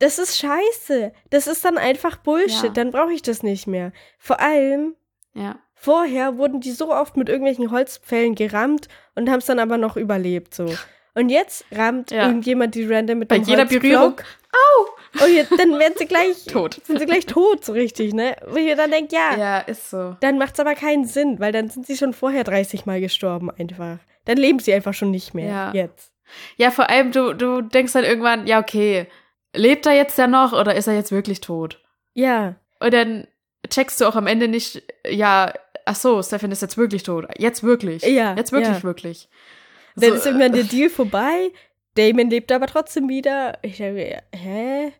Das 0.00 0.18
ist 0.18 0.38
scheiße. 0.38 1.12
Das 1.30 1.46
ist 1.46 1.64
dann 1.64 1.78
einfach 1.78 2.16
Bullshit. 2.16 2.62
Ja. 2.64 2.68
Dann 2.70 2.90
brauche 2.92 3.12
ich 3.12 3.22
das 3.22 3.42
nicht 3.42 3.66
mehr. 3.66 3.92
Vor 4.18 4.40
allem, 4.40 4.94
Ja. 5.34 5.56
vorher 5.74 6.36
wurden 6.38 6.60
die 6.60 6.70
so 6.72 6.92
oft 6.92 7.16
mit 7.16 7.28
irgendwelchen 7.28 7.70
Holzpfählen 7.70 8.34
gerammt 8.34 8.88
und 9.14 9.28
haben 9.30 9.38
es 9.38 9.46
dann 9.46 9.58
aber 9.58 9.76
noch 9.78 9.96
überlebt, 9.96 10.54
so. 10.54 10.66
Und 11.14 11.30
jetzt 11.30 11.64
rammt 11.72 12.12
Ja. 12.12 12.26
irgendjemand 12.26 12.76
die 12.76 12.84
random 12.86 13.18
mit 13.18 13.28
Bei 13.28 13.38
dem 13.38 13.44
jeder 13.44 13.62
Holzblock. 13.62 13.82
Berührung. 13.82 14.14
Au! 14.52 15.24
Und 15.24 15.34
jetzt, 15.34 15.50
dann 15.58 15.76
werden 15.78 15.94
sie 15.96 16.06
gleich 16.06 16.44
Tot. 16.48 16.80
Sind 16.84 17.00
sie 17.00 17.06
gleich 17.06 17.26
tot, 17.26 17.64
so 17.64 17.72
richtig, 17.72 18.14
ne? 18.14 18.36
Wo 18.46 18.56
ich 18.56 18.66
mir 18.66 18.76
dann 18.76 18.90
denke, 18.92 19.16
ja, 19.16 19.36
Ja, 19.36 19.58
ist 19.60 19.90
so. 19.90 20.16
dann 20.20 20.38
macht's 20.38 20.60
aber 20.60 20.74
keinen 20.74 21.06
Sinn, 21.06 21.40
weil 21.40 21.50
dann 21.50 21.70
sind 21.70 21.86
sie 21.86 21.96
schon 21.96 22.12
vorher 22.12 22.44
30 22.44 22.86
Mal 22.86 23.00
gestorben 23.00 23.50
einfach. 23.50 23.98
Dann 24.26 24.36
leben 24.36 24.58
sie 24.60 24.72
einfach 24.72 24.94
schon 24.94 25.10
nicht 25.10 25.34
mehr. 25.34 25.48
Ja. 25.48 25.72
Jetzt. 25.74 26.12
Ja, 26.56 26.70
vor 26.70 26.88
allem, 26.90 27.10
du, 27.10 27.32
du 27.34 27.62
denkst 27.62 27.94
dann 27.94 28.04
irgendwann, 28.04 28.46
ja, 28.46 28.60
okay, 28.60 29.06
lebt 29.54 29.86
er 29.86 29.92
jetzt 29.94 30.18
ja 30.18 30.26
noch 30.26 30.52
oder 30.52 30.74
ist 30.74 30.86
er 30.86 30.94
jetzt 30.94 31.12
wirklich 31.12 31.40
tot? 31.40 31.82
Ja. 32.14 32.56
Und 32.80 32.92
dann 32.94 33.26
checkst 33.68 34.00
du 34.00 34.06
auch 34.06 34.16
am 34.16 34.26
Ende 34.26 34.48
nicht, 34.48 34.82
ja, 35.08 35.52
ach 35.84 35.96
so, 35.96 36.22
Stefan 36.22 36.52
ist 36.52 36.62
jetzt 36.62 36.76
wirklich 36.76 37.02
tot. 37.02 37.26
Jetzt 37.38 37.62
wirklich. 37.62 38.02
Ja, 38.04 38.34
Jetzt 38.36 38.52
wirklich, 38.52 38.76
ja. 38.78 38.82
wirklich. 38.82 39.28
Dann 39.96 40.10
So, 40.10 40.14
ist 40.16 40.26
irgendwann 40.26 40.52
der 40.52 40.64
Deal 40.64 40.90
vorbei. 40.90 41.50
Damon 41.94 42.30
lebt 42.30 42.52
aber 42.52 42.66
trotzdem 42.66 43.08
wieder. 43.08 43.58
Ich 43.62 43.78
denke, 43.78 43.94
mir, 43.94 44.22
hä? 44.32 44.92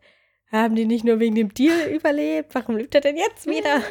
Haben 0.51 0.75
die 0.75 0.85
nicht 0.85 1.05
nur 1.05 1.19
wegen 1.19 1.35
dem 1.35 1.53
Deal 1.53 1.87
überlebt? 1.93 2.53
Warum 2.55 2.75
lebt 2.75 2.95
er 2.95 3.01
denn 3.01 3.15
jetzt 3.17 3.45
wieder? 3.47 3.81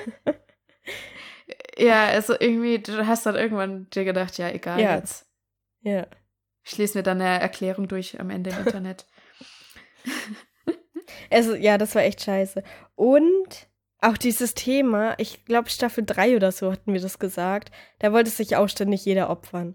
Ja, 1.78 2.06
also 2.06 2.34
irgendwie, 2.38 2.80
du 2.80 3.06
hast 3.06 3.24
dann 3.24 3.36
irgendwann 3.36 3.88
dir 3.90 4.04
gedacht, 4.04 4.36
ja, 4.38 4.50
egal 4.50 4.80
Ja. 4.80 4.96
jetzt. 4.96 5.26
Ja. 5.80 6.06
Ich 6.64 6.76
lese 6.76 6.98
mir 6.98 7.02
dann 7.04 7.22
eine 7.22 7.40
Erklärung 7.40 7.88
durch 7.88 8.18
am 8.20 8.28
Ende 8.30 8.50
im 8.50 8.58
Internet. 8.66 9.06
Also, 11.30 11.54
ja, 11.54 11.78
das 11.78 11.94
war 11.94 12.02
echt 12.02 12.22
scheiße. 12.22 12.62
Und 12.94 13.68
auch 14.00 14.16
dieses 14.16 14.54
Thema, 14.54 15.14
ich 15.18 15.44
glaube, 15.44 15.70
Staffel 15.70 16.04
3 16.06 16.36
oder 16.36 16.52
so 16.52 16.70
hatten 16.72 16.92
wir 16.92 17.00
das 17.00 17.18
gesagt, 17.18 17.70
da 17.98 18.12
wollte 18.12 18.30
sich 18.30 18.56
auch 18.56 18.68
ständig 18.68 19.04
jeder 19.04 19.28
opfern. 19.30 19.74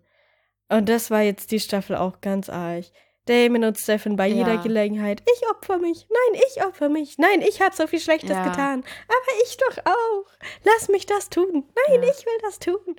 Und 0.70 0.88
das 0.90 1.12
war 1.12 1.22
jetzt 1.22 1.52
die 1.52 1.60
Staffel 1.60 1.96
auch 1.96 2.22
ganz 2.22 2.50
arg. 2.50 2.86
Damon 3.26 3.64
und 3.64 3.78
Stefan 3.78 4.16
bei 4.18 4.28
jeder 4.28 4.56
Ja. 4.56 4.62
Gelegenheit. 4.62 5.24
Ich 5.34 5.48
opfer 5.50 5.78
mich. 5.78 6.08
Nein, 6.10 6.42
ich 6.52 6.64
opfer 6.66 6.90
mich. 6.90 7.18
Nein, 7.18 7.42
ich 7.42 7.62
habe 7.62 7.74
so 7.76 7.88
viel 7.88 8.02
Schlechtes 8.02 8.32
Ja. 8.32 8.44
getan. 8.50 8.84
Aber 9.08 9.44
ich 9.46 9.56
doch 9.58 9.78
auch. 9.86 10.26
Lass 10.66 10.90
mich 10.90 11.06
das 11.06 11.30
tun. 11.30 11.64
Nein, 11.88 12.04
Ja. 12.04 12.10
ich 12.10 12.26
will 12.26 12.38
das 12.42 12.60
tun. 12.60 12.96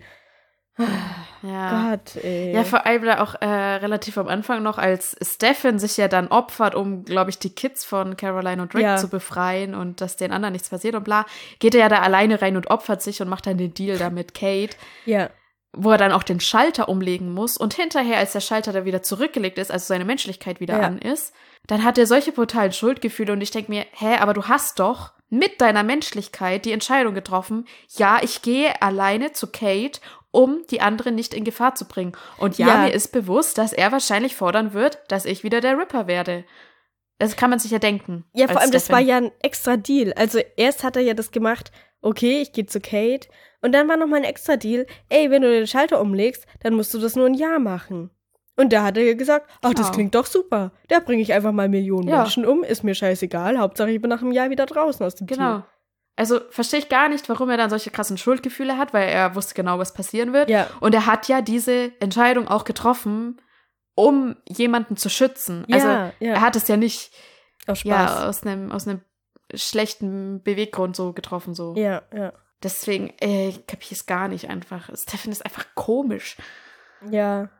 Ja. 1.42 1.90
Gott, 1.90 2.16
ey. 2.24 2.52
Ja, 2.54 2.64
vor 2.64 2.86
allem 2.86 3.04
da 3.04 3.22
auch 3.22 3.34
äh, 3.40 3.46
relativ 3.46 4.16
am 4.18 4.28
Anfang 4.28 4.62
noch, 4.62 4.78
als 4.78 5.16
Stefan 5.22 5.78
sich 5.78 5.96
ja 5.96 6.08
dann 6.08 6.28
opfert, 6.28 6.74
um, 6.74 7.04
glaube 7.04 7.30
ich, 7.30 7.38
die 7.38 7.50
Kids 7.54 7.84
von 7.84 8.16
Caroline 8.16 8.62
und 8.62 8.74
Rick 8.74 8.82
Ja. 8.84 8.96
zu 8.96 9.08
befreien 9.08 9.74
und 9.74 10.00
dass 10.00 10.16
den 10.16 10.32
anderen 10.32 10.52
nichts 10.52 10.70
passiert 10.70 10.94
und 10.94 11.04
bla, 11.04 11.26
geht 11.58 11.74
er 11.74 11.80
ja 11.82 11.88
da 11.88 12.00
alleine 12.00 12.40
rein 12.40 12.56
und 12.56 12.70
opfert 12.70 13.02
sich 13.02 13.20
und 13.20 13.28
macht 13.28 13.46
dann 13.46 13.58
den 13.58 13.74
Deal 13.74 13.98
da 13.98 14.08
mit 14.10 14.32
Kate, 14.34 14.76
ja. 15.04 15.28
wo 15.72 15.90
er 15.90 15.98
dann 15.98 16.12
auch 16.12 16.22
den 16.22 16.40
Schalter 16.40 16.88
umlegen 16.88 17.32
muss 17.32 17.56
und 17.58 17.74
hinterher, 17.74 18.18
als 18.18 18.32
der 18.32 18.40
Schalter 18.40 18.72
da 18.72 18.84
wieder 18.86 19.02
zurückgelegt 19.02 19.58
ist, 19.58 19.70
also 19.70 19.84
seine 19.86 20.04
Menschlichkeit 20.06 20.60
wieder 20.60 20.78
Ja. 20.80 20.86
an 20.86 20.98
ist, 20.98 21.34
dann 21.66 21.84
hat 21.84 21.98
er 21.98 22.06
solche 22.06 22.32
brutalen 22.32 22.72
Schuldgefühle 22.72 23.32
und 23.32 23.40
ich 23.42 23.50
denke 23.50 23.70
mir, 23.70 23.84
hä, 23.92 24.16
aber 24.18 24.32
du 24.34 24.44
hast 24.48 24.78
doch 24.78 25.12
mit 25.30 25.60
deiner 25.60 25.82
Menschlichkeit 25.82 26.64
die 26.64 26.72
Entscheidung 26.72 27.14
getroffen, 27.14 27.66
ja, 27.96 28.18
ich 28.22 28.40
gehe 28.42 28.80
alleine 28.82 29.32
zu 29.32 29.48
Kate, 29.48 30.00
um 30.34 30.62
die 30.70 30.80
anderen 30.80 31.14
nicht 31.14 31.32
in 31.32 31.44
Gefahr 31.44 31.74
zu 31.74 31.86
bringen. 31.86 32.12
Und 32.38 32.58
ja, 32.58 32.66
Ja. 32.68 32.76
mir 32.82 32.92
ist 32.92 33.12
bewusst, 33.12 33.56
dass 33.58 33.72
er 33.72 33.92
wahrscheinlich 33.92 34.34
fordern 34.36 34.72
wird, 34.74 34.98
dass 35.08 35.24
ich 35.24 35.44
wieder 35.44 35.60
der 35.60 35.78
Ripper 35.78 36.06
werde. 36.06 36.44
Das 37.18 37.36
kann 37.36 37.50
man 37.50 37.58
sich 37.60 37.70
ja 37.70 37.78
denken. 37.78 38.24
Ja, 38.34 38.48
vor 38.48 38.60
allem, 38.60 38.72
das 38.72 38.90
war 38.90 38.98
Stefan. 38.98 39.08
ja 39.08 39.16
ein 39.28 39.32
extra 39.42 39.76
Deal. 39.76 40.12
Also 40.14 40.40
erst 40.56 40.82
hat 40.82 40.96
er 40.96 41.02
ja 41.02 41.14
das 41.14 41.30
gemacht, 41.30 41.70
okay, 42.02 42.42
ich 42.42 42.52
gehe 42.52 42.66
zu 42.66 42.80
Kate. 42.80 43.28
Und 43.62 43.72
dann 43.72 43.88
war 43.88 43.96
nochmal 43.96 44.18
ein 44.18 44.24
extra 44.24 44.56
Deal, 44.56 44.86
ey, 45.08 45.30
wenn 45.30 45.42
du 45.42 45.50
den 45.50 45.66
Schalter 45.66 46.00
umlegst, 46.00 46.44
dann 46.62 46.74
musst 46.74 46.92
du 46.92 46.98
das 46.98 47.14
nur 47.16 47.26
ein 47.26 47.34
Jahr 47.34 47.60
machen. 47.60 48.10
Und 48.56 48.72
da 48.72 48.82
hat 48.84 48.96
er 48.96 49.04
ja 49.04 49.14
gesagt, 49.14 49.48
ach, 49.62 49.70
das 49.74 49.86
Genau. 49.86 49.94
klingt 49.94 50.14
doch 50.14 50.26
super. 50.26 50.72
Da 50.88 51.00
bringe 51.00 51.22
ich 51.22 51.32
einfach 51.32 51.52
mal 51.52 51.68
Millionen 51.68 52.08
Ja. 52.08 52.18
Menschen 52.22 52.44
um, 52.46 52.62
ist 52.62 52.84
mir 52.84 52.94
scheißegal. 52.94 53.58
Hauptsache, 53.58 53.90
ich 53.90 54.00
bin 54.00 54.10
nach 54.10 54.20
einem 54.22 54.32
Jahr 54.32 54.50
wieder 54.50 54.66
draußen 54.66 55.04
aus 55.06 55.14
dem 55.14 55.26
Genau. 55.26 55.62
Also 56.16 56.40
verstehe 56.50 56.78
ich 56.78 56.88
gar 56.88 57.08
nicht, 57.08 57.28
warum 57.28 57.50
er 57.50 57.56
dann 57.56 57.70
solche 57.70 57.90
krassen 57.90 58.16
Schuldgefühle 58.16 58.78
hat, 58.78 58.94
weil 58.94 59.08
er 59.08 59.34
wusste 59.34 59.54
genau, 59.54 59.78
was 59.78 59.94
passieren 59.94 60.32
wird. 60.32 60.48
Ja, 60.48 60.68
Und 60.80 60.94
er 60.94 61.06
hat 61.06 61.26
ja 61.26 61.42
diese 61.42 61.92
Entscheidung 62.00 62.46
auch 62.46 62.64
getroffen, 62.64 63.40
um 63.96 64.36
jemanden 64.48 64.96
zu 64.96 65.08
schützen. 65.08 65.66
Also 65.70 65.88
ja, 65.88 66.12
ja. 66.20 66.34
er 66.34 66.40
hat 66.40 66.54
es 66.56 66.68
ja 66.68 66.76
nicht 66.76 67.12
auch 67.66 67.76
Spaß. 67.76 67.84
ja, 67.84 68.28
aus 68.28 68.44
einem 68.44 68.70
aus 68.70 68.86
einem 68.86 69.00
schlechten 69.54 70.42
Beweggrund 70.42 70.96
so 70.96 71.12
getroffen. 71.12 71.54
So. 71.54 71.74
Ja, 71.76 72.02
ja. 72.12 72.32
Deswegen, 72.62 73.12
äh, 73.20 73.48
ich 73.48 73.66
kapiere 73.66 73.94
es 73.94 74.06
gar 74.06 74.28
nicht 74.28 74.48
einfach. 74.48 74.90
Stefan 74.96 75.32
ist 75.32 75.44
einfach 75.44 75.66
komisch. 75.74 76.36
Ja. 77.10 77.50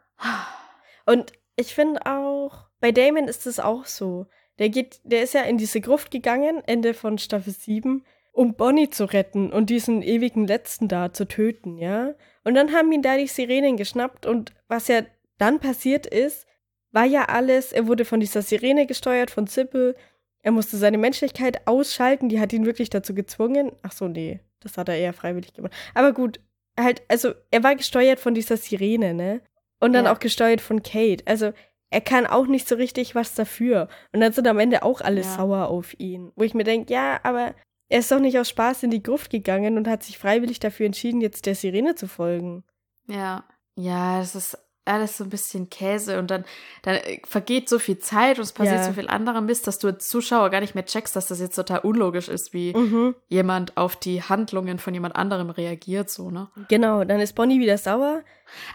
Und 1.07 1.33
ich 1.57 1.75
finde 1.75 2.07
auch, 2.07 2.67
bei 2.81 2.93
Damon 2.93 3.29
ist 3.29 3.47
es 3.47 3.61
auch 3.61 3.85
so. 3.85 4.27
Der 4.59 4.71
geht, 4.71 5.01
der 5.05 5.23
ist 5.23 5.35
ja 5.35 5.43
in 5.43 5.59
diese 5.59 5.81
Gruft 5.81 6.11
gegangen, 6.11 6.63
Ende 6.67 6.95
von 6.95 7.19
Staffel 7.19 7.53
7, 7.53 8.05
um 8.35 8.55
Bonnie 8.57 8.91
zu 8.91 9.05
retten 9.05 9.53
und 9.53 9.71
diesen 9.71 10.03
ewigen 10.03 10.47
Letzten 10.47 10.89
da 10.89 11.13
zu 11.13 11.25
töten, 11.27 11.79
ja. 11.79 12.15
Und 12.43 12.55
dann 12.55 12.73
haben 12.73 12.91
ihn 12.93 13.01
da 13.03 13.17
die 13.17 13.29
Sirenen 13.29 13.77
geschnappt 13.77 14.27
und 14.27 14.53
was 14.69 14.89
ja 14.89 15.03
dann 15.39 15.61
passiert 15.61 16.07
ist, 16.07 16.47
war 16.91 17.05
ja 17.05 17.25
alles, 17.27 17.73
er 17.73 17.87
wurde 17.87 18.05
von 18.05 18.21
dieser 18.21 18.43
Sirene 18.43 18.87
gesteuert, 18.87 19.31
von 19.31 19.47
Zippel. 19.47 19.97
Er 20.43 20.53
musste 20.53 20.77
seine 20.77 20.99
Menschlichkeit 20.99 21.67
ausschalten, 21.67 22.29
die 22.29 22.39
hat 22.41 22.53
ihn 22.53 22.67
wirklich 22.67 22.91
dazu 22.91 23.15
gezwungen. 23.15 23.73
Ach 23.83 23.93
so, 23.93 24.09
nee, 24.09 24.41
das 24.61 24.77
hat 24.79 24.89
er 24.89 24.97
eher 24.97 25.13
freiwillig 25.13 25.55
gemacht. 25.55 25.73
Aber 25.95 26.13
gut, 26.13 26.39
halt, 26.79 27.03
also 27.09 27.33
er 27.51 27.63
war 27.63 27.75
gesteuert 27.77 28.21
von 28.21 28.35
dieser 28.35 28.57
Sirene, 28.57 29.15
ne? 29.15 29.41
Und 29.81 29.93
dann 29.93 30.05
Ja. 30.07 30.13
auch 30.13 30.19
gesteuert 30.19 30.61
von 30.61 30.83
Kate. 30.83 31.25
Also 31.27 31.53
er 31.91 32.01
kann 32.01 32.27
auch 32.27 32.47
nicht 32.47 32.69
so 32.69 32.75
richtig 32.75 33.15
was 33.15 33.35
dafür. 33.35 33.89
Und 34.13 34.21
dann 34.21 34.33
sind 34.33 34.47
am 34.49 34.59
Ende 34.59 34.83
auch 34.83 35.01
alle 35.01 35.23
Ja. 35.23 35.37
sauer 35.37 35.69
auf 35.69 35.99
ihn. 35.99 36.33
Wo 36.37 36.43
ich 36.45 36.55
mir 36.55 36.65
denke, 36.65 36.93
ja, 36.93 37.21
aber 37.23 37.55
er 37.89 37.99
ist 38.01 38.11
doch 38.11 38.21
nicht 38.21 38.39
aus 38.39 38.49
Spaß 38.49 38.83
in 38.85 38.91
die 38.91 39.03
Gruft 39.03 39.31
gegangen 39.31 39.77
und 39.77 39.89
hat 39.89 40.03
sich 40.03 40.19
freiwillig 40.19 40.59
dafür 40.61 40.87
entschieden, 40.87 41.21
jetzt 41.21 41.47
der 41.47 41.55
Sirene 41.55 41.95
zu 41.95 42.09
folgen. 42.09 42.65
Ja. 43.07 43.45
Ja, 43.77 44.21
es 44.21 44.35
ist 44.35 44.59
alles 44.87 45.17
so 45.17 45.25
ein 45.25 45.31
bisschen 45.31 45.71
Käse 45.71 46.19
und 46.19 46.31
dann, 46.31 46.45
dann 46.83 46.97
äh, 46.97 47.19
vergeht 47.25 47.71
so 47.71 47.79
viel 47.79 47.99
Zeit 47.99 48.37
und 48.39 48.45
es 48.45 48.53
passiert 48.53 48.77
Ja. 48.77 48.85
so 48.85 48.93
viel 48.93 49.09
anderer 49.09 49.41
Mist, 49.41 49.67
dass 49.67 49.79
du 49.79 49.89
als 49.89 50.09
Zuschauer 50.09 50.51
gar 50.51 50.61
nicht 50.61 50.75
mehr 50.75 50.85
checkst, 50.85 51.17
dass 51.17 51.27
das 51.27 51.41
jetzt 51.41 51.55
total 51.57 51.79
unlogisch 51.81 52.29
ist, 52.29 52.53
wie 52.53 52.75
Mhm. 52.77 53.15
jemand 53.29 53.77
auf 53.79 53.97
die 53.97 54.23
Handlungen 54.23 54.79
von 54.79 54.93
jemand 54.93 55.17
anderem 55.17 55.49
reagiert, 55.49 56.11
so, 56.11 56.31
ne? 56.31 56.51
Genau, 56.69 57.03
dann 57.05 57.19
ist 57.21 57.35
Bonnie 57.35 57.61
wieder 57.61 57.79
sauer. 57.79 58.23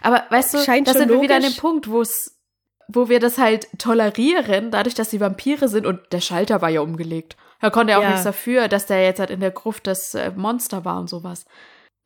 Aber 0.02 0.24
weißt 0.30 0.54
du, 0.54 0.58
Scheint 0.58 0.88
da 0.88 0.94
sind 0.94 1.10
wir 1.10 1.20
wieder 1.20 1.36
an 1.36 1.42
dem 1.42 1.50
logisch. 1.50 1.60
Punkt, 1.60 1.88
wo 1.88 2.00
es, 2.00 2.39
wo 2.92 3.08
wir 3.08 3.20
das 3.20 3.38
halt 3.38 3.68
tolerieren, 3.78 4.70
dadurch, 4.70 4.94
dass 4.94 5.10
sie 5.10 5.20
Vampire 5.20 5.68
sind 5.68 5.86
und 5.86 6.00
der 6.12 6.20
Schalter 6.20 6.60
war 6.62 6.68
ja 6.70 6.80
umgelegt. 6.80 7.36
Er 7.60 7.70
konnte 7.70 7.92
ja 7.92 7.98
auch 7.98 8.02
Ja. 8.02 8.08
nichts 8.10 8.24
dafür, 8.24 8.68
dass 8.68 8.86
der 8.86 9.04
jetzt 9.04 9.20
halt 9.20 9.30
in 9.30 9.40
der 9.40 9.50
Gruft 9.50 9.86
das 9.86 10.14
äh, 10.14 10.30
Monster 10.34 10.84
war 10.84 10.98
und 10.98 11.08
sowas. 11.08 11.44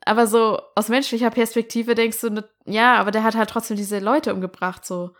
Aber 0.05 0.27
so 0.27 0.59
aus 0.75 0.89
menschlicher 0.89 1.29
Perspektive 1.31 1.95
denkst 1.95 2.19
du, 2.21 2.29
ne, 2.29 2.43
ja, 2.65 2.95
aber 2.95 3.11
der 3.11 3.23
hat 3.23 3.35
halt 3.35 3.49
trotzdem 3.49 3.77
diese 3.77 3.99
Leute 3.99 4.33
umgebracht, 4.33 4.85
so. 4.85 5.11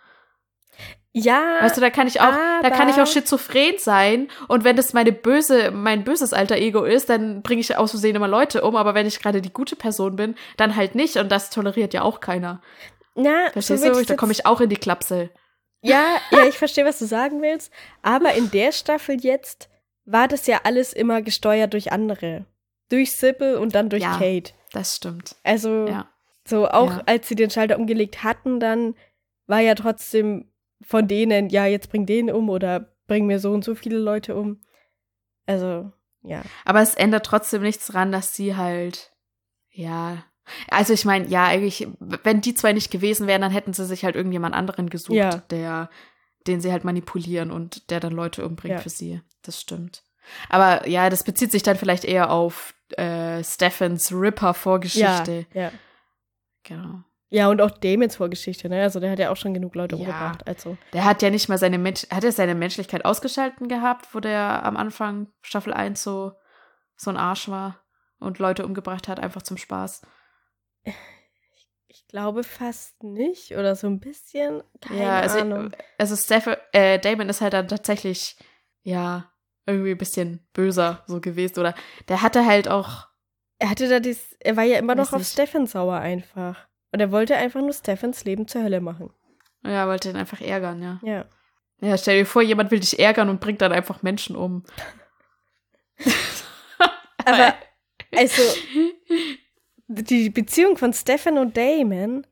Ja, 1.12 1.56
Weißt 1.60 1.76
du, 1.78 1.80
da 1.80 1.88
kann 1.88 2.06
ich 2.06 2.20
auch, 2.20 2.34
da 2.62 2.68
kann 2.68 2.90
ich 2.90 2.96
auch 3.00 3.06
schizophren 3.06 3.76
sein 3.78 4.28
und 4.48 4.64
wenn 4.64 4.76
das 4.76 4.92
meine 4.92 5.12
böse, 5.12 5.70
mein 5.70 6.04
böses 6.04 6.34
alter 6.34 6.56
Ego 6.56 6.84
ist, 6.84 7.08
dann 7.08 7.40
bringe 7.42 7.62
ich 7.62 7.74
aus 7.78 7.92
Versehen 7.92 8.14
immer 8.14 8.28
Leute 8.28 8.62
um, 8.62 8.76
aber 8.76 8.94
wenn 8.94 9.06
ich 9.06 9.18
gerade 9.18 9.40
die 9.40 9.52
gute 9.52 9.76
Person 9.76 10.16
bin, 10.16 10.34
dann 10.58 10.76
halt 10.76 10.94
nicht 10.94 11.16
und 11.16 11.32
das 11.32 11.48
toleriert 11.48 11.94
ja 11.94 12.02
auch 12.02 12.20
keiner. 12.20 12.60
na, 13.14 13.48
Verstehst 13.50 13.82
so 13.82 13.92
du? 13.94 14.04
Da 14.04 14.14
komme 14.14 14.32
ich 14.32 14.44
auch 14.44 14.60
in 14.60 14.68
die 14.68 14.76
Klapsel. 14.76 15.30
Ja, 15.82 16.16
ja, 16.30 16.46
ich 16.46 16.58
verstehe, 16.58 16.84
was 16.84 16.98
du 16.98 17.06
sagen 17.06 17.42
willst. 17.42 17.72
Aber 18.02 18.34
in 18.34 18.50
der 18.50 18.72
Staffel 18.72 19.20
jetzt 19.20 19.68
war 20.04 20.28
das 20.28 20.46
ja 20.46 20.60
alles 20.64 20.92
immer 20.92 21.22
gesteuert 21.22 21.72
durch 21.72 21.92
andere. 21.92 22.44
Durch 22.88 23.12
Sybil 23.16 23.56
und 23.56 23.74
dann 23.74 23.88
durch 23.90 24.02
Ja. 24.02 24.18
Kate. 24.18 24.52
Das 24.72 24.96
stimmt. 24.96 25.36
Also, 25.42 25.86
Ja. 25.86 26.08
so 26.46 26.68
auch 26.68 26.90
Ja. 26.98 27.02
als 27.06 27.28
sie 27.28 27.34
den 27.34 27.50
Schalter 27.50 27.78
umgelegt 27.78 28.22
hatten, 28.22 28.60
dann 28.60 28.94
war 29.46 29.60
ja 29.60 29.74
trotzdem 29.74 30.50
von 30.82 31.08
denen, 31.08 31.48
ja, 31.48 31.66
jetzt 31.66 31.90
bring 31.90 32.06
den 32.06 32.30
um 32.30 32.50
oder 32.50 32.92
bring 33.06 33.26
mir 33.26 33.38
so 33.38 33.52
und 33.52 33.64
so 33.64 33.74
viele 33.74 33.98
Leute 33.98 34.34
um. 34.36 34.60
Also, 35.46 35.90
ja. 36.22 36.42
Aber 36.64 36.80
es 36.82 36.94
ändert 36.94 37.24
trotzdem 37.26 37.62
nichts 37.62 37.86
dran, 37.86 38.12
dass 38.12 38.34
sie 38.34 38.56
halt, 38.56 39.12
ja. 39.70 40.24
Also 40.68 40.92
ich 40.92 41.04
meine, 41.04 41.26
ja, 41.28 41.44
eigentlich, 41.44 41.88
wenn 42.22 42.40
die 42.40 42.54
zwei 42.54 42.72
nicht 42.72 42.90
gewesen 42.90 43.26
wären, 43.26 43.42
dann 43.42 43.50
hätten 43.52 43.72
sie 43.72 43.84
sich 43.84 44.04
halt 44.04 44.16
irgendjemand 44.16 44.54
anderen 44.54 44.88
gesucht, 44.90 45.16
Ja. 45.16 45.38
der, 45.50 45.90
den 46.46 46.60
sie 46.60 46.70
halt 46.72 46.84
manipulieren 46.84 47.50
und 47.50 47.90
der 47.90 48.00
dann 48.00 48.12
Leute 48.12 48.44
umbringt 48.46 48.74
Ja. 48.76 48.80
für 48.80 48.90
sie. 48.90 49.20
Das 49.42 49.60
stimmt. 49.60 50.02
Aber 50.48 50.88
ja, 50.88 51.08
das 51.10 51.24
bezieht 51.24 51.52
sich 51.52 51.62
dann 51.62 51.76
vielleicht 51.76 52.04
eher 52.04 52.30
auf 52.30 52.74
äh, 52.96 53.42
Stephans 53.44 54.12
Ripper-Vorgeschichte. 54.12 55.46
Ja, 55.52 55.62
ja. 55.62 55.72
Genau. 56.64 57.00
Ja, 57.28 57.48
und 57.48 57.60
auch 57.60 57.70
Damons 57.72 58.16
Vorgeschichte, 58.16 58.68
ne? 58.68 58.82
Also 58.82 59.00
der 59.00 59.10
hat 59.10 59.18
ja 59.18 59.30
auch 59.30 59.36
schon 59.36 59.52
genug 59.54 59.74
Leute 59.74 59.96
Ja. 59.96 60.00
umgebracht. 60.00 60.46
Also. 60.46 60.76
Der 60.92 61.04
hat 61.04 61.22
ja 61.22 61.30
nicht 61.30 61.48
mal 61.48 61.58
seine 61.58 61.78
Mensch 61.78 62.06
hat 62.10 62.22
er 62.24 62.30
seine 62.32 62.54
Menschlichkeit 62.54 63.04
ausgeschalten 63.04 63.66
gehabt, 63.68 64.14
wo 64.14 64.20
der 64.20 64.64
am 64.64 64.76
Anfang 64.76 65.26
Staffel 65.42 65.72
1 65.72 66.00
so, 66.02 66.32
so 66.96 67.10
ein 67.10 67.16
Arsch 67.16 67.48
war 67.48 67.80
und 68.20 68.38
Leute 68.38 68.64
umgebracht 68.64 69.08
hat, 69.08 69.18
einfach 69.20 69.42
zum 69.42 69.56
Spaß. 69.56 70.02
Ich 71.88 72.06
glaube 72.08 72.44
fast 72.44 73.02
nicht 73.02 73.52
oder 73.52 73.74
so 73.74 73.86
ein 73.86 74.00
bisschen. 74.00 74.62
Keine 74.80 75.02
ja, 75.02 75.20
also, 75.20 75.38
Ahnung. 75.38 75.72
also 75.98 76.16
Steph 76.16 76.48
äh, 76.72 76.98
Damon 76.98 77.28
ist 77.28 77.40
halt 77.40 77.52
dann 77.52 77.68
tatsächlich, 77.68 78.36
ja, 78.82 79.32
irgendwie 79.66 79.92
ein 79.92 79.98
bisschen 79.98 80.46
böser 80.52 81.02
so 81.06 81.20
gewesen. 81.20 81.58
Oder 81.58 81.74
der 82.08 82.22
hatte 82.22 82.46
halt 82.46 82.68
auch. 82.68 83.08
Er 83.58 83.70
hatte 83.70 83.88
da 83.88 84.00
dies, 84.00 84.36
er 84.40 84.56
war 84.56 84.64
ja 84.64 84.78
immer 84.78 84.94
noch 84.94 85.12
auf 85.12 85.18
nicht. 85.18 85.32
Steffen 85.32 85.66
sauer 85.66 85.98
einfach. 85.98 86.68
Und 86.92 87.00
er 87.00 87.10
wollte 87.10 87.36
einfach 87.36 87.60
nur 87.60 87.72
Steffens 87.72 88.24
Leben 88.24 88.46
zur 88.46 88.62
Hölle 88.62 88.80
machen. 88.80 89.10
Ja, 89.64 89.88
wollte 89.88 90.10
ihn 90.10 90.16
einfach 90.16 90.40
ärgern, 90.40 90.82
ja. 90.82 91.00
Ja. 91.02 91.26
Ja, 91.80 91.98
stell 91.98 92.20
dir 92.20 92.26
vor, 92.26 92.42
jemand 92.42 92.70
will 92.70 92.80
dich 92.80 92.98
ärgern 92.98 93.28
und 93.28 93.40
bringt 93.40 93.60
dann 93.60 93.72
einfach 93.72 94.02
Menschen 94.02 94.36
um. 94.36 94.64
Aber, 97.24 97.54
also, 98.16 98.42
die 99.88 100.30
Beziehung 100.30 100.76
von 100.76 100.92
Stefan 100.92 101.38
und 101.38 101.56
Damon, 101.56 102.26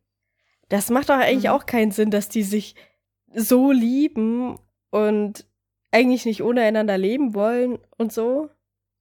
das 0.68 0.90
macht 0.90 1.09
doch 1.09 1.14
eigentlich 1.16 1.44
Mhm. 1.44 1.50
auch 1.50 1.66
keinen 1.66 1.90
Sinn, 1.92 2.11
dass 2.11 2.28
die 2.28 2.42
sich 2.42 2.74
so 3.34 3.70
lieben 3.72 4.59
und 4.90 5.46
eigentlich 5.90 6.24
nicht 6.26 6.42
ohne 6.42 6.62
einander 6.62 6.98
leben 6.98 7.34
wollen 7.34 7.78
und 7.98 8.12
so. 8.12 8.48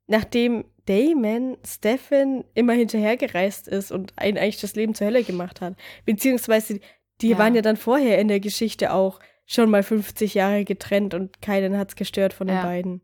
Nachdem 0.07 0.65
Damon 0.85 1.57
Stefan 1.65 2.43
immer 2.53 2.73
hinterhergereist 2.73 3.67
ist 3.67 3.91
und 3.91 4.13
einen 4.17 4.37
eigentlich 4.37 4.59
das 4.59 4.75
Leben 4.75 4.93
zur 4.93 5.07
Hölle 5.07 5.23
gemacht 5.23 5.61
hat. 5.61 5.75
Beziehungsweise, 6.05 6.79
die 7.21 7.29
Ja. 7.29 7.37
waren 7.37 7.55
ja 7.55 7.61
dann 7.61 7.77
vorher 7.77 8.19
in 8.19 8.27
der 8.27 8.39
Geschichte 8.41 8.91
auch 8.91 9.19
schon 9.45 9.69
mal 9.69 9.81
50 9.83 10.33
Jahre 10.33 10.65
getrennt 10.65 11.13
und 11.13 11.41
keinen 11.41 11.77
hat's 11.77 11.95
gestört 11.95 12.33
von 12.33 12.47
den 12.47 12.57
Ja. 12.57 12.63
beiden. 12.63 13.01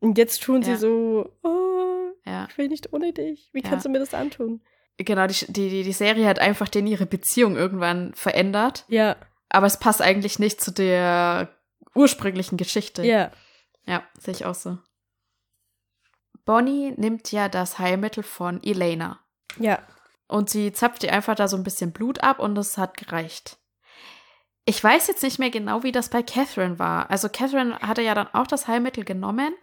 Und 0.00 0.18
jetzt 0.18 0.42
tun 0.42 0.62
sie 0.62 0.72
Ja. 0.72 0.76
so, 0.76 1.30
oh, 1.42 2.10
ich 2.48 2.58
will 2.58 2.68
nicht 2.68 2.92
ohne 2.92 3.12
dich. 3.12 3.48
Wie 3.52 3.62
kannst 3.62 3.86
du 3.86 3.90
mir 3.90 3.98
das 4.00 4.12
antun? 4.14 4.60
Genau, 4.96 5.26
die, 5.26 5.52
die, 5.52 5.82
die 5.82 5.92
Serie 5.92 6.26
hat 6.28 6.38
einfach 6.38 6.68
denen 6.68 6.86
ihre 6.86 7.06
Beziehung 7.06 7.56
irgendwann 7.56 8.14
verändert. 8.14 8.84
Ja, 8.88 9.16
Aber 9.48 9.66
es 9.66 9.78
passt 9.78 10.00
eigentlich 10.00 10.38
nicht 10.38 10.60
zu 10.60 10.70
der 10.70 11.48
ursprünglichen 11.94 12.56
Geschichte. 12.56 13.04
ja, 13.04 13.30
Ja, 13.86 14.02
sehe 14.18 14.34
ich 14.34 14.44
auch 14.44 14.54
so. 14.54 14.78
Bonnie 16.44 16.92
nimmt 16.96 17.32
ja 17.32 17.48
das 17.48 17.78
Heilmittel 17.78 18.22
von 18.22 18.62
Elena. 18.62 19.20
ja. 19.58 19.78
Und 20.26 20.48
sie 20.48 20.72
zapft 20.72 21.02
ihr 21.04 21.12
einfach 21.12 21.34
da 21.34 21.48
so 21.48 21.56
ein 21.56 21.64
bisschen 21.64 21.92
Blut 21.92 22.22
ab 22.22 22.38
und 22.38 22.56
es 22.56 22.78
hat 22.78 22.96
gereicht. 22.96 23.58
Ich 24.64 24.82
weiß 24.82 25.06
jetzt 25.08 25.22
nicht 25.22 25.38
mehr 25.38 25.50
genau, 25.50 25.82
wie 25.82 25.92
das 25.92 26.08
bei 26.08 26.22
Catherine 26.22 26.78
war. 26.78 27.10
Also 27.10 27.28
Catherine 27.28 27.78
hatte 27.80 28.00
ja 28.00 28.14
dann 28.14 28.28
auch 28.32 28.46
das 28.46 28.66
Heilmittel 28.66 29.04
genommen 29.04 29.54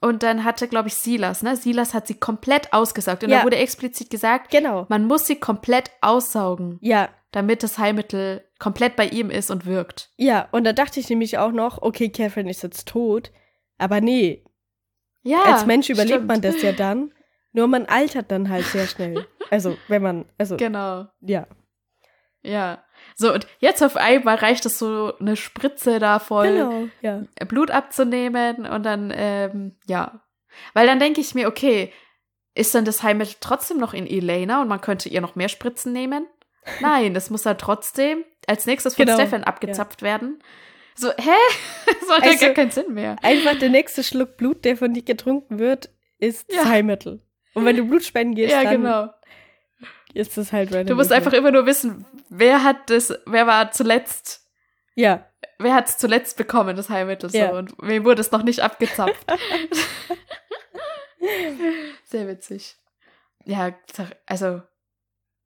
und 0.00 0.22
dann 0.22 0.44
hatte, 0.44 0.68
glaube 0.68 0.88
ich, 0.88 0.94
Silas, 0.94 1.42
ne? 1.42 1.56
Silas 1.56 1.94
hat 1.94 2.06
sie 2.06 2.14
komplett 2.14 2.72
ausgesaugt. 2.72 3.24
Und 3.24 3.30
Ja. 3.30 3.38
da 3.38 3.44
wurde 3.44 3.56
explizit 3.56 4.10
gesagt, 4.10 4.50
Genau. 4.50 4.86
man 4.88 5.04
muss 5.06 5.26
sie 5.26 5.36
komplett 5.36 5.90
aussaugen, 6.00 6.78
Ja, 6.80 7.08
damit 7.32 7.62
das 7.62 7.78
Heilmittel 7.78 8.44
komplett 8.58 8.96
bei 8.96 9.06
ihm 9.06 9.30
ist 9.30 9.50
und 9.50 9.66
wirkt. 9.66 10.10
ja. 10.16 10.48
Und 10.52 10.64
da 10.64 10.72
dachte 10.72 11.00
ich 11.00 11.08
nämlich 11.10 11.38
auch 11.38 11.52
noch, 11.52 11.82
okay, 11.82 12.08
Catherine 12.10 12.50
ist 12.50 12.62
jetzt 12.62 12.88
tot. 12.88 13.30
Aber 13.78 14.00
nee, 14.00 14.44
Ja. 15.22 15.42
als 15.42 15.66
Mensch 15.66 15.90
überlebt 15.90 16.14
stimmt. 16.16 16.28
man 16.28 16.40
das 16.42 16.62
ja 16.62 16.72
dann. 16.72 17.12
Nur 17.52 17.66
man 17.66 17.86
altert 17.86 18.30
dann 18.30 18.48
halt 18.50 18.64
sehr 18.66 18.86
schnell. 18.86 19.26
Also, 19.50 19.78
wenn 19.88 20.02
man, 20.02 20.26
also, 20.36 20.58
Genau. 20.58 21.06
ja. 21.22 21.46
Ja. 22.42 22.82
So, 23.16 23.32
und 23.32 23.46
jetzt 23.58 23.82
auf 23.82 23.96
einmal 23.96 24.36
reicht 24.36 24.64
es 24.66 24.78
so 24.78 25.12
eine 25.18 25.36
Spritze 25.36 25.98
da 25.98 26.18
voll 26.18 26.52
Genau, 26.52 26.88
ja. 27.00 27.22
Blut 27.46 27.70
abzunehmen 27.70 28.66
und 28.66 28.82
dann, 28.84 29.12
ähm, 29.14 29.76
ja. 29.86 30.20
Weil 30.74 30.86
dann 30.86 30.98
denke 31.00 31.20
ich 31.20 31.34
mir, 31.34 31.48
okay, 31.48 31.92
ist 32.54 32.74
dann 32.74 32.84
das 32.84 33.02
Heilmittel 33.02 33.36
trotzdem 33.40 33.78
noch 33.78 33.94
in 33.94 34.06
Elena 34.06 34.62
und 34.62 34.68
man 34.68 34.80
könnte 34.80 35.08
ihr 35.08 35.20
noch 35.20 35.36
mehr 35.36 35.48
Spritzen 35.48 35.92
nehmen? 35.92 36.26
Nein, 36.80 37.14
das 37.14 37.30
muss 37.30 37.42
dann 37.42 37.58
trotzdem 37.58 38.24
als 38.46 38.66
nächstes 38.66 38.94
von 38.96 39.04
Genau, 39.06 39.16
Stefan 39.18 39.44
abgezapft 39.44 40.02
werden. 40.02 40.42
So, 40.94 41.10
hä? 41.16 41.30
Das 41.86 42.08
macht 42.08 42.22
Also- 42.22 42.32
ja 42.40 42.46
gar 42.46 42.54
keinen 42.54 42.70
Sinn 42.70 42.94
mehr. 42.94 43.16
Einfach 43.22 43.56
der 43.58 43.68
nächste 43.68 44.02
Schluck 44.02 44.36
Blut, 44.36 44.64
der 44.64 44.76
von 44.76 44.92
dir 44.94 45.02
getrunken 45.04 45.58
wird, 45.58 45.90
ist 46.18 46.50
Ja. 46.52 46.62
das 46.62 46.68
Heilmittel. 46.70 47.22
Und 47.54 47.64
wenn 47.64 47.76
du 47.76 47.84
Blut 47.84 48.04
spenden 48.04 48.34
gehst, 48.34 48.52
Ja, 48.52 48.62
dann 48.64 48.82
genau. 48.82 49.08
Ist 50.18 50.36
das 50.36 50.52
halt 50.52 50.72
Du 50.88 50.94
musst 50.94 51.12
einfach 51.12 51.32
immer 51.32 51.50
nur 51.50 51.64
wissen, 51.66 52.04
wer 52.28 52.64
hat 52.64 52.90
das, 52.90 53.14
wer 53.26 53.46
war 53.46 53.70
zuletzt, 53.70 54.44
Ja, 54.94 55.24
wer 55.58 55.74
hat 55.74 55.88
es 55.88 55.98
zuletzt 55.98 56.36
bekommen, 56.36 56.76
das 56.76 56.90
Heilmittel 56.90 57.30
so, 57.30 57.38
Ja. 57.38 57.50
und 57.52 57.74
wem 57.80 58.04
wurde 58.04 58.20
es 58.20 58.32
noch 58.32 58.42
nicht 58.42 58.60
abgezapft. 58.60 59.24
Sehr 62.04 62.26
witzig. 62.28 62.76
Ja, 63.44 63.74
also, 64.26 64.62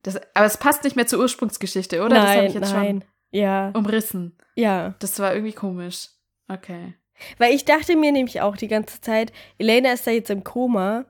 das, 0.03 0.21
aber 0.35 0.47
es 0.47 0.57
passt 0.57 0.85
nicht 0.85 0.97
mehr 0.97 1.07
zur 1.07 1.21
Ursprungsgeschichte, 1.21 2.01
oder? 2.03 2.17
das 2.17 2.25
habe 2.29 2.37
nein, 2.39 2.47
ich 2.47 2.55
jetzt 2.55 2.73
nein. 2.73 3.05
Ja, 3.31 3.71
schon 3.75 3.85
umrissen. 3.85 4.39
ja. 4.57 4.95
Das 4.99 5.19
war 5.19 5.35
irgendwie 5.35 5.55
komisch. 5.55 6.09
Okay. 6.49 6.95
Weil 7.39 7.55
ich 7.55 7.65
dachte 7.65 7.97
mir 7.97 8.13
nämlich 8.13 8.41
auch 8.41 8.57
die 8.57 8.69
ganze 8.69 9.01
Zeit, 9.01 9.33
Elena 9.59 9.93
ist 9.93 10.07
da 10.07 10.11
jetzt 10.11 10.31
im 10.31 10.45
Koma. 10.45 11.07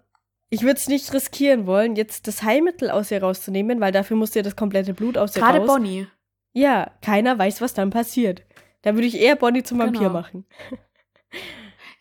Ich 0.52 0.60
würde 0.60 0.78
es 0.78 0.86
nicht 0.86 1.10
riskieren 1.14 1.66
wollen, 1.66 1.96
jetzt 1.96 2.28
das 2.28 2.42
Heilmittel 2.42 2.90
aus 2.90 3.10
ihr 3.10 3.22
rauszunehmen, 3.22 3.80
weil 3.80 3.90
dafür 3.90 4.18
muss 4.18 4.34
ja 4.34 4.42
das 4.42 4.54
komplette 4.54 4.92
Blut 4.92 5.16
aus 5.16 5.34
ihr 5.34 5.40
Gerade 5.40 5.60
raus. 5.60 5.66
Bonnie. 5.66 6.06
Ja, 6.52 6.90
keiner 7.00 7.38
weiß, 7.38 7.62
was 7.62 7.72
dann 7.72 7.88
passiert. 7.88 8.42
Da 8.82 8.92
würde 8.92 9.06
ich 9.06 9.18
eher 9.18 9.36
Bonnie 9.36 9.62
zum 9.62 9.78
Vampir 9.78 10.00
Genau. 10.00 10.12
machen. 10.12 10.44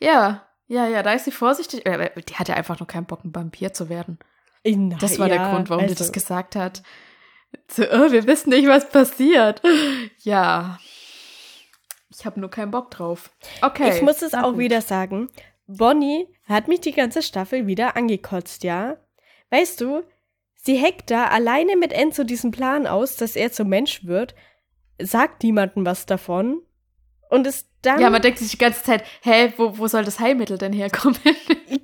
Ja, 0.02 0.48
ja, 0.68 0.88
ja, 0.88 1.02
da 1.04 1.14
ist 1.14 1.26
sie 1.26 1.32
vorsichtig. 1.32 1.86
Äh, 1.86 2.10
Die 2.28 2.34
hat 2.34 2.50
ja 2.50 2.56
einfach 2.56 2.78
nur 2.80 2.88
keinen 2.88 3.06
Bock, 3.06 3.24
ein 3.24 3.34
Vampir 3.34 3.72
zu 3.72 3.88
werden. 3.88 4.18
Na, 4.66 4.98
Das 4.98 5.18
war 5.20 5.28
der 5.30 5.38
ja, 5.38 5.52
Grund, 5.54 5.70
warum 5.70 5.84
also, 5.84 5.94
die 5.94 6.00
das 6.00 6.12
gesagt 6.12 6.56
hat. 6.56 6.82
So, 7.70 7.84
oh, 7.84 8.12
wir 8.12 8.26
wissen 8.28 8.50
nicht, 8.50 8.68
was 8.68 8.90
passiert. 8.90 9.62
Ja. 10.24 10.78
Ich 12.10 12.26
habe 12.26 12.40
nur 12.40 12.50
keinen 12.50 12.72
Bock 12.72 12.92
drauf. 12.92 13.30
Okay. 13.62 13.96
Ich 13.96 14.02
muss 14.02 14.22
es 14.22 14.34
auch 14.34 14.52
gut. 14.52 14.58
wieder 14.58 14.82
sagen. 14.82 15.30
Bonnie 15.68 16.28
hat 16.52 16.68
mich 16.68 16.82
die 16.82 16.92
ganze 16.94 17.22
Staffel 17.22 17.68
wieder 17.68 17.96
angekotzt, 17.96 18.64
ja? 18.64 18.98
Weißt 19.50 19.82
du, 19.82 20.04
sie 20.56 20.76
heckt 20.76 21.12
da 21.12 21.26
alleine 21.28 21.76
mit 21.76 21.94
Enzo 21.94 22.24
diesen 22.24 22.52
Plan 22.52 22.88
aus, 22.88 23.16
dass 23.16 23.36
er 23.36 23.52
zum 23.52 23.70
Mensch 23.70 24.06
wird, 24.06 24.36
sagt 25.02 25.44
niemandem 25.44 25.86
was 25.86 26.06
davon 26.06 26.62
und 27.30 27.48
ist 27.48 27.68
dann. 27.82 28.00
Ja, 28.00 28.10
man 28.10 28.22
denkt 28.22 28.40
sich 28.40 28.52
die 28.52 28.58
ganze 28.58 28.84
Zeit, 28.84 29.04
hä, 29.24 29.54
wo, 29.58 29.78
wo 29.78 29.88
soll 29.88 30.04
das 30.04 30.20
Heilmittel 30.20 30.58
denn 30.58 30.74
herkommen? 30.74 31.18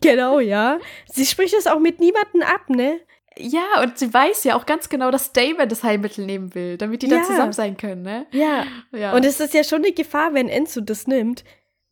Genau, 0.02 0.40
ja. 0.40 0.80
Sie 1.12 1.26
spricht 1.26 1.54
es 1.56 1.66
auch 1.66 1.80
mit 1.80 2.00
niemandem 2.00 2.42
ab, 2.44 2.70
ne? 2.70 3.00
ja, 3.40 3.82
und 3.82 3.98
sie 3.98 4.14
weiß 4.14 4.44
ja 4.44 4.56
auch 4.56 4.66
ganz 4.66 4.90
genau, 4.90 5.12
dass 5.12 5.32
Damon 5.32 5.70
das 5.70 5.84
Heilmittel 5.84 6.26
nehmen 6.26 6.54
will, 6.56 6.78
damit 6.78 7.02
die 7.04 7.08
dann 7.08 7.20
Ja. 7.20 7.26
zusammen 7.26 7.54
sein 7.54 7.78
können, 7.78 8.02
ne? 8.02 8.26
Ja. 8.32 8.66
Ja. 8.92 9.14
Und 9.14 9.24
es 9.26 9.40
ist 9.40 9.54
ja 9.54 9.64
schon 9.64 9.84
eine 9.84 9.94
Gefahr, 9.94 10.34
wenn 10.34 10.50
Enzo 10.50 10.82
das 10.82 11.08
nimmt, 11.08 11.44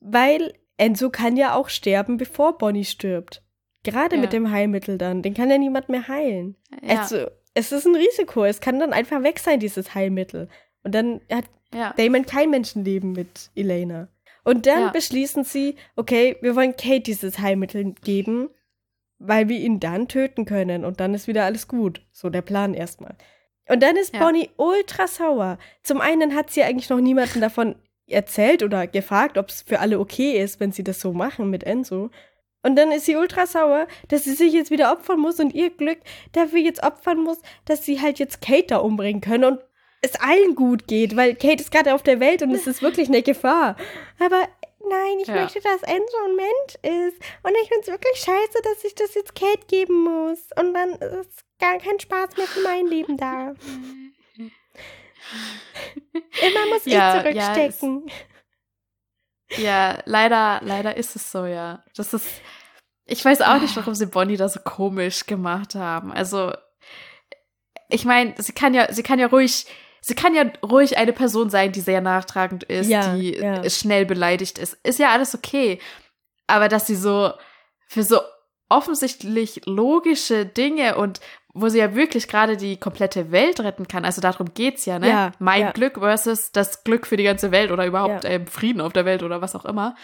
weil 0.01 0.53
Enzo 0.77 1.09
kann 1.09 1.37
ja 1.37 1.55
auch 1.55 1.69
sterben, 1.69 2.17
bevor 2.17 2.57
Bonnie 2.57 2.85
stirbt. 2.85 3.43
Gerade 3.83 4.15
Ja. 4.15 4.21
mit 4.21 4.33
dem 4.33 4.51
Heilmittel 4.51 4.97
dann. 4.97 5.21
Den 5.21 5.33
kann 5.33 5.49
ja 5.49 5.57
niemand 5.57 5.89
mehr 5.89 6.07
heilen. 6.07 6.55
ja. 6.81 6.99
Also, 7.01 7.27
es 7.53 7.71
ist 7.71 7.85
ein 7.85 7.95
Risiko. 7.95 8.43
Es 8.43 8.59
kann 8.59 8.79
dann 8.79 8.91
einfach 8.93 9.23
weg 9.23 9.39
sein, 9.39 9.59
dieses 9.59 9.95
Heilmittel. 9.95 10.49
Und 10.83 10.93
dann 10.93 11.21
hat 11.31 11.45
ja. 11.73 11.93
Damon 11.97 12.25
kein 12.25 12.49
Menschenleben 12.49 13.13
mit 13.13 13.49
Elena. 13.55 14.09
Und 14.43 14.65
dann 14.67 14.91
beschließen 14.91 15.43
sie, 15.43 15.75
okay, 15.95 16.37
wir 16.41 16.55
wollen 16.55 16.75
Kate 16.75 16.99
dieses 17.01 17.39
Heilmittel 17.39 17.93
geben, 18.03 18.49
weil 19.17 19.47
wir 19.49 19.57
ihn 19.57 19.79
dann 19.79 20.07
töten 20.07 20.45
können. 20.45 20.83
Und 20.85 20.99
dann 20.99 21.13
ist 21.13 21.27
wieder 21.27 21.45
alles 21.45 21.67
gut. 21.67 22.01
So 22.11 22.29
der 22.29 22.41
Plan 22.41 22.73
erstmal. 22.73 23.15
Und 23.67 23.81
dann 23.81 23.95
ist. 23.95 24.11
Bonnie 24.19 24.49
ultra 24.57 25.07
sauer. 25.07 25.57
Zum 25.81 26.01
einen 26.01 26.35
hat 26.35 26.51
sie 26.51 26.61
eigentlich 26.63 26.89
noch 26.89 26.99
niemanden 26.99 27.41
davon 27.41 27.75
erzählt 28.07 28.63
oder 28.63 28.87
gefragt, 28.87 29.37
ob 29.37 29.49
es 29.49 29.61
für 29.61 29.79
alle 29.79 29.99
okay 29.99 30.39
ist, 30.41 30.59
wenn 30.59 30.71
sie 30.71 30.83
das 30.83 30.99
so 30.99 31.13
machen 31.13 31.49
mit 31.49 31.63
Enzo. 31.63 32.09
Und 32.63 32.75
dann 32.77 32.91
ist 32.91 33.05
sie 33.05 33.15
ultra 33.15 33.45
sauer, 33.45 33.87
dass 34.07 34.23
sie 34.23 34.33
sich 34.33 34.51
jetzt 34.53 34.71
wieder 34.71 34.91
opfern 34.91 35.19
muss 35.19 35.39
und 35.39 35.53
ihr 35.53 35.69
Glück 35.69 35.99
dafür 36.31 36.59
jetzt 36.59 36.83
opfern 36.83 37.19
muss, 37.19 37.37
dass 37.65 37.85
sie 37.85 38.01
halt 38.01 38.17
jetzt 38.19 38.41
Kate 38.41 38.67
da 38.67 38.77
umbringen 38.77 39.21
können 39.21 39.43
und 39.45 39.59
es 40.01 40.15
allen 40.19 40.55
gut 40.55 40.87
geht, 40.87 41.15
weil 41.15 41.35
Kate 41.35 41.61
ist 41.61 41.71
gerade 41.71 41.93
auf 41.95 42.03
der 42.03 42.19
Welt 42.19 42.41
und 42.43 42.51
es 42.51 42.67
ist 42.67 42.81
wirklich 42.81 43.07
eine 43.07 43.21
Gefahr. 43.23 43.75
Aber 44.19 44.47
nein, 44.87 45.17
ich 45.21 45.27
Ja. 45.27 45.35
möchte, 45.35 45.59
dass 45.61 45.81
Enzo 45.83 46.17
ein 46.27 46.35
Mensch 46.35 47.05
ist. 47.07 47.17
Und 47.43 47.53
ich 47.61 47.67
finde 47.69 47.81
es 47.81 47.87
wirklich 47.87 48.17
scheiße, 48.17 48.61
dass 48.63 48.83
ich 48.83 48.93
das 48.95 49.15
jetzt 49.15 49.33
Kate 49.35 49.65
geben 49.67 50.03
muss. 50.03 50.39
Und 50.59 50.73
dann 50.75 50.91
ist 51.19 51.43
gar 51.59 51.77
kein 51.79 51.99
Spaß 51.99 52.37
mehr 52.37 52.45
für 52.47 52.61
mein 52.61 52.85
Leben 52.87 53.17
da. 53.17 53.53
Immer 56.13 56.65
muss 56.73 56.85
Ja, 56.85 57.19
ich 57.25 57.35
ja, 57.35 57.53
zurückstecken. 57.53 58.11
Ja, 59.57 59.99
leider, 60.05 60.59
leider 60.63 60.97
ist 60.97 61.15
es 61.15 61.31
so, 61.31 61.45
ja. 61.45 61.83
Das 61.95 62.13
ist. 62.13 62.27
Ich 63.05 63.23
weiß 63.23 63.41
auch 63.41 63.59
nicht, 63.59 63.75
warum 63.75 63.93
sie 63.93 64.07
Bonnie 64.07 64.37
da 64.37 64.49
so 64.49 64.59
komisch 64.59 65.27
gemacht 65.27 65.75
haben. 65.75 66.11
Also, 66.11 66.53
ich 67.89 68.05
meine, 68.05 68.33
sie 68.37 68.53
kann 68.53 68.73
ja, 68.73 68.91
sie 68.91 69.03
kann 69.03 69.19
ja 69.19 69.27
ruhig, 69.27 69.67
sie 70.01 70.15
kann 70.15 70.33
ja 70.33 70.45
ruhig 70.63 70.97
eine 70.97 71.13
Person 71.13 71.51
sein, 71.51 71.71
die 71.71 71.81
sehr 71.81 72.01
nachtragend 72.01 72.63
ist, 72.63 72.87
Ja, 72.89 73.15
die 73.15 73.35
ja. 73.35 73.69
schnell 73.69 74.05
beleidigt 74.07 74.57
ist. 74.57 74.73
Ist 74.83 74.97
ja 74.97 75.11
alles 75.11 75.35
okay. 75.35 75.79
Aber 76.47 76.67
dass 76.67 76.87
sie 76.87 76.95
so 76.95 77.31
für 77.87 78.03
so 78.03 78.19
offensichtlich 78.69 79.61
logische 79.65 80.45
Dinge 80.45 80.97
und 80.97 81.19
wo 81.55 81.69
sie 81.69 81.79
ja 81.79 81.95
wirklich 81.95 82.27
gerade 82.27 82.57
die 82.57 82.77
komplette 82.77 83.31
Welt 83.31 83.59
retten 83.61 83.87
kann. 83.87 84.05
Also 84.05 84.21
darum 84.21 84.53
geht's 84.53 84.85
ja, 84.85 84.99
ne? 84.99 85.07
Ja, 85.09 85.31
mein 85.39 85.61
ja. 85.61 85.71
Glück 85.71 85.99
versus 85.99 86.51
das 86.51 86.83
Glück 86.83 87.07
für 87.07 87.17
die 87.17 87.23
ganze 87.23 87.51
Welt 87.51 87.71
oder 87.71 87.85
überhaupt 87.85 88.25
Ja. 88.25 88.29
ähm, 88.29 88.45
Frieden 88.45 88.81
auf 88.81 88.93
der 88.93 89.05
Welt 89.05 89.23
oder 89.23 89.41
was 89.41 89.55
auch 89.55 89.65
immer. 89.65 89.95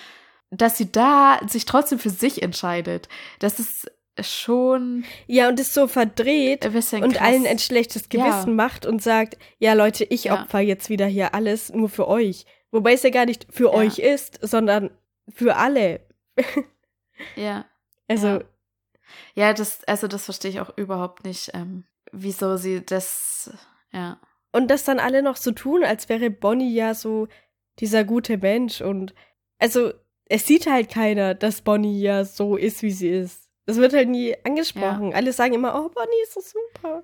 Dass 0.49 0.77
sie 0.77 0.91
da 0.91 1.39
sich 1.47 1.65
trotzdem 1.65 1.99
für 1.99 2.09
sich 2.09 2.41
entscheidet. 2.41 3.09
Das 3.39 3.59
ist 3.59 3.91
schon 4.19 5.05
Ja, 5.27 5.47
und 5.49 5.59
ist 5.59 5.73
so 5.73 5.87
verdreht 5.87 6.65
und 6.65 6.73
krass. 6.73 7.17
allen 7.21 7.45
ein 7.45 7.59
schlechtes. 7.59 8.09
Gewissen 8.09 8.55
macht 8.55 8.85
und 8.85 9.01
sagt, 9.01 9.37
ja 9.59 9.73
Leute, 9.73 10.03
ich 10.05 10.31
opfer 10.31 10.59
jetzt 10.59 10.89
wieder 10.89 11.05
hier 11.05 11.33
alles 11.33 11.69
nur 11.73 11.89
für 11.89 12.07
euch. 12.07 12.45
Wobei 12.71 12.93
es 12.93 13.03
ja 13.03 13.09
gar 13.09 13.25
nicht 13.25 13.47
für 13.51 13.73
euch 13.73 13.99
ist, 13.99 14.39
sondern 14.41 14.89
für 15.29 15.55
alle. 15.57 16.01
Ja. 17.35 17.65
Also, 18.07 18.41
Ja. 19.36 19.47
Ja, 19.47 19.53
das, 19.53 19.84
also 19.86 20.07
das 20.07 20.26
verstehe 20.26 20.51
ich 20.51 20.59
auch 20.59 20.76
überhaupt 20.78 21.24
nicht, 21.24 21.51
ähm, 21.53 21.86
wieso 22.12 22.57
sie 22.57 22.86
das, 22.86 23.51
ja. 23.91 24.20
und 24.51 24.70
das 24.70 24.84
dann 24.84 24.99
alle 24.99 25.24
noch 25.24 25.36
so 25.36 25.51
tun, 25.51 25.84
als 25.84 26.09
wäre 26.09 26.30
Bonnie 26.30 26.74
ja 26.74 26.93
so 26.93 27.28
dieser 27.80 28.03
gute 28.03 28.38
Mensch 28.38 28.82
und 28.82 29.14
also 29.59 29.91
es 30.26 30.47
sieht 30.47 30.68
halt 30.68 30.89
keiner, 30.89 31.36
dass 31.36 31.62
Bonnie 31.62 31.99
ja 31.99 32.24
so 32.24 32.55
ist, 32.55 32.82
wie 32.84 32.91
sie 32.91 33.09
ist. 33.09 33.49
Es 33.66 33.78
wird 33.78 33.93
halt 33.93 34.09
nie 34.09 34.36
angesprochen. 34.43 35.14
Alle 35.14 35.34
sagen 35.34 35.53
immer, 35.53 35.76
oh, 35.76 35.89
Bonnie 35.89 36.24
ist 36.24 36.34
so 36.34 36.41
super. 36.41 37.03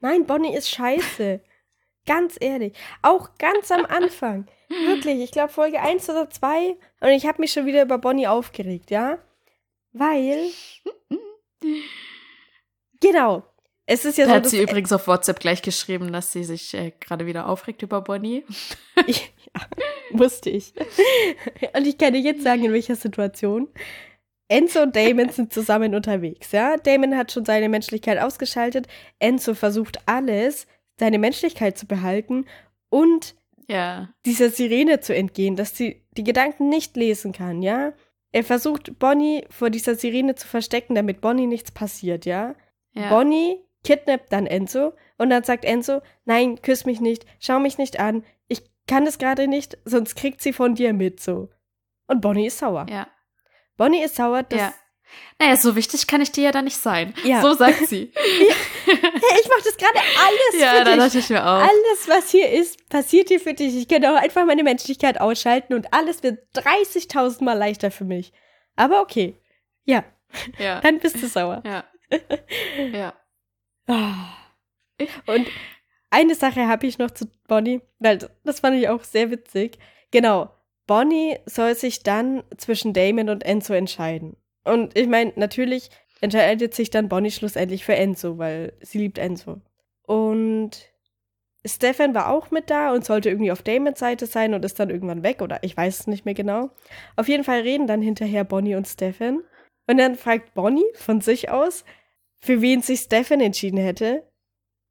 Nein, 0.00 0.26
Bonnie 0.26 0.54
ist 0.54 0.70
scheiße. 0.70 1.40
ganz 2.06 2.36
ehrlich. 2.40 2.76
Auch 3.02 3.30
ganz 3.38 3.70
am 3.70 3.84
Anfang. 3.86 4.46
Wirklich, 4.68 5.20
ich 5.20 5.30
glaube 5.30 5.52
Folge 5.52 5.80
1 5.80 6.08
oder 6.10 6.30
2 6.30 6.76
und 7.00 7.08
ich 7.08 7.26
habe 7.26 7.40
mich 7.40 7.52
schon 7.52 7.66
wieder 7.66 7.82
über 7.82 7.98
Bonnie 7.98 8.28
aufgeregt, 8.28 8.90
ja? 8.90 9.18
Weil 9.92 10.50
Genau. 13.00 13.42
Es 13.86 14.04
ist 14.04 14.18
ja 14.18 14.24
Da 14.26 14.30
so, 14.30 14.36
hat 14.36 14.46
sie 14.46 14.62
übrigens 14.62 14.92
auf 14.92 15.08
WhatsApp 15.08 15.40
gleich 15.40 15.62
geschrieben, 15.62 16.12
dass 16.12 16.32
sie 16.32 16.44
sich 16.44 16.74
äh, 16.74 16.92
gerade 17.00 17.26
wieder 17.26 17.48
aufregt 17.48 17.82
über 17.82 18.00
Bonnie. 18.02 18.44
Ich, 19.06 19.32
ja, 19.54 19.62
musste 20.10 20.50
ich. 20.50 20.74
Und 21.74 21.86
ich 21.86 21.96
kann 21.96 22.12
dir 22.12 22.20
jetzt 22.20 22.42
sagen, 22.42 22.64
in 22.64 22.72
welcher 22.72 22.96
Situation. 22.96 23.66
Enzo 24.46 24.82
und 24.82 24.94
Damon 24.94 25.30
sind 25.30 25.54
zusammen 25.54 25.94
unterwegs, 25.94 26.52
ja. 26.52 26.76
Damon 26.76 27.16
hat 27.16 27.32
schon 27.32 27.46
seine 27.46 27.70
Menschlichkeit 27.70 28.18
ausgeschaltet. 28.18 28.88
Enzo 29.18 29.54
versucht 29.54 30.00
alles, 30.06 30.66
seine 30.98 31.18
Menschlichkeit 31.18 31.78
zu 31.78 31.86
behalten 31.86 32.44
und 32.90 33.34
Ja. 33.68 34.12
dieser 34.26 34.50
Sirene 34.50 35.00
zu 35.00 35.14
entgehen, 35.14 35.56
dass 35.56 35.74
sie 35.76 36.02
die 36.12 36.24
Gedanken 36.24 36.68
nicht 36.68 36.94
lesen 36.96 37.32
kann, 37.32 37.62
ja. 37.62 37.94
Er 38.32 38.44
versucht, 38.44 38.98
Bonnie 38.98 39.44
vor 39.50 39.70
dieser 39.70 39.94
Sirene 39.94 40.34
zu 40.34 40.46
verstecken, 40.46 40.94
damit 40.94 41.20
Bonnie 41.20 41.46
nichts 41.46 41.72
passiert, 41.72 42.26
ja. 42.26 42.54
ja. 42.92 43.08
Bonnie 43.08 43.60
kidnappt 43.82 44.32
dann 44.32 44.46
Enzo 44.46 44.92
und 45.18 45.30
dann 45.30 45.42
sagt 45.42 45.64
Enzo, 45.64 46.00
nein, 46.24 46.60
küss 46.62 46.84
mich 46.84 47.00
nicht, 47.00 47.26
schau 47.40 47.58
mich 47.58 47.78
nicht 47.78 47.98
an, 47.98 48.24
ich 48.46 48.62
kann 48.86 49.06
es 49.06 49.18
gerade 49.18 49.48
nicht, 49.48 49.78
sonst 49.84 50.14
kriegt 50.14 50.42
sie 50.42 50.52
von 50.52 50.74
dir 50.74 50.92
mit, 50.92 51.20
so. 51.20 51.48
Und 52.06 52.20
Bonnie 52.20 52.46
ist 52.46 52.58
sauer. 52.58 52.86
Ja. 52.88 53.08
Bonnie 53.76 54.02
ist 54.02 54.16
sauer, 54.16 54.42
dass, 54.42 54.60
ja. 54.60 54.74
Naja, 55.38 55.56
so 55.56 55.74
wichtig 55.74 56.06
kann 56.06 56.20
ich 56.20 56.32
dir 56.32 56.44
ja 56.44 56.52
dann 56.52 56.64
nicht 56.64 56.76
sein. 56.76 57.14
Ja. 57.24 57.40
So 57.42 57.54
sagt 57.54 57.88
sie. 57.88 58.12
ich 58.92 59.48
mach 59.48 59.62
das 59.64 59.76
gerade 59.76 59.98
alles 59.98 60.60
ja, 60.60 60.72
für 60.74 60.84
dich. 60.84 60.96
dachte 60.96 61.18
ich 61.18 61.30
mir 61.30 61.42
auch. 61.42 61.60
Alles, 61.60 62.08
was 62.08 62.30
hier 62.30 62.50
ist, 62.50 62.88
passiert 62.88 63.28
hier 63.28 63.40
für 63.40 63.54
dich. 63.54 63.76
Ich 63.76 63.88
könnte 63.88 64.10
auch 64.10 64.16
einfach 64.16 64.44
meine 64.44 64.62
Menschlichkeit 64.62 65.20
ausschalten 65.20 65.74
und 65.74 65.92
alles 65.92 66.22
wird 66.22 66.38
30.000 66.54 67.44
Mal 67.44 67.54
leichter 67.58 67.90
für 67.90 68.04
mich. 68.04 68.32
Aber 68.76 69.00
okay. 69.00 69.36
Ja, 69.84 70.04
Ja. 70.58 70.80
dann 70.82 70.98
bist 70.98 71.22
du 71.22 71.26
sauer. 71.26 71.62
Ja. 71.64 71.84
Ja. 72.92 73.14
Ah. 73.86 74.36
Und 75.26 75.46
eine 76.10 76.34
Sache 76.34 76.66
habe 76.66 76.86
ich 76.86 76.98
noch 76.98 77.10
zu 77.12 77.26
Bonnie, 77.46 77.80
weil 77.98 78.18
das 78.44 78.60
fand 78.60 78.76
ich 78.76 78.88
auch 78.88 79.04
sehr 79.04 79.30
witzig. 79.30 79.78
Genau, 80.10 80.50
Bonnie 80.86 81.38
soll 81.46 81.76
sich 81.76 82.02
dann 82.02 82.42
zwischen 82.56 82.92
Damon 82.92 83.28
und 83.28 83.44
Enzo 83.44 83.74
entscheiden. 83.74 84.36
Und 84.64 84.98
ich 84.98 85.06
meine, 85.06 85.32
natürlich 85.36 85.90
entscheidet 86.20 86.74
sich 86.74 86.90
dann 86.90 87.08
Bonnie 87.08 87.30
schlussendlich 87.30 87.84
für 87.84 87.94
Enzo, 87.96 88.38
weil 88.38 88.72
sie 88.80 88.98
liebt 88.98 89.18
Enzo. 89.18 89.60
Und 90.06 90.70
Stefan 91.64 92.14
war 92.14 92.30
auch 92.30 92.50
mit 92.50 92.70
da 92.70 92.92
und 92.92 93.04
sollte 93.04 93.28
irgendwie 93.28 93.52
auf 93.52 93.62
Damons 93.62 93.98
Seite 93.98 94.26
sein 94.26 94.54
und 94.54 94.64
ist 94.64 94.80
dann 94.80 94.90
irgendwann 94.90 95.22
weg 95.22 95.42
oder 95.42 95.62
ich 95.62 95.76
weiß 95.76 96.00
es 96.00 96.06
nicht 96.06 96.24
mehr 96.24 96.34
genau. 96.34 96.70
Auf 97.16 97.28
jeden 97.28 97.44
Fall 97.44 97.60
reden 97.60 97.86
dann 97.86 98.00
hinterher 98.02 98.44
Bonnie 98.44 98.76
und 98.76 98.88
Stefan. 98.88 99.42
Und 99.86 99.98
dann 99.98 100.16
fragt 100.16 100.54
Bonnie 100.54 100.84
von 100.94 101.20
sich 101.20 101.50
aus, 101.50 101.84
für 102.40 102.62
wen 102.62 102.80
sich 102.80 103.00
Stefan 103.00 103.40
entschieden 103.40 103.78
hätte. 103.78 104.26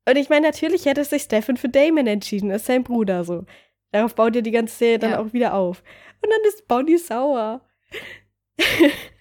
Und 0.08 0.16
ich 0.18 0.30
meine, 0.30 0.48
natürlich 0.48 0.86
hätte 0.86 1.04
sich 1.06 1.24
Stefan 1.24 1.58
für 1.58 1.70
Damon 1.70 2.08
entschieden, 2.08 2.52
ist 2.52 2.66
sein 2.66 2.84
Bruder 2.84 3.24
so. 3.24 3.46
Darauf 3.92 4.14
baut 4.14 4.36
ihr 4.36 4.42
die 4.44 4.52
ganze 4.52 4.76
Serie 4.76 5.00
dann 5.00 5.12
Ja. 5.12 5.20
auch 5.20 5.34
wieder 5.34 5.54
auf. 5.56 5.84
Und 6.22 6.30
dann 6.32 6.42
ist 6.48 6.68
Bonnie 6.68 6.98
sauer. 6.98 7.62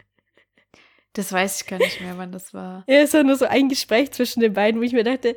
Das 1.18 1.32
weiß 1.32 1.60
ich 1.62 1.66
gar 1.66 1.78
nicht 1.78 2.00
mehr, 2.00 2.16
wann 2.16 2.30
das 2.30 2.54
war. 2.54 2.84
Ja, 2.88 2.98
es 3.00 3.12
war 3.12 3.24
nur 3.24 3.34
so 3.34 3.44
ein 3.46 3.68
Gespräch 3.68 4.12
zwischen 4.12 4.38
den 4.40 4.52
beiden, 4.52 4.80
wo 4.80 4.84
ich 4.84 4.92
mir 4.92 5.02
dachte, 5.02 5.34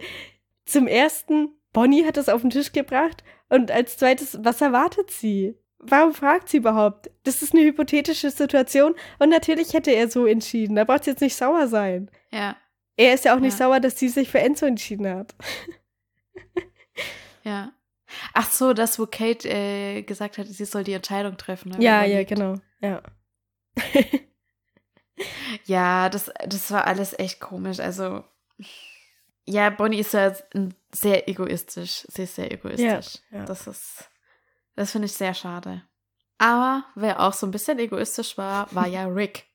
zum 0.66 0.86
ersten, 0.88 1.50
Bonnie 1.74 2.06
hat 2.06 2.18
das 2.18 2.30
auf 2.30 2.42
den 2.42 2.52
Tisch 2.52 2.72
gebracht 2.72 3.24
und 3.50 3.72
als 3.72 3.98
zweites, 3.98 4.38
was 4.44 4.62
erwartet 4.62 5.10
sie? 5.10 5.56
Warum 5.80 6.14
fragt 6.14 6.50
sie 6.50 6.58
überhaupt? 6.58 7.10
Das 7.24 7.42
ist 7.42 7.56
eine 7.56 7.64
hypothetische 7.64 8.30
Situation 8.30 8.94
und 9.18 9.30
natürlich 9.30 9.74
hätte 9.74 9.90
er 9.90 10.08
so 10.08 10.28
entschieden. 10.28 10.76
Da 10.76 10.84
braucht 10.84 11.06
sie 11.06 11.10
jetzt 11.12 11.22
nicht 11.22 11.36
sauer 11.36 11.68
sein. 11.68 12.12
Ja. 12.32 12.56
Er 12.96 13.16
ist 13.16 13.26
ja 13.26 13.34
auch 13.36 13.40
nicht 13.40 13.54
Ja. 13.60 13.66
sauer, 13.66 13.80
dass 13.80 13.98
sie 13.98 14.10
sich 14.10 14.30
für 14.30 14.40
Enzo 14.40 14.68
entschieden 14.68 15.08
hat. 15.08 15.34
Ja. 17.44 17.72
Ach 18.36 18.52
so, 18.52 18.74
das, 18.74 19.00
wo 19.00 19.08
Kate 19.08 19.50
äh, 19.50 20.04
gesagt 20.04 20.38
hat, 20.38 20.46
sie 20.46 20.66
soll 20.66 20.84
die 20.84 20.94
Entscheidung 20.94 21.38
treffen. 21.38 21.72
ne, 21.72 21.84
Ja, 21.84 22.04
ja, 22.04 22.24
genau. 22.24 22.58
Ja. 22.82 23.02
Ja, 25.66 26.10
das, 26.10 26.32
das 26.46 26.72
war 26.72 26.86
alles 26.88 27.18
echt 27.18 27.40
komisch. 27.40 27.80
Also, 27.80 28.24
ja, 29.46 29.70
Bonnie 29.70 30.00
ist 30.00 30.14
ja 30.14 30.34
sehr 30.92 31.28
egoistisch. 31.28 32.06
Sie 32.10 32.24
ist 32.24 32.36
sehr 32.36 32.52
egoistisch. 32.52 33.22
ja. 33.32 33.46
Das 33.46 33.68
ist, 33.68 34.10
das 34.76 34.92
finde 34.92 35.08
ich 35.08 35.14
sehr 35.14 35.34
schade. 35.34 35.84
Aber 36.38 36.86
wer 36.96 37.20
auch 37.20 37.34
so 37.34 37.46
ein 37.46 37.52
bisschen 37.52 37.78
egoistisch 37.80 38.38
war, 38.38 38.74
war 38.74 38.88
ja 38.88 39.06
Rick. 39.08 39.46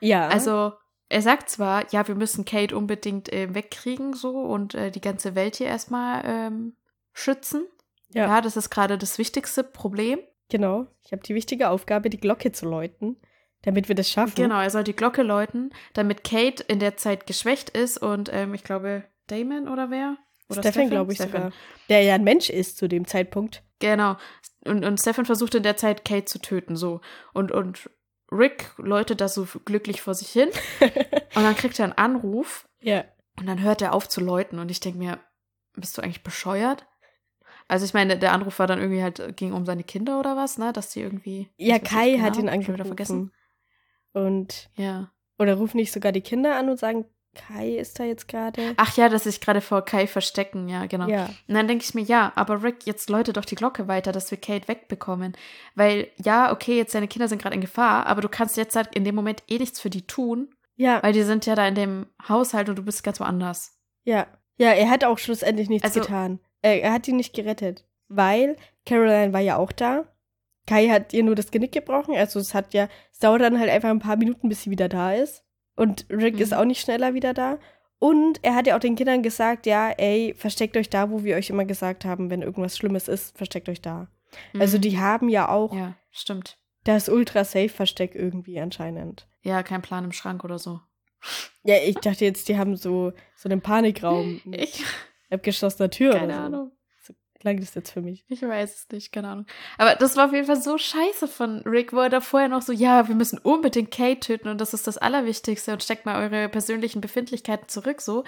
Ja. 0.00 0.28
Also, 0.28 0.72
er 1.08 1.22
sagt 1.22 1.48
zwar, 1.48 1.90
ja, 1.92 2.06
wir 2.06 2.16
müssen 2.16 2.44
Kate 2.44 2.76
unbedingt 2.76 3.32
äh, 3.32 3.54
wegkriegen, 3.54 4.12
so 4.12 4.40
und 4.40 4.74
äh, 4.74 4.90
die 4.90 5.00
ganze 5.00 5.34
Welt 5.34 5.56
hier 5.56 5.68
erstmal 5.68 6.22
ähm, 6.24 6.76
schützen. 7.12 7.66
Ja. 8.08 8.26
ja, 8.26 8.40
das 8.40 8.56
ist 8.56 8.70
gerade 8.70 8.98
das 8.98 9.18
wichtigste 9.18 9.64
Problem. 9.64 10.18
genau. 10.48 10.86
Ich 11.02 11.12
habe 11.12 11.22
die 11.22 11.34
wichtige 11.34 11.70
Aufgabe, 11.70 12.10
die 12.10 12.20
Glocke 12.20 12.52
zu 12.52 12.66
läuten, 12.68 13.16
damit 13.62 13.88
wir 13.88 13.94
das 13.94 14.10
schaffen. 14.10 14.34
Genau, 14.36 14.60
er 14.60 14.70
soll 14.70 14.84
die 14.84 14.94
Glocke 14.96 15.22
läuten, 15.22 15.70
damit 15.94 16.24
Kate 16.24 16.62
in 16.62 16.78
der 16.78 16.96
Zeit 16.96 17.26
geschwächt 17.26 17.70
ist 17.70 17.98
und 17.98 18.30
ähm, 18.32 18.54
ich 18.54 18.64
glaube, 18.64 19.04
Damon 19.26 19.68
oder 19.68 19.90
wer? 19.90 20.16
Oder 20.48 20.62
Stefan, 20.62 20.90
glaube 20.90 21.12
ich 21.12 21.18
Stefan. 21.18 21.32
sogar. 21.42 21.52
Der 21.88 22.02
ja 22.02 22.14
ein 22.14 22.24
Mensch 22.24 22.50
ist 22.50 22.78
zu 22.78 22.88
dem 22.88 23.06
Zeitpunkt. 23.06 23.62
Genau. 23.80 24.16
Und, 24.64 24.84
und 24.84 25.00
Stefan 25.00 25.26
versucht 25.26 25.54
in 25.54 25.62
der 25.62 25.76
Zeit 25.76 26.04
Kate 26.04 26.24
zu 26.26 26.38
töten, 26.40 26.76
so. 26.76 27.00
Und, 27.32 27.50
und 27.52 27.90
Rick 28.30 28.72
läutet 28.78 29.20
da 29.20 29.28
so 29.28 29.46
glücklich 29.64 30.00
vor 30.00 30.14
sich 30.14 30.28
hin. 30.28 30.48
und 30.80 31.42
dann 31.42 31.56
kriegt 31.56 31.78
er 31.78 31.84
einen 31.84 31.92
Anruf 31.94 32.68
Ja. 32.80 33.04
und 33.38 33.46
dann 33.46 33.60
hört 33.62 33.82
er 33.82 33.92
auf 33.92 34.08
zu 34.08 34.20
läuten. 34.20 34.58
Und 34.58 34.70
ich 34.70 34.80
denke 34.80 34.98
mir, 34.98 35.20
bist 35.74 35.98
du 35.98 36.02
eigentlich 36.02 36.22
bescheuert? 36.22 36.86
Also 37.68 37.84
ich 37.84 37.94
meine, 37.94 38.16
der 38.16 38.32
Anruf 38.32 38.58
war 38.60 38.68
dann 38.68 38.78
irgendwie 38.80 39.02
halt, 39.02 39.36
ging 39.36 39.52
um 39.52 39.66
seine 39.66 39.82
Kinder 39.82 40.20
oder 40.20 40.36
was, 40.36 40.56
ne? 40.58 40.72
Dass 40.72 40.90
die 40.90 41.00
irgendwie. 41.00 41.50
Ja, 41.56 41.78
Kai 41.80 42.12
nicht 42.12 42.22
hat 42.22 42.36
genau, 42.36 42.52
ihn 42.52 42.62
schon 42.62 42.74
wieder 42.74 42.84
vergessen. 42.84 43.32
Und, 44.16 44.70
Ja. 44.76 45.10
oder 45.38 45.54
rufen 45.54 45.76
nicht 45.76 45.92
sogar 45.92 46.12
die 46.12 46.20
Kinder 46.22 46.56
an 46.56 46.68
und 46.70 46.78
sagen, 46.78 47.04
Kai 47.34 47.76
ist 47.76 48.00
da 48.00 48.04
jetzt 48.04 48.28
gerade? 48.28 48.72
Ach 48.78 48.96
ja, 48.96 49.10
dass 49.10 49.24
sich 49.24 49.42
gerade 49.42 49.60
vor 49.60 49.84
Kai 49.84 50.06
verstecken, 50.06 50.70
ja, 50.70 50.86
genau. 50.86 51.06
Ja. 51.06 51.26
Und 51.46 51.54
dann 51.54 51.68
denke 51.68 51.84
ich 51.84 51.92
mir, 51.94 52.00
ja, 52.02 52.32
aber 52.34 52.62
Rick, 52.62 52.86
jetzt 52.86 53.10
läute 53.10 53.34
doch 53.34 53.44
die 53.44 53.56
Glocke 53.56 53.88
weiter, 53.88 54.10
dass 54.10 54.30
wir 54.30 54.38
Kate 54.38 54.68
wegbekommen. 54.68 55.36
Weil, 55.74 56.08
ja, 56.16 56.50
okay, 56.50 56.78
jetzt 56.78 56.94
deine 56.94 57.08
Kinder 57.08 57.28
sind 57.28 57.42
gerade 57.42 57.54
in 57.54 57.60
Gefahr, 57.60 58.06
aber 58.06 58.22
du 58.22 58.30
kannst 58.30 58.56
jetzt 58.56 58.74
halt 58.74 58.94
in 58.94 59.04
dem 59.04 59.14
Moment 59.14 59.42
eh 59.48 59.58
nichts 59.58 59.78
für 59.80 59.90
die 59.90 60.06
tun, 60.06 60.48
Ja, 60.76 61.02
weil 61.02 61.12
die 61.12 61.22
sind 61.24 61.44
ja 61.44 61.54
da 61.54 61.68
in 61.68 61.74
dem 61.74 62.06
Haushalt 62.26 62.70
und 62.70 62.76
du 62.78 62.82
bist 62.82 63.04
ganz 63.04 63.20
woanders. 63.20 63.78
ja. 64.04 64.26
Ja, 64.58 64.70
er 64.70 64.88
hat 64.88 65.04
auch 65.04 65.18
schlussendlich 65.18 65.68
nichts 65.68 65.84
Also- 65.84 66.00
getan. 66.00 66.40
Äh, 66.62 66.78
er 66.78 66.94
hat 66.94 67.06
ihn 67.08 67.16
nicht 67.16 67.34
gerettet. 67.34 67.84
Weil 68.08 68.56
Caroline 68.86 69.34
war 69.34 69.40
ja 69.42 69.58
auch 69.58 69.70
da. 69.70 70.04
Kai 70.66 70.88
hat 70.88 71.12
ihr 71.12 71.22
nur 71.22 71.34
das 71.34 71.50
Genick 71.50 71.72
gebrochen. 71.72 72.14
Also 72.16 72.38
es 72.40 72.54
hat 72.54 72.74
ja, 72.74 72.88
es 73.12 73.18
dauert 73.20 73.40
dann 73.42 73.58
halt 73.58 73.70
einfach 73.70 73.90
ein 73.90 74.00
paar 74.00 74.16
Minuten, 74.16 74.48
bis 74.48 74.62
sie 74.62 74.70
wieder 74.70 74.88
da 74.88 75.12
ist. 75.12 75.44
Und 75.76 76.06
Rick 76.10 76.36
Mhm. 76.36 76.40
ist 76.42 76.54
auch 76.54 76.64
nicht 76.64 76.80
schneller 76.80 77.14
wieder 77.14 77.34
da. 77.34 77.58
Und 77.98 78.40
er 78.42 78.54
hat 78.54 78.66
ja 78.66 78.76
auch 78.76 78.80
den 78.80 78.94
Kindern 78.96 79.22
gesagt, 79.22 79.64
ja, 79.66 79.90
ey, 79.90 80.34
versteckt 80.36 80.76
euch 80.76 80.90
da, 80.90 81.10
wo 81.10 81.24
wir 81.24 81.36
euch 81.36 81.48
immer 81.50 81.64
gesagt 81.64 82.04
haben, 82.04 82.28
wenn 82.30 82.42
irgendwas 82.42 82.76
Schlimmes 82.76 83.08
ist, 83.08 83.36
versteckt 83.36 83.68
euch 83.68 83.80
da. 83.80 84.08
Also 84.58 84.76
Mhm. 84.76 84.82
die 84.82 84.98
haben 84.98 85.28
ja 85.28 85.48
auch 85.48 85.74
Ja, 85.74 85.94
stimmt. 86.10 86.58
das 86.84 87.08
Ultra-Safe-Versteck 87.08 88.14
irgendwie 88.14 88.60
anscheinend. 88.60 89.26
Ja, 89.42 89.62
kein 89.62 89.82
Plan 89.82 90.04
im 90.04 90.12
Schrank 90.12 90.44
oder 90.44 90.58
so. 90.58 90.80
Ja, 91.64 91.76
ich 91.84 91.96
dachte 91.96 92.24
jetzt, 92.24 92.48
die 92.48 92.58
haben 92.58 92.76
so, 92.76 93.12
so 93.36 93.48
einen 93.48 93.60
Panikraum 93.62 94.40
Ich, 94.52 94.84
abgeschlossener 95.30 95.90
Tür 95.90 96.12
keine 96.12 96.24
oder 96.26 96.34
so. 96.36 96.40
Ahnung. 96.42 96.72
Klang 97.40 97.60
das 97.60 97.74
jetzt 97.74 97.90
für 97.90 98.00
mich. 98.00 98.24
Ich 98.28 98.42
weiß 98.42 98.74
es 98.74 98.88
nicht, 98.90 99.12
keine 99.12 99.28
Ahnung. 99.28 99.46
Aber 99.78 99.94
das 99.94 100.16
war 100.16 100.26
auf 100.26 100.32
jeden 100.32 100.46
Fall 100.46 100.60
so 100.60 100.78
scheiße 100.78 101.28
von 101.28 101.60
Rick, 101.62 101.92
wo 101.92 101.98
er 101.98 102.08
da 102.08 102.20
vorher 102.20 102.48
noch 102.48 102.62
so, 102.62 102.72
ja, 102.72 103.08
wir 103.08 103.14
müssen 103.14 103.38
unbedingt 103.38 103.90
Kate 103.90 104.20
töten 104.20 104.48
und 104.48 104.60
das 104.60 104.74
ist 104.74 104.86
das 104.86 104.98
Allerwichtigste 104.98 105.72
und 105.72 105.82
steckt 105.82 106.06
mal 106.06 106.22
eure 106.22 106.48
persönlichen 106.48 107.00
Befindlichkeiten 107.00 107.68
zurück, 107.68 108.00
so. 108.00 108.24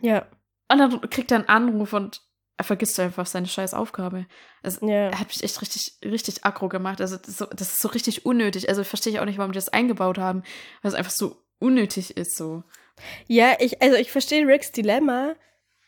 Ja, 0.00 0.26
Und 0.70 0.78
dann 0.78 1.00
kriegt 1.10 1.30
er 1.30 1.38
einen 1.38 1.48
Anruf 1.48 1.92
und 1.92 2.20
er 2.58 2.64
vergisst 2.64 2.98
einfach 3.00 3.26
seine 3.26 3.46
scheiß 3.46 3.74
Aufgabe. 3.74 4.26
Also, 4.62 4.86
ja. 4.86 5.10
er 5.10 5.20
hat 5.20 5.28
mich 5.28 5.42
echt 5.42 5.60
richtig, 5.60 5.98
richtig 6.04 6.44
aggro 6.44 6.68
gemacht. 6.68 7.00
Also, 7.00 7.16
das 7.16 7.28
ist, 7.28 7.38
so, 7.38 7.46
das 7.46 7.72
ist 7.72 7.82
so 7.82 7.88
richtig 7.88 8.24
unnötig. 8.24 8.68
Also, 8.68 8.82
verstehe 8.82 9.12
ich 9.12 9.20
auch 9.20 9.26
nicht, 9.26 9.38
warum 9.38 9.52
die 9.52 9.58
das 9.58 9.68
eingebaut 9.68 10.18
haben, 10.18 10.42
weil 10.82 10.90
es 10.90 10.94
einfach 10.94 11.12
so 11.12 11.42
unnötig 11.58 12.16
ist, 12.16 12.36
so. 12.36 12.64
Ja, 13.26 13.56
ich, 13.60 13.82
also 13.82 13.96
ich 13.96 14.10
verstehe 14.10 14.46
Ricks 14.46 14.72
Dilemma, 14.72 15.34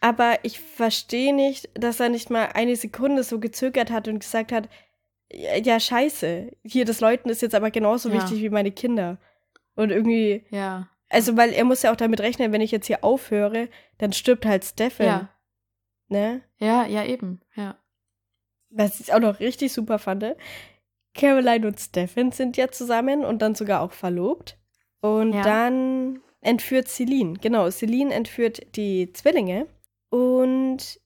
aber 0.01 0.38
ich 0.42 0.61
verstehe 0.61 1.34
nicht, 1.34 1.68
dass 1.74 2.01
er 2.01 2.09
nicht 2.09 2.30
mal 2.30 2.46
eine 2.55 2.76
Sekunde 2.76 3.22
so 3.24 3.40
gezögert 3.40 3.90
hat 3.90 4.09
und 4.09 4.20
gesagt 4.20 4.53
hat, 4.53 4.68
ja, 5.30 5.78
scheiße, 5.78 6.51
hier 6.64 6.84
das 6.84 7.01
Läuten 7.01 7.28
ist 7.30 7.42
jetzt 7.42 7.55
aber 7.55 7.70
genauso 7.70 8.09
Ja. 8.09 8.14
wichtig 8.16 8.40
wie 8.42 8.49
meine 8.51 8.70
Kinder. 8.72 9.18
Und 9.74 9.90
irgendwie, 9.90 10.44
Ja. 10.51 10.88
also 11.09 11.36
weil 11.36 11.53
er 11.53 11.64
muss 11.64 11.82
ja 11.82 11.92
auch 11.92 11.96
damit 11.96 12.20
rechnen, 12.20 12.53
wenn 12.53 12.61
ich 12.61 12.70
jetzt 12.70 12.86
hier 12.86 13.05
aufhöre, 13.05 13.68
dann 13.99 14.12
stirbt 14.12 14.46
halt 14.46 14.64
Stefan. 14.64 15.07
Ja. 15.07 15.28
Ne? 16.09 16.42
Ja, 16.59 16.86
ja, 16.86 17.05
eben. 17.05 17.40
Ja. 17.55 17.76
Was 18.70 19.01
ich 19.01 19.12
auch 19.12 19.20
noch 19.20 19.40
richtig 19.40 19.72
super 19.72 19.99
fand. 19.99 20.24
Caroline 21.14 21.66
und 21.66 21.80
Stefan 21.80 22.32
sind 22.32 22.57
ja 22.57 22.70
zusammen 22.70 23.24
und 23.24 23.42
dann 23.42 23.55
sogar 23.55 23.80
auch 23.82 23.92
verlobt. 23.92 24.57
Und 25.01 25.32
Ja. 25.32 25.42
dann 25.42 26.20
entführt 26.40 26.88
Celine. 26.88 27.34
Genau, 27.40 27.68
Celine 27.70 28.14
entführt 28.14 28.76
die 28.76 29.12
Zwillinge. 29.12 29.66
Und 30.11 31.01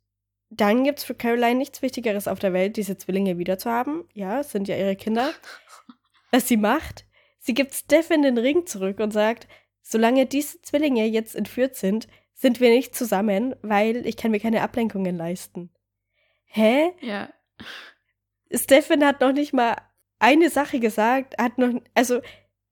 dann 0.50 0.84
gibt 0.84 0.98
es 0.98 1.04
für 1.04 1.14
Caroline 1.14 1.56
nichts 1.56 1.82
Wichtigeres 1.82 2.28
auf 2.28 2.38
der 2.38 2.52
Welt, 2.52 2.76
diese 2.76 2.98
Zwillinge 2.98 3.38
wiederzuhaben. 3.38 4.04
Ja, 4.12 4.40
es 4.40 4.50
sind 4.50 4.68
ja 4.68 4.76
ihre 4.76 4.96
Kinder. 4.96 5.32
Was 6.30 6.48
sie 6.48 6.56
macht, 6.56 7.06
sie 7.38 7.54
gibt 7.54 7.74
Stefan 7.74 8.22
den 8.22 8.38
Ring 8.38 8.66
zurück 8.66 9.00
und 9.00 9.12
sagt, 9.12 9.48
solange 9.82 10.26
diese 10.26 10.60
Zwillinge 10.62 11.06
jetzt 11.06 11.34
entführt 11.34 11.76
sind, 11.76 12.06
sind 12.34 12.60
wir 12.60 12.70
nicht 12.70 12.94
zusammen, 12.94 13.54
weil 13.62 14.06
ich 14.06 14.16
kann 14.16 14.30
mir 14.30 14.40
keine 14.40 14.62
Ablenkungen 14.62 15.16
leisten. 15.16 15.70
Hä? 16.44 16.92
Ja. 17.00 17.32
Stefan 18.50 19.04
hat 19.04 19.20
noch 19.20 19.32
nicht 19.32 19.52
mal 19.52 19.76
eine 20.18 20.50
Sache 20.50 20.80
gesagt, 20.80 21.40
hat 21.40 21.58
noch, 21.58 21.80
also 21.94 22.20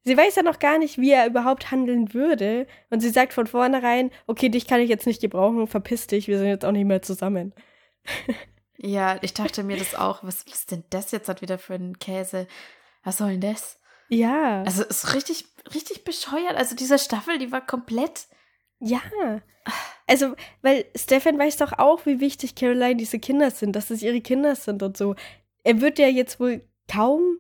sie 0.05 0.16
weiß 0.16 0.36
ja 0.36 0.42
noch 0.42 0.59
gar 0.59 0.78
nicht, 0.78 0.98
wie 0.98 1.11
er 1.12 1.26
überhaupt 1.26 1.70
handeln 1.70 2.14
würde. 2.14 2.66
Und 2.90 3.01
sie 3.01 3.11
sagt 3.11 3.32
von 3.32 3.46
vornherein, 3.46 4.11
okay, 4.26 4.48
dich 4.48 4.66
kann 4.66 4.80
ich 4.80 4.88
jetzt 4.88 5.07
nicht 5.07 5.20
gebrauchen, 5.20 5.66
verpiss 5.66 6.07
dich, 6.07 6.28
wir 6.28 6.38
sind 6.38 6.48
jetzt 6.48 6.64
auch 6.64 6.72
nicht 6.72 6.86
mehr 6.86 7.03
zusammen. 7.03 7.53
Ja, 8.82 9.18
ich 9.20 9.34
dachte 9.34 9.62
mir 9.62 9.76
das 9.76 9.94
auch. 9.94 10.24
Was 10.24 10.42
ist 10.44 10.70
denn 10.70 10.84
das 10.88 11.11
jetzt 11.11 11.28
halt 11.28 11.42
wieder 11.42 11.59
für 11.59 11.74
ein 11.74 11.98
Käse? 11.98 12.46
Was 13.05 13.18
soll 13.18 13.32
denn 13.32 13.53
das? 13.53 13.78
Ja, 14.09 14.62
Also, 14.62 14.82
es 14.88 15.05
ist 15.05 15.14
richtig, 15.14 15.44
richtig 15.74 16.03
bescheuert. 16.05 16.55
Also, 16.57 16.74
diese 16.74 16.98
Staffel, 16.98 17.36
die 17.38 17.53
war 17.53 17.61
komplett. 17.66 18.26
ja. 18.78 19.03
Also, 20.07 20.34
weil 20.62 20.86
Stefan 20.96 21.38
weiß 21.38 21.59
doch 21.59 21.78
auch, 21.78 22.07
wie 22.07 22.20
wichtig 22.20 22.55
Caroline 22.55 22.96
diese 22.96 23.18
Kinder 23.18 23.51
sind, 23.51 23.76
dass 23.76 23.90
es 23.90 24.03
ihre 24.03 24.22
Kinder 24.22 24.57
sind 24.57 24.82
und 24.82 24.96
so. 24.96 25.14
Er 25.62 25.82
wird 25.82 25.98
ja 25.98 26.09
jetzt 26.09 26.40
wohl 26.40 26.66
kaum 26.90 27.36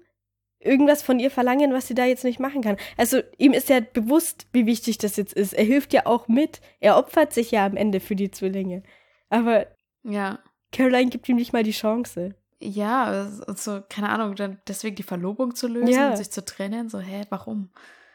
irgendwas 0.60 1.02
von 1.02 1.18
ihr 1.18 1.30
verlangen, 1.30 1.72
was 1.72 1.86
sie 1.88 1.94
da 1.94 2.04
jetzt 2.04 2.22
nicht 2.24 2.38
machen 2.38 2.60
kann. 2.62 2.76
Also 2.96 3.20
ihm 3.38 3.52
ist 3.52 3.68
ja 3.70 3.80
bewusst, 3.80 4.46
wie 4.52 4.66
wichtig 4.66 4.98
das 4.98 5.16
jetzt 5.16 5.32
ist. 5.32 5.52
Er 5.54 5.64
hilft 5.64 5.92
ja 5.92 6.06
auch 6.06 6.28
mit. 6.28 6.60
Er 6.80 6.96
opfert 6.96 7.32
sich 7.32 7.50
ja 7.50 7.64
am 7.66 7.76
Ende 7.76 7.98
für 8.00 8.14
die 8.14 8.30
Zwillinge. 8.30 8.82
Aber 9.30 9.66
Ja. 10.02 10.38
Caroline 10.72 11.10
gibt 11.10 11.28
ihm 11.28 11.36
nicht 11.36 11.52
mal 11.52 11.62
die 11.64 11.72
Chance. 11.72 12.34
Ja, 12.60 13.22
und 13.46 13.58
so, 13.58 13.80
keine 13.88 14.10
Ahnung, 14.10 14.36
dann 14.36 14.60
deswegen 14.68 14.94
die 14.96 15.02
Verlobung 15.02 15.54
zu 15.54 15.66
lösen 15.66 15.88
Ja. 15.88 16.10
und 16.10 16.16
sich 16.18 16.30
zu 16.30 16.44
trennen. 16.44 16.88
So, 16.90 16.98
hä, 17.00 17.24
warum? 17.30 17.70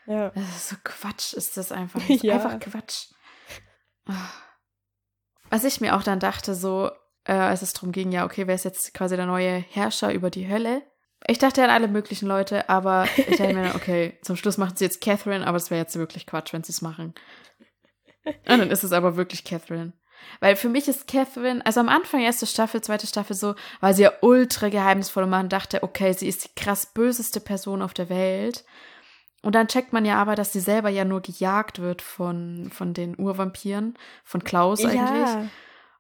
Ja. 0.06 0.30
Das 0.30 0.44
ist 0.56 0.70
so 0.70 0.76
Quatsch, 0.84 1.34
ist 1.34 1.58
das 1.58 1.72
einfach. 1.72 2.00
Das 2.08 2.22
Ja. 2.22 2.36
Einfach 2.36 2.60
Quatsch. 2.60 3.08
Ah. 4.08 4.30
Was 5.50 5.64
ich 5.64 5.82
mir 5.82 5.96
auch 5.96 6.04
dann 6.04 6.20
dachte, 6.20 6.54
so, 6.56 6.92
äh, 7.26 7.34
als 7.34 7.62
es 7.64 7.74
darum 7.74 7.92
ging, 7.92 8.12
ja, 8.12 8.24
okay, 8.26 8.46
wer 8.48 8.56
ist 8.56 8.66
jetzt 8.66 8.94
quasi 8.94 9.16
der 9.16 9.26
neue 9.26 9.58
Herrscher 9.58 10.14
über 10.14 10.30
die 10.30 10.48
Hölle? 10.48 10.84
Ich 11.28 11.40
dachte 11.40 11.64
an 11.64 11.70
alle 11.70 11.88
möglichen 11.88 12.28
Leute, 12.28 12.70
aber 12.70 13.08
ich 13.16 13.38
dachte 13.38 13.54
mir, 13.54 13.74
okay, 13.76 14.18
zum 14.22 14.36
Schluss 14.36 14.58
macht 14.58 14.78
sie 14.78 14.86
jetzt 14.86 15.02
Catherine, 15.02 15.46
aber 15.46 15.58
es 15.58 15.72
wäre 15.72 15.82
jetzt 15.82 15.96
wirklich 15.98 16.28
Quatsch, 16.28 16.54
wenn 16.54 16.64
sie 16.64 16.72
es 16.72 16.82
machen. 16.82 17.16
Und 18.26 18.60
dann 18.60 18.72
ist 18.72 18.84
es 18.84 18.92
aber 18.92 19.18
wirklich 19.18 19.44
Catherine. 19.44 19.94
Weil 20.40 20.56
für 20.56 20.70
mich 20.70 20.88
ist 20.88 21.08
Catherine, 21.08 21.66
also 21.66 21.80
am 21.80 21.90
Anfang 21.90 22.22
erste 22.22 22.46
Staffel, 22.46 22.82
zweite 22.82 23.08
Staffel 23.08 23.36
so, 23.36 23.56
war 23.80 23.94
sie 23.94 24.04
ja 24.04 24.14
ultra 24.22 24.70
geheimnisvoll 24.70 25.24
und 25.24 25.30
man 25.30 25.50
dachte, 25.50 25.84
okay, 25.84 26.14
sie 26.14 26.28
ist 26.28 26.46
die 26.46 26.62
krass 26.62 26.88
böseste 26.94 27.40
Person 27.40 27.82
auf 27.82 27.94
der 27.94 28.10
Welt. 28.10 28.66
Und 29.42 29.54
dann 29.54 29.68
checkt 29.68 29.94
man 29.94 30.06
ja 30.06 30.18
aber, 30.18 30.36
dass 30.36 30.54
sie 30.54 30.60
selber 30.60 30.90
ja 30.90 31.06
nur 31.06 31.22
gejagt 31.22 31.80
wird 31.80 32.02
von, 32.02 32.72
von 32.72 32.94
den 32.94 33.20
Urvampiren, 33.20 33.96
von 34.24 34.44
Klaus 34.44 34.84
eigentlich. 34.84 35.00
Ja. 35.00 35.48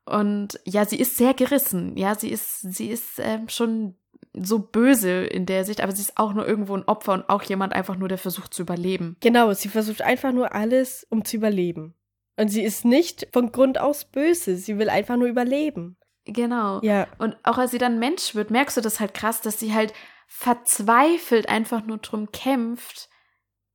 Und 0.06 0.60
ja, 0.66 0.86
sie 0.86 1.00
ist 1.00 1.18
sehr 1.18 1.34
gerissen. 1.34 1.96
Ja, 1.96 2.16
sie 2.16 2.30
ist, 2.30 2.62
sie 2.62 2.90
ist 2.90 3.20
ähm, 3.20 3.48
schon 3.50 3.96
so 4.38 4.60
böse 4.60 5.26
in 5.26 5.46
der 5.46 5.64
Sicht, 5.66 5.82
aber 5.82 5.92
sie 5.92 6.02
ist 6.02 6.18
auch 6.18 6.34
nur 6.34 6.48
irgendwo 6.48 6.76
ein 6.76 6.84
Opfer 6.84 7.14
und 7.14 7.30
auch 7.30 7.44
jemand 7.44 7.74
einfach 7.74 7.96
nur, 7.96 8.10
der 8.10 8.18
versucht 8.18 8.54
zu 8.54 8.64
überleben. 8.64 9.18
Genau, 9.22 9.54
sie 9.54 9.70
versucht 9.70 10.02
einfach 10.02 10.32
nur 10.32 10.54
alles, 10.54 11.06
um 11.10 11.24
zu 11.24 11.38
überleben. 11.38 11.94
Und 12.38 12.50
sie 12.50 12.64
ist 12.64 12.86
nicht 12.86 13.28
von 13.32 13.52
Grund 13.52 13.80
aus 13.80 14.06
böse. 14.06 14.58
Sie 14.58 14.78
will 14.78 14.90
einfach 14.90 15.16
nur 15.16 15.28
überleben. 15.28 15.98
Genau. 16.26 16.82
Ja. 16.82 17.08
Und 17.18 17.38
auch 17.44 17.58
als 17.58 17.72
sie 17.72 17.78
dann 17.78 18.00
Mensch 18.00 18.36
wird, 18.36 18.52
merkst 18.52 18.78
du 18.78 18.82
das 18.82 19.00
halt 19.00 19.14
krass, 19.14 19.42
dass 19.42 19.60
sie 19.60 19.74
halt 19.74 19.94
verzweifelt 20.28 21.48
einfach 21.48 21.86
nur 21.86 22.00
drum 22.00 22.32
kämpft, 22.32 23.10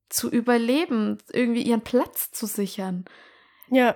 zu 0.08 0.28
überleben, 0.28 1.18
irgendwie 1.32 1.62
ihren 1.62 1.82
Platz 1.82 2.32
zu 2.32 2.46
sichern. 2.46 3.04
Ja. 3.70 3.94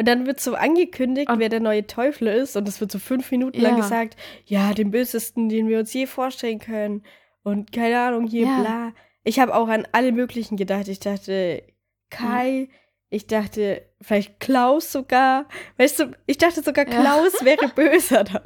Und 0.00 0.06
dann 0.08 0.26
wird 0.26 0.40
so 0.40 0.54
angekündigt, 0.54 1.28
Und- 1.28 1.40
wer 1.40 1.50
der 1.50 1.60
neue 1.60 1.86
Teufel 1.86 2.28
ist. 2.28 2.56
Und 2.56 2.66
es 2.66 2.80
wird 2.80 2.90
so 2.90 2.98
fünf 2.98 3.30
Minuten 3.30 3.60
lang 3.60 3.76
Ja. 3.76 3.82
gesagt, 3.82 4.16
ja, 4.46 4.72
den 4.72 4.90
bösesten, 4.90 5.50
den 5.50 5.68
wir 5.68 5.78
uns 5.78 5.92
je 5.92 6.06
vorstellen 6.06 6.58
können. 6.58 7.02
Und 7.42 7.70
keine 7.70 8.00
Ahnung, 8.00 8.26
hier, 8.26 8.46
Ja. 8.46 8.60
bla. 8.62 8.92
Ich 9.24 9.38
habe 9.38 9.54
auch 9.54 9.68
an 9.68 9.86
alle 9.92 10.12
möglichen 10.12 10.56
gedacht. 10.56 10.88
Ich 10.88 11.00
dachte, 11.00 11.62
Kai, 12.08 12.70
ich 13.10 13.26
dachte, 13.26 13.82
vielleicht 14.00 14.40
Klaus 14.40 14.90
sogar. 14.90 15.44
Weißt 15.76 15.98
du, 16.00 16.12
ich 16.24 16.38
dachte 16.38 16.62
sogar, 16.62 16.88
Ja. 16.88 16.98
Klaus 17.02 17.44
wäre 17.44 17.68
böser 17.74 18.24
dann. 18.24 18.42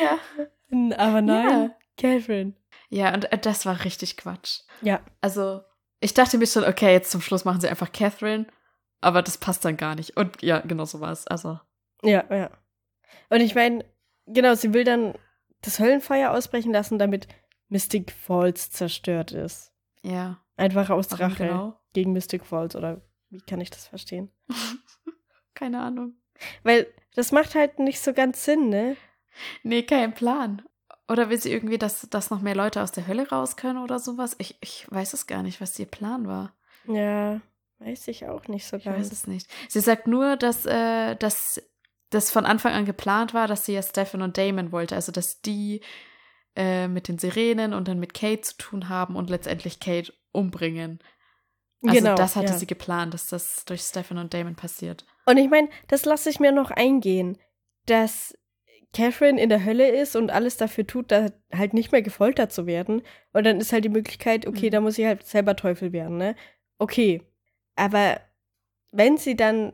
Ja. 0.00 0.96
Aber 0.96 1.20
nein, 1.20 1.48
Ja. 1.50 1.70
Catherine. 1.98 2.52
Ja, 2.90 3.12
und 3.12 3.32
äh, 3.32 3.38
das 3.38 3.66
war 3.66 3.84
richtig 3.84 4.16
Quatsch. 4.16 4.60
Ja. 4.82 5.00
Also, 5.20 5.62
ich 5.98 6.14
dachte 6.14 6.38
mir 6.38 6.46
schon, 6.46 6.62
okay, 6.64 6.92
jetzt 6.92 7.10
zum 7.10 7.20
Schluss 7.20 7.44
machen 7.44 7.60
sie 7.60 7.68
einfach 7.68 7.90
Catherine, 7.90 8.46
aber 9.04 9.22
das 9.22 9.38
passt 9.38 9.64
dann 9.64 9.76
gar 9.76 9.94
nicht. 9.94 10.16
Und 10.16 10.42
ja, 10.42 10.60
genau 10.60 10.84
so 10.84 11.00
war 11.00 11.12
es. 11.12 11.26
Also, 11.26 11.60
Ja, 12.02 12.24
ja. 12.34 12.50
Und 13.30 13.40
ich 13.40 13.54
meine, 13.54 13.84
genau, 14.26 14.54
sie 14.54 14.72
will 14.74 14.84
dann 14.84 15.14
das 15.62 15.78
Höllenfeuer 15.78 16.30
ausbrechen 16.30 16.72
lassen, 16.72 16.98
damit 16.98 17.28
Mystic 17.68 18.12
Falls 18.12 18.70
zerstört 18.70 19.32
ist. 19.32 19.72
ja. 20.02 20.40
Einfach 20.56 20.88
aus 20.88 21.10
Warum 21.10 21.32
Rache 21.32 21.46
genau? 21.48 21.80
gegen 21.94 22.12
Mystic 22.12 22.46
Falls 22.46 22.76
oder 22.76 23.00
wie 23.28 23.40
kann 23.40 23.60
ich 23.60 23.70
das 23.70 23.88
verstehen? 23.88 24.30
Keine 25.54 25.80
Ahnung. 25.82 26.14
Weil 26.62 26.86
das 27.16 27.32
macht 27.32 27.56
halt 27.56 27.80
nicht 27.80 28.00
so 28.00 28.12
ganz 28.12 28.44
Sinn, 28.44 28.68
ne? 28.68 28.96
Nee, 29.64 29.82
kein 29.82 30.14
Plan. 30.14 30.62
Oder 31.08 31.28
will 31.28 31.38
sie 31.40 31.50
irgendwie, 31.52 31.76
dass, 31.78 32.08
dass 32.08 32.30
noch 32.30 32.40
mehr 32.40 32.54
Leute 32.54 32.82
aus 32.82 32.92
der 32.92 33.08
Hölle 33.08 33.28
raus 33.28 33.56
können 33.56 33.82
oder 33.82 33.98
sowas? 33.98 34.36
Ich, 34.38 34.56
ich 34.60 34.86
weiß 34.90 35.12
es 35.12 35.26
gar 35.26 35.42
nicht, 35.42 35.60
was 35.60 35.76
ihr 35.76 35.86
Plan 35.86 36.28
war. 36.28 36.54
Ja, 36.86 37.40
weiß 37.78 38.08
ich 38.08 38.26
auch 38.26 38.48
nicht 38.48 38.66
so 38.66 38.76
Ich 38.76 38.86
weiß 38.86 38.94
ganz. 38.94 39.12
es 39.12 39.26
nicht. 39.26 39.48
Sie 39.68 39.80
sagt 39.80 40.06
nur, 40.06 40.36
dass, 40.36 40.64
äh, 40.66 41.16
dass 41.16 41.62
das 42.10 42.30
von 42.30 42.46
Anfang 42.46 42.72
an 42.72 42.84
geplant 42.84 43.34
war, 43.34 43.48
dass 43.48 43.66
sie 43.66 43.72
ja 43.74 43.82
Stefan 43.82 44.22
und 44.22 44.38
Damon 44.38 44.72
wollte. 44.72 44.94
Also, 44.94 45.10
dass 45.12 45.40
die 45.40 45.80
äh, 46.56 46.86
mit 46.88 47.08
den 47.08 47.18
Sirenen 47.18 47.74
und 47.74 47.88
dann 47.88 47.98
mit 47.98 48.14
Kate 48.14 48.42
zu 48.42 48.56
tun 48.56 48.88
haben 48.88 49.16
und 49.16 49.30
letztendlich 49.30 49.80
Kate 49.80 50.12
umbringen. 50.32 51.00
Also, 51.84 51.98
genau, 51.98 52.14
das 52.14 52.36
hatte 52.36 52.52
ja. 52.52 52.58
sie 52.58 52.66
geplant, 52.66 53.12
dass 53.12 53.26
das 53.26 53.64
durch 53.64 53.82
Stefan 53.82 54.18
und 54.18 54.32
Damon 54.32 54.54
passiert. 54.54 55.04
Und 55.26 55.36
ich 55.36 55.50
meine, 55.50 55.68
das 55.88 56.04
lasse 56.04 56.30
ich 56.30 56.40
mir 56.40 56.52
noch 56.52 56.70
eingehen, 56.70 57.36
dass 57.86 58.34
Catherine 58.94 59.40
in 59.40 59.48
der 59.48 59.64
Hölle 59.64 59.88
ist 59.88 60.14
und 60.14 60.30
alles 60.30 60.56
dafür 60.56 60.86
tut, 60.86 61.10
da 61.10 61.30
halt 61.52 61.74
nicht 61.74 61.90
mehr 61.90 62.00
gefoltert 62.02 62.52
zu 62.52 62.66
werden. 62.66 63.02
Und 63.32 63.44
dann 63.44 63.58
ist 63.60 63.72
halt 63.72 63.84
die 63.84 63.88
Möglichkeit, 63.90 64.46
okay, 64.46 64.66
Mhm. 64.66 64.70
da 64.70 64.80
muss 64.80 64.94
sie 64.94 65.06
halt 65.06 65.26
selber 65.26 65.56
Teufel 65.56 65.92
werden, 65.92 66.16
ne? 66.16 66.36
Okay. 66.78 67.22
Aber 67.76 68.20
wenn 68.92 69.16
sie 69.18 69.36
dann 69.36 69.72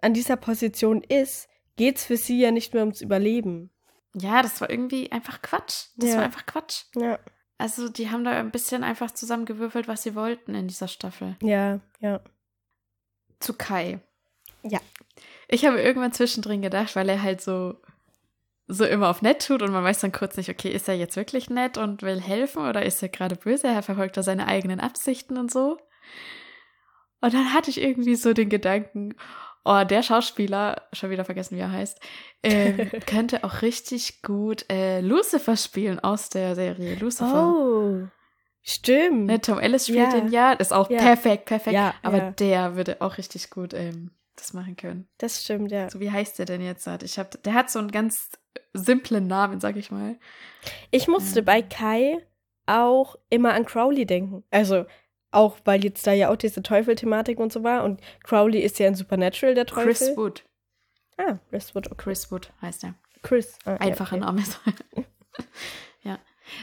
an 0.00 0.14
dieser 0.14 0.36
Position 0.36 1.02
ist, 1.02 1.48
geht's 1.76 2.04
für 2.04 2.16
sie 2.16 2.40
ja 2.40 2.50
nicht 2.50 2.74
mehr 2.74 2.82
ums 2.82 3.00
Überleben. 3.00 3.70
Ja, 4.14 4.42
das 4.42 4.60
war 4.60 4.68
irgendwie 4.68 5.10
einfach 5.10 5.40
Quatsch. 5.42 5.86
Das 5.96 6.10
Ja. 6.10 6.16
war 6.16 6.24
einfach 6.24 6.44
Quatsch. 6.46 6.84
Ja, 6.96 7.18
Also, 7.58 7.88
die 7.88 8.10
haben 8.10 8.24
da 8.24 8.32
ein 8.32 8.50
bisschen 8.50 8.82
einfach 8.84 9.12
zusammengewürfelt, 9.12 9.86
was 9.88 10.02
sie 10.02 10.14
wollten 10.16 10.54
in 10.54 10.66
dieser 10.68 10.88
Staffel. 10.88 11.36
ja, 11.42 11.80
ja. 12.00 12.20
zu 13.40 13.54
Kai. 13.54 14.00
Ja. 14.62 14.80
Ich 15.48 15.64
habe 15.66 15.80
irgendwann 15.80 16.12
zwischendrin 16.12 16.60
gedacht, 16.62 16.94
weil 16.96 17.08
er 17.08 17.22
halt 17.22 17.40
so, 17.40 17.80
so 18.68 18.84
immer 18.84 19.08
auf 19.10 19.22
nett 19.22 19.46
tut 19.46 19.62
und 19.62 19.72
man 19.72 19.82
weiß 19.84 20.00
dann 20.00 20.12
kurz 20.12 20.36
nicht, 20.36 20.48
okay, 20.50 20.70
ist 20.70 20.88
er 20.88 20.94
jetzt 20.94 21.16
wirklich 21.16 21.50
nett 21.50 21.76
und 21.78 22.02
will 22.02 22.20
helfen 22.20 22.66
oder 22.66 22.84
ist 22.84 23.02
er 23.02 23.08
gerade 23.08 23.34
böse? 23.36 23.66
Er 23.68 23.82
verfolgt 23.82 24.16
da 24.16 24.22
seine 24.22 24.46
eigenen 24.46 24.78
Absichten 24.80 25.36
und 25.38 25.50
so. 25.50 25.78
Und 27.22 27.32
dann 27.32 27.54
hatte 27.54 27.70
ich 27.70 27.80
irgendwie 27.80 28.16
so 28.16 28.34
den 28.34 28.50
Gedanken, 28.50 29.14
oh, 29.64 29.84
der 29.84 30.02
Schauspieler, 30.02 30.82
schon 30.92 31.08
wieder 31.10 31.24
vergessen, 31.24 31.56
wie 31.56 31.60
er 31.60 31.72
heißt, 31.72 31.98
ähm, 32.42 32.90
könnte 33.06 33.44
auch 33.44 33.62
richtig 33.62 34.20
gut 34.22 34.66
äh, 34.70 35.00
Lucifer 35.00 35.56
spielen 35.56 36.00
aus 36.00 36.28
der 36.28 36.54
Serie 36.54 36.96
Lucifer. 36.96 37.48
Oh, 37.56 38.08
stimmt. 38.62 39.26
Ne, 39.26 39.40
Tom 39.40 39.58
Ellis 39.58 39.86
spielt 39.86 40.12
Ja. 40.12 40.20
den 40.20 40.32
ja, 40.32 40.52
ist 40.52 40.72
auch 40.72 40.90
Ja. 40.90 40.98
perfekt, 41.00 41.46
perfekt. 41.46 41.74
Ja, 41.74 41.94
aber 42.02 42.18
ja. 42.18 42.30
der 42.32 42.76
würde 42.76 43.00
auch 43.00 43.18
richtig 43.18 43.50
gut 43.50 43.72
ähm, 43.72 44.10
das 44.36 44.52
machen 44.52 44.76
können. 44.76 45.08
Das 45.18 45.42
stimmt, 45.44 45.70
ja. 45.70 45.90
So, 45.90 46.00
wie 46.00 46.10
heißt 46.10 46.38
der 46.38 46.46
denn 46.46 46.60
jetzt? 46.62 46.86
Ich 47.02 47.18
hab, 47.18 47.40
der 47.42 47.54
hat 47.54 47.70
so 47.70 47.78
einen 47.78 47.90
ganz 47.92 48.30
simplen 48.72 49.26
Namen, 49.26 49.60
sag 49.60 49.76
ich 49.76 49.90
mal. 49.90 50.18
Ich 50.90 51.06
musste 51.06 51.40
Ähm. 51.40 51.44
bei 51.44 51.62
Kai 51.62 52.18
auch 52.66 53.16
immer 53.28 53.52
an 53.54 53.64
Crowley 53.66 54.06
denken. 54.06 54.44
Also 54.50 54.86
auch, 55.32 55.58
weil 55.64 55.84
jetzt 55.84 56.06
da 56.06 56.12
ja 56.12 56.30
auch 56.30 56.36
diese 56.36 56.62
Teufel-Thematik 56.62 57.38
und 57.38 57.52
so 57.52 57.62
war. 57.64 57.84
Und 57.84 58.00
Crowley 58.22 58.60
ist 58.60 58.78
ja 58.78 58.86
in 58.86 58.94
Supernatural 58.94 59.54
der 59.54 59.66
Teufel. 59.66 59.94
Chris 59.94 60.16
Wood. 60.16 60.44
Ah, 61.16 61.38
Chris 61.50 61.74
Wood. 61.74 61.86
Okay. 61.86 62.02
Chris 62.02 62.30
Wood 62.30 62.52
heißt 62.60 62.84
er. 62.84 62.94
Chris. 63.22 63.58
Ah, 63.64 63.72
ja, 63.72 63.76
Einfacher 63.80 64.16
okay. 64.16 64.24
Name. 64.24 64.42
ja. 66.02 66.18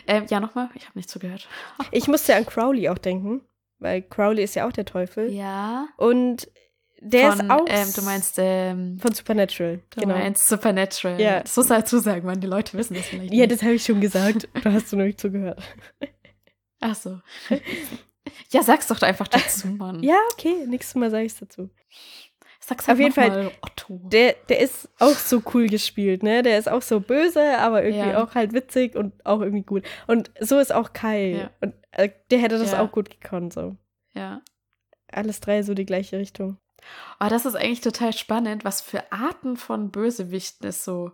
Ähm, 0.07 0.25
ja, 0.29 0.39
nochmal. 0.39 0.69
Ich 0.75 0.87
habe 0.87 0.97
nicht 0.97 1.09
zugehört. 1.09 1.47
Ich 1.91 2.07
musste 2.07 2.35
an 2.35 2.45
Crowley 2.45 2.89
auch 2.89 2.97
denken, 2.97 3.41
weil 3.79 4.01
Crowley 4.01 4.43
ist 4.43 4.55
ja 4.55 4.67
auch 4.67 4.73
der 4.73 4.85
Teufel. 4.85 5.31
Ja. 5.31 5.87
Und 5.97 6.49
der 7.01 7.31
von, 7.31 7.45
ist 7.45 7.51
auch 7.51 7.65
Ähm, 7.69 7.87
du 7.95 8.01
meinst, 8.01 8.35
ähm, 8.37 8.99
von 8.99 9.13
Supernatural. 9.13 9.79
du 9.89 10.01
genau. 10.01 10.15
meinst 10.15 10.47
Supernatural. 10.47 11.19
Ja. 11.19 11.39
Das 11.39 11.55
muss 11.55 11.67
dazu 11.67 11.99
sagen, 11.99 12.25
man. 12.25 12.41
Die 12.41 12.47
Leute 12.47 12.77
wissen 12.77 12.93
das 12.93 13.05
vielleicht 13.05 13.33
Ja, 13.33 13.41
nicht. 13.47 13.51
das 13.53 13.61
habe 13.63 13.73
ich 13.73 13.83
schon 13.83 14.01
gesagt. 14.01 14.49
Da 14.63 14.73
hast 14.73 14.91
du 14.91 14.97
noch 14.97 15.05
nicht 15.05 15.19
zugehört. 15.19 15.61
Ach 16.81 16.95
so. 16.95 17.19
ja, 18.51 18.63
sag's 18.63 18.87
doch 18.87 19.01
einfach 19.01 19.27
dazu, 19.27 19.67
Mann. 19.67 20.01
Ja, 20.03 20.17
okay. 20.33 20.65
Nächstes 20.67 20.95
Mal 20.95 21.09
sage 21.11 21.25
ich 21.25 21.33
es 21.33 21.39
dazu. 21.39 21.69
Sag's 22.61 22.87
Auf 22.89 22.99
jeden 22.99 23.13
Fall, 23.13 23.29
mal, 23.29 23.51
Otto. 23.61 23.99
Der, 24.11 24.33
der 24.49 24.59
ist 24.59 24.89
auch 24.99 25.15
so 25.15 25.41
cool 25.53 25.67
gespielt, 25.67 26.21
ne? 26.23 26.43
Der 26.43 26.59
ist 26.59 26.69
auch 26.69 26.81
so 26.81 26.99
böse, 26.99 27.57
aber 27.57 27.83
irgendwie 27.83 28.09
Ja. 28.09 28.23
auch 28.23 28.35
halt 28.35 28.53
witzig 28.53 28.95
und 28.95 29.25
auch 29.25 29.41
irgendwie 29.41 29.63
gut. 29.63 29.85
Und 30.07 30.29
so 30.39 30.59
ist 30.59 30.71
auch 30.73 30.93
Kai. 30.93 31.31
Ja. 31.31 31.49
Und 31.61 31.73
äh, 31.91 32.09
der 32.29 32.39
hätte 32.39 32.59
das 32.59 32.71
Ja. 32.73 32.81
auch 32.81 32.91
gut 32.91 33.09
gekonnt, 33.09 33.53
so. 33.53 33.75
ja. 34.13 34.41
Alles 35.11 35.39
drei 35.39 35.63
so 35.63 35.73
die 35.73 35.85
gleiche 35.87 36.19
Richtung. 36.19 36.57
Aber 37.17 37.31
das 37.31 37.45
ist 37.47 37.55
eigentlich 37.55 37.81
total 37.81 38.13
spannend, 38.13 38.63
was 38.63 38.79
für 38.81 39.11
Arten 39.11 39.57
von 39.57 39.89
Bösewichten 39.89 40.67
es 40.69 40.83
so 40.85 41.11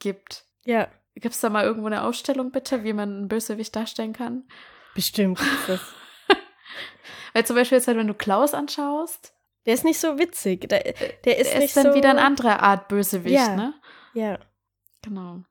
gibt. 0.00 0.44
Ja, 0.64 0.88
Gibt 1.14 1.34
es 1.34 1.40
da 1.40 1.48
mal 1.48 1.64
irgendwo 1.64 1.86
eine 1.88 2.04
Ausstellung, 2.04 2.52
bitte, 2.52 2.84
wie 2.84 2.92
man 2.92 3.08
einen 3.08 3.28
Bösewicht 3.28 3.74
darstellen 3.74 4.12
kann? 4.12 4.44
bestimmt 4.94 5.40
ist 5.40 5.68
das. 5.68 5.80
Weil 7.32 7.46
zum 7.46 7.56
Beispiel 7.56 7.76
jetzt 7.78 7.88
halt, 7.88 7.96
wenn 7.98 8.06
du 8.08 8.14
Klaus 8.14 8.54
anschaust, 8.54 9.34
Der 9.66 9.74
ist 9.74 9.84
nicht 9.84 9.98
so 10.00 10.18
witzig. 10.18 10.68
Der, 10.68 10.80
der 11.24 11.38
ist 11.38 11.52
der 11.52 11.62
ist 11.64 11.76
dann 11.76 11.92
so. 11.92 11.94
wieder 11.94 12.10
eine 12.10 12.22
andere 12.22 12.60
Art 12.60 12.88
Bösewicht, 12.88 13.34
Ja. 13.34 13.54
ne? 13.56 13.74
Ja. 14.14 14.38
Genau. 15.02 15.42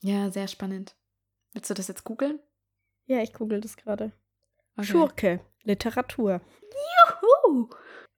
Ja, 0.00 0.30
sehr 0.30 0.48
spannend. 0.48 0.94
Willst 1.52 1.70
du 1.70 1.74
das 1.74 1.88
jetzt 1.88 2.04
googeln? 2.04 2.40
Ja, 3.06 3.22
ich 3.22 3.32
google 3.32 3.60
das 3.60 3.76
gerade. 3.76 4.12
Okay. 4.76 4.86
Schurke. 4.86 5.40
Literatur. 5.62 6.40
Juhu. 7.42 7.68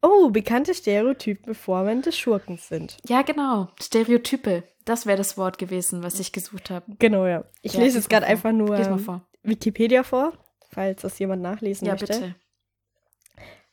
Oh, 0.03 0.31
bekannte 0.31 0.75
Stereotypen 0.75 1.55
Formen 1.55 2.03
des 2.03 2.19
Schurkens 2.19 2.69
sind. 2.69 2.97
Ja, 3.09 3.23
genau. 3.23 3.69
Stereotype. 3.81 4.65
Das 4.85 5.07
wäre 5.07 5.17
das 5.19 5.37
Wort 5.37 5.59
gewesen, 5.59 6.03
was 6.03 6.19
ich 6.21 6.33
gesucht 6.33 6.71
habe. 6.71 6.87
Genau, 6.99 7.27
ja. 7.27 7.45
Ich 7.63 7.75
Ja, 7.75 7.81
lese 7.81 7.99
jetzt 7.99 8.09
gerade 8.11 8.27
einfach 8.27 8.53
nur 8.53 8.77
ähm, 8.77 8.99
vor. 8.99 9.27
Wikipedia 9.43 10.03
vor, 10.03 10.33
falls 10.71 11.03
das 11.03 11.19
jemand 11.19 11.43
nachlesen 11.43 11.87
Ja, 11.87 11.93
möchte. 11.95 12.07
bitte. 12.07 12.35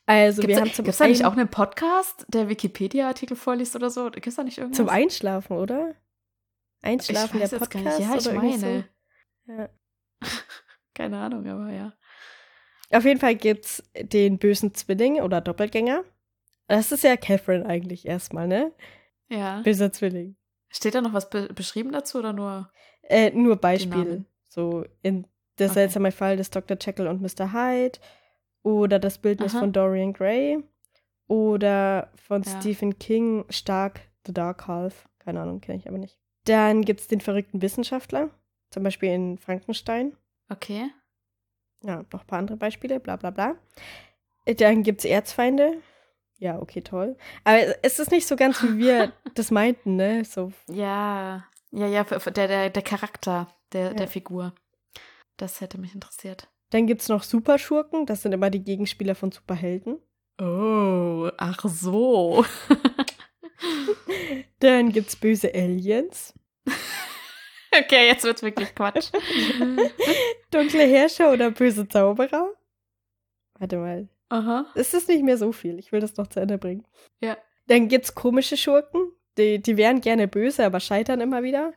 Also, 0.06 0.42
wir 0.42 0.48
Gibt's, 0.48 0.60
haben 0.60 0.72
zum 0.72 0.84
gibt's 0.84 0.98
da 0.98 1.06
nicht 1.06 1.24
auch 1.24 1.32
einen 1.32 1.48
Podcast, 1.48 2.26
der 2.28 2.48
Wikipedia-Artikel 2.48 3.36
vorliest 3.36 3.74
oder 3.74 3.88
so? 3.88 4.10
Gibt's 4.10 4.36
da 4.36 4.44
nicht 4.44 4.58
irgendwas? 4.58 4.76
Zum 4.76 4.88
Einschlafen, 4.88 5.56
oder? 5.56 5.94
Einschlafen 6.82 7.40
der 7.40 7.48
Podcast. 7.48 8.00
Ja, 8.00 8.14
ich 8.16 8.32
meine. 8.32 8.84
So? 9.46 9.52
Ja. 9.52 9.68
Keine 10.94 11.18
Ahnung, 11.18 11.46
aber 11.46 11.70
ja. 11.70 11.92
Auf 12.90 13.04
jeden 13.04 13.18
Fall 13.18 13.34
gibt's 13.34 13.82
den 13.98 14.38
bösen 14.38 14.74
Zwilling 14.74 15.20
oder 15.20 15.40
Doppelgänger. 15.40 16.04
Das 16.68 16.92
ist 16.92 17.02
ja 17.02 17.16
Catherine 17.16 17.66
eigentlich 17.66 18.06
erstmal, 18.06 18.46
ne? 18.46 18.72
Ja. 19.28 19.62
Böser 19.62 19.92
Zwilling. 19.92 20.36
Steht 20.68 20.94
da 20.94 21.00
noch 21.00 21.12
was 21.12 21.30
be 21.30 21.48
beschrieben 21.54 21.92
dazu 21.92 22.18
oder 22.18 22.32
nur? 22.32 22.70
Äh, 23.02 23.30
nur 23.30 23.56
Beispiel. 23.56 24.04
Namen. 24.04 24.26
So 24.48 24.84
in 25.02 25.26
der 25.58 25.66
Okay. 25.66 25.74
seltsame 25.74 26.12
Fall 26.12 26.36
des 26.36 26.50
Dr. 26.50 26.76
Jekyll 26.80 27.06
und 27.06 27.22
Mr. 27.22 27.52
Hyde 27.52 27.98
oder 28.64 28.98
das 28.98 29.18
Bildnis 29.18 29.52
Aha. 29.52 29.60
von 29.60 29.72
Dorian 29.72 30.12
Gray 30.12 30.58
oder 31.28 32.10
von 32.16 32.42
Ja. 32.42 32.60
Stephen 32.60 32.98
King 32.98 33.44
Stark 33.50 34.00
The 34.26 34.32
Dark 34.34 34.66
Half. 34.66 35.08
Keine 35.20 35.40
Ahnung, 35.40 35.60
kenne 35.60 35.78
ich 35.78 35.88
aber 35.88 35.98
nicht. 35.98 36.18
Dann 36.46 36.82
gibt's 36.82 37.06
den 37.06 37.20
verrückten 37.20 37.62
Wissenschaftler, 37.62 38.30
zum 38.70 38.82
Beispiel 38.82 39.10
in 39.10 39.38
Frankenstein. 39.38 40.16
Okay. 40.50 40.90
Ja, 41.82 42.04
noch 42.12 42.22
ein 42.22 42.26
paar 42.26 42.38
andere 42.40 42.56
Beispiele, 42.56 43.00
bla 43.00 43.16
bla 43.16 43.30
bla. 43.30 43.54
Dann 44.46 44.82
gibt's 44.82 45.04
Erzfeinde. 45.04 45.80
Ja, 46.38 46.58
okay, 46.60 46.82
toll. 46.82 47.16
Aber 47.44 47.58
es 47.82 47.98
ist 47.98 48.10
nicht 48.10 48.26
so 48.26 48.36
ganz, 48.36 48.62
wie 48.62 48.76
wir 48.78 49.12
das 49.34 49.50
meinten, 49.50 49.96
ne? 49.96 50.24
So, 50.24 50.52
Ja. 50.68 51.44
Ja, 51.70 51.86
ja, 51.88 52.04
der, 52.04 52.48
der, 52.48 52.70
der 52.70 52.82
Charakter 52.82 53.48
der, 53.72 53.86
Ja. 53.88 53.94
der 53.94 54.08
Figur. 54.08 54.54
Das 55.36 55.60
hätte 55.60 55.78
mich 55.78 55.94
interessiert. 55.94 56.48
Dann 56.74 56.88
gibt's 56.88 57.08
noch 57.08 57.22
Superschurken, 57.22 58.04
das 58.04 58.22
sind 58.22 58.32
immer 58.32 58.50
die 58.50 58.64
Gegenspieler 58.64 59.14
von 59.14 59.30
Superhelden. 59.30 60.00
Oh, 60.40 61.30
ach 61.36 61.60
so. 61.68 62.44
Dann 64.58 64.90
gibt's 64.90 65.14
böse 65.14 65.54
Aliens, 65.54 66.34
okay, 67.78 68.08
jetzt 68.08 68.24
wird's 68.24 68.42
wirklich 68.42 68.74
Quatsch. 68.74 69.12
dunkle 70.50 70.82
Herrscher 70.82 71.32
oder 71.32 71.52
böse 71.52 71.86
Zauberer. 71.86 72.52
Warte 73.60 73.76
mal, 73.76 74.08
Aha. 74.30 74.66
es 74.74 74.94
ist 74.94 75.08
nicht 75.08 75.22
mehr 75.22 75.38
so 75.38 75.52
viel. 75.52 75.78
Ich 75.78 75.92
will 75.92 76.00
das 76.00 76.16
noch 76.16 76.26
zu 76.26 76.40
Ende 76.40 76.58
bringen. 76.58 76.84
Ja. 77.20 77.38
Dann 77.68 77.86
gibt's 77.86 78.16
komische 78.16 78.56
Schurken, 78.56 79.12
die, 79.38 79.62
die 79.62 79.76
wären 79.76 80.00
gerne 80.00 80.26
böse, 80.26 80.66
aber 80.66 80.80
scheitern 80.80 81.20
immer 81.20 81.44
wieder. 81.44 81.72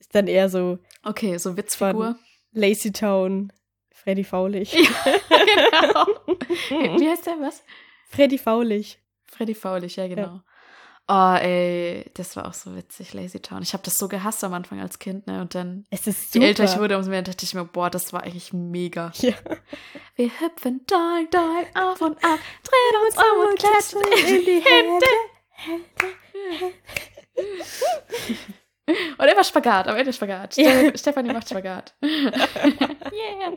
Ist 0.00 0.16
dann 0.16 0.26
eher 0.26 0.48
so 0.48 0.80
Okay, 1.04 1.38
so 1.38 1.56
Witzfigur. 1.56 2.18
Lazy 2.50 2.90
Town, 2.90 3.52
Freddy 4.02 4.24
Faulig. 4.24 4.70
genau. 4.72 6.06
Wie 6.98 7.08
heißt 7.08 7.26
der 7.26 7.38
was? 7.40 7.62
Freddy 8.08 8.38
Faulig. 8.38 8.98
Freddy 9.26 9.54
Faulig, 9.54 9.96
ja, 9.96 10.08
genau. 10.08 10.40
Oh, 11.12 11.34
ey, 11.34 12.08
das 12.14 12.36
war 12.36 12.46
auch 12.46 12.52
so 12.54 12.76
witzig, 12.76 13.14
Lazy 13.14 13.40
Town. 13.40 13.62
Ich 13.62 13.72
habe 13.72 13.82
das 13.82 13.98
so 13.98 14.06
gehasst 14.06 14.44
am 14.44 14.54
Anfang 14.54 14.80
als 14.80 15.00
Kind, 15.00 15.26
ne? 15.26 15.40
Und 15.40 15.56
dann, 15.56 15.84
Es 15.90 16.06
ist 16.06 16.34
je 16.34 16.40
super. 16.40 16.46
älter 16.46 16.64
ich 16.64 16.78
wurde, 16.78 16.96
umso 16.96 17.10
mehr 17.10 17.22
dachte 17.22 17.44
ich 17.44 17.52
mir, 17.52 17.64
boah, 17.64 17.90
das 17.90 18.12
war 18.12 18.22
eigentlich 18.22 18.52
mega. 18.52 19.12
Ja. 19.20 19.32
Wir 20.14 20.30
hüpfen 20.40 20.86
doing, 20.86 21.28
doing, 21.30 21.66
auf 21.74 22.00
und 22.00 22.16
ab, 22.24 22.38
drehen 22.62 23.02
uns 23.06 23.16
um 23.16 23.48
und 23.48 23.58
klatschen 23.58 24.02
in 24.28 24.44
die 24.44 24.62
Hände. 24.64 25.06
Und 29.18 29.26
immer 29.28 29.44
Spagat, 29.44 29.88
am 29.88 29.96
Ende 29.96 30.12
Spagat. 30.12 30.56
Ja. 30.56 30.70
Ste- 30.70 30.98
Stefanie 30.98 31.32
macht 31.32 31.48
Spagat. 31.48 31.94
yeah. 32.02 33.52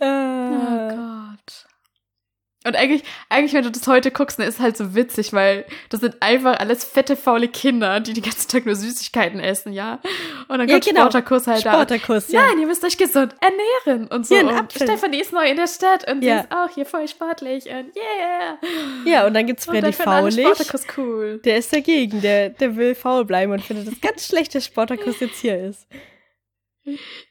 Oh 0.00 0.88
Gott. 0.88 1.66
Und 2.68 2.76
eigentlich, 2.76 3.02
eigentlich, 3.28 3.54
wenn 3.54 3.64
du 3.64 3.70
das 3.70 3.86
heute 3.88 4.10
guckst, 4.10 4.38
ne, 4.38 4.44
ist 4.44 4.60
halt 4.60 4.76
so 4.76 4.94
witzig, 4.94 5.32
weil 5.32 5.64
das 5.88 6.00
sind 6.00 6.16
einfach 6.20 6.60
alles 6.60 6.84
fette, 6.84 7.16
faule 7.16 7.48
Kinder, 7.48 7.98
die 8.00 8.12
den 8.12 8.22
ganzen 8.22 8.48
Tag 8.48 8.66
nur 8.66 8.74
Süßigkeiten 8.76 9.40
essen, 9.40 9.72
ja? 9.72 10.00
Und 10.48 10.58
dann 10.58 10.68
Ja, 10.68 10.74
kommt 10.74 10.84
genau. 10.86 11.00
Sportakus 11.02 11.46
halt 11.46 11.66
da. 11.66 11.72
Sportakus, 11.72 12.28
ja. 12.30 12.42
Nein, 12.46 12.60
ihr 12.60 12.66
müsst 12.66 12.84
euch 12.84 12.96
gesund 12.96 13.34
ernähren 13.40 14.06
und 14.08 14.26
so. 14.26 14.36
Hier, 14.36 14.46
und. 14.46 14.72
Stefanie 14.72 15.20
ist 15.20 15.32
neu 15.32 15.48
in 15.50 15.56
der 15.56 15.66
Stadt 15.66 16.10
und 16.10 16.22
Ja. 16.22 16.38
sie 16.38 16.44
ist 16.44 16.52
auch 16.52 16.74
hier 16.74 16.86
voll 16.86 17.08
sportlich 17.08 17.64
und 17.66 17.96
yeah. 17.96 18.58
Ja, 19.04 19.26
und 19.26 19.34
dann 19.34 19.46
gibt's 19.46 19.64
Freddy 19.64 19.92
Faulig. 19.92 20.46
Sportakus 20.46 20.82
cool. 20.96 21.40
Der 21.44 21.56
ist 21.58 21.72
dagegen, 21.72 22.20
der, 22.20 22.50
der 22.50 22.76
will 22.76 22.94
faul 22.94 23.24
bleiben 23.24 23.52
und 23.52 23.62
findet 23.62 23.88
es 23.88 24.00
ganz 24.00 24.26
schlecht, 24.26 24.54
dass 24.54 24.64
Sportakus 24.66 25.20
jetzt 25.20 25.40
hier 25.40 25.58
ist. 25.58 25.86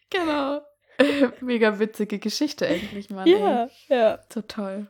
Genau. 0.09 0.61
Mega 1.41 1.77
witzige 1.79 2.17
Geschichte 2.19 2.65
eigentlich, 2.67 3.09
Mann. 3.09 3.27
Ja, 3.27 3.65
Ey. 3.65 3.69
ja. 3.89 4.19
So 4.33 4.41
toll. 4.41 4.87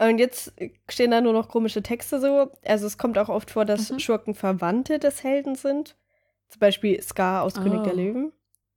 Und 0.00 0.18
jetzt 0.18 0.52
stehen 0.88 1.10
da 1.10 1.20
nur 1.20 1.32
noch 1.34 1.48
komische 1.48 1.82
Texte 1.82 2.20
so. 2.20 2.50
Also 2.64 2.86
es 2.86 2.96
kommt 2.98 3.18
auch 3.18 3.28
oft 3.28 3.50
vor, 3.50 3.64
dass 3.64 3.90
Mhm. 3.90 3.98
Schurken 4.00 4.34
Verwandte 4.34 4.98
des 4.98 5.22
Helden 5.22 5.54
sind. 5.54 5.94
Zum 6.48 6.58
Beispiel 6.58 7.00
Scar 7.02 7.42
aus 7.42 7.54
König 7.54 7.80
Oh. 7.80 7.84
der 7.84 7.94
Löwen. 7.94 8.32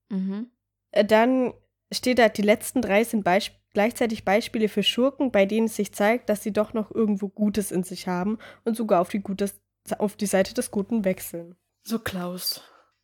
Mhm. 0.09 0.51
Äh, 0.91 1.05
Dann 1.05 1.53
steht 1.91 2.19
da, 2.19 2.28
die 2.30 2.41
letzten 2.41 2.82
drei 2.82 3.03
sind 3.03 3.24
Beisp 3.24 3.53
gleichzeitig 3.74 4.24
Beispiele 4.26 4.69
für 4.69 4.84
Schurken, 4.84 5.32
bei 5.32 5.45
denen 5.47 5.65
es 5.67 5.76
sich 5.76 5.93
zeigt, 5.93 6.30
dass 6.30 6.43
sie 6.43 6.53
doch 6.53 6.74
noch 6.74 6.91
irgendwo 6.91 7.28
Gutes 7.30 7.71
in 7.71 7.82
sich 7.84 8.07
haben 8.07 8.38
und 8.65 8.76
sogar 8.78 9.01
auf 9.01 9.09
die, 9.09 9.19
Gutes, 9.21 9.59
auf 9.97 10.15
die 10.15 10.28
Seite 10.28 10.53
des 10.53 10.69
Guten 10.69 11.05
wechseln. 11.05 11.55
So 11.84 11.97
Klaus. 11.99 12.61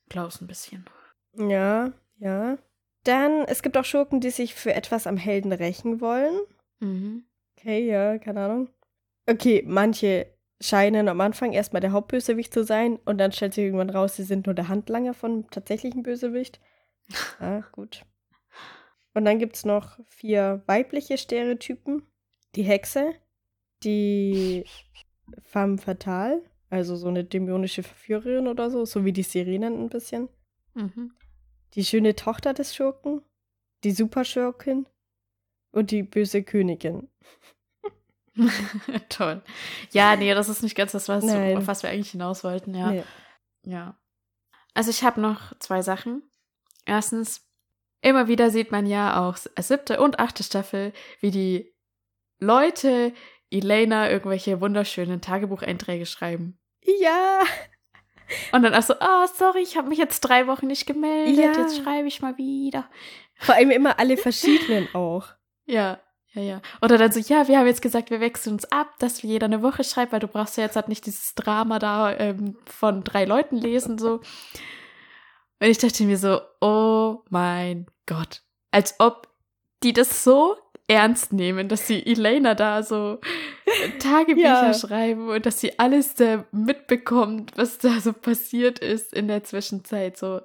Klaus 0.09 0.41
ein 0.41 0.47
bisschen. 0.47 0.85
Ja, 1.37 1.91
ja. 2.19 2.57
Dann, 3.05 3.45
es 3.45 3.63
gibt 3.63 3.77
auch 3.77 3.85
Schurken, 3.85 4.19
die 4.19 4.29
sich 4.29 4.53
für 4.55 4.73
etwas 4.75 5.07
am 5.07 5.17
Helden 5.17 5.53
rächen 5.53 6.01
wollen. 6.01 6.37
Mhm. 6.79 7.23
Okay, 7.59 7.87
ja, 7.87 8.17
keine 8.17 8.45
Ahnung. 8.45 8.69
Okay, 9.27 9.63
manche 9.67 10.27
scheinen 10.61 11.07
am 11.07 11.21
Anfang 11.21 11.51
erstmal 11.53 11.81
der 11.81 11.91
Hauptbösewicht 11.91 12.53
zu 12.53 12.63
sein 12.63 12.97
und 13.05 13.17
dann 13.17 13.31
stellt 13.31 13.53
sich 13.53 13.65
irgendwann 13.65 13.89
raus, 13.89 14.15
sie 14.15 14.23
sind 14.23 14.45
nur 14.45 14.55
der 14.55 14.67
Handlanger 14.67 15.13
von 15.13 15.49
tatsächlichen 15.49 16.03
Bösewicht. 16.03 16.59
Ah, 17.39 17.63
gut. 17.71 18.05
Und 19.15 19.25
dann 19.25 19.39
gibt 19.39 19.55
es 19.55 19.65
noch 19.65 19.97
vier 20.09 20.61
weibliche 20.67 21.17
Stereotypen. 21.17 22.03
Die 22.55 22.61
Hexe, 22.61 23.15
die 23.83 24.63
femme 25.43 25.79
fatale, 25.79 26.43
also 26.69 26.95
so 26.95 27.07
eine 27.07 27.23
dämonische 27.23 27.81
Verführerin 27.81 28.47
oder 28.47 28.69
so, 28.69 28.85
so 28.85 29.05
wie 29.05 29.13
die 29.13 29.23
Sirenen 29.23 29.79
ein 29.79 29.89
bisschen. 29.89 30.29
Mhm. 30.75 31.13
Die 31.73 31.83
schöne 31.83 32.15
Tochter 32.15 32.53
des 32.53 32.75
Schurken, 32.75 33.23
die 33.83 33.91
Superschurkin 33.91 34.85
und 35.71 35.91
die 35.91 36.03
böse 36.03 36.43
Königin. 36.43 37.07
Toll. 39.09 39.41
Ja, 39.91 40.15
nee, 40.15 40.33
das 40.33 40.49
ist 40.49 40.63
nicht 40.63 40.75
ganz 40.75 40.91
das, 40.93 41.09
was, 41.09 41.23
Nein. 41.23 41.57
auf 41.57 41.67
was 41.67 41.83
wir 41.83 41.89
eigentlich 41.89 42.11
hinaus 42.11 42.43
wollten, 42.43 42.73
ja. 42.73 42.91
Nee. 42.91 43.03
Ja. 43.63 43.97
Also 44.73 44.89
ich 44.91 45.03
habe 45.03 45.19
noch 45.19 45.57
zwei 45.59 45.81
Sachen. 45.81 46.23
Erstens, 46.85 47.45
immer 48.01 48.27
wieder 48.27 48.49
sieht 48.49 48.71
man 48.71 48.85
ja 48.85 49.27
auch 49.27 49.37
siebte 49.59 49.99
und 49.99 50.19
achte 50.19 50.43
Staffel, 50.43 50.93
wie 51.19 51.31
die 51.31 51.73
Leute 52.39 53.13
Elena 53.51 54.09
irgendwelche 54.09 54.61
wunderschönen 54.61 55.21
Tagebucheinträge 55.21 56.05
schreiben. 56.05 56.57
Ja, 56.99 57.41
Und 58.53 58.61
dann 58.63 58.73
auch 58.75 58.83
so, 58.83 58.93
oh, 58.93 59.27
sorry, 59.35 59.61
ich 59.61 59.75
habe 59.75 59.89
mich 59.89 59.97
jetzt 59.97 60.21
drei 60.21 60.47
Wochen 60.47 60.67
nicht 60.67 60.85
gemeldet, 60.85 61.37
Ja. 61.55 61.61
jetzt 61.61 61.77
schreibe 61.83 62.07
ich 62.07 62.21
mal 62.21 62.37
wieder. 62.37 62.89
vor 63.35 63.55
allem 63.55 63.71
immer 63.71 63.99
alle 63.99 64.17
verschiedenen 64.17 64.87
auch. 64.93 65.27
Ja, 65.69 65.99
ja, 66.33 66.41
ja. 66.41 66.61
Oder 66.81 66.97
dann 66.97 67.11
so, 67.11 67.19
ja, 67.19 67.47
wir 67.47 67.57
haben 67.59 67.67
jetzt 67.67 67.81
gesagt, 67.81 68.11
wir 68.11 68.19
wechseln 68.19 68.53
uns 68.53 68.65
ab, 68.71 68.87
dass 68.99 69.23
wir 69.23 69.29
jeder 69.29 69.45
eine 69.45 69.61
Woche 69.61 69.83
schreibt, 69.83 70.11
weil 70.11 70.19
du 70.19 70.27
brauchst 70.27 70.57
ja 70.57 70.63
jetzt 70.63 70.75
halt 70.75 70.87
nicht 70.89 71.05
dieses 71.05 71.33
Drama 71.35 71.79
da 71.79 72.13
ähm, 72.15 72.57
von 72.65 73.03
drei 73.03 73.25
Leuten 73.25 73.57
lesen, 73.57 73.97
so. 73.97 74.21
Und 75.61 75.67
ich 75.67 75.77
dachte 75.77 76.03
mir 76.03 76.17
so, 76.17 76.39
oh 76.61 77.19
mein 77.29 77.87
Gott. 78.05 78.41
Als 78.71 78.95
ob 78.99 79.27
die 79.83 79.93
das 79.93 80.23
so 80.23 80.55
ernst 80.87 81.33
nehmen, 81.33 81.67
dass 81.67 81.85
sie 81.87 82.05
Elena 82.05 82.55
da 82.55 82.81
so 82.83 83.19
Tagebücher 83.99 84.67
Ja. 84.67 84.73
schreiben 84.73 85.29
und 85.29 85.45
dass 85.45 85.59
sie 85.59 85.77
alles 85.79 86.15
da 86.15 86.45
mitbekommt, 86.51 87.51
was 87.55 87.77
da 87.77 87.99
so 87.99 88.13
passiert 88.13 88.79
ist 88.79 89.13
in 89.13 89.27
der 89.27 89.43
Zwischenzeit. 89.43 90.17
So, 90.17 90.41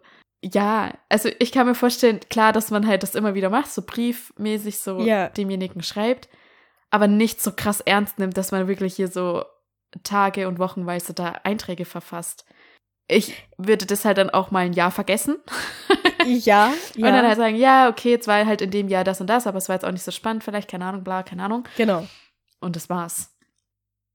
ja, 0.53 0.92
also 1.09 1.30
ich 1.38 1.53
kann 1.53 1.66
mir 1.66 1.74
vorstellen, 1.74 2.20
klar, 2.28 2.53
dass 2.53 2.70
man 2.70 2.86
halt 2.86 3.03
das 3.03 3.14
immer 3.14 3.34
wieder 3.34 3.49
macht, 3.51 3.70
so 3.72 3.82
briefmäßig 3.82 4.78
so 4.78 5.01
Ja. 5.01 5.28
demjenigen 5.30 5.82
schreibt, 5.82 6.28
aber 6.90 7.07
nicht 7.09 7.40
so 7.42 7.53
krass 7.53 7.80
ernst 7.80 8.18
nimmt, 8.18 8.36
dass 8.36 8.53
man 8.53 8.68
wirklich 8.68 8.95
hier 8.95 9.09
so 9.09 9.45
Tage 10.03 10.47
und 10.49 10.59
Wochenweise 10.59 11.14
da 11.14 11.30
Einträge 11.45 11.84
verfasst. 11.84 12.45
Ich 13.09 13.34
würde 13.59 13.86
das 13.86 14.05
halt 14.05 14.18
dann 14.18 14.30
auch 14.30 14.51
mal 14.51 14.61
ein 14.66 14.72
Jahr 14.72 14.90
vergessen 14.90 15.36
Ja, 16.24 16.68
und 16.97 17.03
dann 17.03 17.14
ja, 17.16 17.22
halt 17.28 17.36
sagen, 17.36 17.57
ja, 17.57 17.88
okay, 17.90 18.11
jetzt 18.11 18.26
war 18.26 18.45
halt 18.47 18.62
in 18.62 18.70
dem 18.70 18.88
Jahr 18.88 19.05
das 19.05 19.20
und 19.20 19.26
das, 19.28 19.47
aber 19.47 19.59
es 19.59 19.68
war 19.68 19.76
jetzt 19.76 19.84
auch 19.84 19.92
nicht 19.92 20.05
so 20.05 20.11
spannend, 20.11 20.42
vielleicht, 20.42 20.70
keine 20.70 20.86
Ahnung, 20.86 21.05
bla, 21.05 21.22
keine 21.22 21.42
Ahnung. 21.45 21.64
genau. 21.76 22.07
Und 22.61 22.76
das 22.76 22.88
war's. 22.88 23.30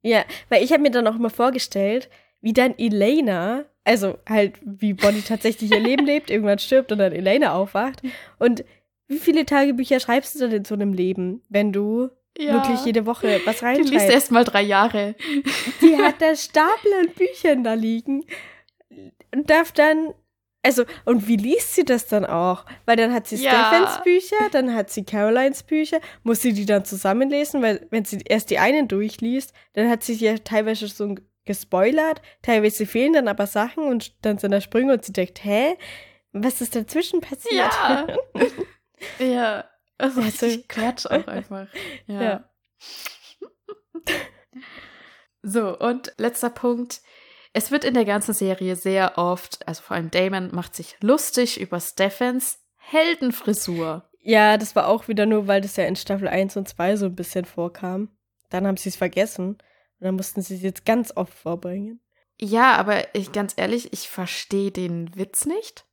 Ja, 0.02 0.24
weil 0.50 0.64
ich 0.64 0.72
habe 0.72 0.82
mir 0.82 0.90
dann 0.92 1.06
auch 1.08 1.16
immer 1.16 1.30
vorgestellt, 1.30 2.10
wie 2.42 2.54
dann 2.54 2.74
Elena, 2.80 3.66
also 3.90 4.20
halt 4.30 4.54
wie 4.64 4.94
Bonnie 4.94 5.24
tatsächlich 5.24 5.72
ihr 5.72 5.80
Leben 5.80 6.06
lebt, 6.06 6.30
irgendwann 6.30 6.60
stirbt 6.60 6.92
und 6.92 7.00
dann 7.00 7.12
Elena 7.12 7.54
aufwacht. 7.56 8.02
Und 8.38 8.64
wie 9.08 9.18
viele 9.18 9.46
Tagebücher 9.46 10.00
schreibst 10.00 10.36
du 10.36 10.40
dann 10.40 10.52
in 10.52 10.64
so 10.66 10.76
einem 10.76 10.94
Leben, 10.94 11.42
wenn 11.50 11.74
du 11.74 12.10
wirklich 12.38 12.86
jede 12.86 13.06
Woche 13.08 13.42
was 13.46 13.60
Die 13.62 13.66
liest 13.66 13.82
reinschreibst? 13.82 14.10
erst 14.12 14.32
mal 14.32 14.44
drei 14.44 14.62
Jahre. 14.62 15.16
Die 15.82 15.98
hat 15.98 16.22
da 16.22 16.36
Stapel 16.36 16.92
an 17.02 17.10
Büchern 17.16 17.64
da 17.64 17.74
liegen 17.74 18.24
und 19.34 19.50
darf 19.50 19.72
dann, 19.72 20.14
also, 20.62 20.84
und 21.06 21.28
wie 21.28 21.38
liest 21.38 21.74
sie 21.76 21.84
das 21.84 22.06
dann 22.08 22.26
auch? 22.26 22.66
Weil 22.86 22.98
dann 22.98 23.14
hat 23.14 23.28
sie 23.28 23.38
Ja. 23.38 23.72
Stephens 23.72 24.04
Bücher, 24.04 24.50
dann 24.52 24.76
hat 24.76 24.92
sie 24.92 25.04
Carolines 25.04 25.64
Bücher, 25.64 26.00
muss 26.24 26.42
sie 26.42 26.54
die 26.54 26.66
dann 26.66 26.86
zusammenlesen, 26.86 27.62
weil 27.64 27.88
wenn 27.90 28.06
sie 28.06 28.20
erst 28.26 28.52
die 28.52 28.60
einen 28.60 28.88
durchliest, 28.88 29.52
dann 29.74 29.90
hat 29.90 30.04
sie 30.04 30.14
ja 30.14 30.38
teilweise 30.38 30.88
so 30.88 31.16
gespoilert, 31.46 32.22
teilweise 32.42 32.86
fehlen 32.86 33.14
dann 33.14 33.28
aber 33.28 33.48
Sachen 33.48 33.86
und 33.86 34.24
dann 34.26 34.38
sind 34.38 34.52
da 34.52 34.62
Sprünge 34.62 34.94
und 34.94 35.04
sie 35.06 35.14
denkt, 35.14 35.44
hä? 35.44 35.78
Was 36.32 36.62
ist 36.62 36.76
dazwischen 36.76 37.22
passiert? 37.22 37.56
Ja. 37.56 38.08
ja. 39.20 39.66
Also, 39.98 40.22
Also- 40.22 40.48
Quatsch 40.68 41.06
auch 41.08 41.28
einfach. 41.28 41.68
Ja. 42.08 42.22
Ja. 42.22 42.50
So, 45.42 45.78
und 45.80 46.14
letzter 46.18 46.50
Punkt. 46.50 47.02
Es 47.54 47.72
wird 47.72 47.86
in 47.86 47.94
der 47.94 48.04
ganzen 48.06 48.34
Serie 48.34 48.76
sehr 48.76 49.18
oft, 49.18 49.66
also 49.68 49.82
vor 49.82 49.96
allem 49.96 50.12
Damon 50.12 50.54
macht 50.54 50.76
sich 50.76 50.98
lustig 51.02 51.60
über 51.60 51.80
Stephens 51.80 52.60
Heldenfrisur. 52.76 54.04
Ja, 54.22 54.58
das 54.58 54.76
war 54.76 54.88
auch 54.88 55.08
wieder 55.08 55.26
nur, 55.26 55.48
weil 55.48 55.62
das 55.62 55.78
ja 55.78 55.86
in 55.86 55.96
Staffel 55.96 56.28
1 56.28 56.58
und 56.58 56.68
2 56.68 56.98
so 56.98 57.06
ein 57.06 57.16
bisschen 57.16 57.46
vorkam. 57.46 58.10
Dann 58.50 58.68
haben 58.68 58.78
sie 58.78 58.90
es 58.90 58.98
vergessen 58.98 59.58
und 60.00 60.06
dann 60.06 60.16
mussten 60.16 60.42
sie 60.42 60.56
es 60.56 60.62
jetzt 60.62 60.86
ganz 60.86 61.16
oft 61.16 61.34
vorbringen. 61.34 62.00
Ja, 62.42 62.76
aber 62.76 63.14
ich 63.14 63.32
ganz 63.32 63.54
ehrlich, 63.58 63.92
ich 63.92 64.10
verstehe 64.10 64.72
den 64.72 65.16
Witz 65.16 65.46
nicht. 65.46 65.86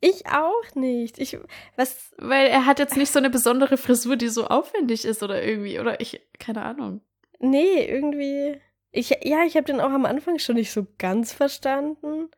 Ich 0.00 0.26
auch 0.26 0.74
nicht. 0.74 1.18
Ich, 1.18 1.36
was, 1.76 2.12
Weil 2.18 2.46
er 2.46 2.66
hat 2.66 2.78
jetzt 2.78 2.96
nicht 2.96 3.10
so 3.10 3.18
eine 3.18 3.30
besondere 3.30 3.76
Frisur, 3.76 4.16
die 4.16 4.28
so 4.28 4.46
aufwendig 4.46 5.04
ist 5.04 5.22
oder 5.24 5.42
irgendwie, 5.42 5.80
oder 5.80 6.00
ich, 6.00 6.20
keine 6.38 6.62
Ahnung. 6.62 7.00
nee, 7.40 7.84
irgendwie. 7.84 8.60
Ich, 8.90 9.10
ja, 9.24 9.44
ich 9.44 9.56
habe 9.56 9.66
den 9.66 9.80
auch 9.80 9.90
am 9.90 10.06
Anfang 10.06 10.38
schon 10.38 10.54
nicht 10.54 10.72
so 10.72 10.86
ganz 10.98 11.32
verstanden. 11.32 12.30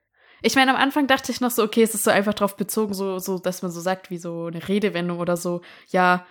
Ich 0.43 0.57
meine, 0.57 0.75
am 0.75 0.81
Anfang 0.81 1.07
dachte 1.07 1.31
ich 1.31 1.41
noch 1.41 1.51
so, 1.51 1.63
okay, 1.63 1.83
es 1.83 1.95
ist 1.95 2.05
so 2.05 2.11
einfach 2.11 2.35
drauf 2.35 2.57
bezogen, 2.57 2.95
so, 2.95 3.19
so, 3.19 3.39
dass 3.39 3.63
man 3.63 3.71
so 3.71 3.81
sagt, 3.81 4.11
wie 4.11 4.19
so 4.19 4.47
eine 4.47 4.67
Redewendung 4.67 5.21
oder 5.21 5.37
so, 5.37 5.61
ja, 5.89 6.27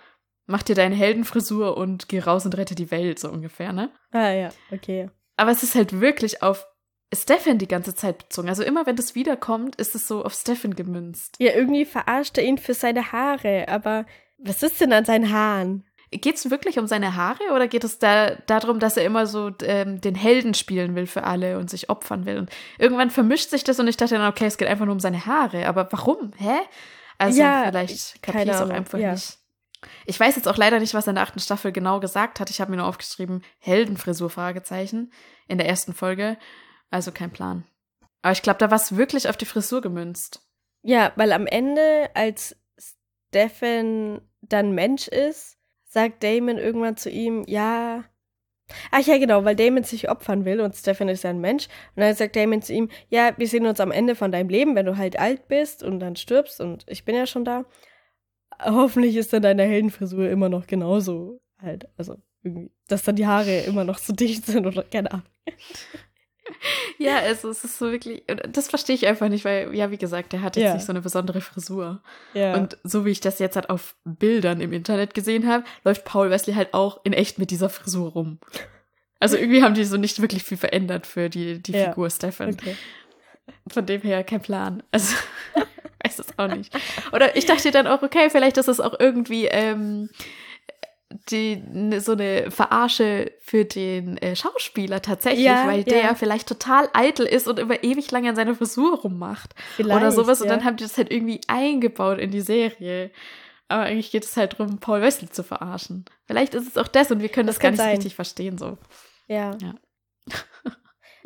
mach 0.50 0.62
dir 0.62 0.74
deine 0.74 0.94
Heldenfrisur 0.94 1.76
und 1.76 2.08
geh 2.08 2.20
raus 2.20 2.44
und 2.44 2.56
rette 2.56 2.74
die 2.74 2.90
Welt, 2.90 3.18
so 3.18 3.30
ungefähr, 3.30 3.72
ne? 3.72 3.90
Ah 4.12 4.30
ja, 4.30 4.50
okay. 4.72 5.08
Aber 5.36 5.50
es 5.50 5.62
ist 5.62 5.74
halt 5.74 6.00
wirklich 6.00 6.42
auf 6.42 6.66
Stefan 7.12 7.58
die 7.58 7.68
ganze 7.68 7.94
Zeit 7.94 8.18
bezogen. 8.18 8.48
Also 8.48 8.62
immer, 8.62 8.86
wenn 8.86 8.96
das 8.96 9.14
wiederkommt, 9.14 9.76
ist 9.76 9.94
es 9.94 10.06
so 10.06 10.24
auf 10.24 10.34
Stefan 10.34 10.74
gemünzt. 10.74 11.36
Ja, 11.38 11.52
irgendwie 11.54 11.84
verarscht 11.84 12.38
er 12.38 12.44
ihn 12.44 12.58
für 12.58 12.74
seine 12.74 13.12
Haare, 13.12 13.66
aber 13.68 14.06
was 14.38 14.62
ist 14.62 14.80
denn 14.80 14.92
an 14.92 15.04
seinen 15.04 15.32
Haaren? 15.32 15.84
Geht 16.12 16.36
es 16.36 16.50
wirklich 16.50 16.78
um 16.78 16.88
seine 16.88 17.14
Haare 17.14 17.52
oder 17.54 17.68
geht 17.68 17.84
es 17.84 18.00
da 18.00 18.34
darum, 18.46 18.80
dass 18.80 18.96
er 18.96 19.04
immer 19.04 19.26
so 19.26 19.52
ähm, 19.62 20.00
den 20.00 20.16
Helden 20.16 20.54
spielen 20.54 20.96
will 20.96 21.06
für 21.06 21.22
alle 21.22 21.58
und 21.58 21.70
sich 21.70 21.88
opfern 21.88 22.26
will? 22.26 22.38
Und 22.38 22.50
irgendwann 22.78 23.10
vermischt 23.10 23.50
sich 23.50 23.62
das 23.62 23.78
und 23.78 23.86
ich 23.86 23.96
dachte 23.96 24.16
dann, 24.16 24.28
okay, 24.28 24.46
es 24.46 24.58
geht 24.58 24.66
einfach 24.66 24.86
nur 24.86 24.94
um 24.94 25.00
seine 25.00 25.26
Haare. 25.26 25.68
Aber 25.68 25.88
warum? 25.92 26.32
Hä? 26.36 26.58
Also 27.18 27.40
Ja, 27.40 27.64
vielleicht 27.66 28.22
kapiere 28.22 28.44
ich 28.44 28.50
es 28.50 28.60
auch 28.60 28.70
einfach 28.70 28.98
ja. 28.98 29.12
nicht. 29.12 29.39
Ich 30.06 30.18
weiß 30.20 30.36
jetzt 30.36 30.48
auch 30.48 30.56
leider 30.56 30.78
nicht, 30.78 30.94
was 30.94 31.06
er 31.06 31.10
in 31.10 31.14
der 31.16 31.24
achten 31.24 31.40
Staffel 31.40 31.72
genau 31.72 32.00
gesagt 32.00 32.40
hat. 32.40 32.50
Ich 32.50 32.60
habe 32.60 32.70
mir 32.70 32.78
nur 32.78 32.86
aufgeschrieben, 32.86 33.42
Heldenfrisur, 33.58 34.30
Fragezeichen, 34.30 35.12
in 35.48 35.58
der 35.58 35.68
ersten 35.68 35.94
Folge. 35.94 36.36
Also 36.90 37.12
kein 37.12 37.30
Plan. 37.30 37.64
Aber 38.22 38.32
ich 38.32 38.42
glaube, 38.42 38.58
da 38.58 38.70
war 38.70 38.76
es 38.76 38.96
wirklich 38.96 39.28
auf 39.28 39.36
die 39.36 39.46
Frisur 39.46 39.80
gemünzt. 39.80 40.46
Ja, 40.82 41.12
weil 41.16 41.32
am 41.32 41.46
Ende, 41.46 42.10
als 42.14 42.56
Stefan 43.28 44.20
dann 44.42 44.72
Mensch 44.72 45.08
ist, 45.08 45.58
sagt 45.84 46.22
Damon 46.22 46.58
irgendwann 46.58 46.96
zu 46.96 47.10
ihm, 47.10 47.44
ja. 47.46 48.04
Ach 48.92 49.00
ja, 49.00 49.18
genau, 49.18 49.44
weil 49.44 49.56
Damon 49.56 49.82
sich 49.82 50.08
opfern 50.08 50.44
will 50.44 50.60
und 50.60 50.76
Stefan 50.76 51.08
ist 51.08 51.24
ja 51.24 51.30
ein 51.30 51.40
Mensch. 51.40 51.66
Und 51.96 52.02
dann 52.02 52.14
sagt 52.14 52.36
Damon 52.36 52.62
zu 52.62 52.72
ihm, 52.72 52.88
ja, 53.08 53.32
wir 53.36 53.48
sehen 53.48 53.66
uns 53.66 53.80
am 53.80 53.90
Ende 53.90 54.14
von 54.14 54.30
deinem 54.30 54.48
Leben, 54.48 54.76
wenn 54.76 54.86
du 54.86 54.96
halt 54.96 55.18
alt 55.18 55.48
bist 55.48 55.82
und 55.82 56.00
dann 56.00 56.16
stirbst 56.16 56.60
und 56.60 56.84
ich 56.86 57.04
bin 57.04 57.16
ja 57.16 57.26
schon 57.26 57.44
da. 57.44 57.64
Hoffentlich 58.64 59.16
ist 59.16 59.32
dann 59.32 59.42
deine 59.42 59.62
Heldenfrisur 59.64 60.28
immer 60.28 60.48
noch 60.48 60.66
genauso 60.66 61.40
halt. 61.60 61.88
Also 61.96 62.16
irgendwie, 62.42 62.70
dass 62.88 63.02
dann 63.02 63.16
die 63.16 63.26
Haare 63.26 63.60
immer 63.60 63.84
noch 63.84 63.98
so 63.98 64.12
dicht 64.12 64.46
sind 64.46 64.66
oder 64.66 64.82
keine 64.84 65.12
Ahnung. 65.12 65.26
Ja, 66.98 67.18
also 67.18 67.48
es 67.48 67.62
ist 67.64 67.78
so 67.78 67.92
wirklich, 67.92 68.24
das 68.50 68.68
verstehe 68.68 68.96
ich 68.96 69.06
einfach 69.06 69.28
nicht, 69.28 69.44
weil, 69.44 69.72
ja, 69.74 69.90
wie 69.92 69.98
gesagt, 69.98 70.32
der 70.32 70.42
hat 70.42 70.56
jetzt 70.56 70.64
Ja. 70.64 70.74
nicht 70.74 70.84
so 70.84 70.92
eine 70.92 71.00
besondere 71.00 71.40
Frisur. 71.40 72.02
Ja. 72.34 72.56
Und 72.56 72.76
so 72.82 73.04
wie 73.04 73.10
ich 73.10 73.20
das 73.20 73.38
jetzt 73.38 73.54
halt 73.54 73.70
auf 73.70 73.94
Bildern 74.04 74.60
im 74.60 74.72
Internet 74.72 75.14
gesehen 75.14 75.46
habe, 75.46 75.64
läuft 75.84 76.04
Paul 76.04 76.28
Wesley 76.28 76.54
halt 76.54 76.74
auch 76.74 77.00
in 77.04 77.12
echt 77.12 77.38
mit 77.38 77.50
dieser 77.52 77.68
Frisur 77.68 78.10
rum. 78.12 78.38
Also 79.20 79.36
irgendwie 79.36 79.62
haben 79.62 79.74
die 79.74 79.84
so 79.84 79.96
nicht 79.96 80.20
wirklich 80.20 80.42
viel 80.42 80.56
verändert 80.56 81.06
für 81.06 81.30
die, 81.30 81.62
die 81.62 81.72
Ja. 81.72 81.90
Figur 81.90 82.10
Stefan. 82.10 82.50
okay. 82.54 82.74
Von 83.68 83.86
dem 83.86 84.02
her 84.02 84.24
kein 84.24 84.40
Plan. 84.42 84.82
Also 84.92 85.14
weiß 86.04 86.18
es 86.18 86.38
auch 86.38 86.48
nicht. 86.48 86.72
Oder 87.12 87.36
ich 87.36 87.46
dachte 87.46 87.70
dann 87.70 87.86
auch, 87.86 88.02
okay, 88.02 88.30
vielleicht 88.30 88.56
ist 88.56 88.68
es 88.68 88.80
auch 88.80 88.98
irgendwie 88.98 89.46
ähm, 89.46 90.08
die 91.30 91.56
ne, 91.56 92.00
so 92.00 92.12
eine 92.12 92.50
Verarsche 92.50 93.32
für 93.40 93.64
den 93.64 94.16
äh, 94.18 94.36
Schauspieler 94.36 95.02
tatsächlich, 95.02 95.44
Ja, 95.44 95.66
weil 95.66 95.80
ja. 95.80 95.84
der 95.84 96.16
vielleicht 96.16 96.48
total 96.48 96.88
eitel 96.92 97.26
ist 97.26 97.48
und 97.48 97.58
immer 97.58 97.82
ewig 97.82 98.10
lange 98.12 98.28
an 98.28 98.36
seiner 98.36 98.54
Frisur 98.54 98.98
rummacht 99.00 99.54
oder 99.78 99.88
Vielleicht, 99.98 100.12
sowas 100.12 100.40
und 100.40 100.46
ja. 100.48 100.54
dann 100.54 100.64
haben 100.64 100.76
die 100.76 100.84
das 100.84 100.96
halt 100.96 101.10
irgendwie 101.10 101.40
eingebaut 101.48 102.18
in 102.18 102.30
die 102.30 102.40
Serie. 102.40 103.10
Aber 103.66 103.82
eigentlich 103.82 104.10
geht 104.10 104.24
es 104.24 104.36
halt 104.36 104.54
darum, 104.58 104.78
Paul 104.78 105.00
Wesley 105.00 105.30
zu 105.30 105.42
verarschen. 105.44 106.04
Vielleicht 106.26 106.54
ist 106.54 106.66
es 106.68 106.76
auch 106.76 106.88
das 106.88 107.10
und 107.10 107.20
wir 107.20 107.28
können 107.28 107.46
das, 107.46 107.56
Das 107.56 107.62
gar 107.62 107.70
nicht 107.70 107.78
so 107.78 107.84
sein. 107.84 107.94
richtig 107.96 108.14
verstehen 108.14 108.56
so. 108.58 108.78
Ja. 109.28 109.56
Ja. 109.60 109.74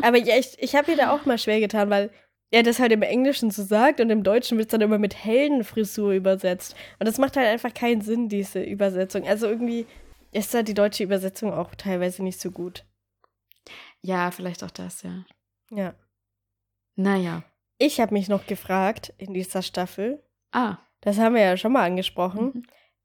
Aber 0.04 0.18
ja, 0.18 0.36
ich, 0.38 0.56
ich 0.62 0.74
habe 0.76 0.90
mir 0.90 0.96
da 0.96 1.10
auch 1.12 1.24
mal 1.26 1.38
schwer 1.38 1.60
getan, 1.60 1.90
weil 1.90 2.10
er 2.50 2.62
das 2.62 2.78
halt 2.78 2.92
im 2.92 3.02
Englischen 3.02 3.50
so 3.50 3.62
sagt 3.62 4.00
und 4.00 4.10
im 4.10 4.22
Deutschen 4.22 4.58
wird 4.58 4.68
es 4.68 4.70
dann 4.72 4.80
immer 4.80 4.98
mit 4.98 5.14
Heldenfrisur 5.24 6.12
übersetzt. 6.12 6.76
Und 6.98 7.06
das 7.08 7.18
macht 7.18 7.36
halt 7.36 7.48
einfach 7.48 7.72
keinen 7.74 8.00
Sinn, 8.02 8.28
diese 8.28 8.62
Übersetzung. 8.62 9.26
Also 9.26 9.46
irgendwie 9.48 9.86
ist 10.32 10.52
da 10.54 10.62
die 10.62 10.74
deutsche 10.74 11.02
Übersetzung 11.04 11.52
auch 11.52 11.74
teilweise 11.74 12.22
nicht 12.22 12.38
so 12.40 12.50
gut. 12.50 12.84
Ja, 14.02 14.30
vielleicht 14.30 14.62
auch 14.62 14.70
das, 14.70 15.02
ja. 15.02 15.24
Ja. 15.70 15.94
Naja. 16.96 17.42
Ich 17.78 18.00
habe 18.00 18.12
mich 18.14 18.28
noch 18.28 18.46
gefragt 18.46 19.12
in 19.18 19.34
dieser 19.34 19.62
Staffel, 19.62 20.22
Ah. 20.52 20.76
das 21.00 21.18
haben 21.18 21.34
wir 21.34 21.42
ja 21.42 21.56
schon 21.56 21.72
mal 21.72 21.84
angesprochen, 21.84 22.44
Mhm. 22.54 22.62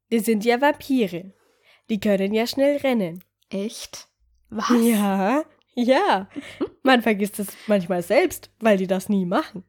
wir 0.08 0.20
sind 0.22 0.44
ja 0.44 0.60
Vampire. 0.60 1.32
Die 1.88 1.98
können 1.98 2.32
ja 2.34 2.46
schnell 2.46 2.76
rennen. 2.76 3.24
Echt? 3.48 4.06
Was? 4.50 4.70
Ja, 4.82 5.44
ja. 5.74 6.28
Man 6.82 7.02
vergisst 7.02 7.38
es 7.38 7.48
manchmal 7.66 8.02
selbst, 8.02 8.50
weil 8.60 8.76
die 8.78 8.86
das 8.86 9.08
nie 9.08 9.26
machen. 9.26 9.64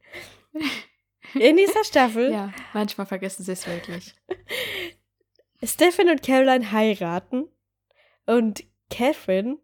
In 1.34 1.57
dieser 1.57 1.84
Staffel, 1.84 2.32
Ja, 2.32 2.53
manchmal 2.74 3.07
vergessen 3.07 3.43
sie 3.43 3.51
es 3.53 3.68
wirklich. 3.68 4.16
Stephen 5.64 6.09
und 6.09 6.24
Caroline 6.24 6.72
heiraten 6.72 7.47
und 8.26 8.64
Catherine 8.89 9.57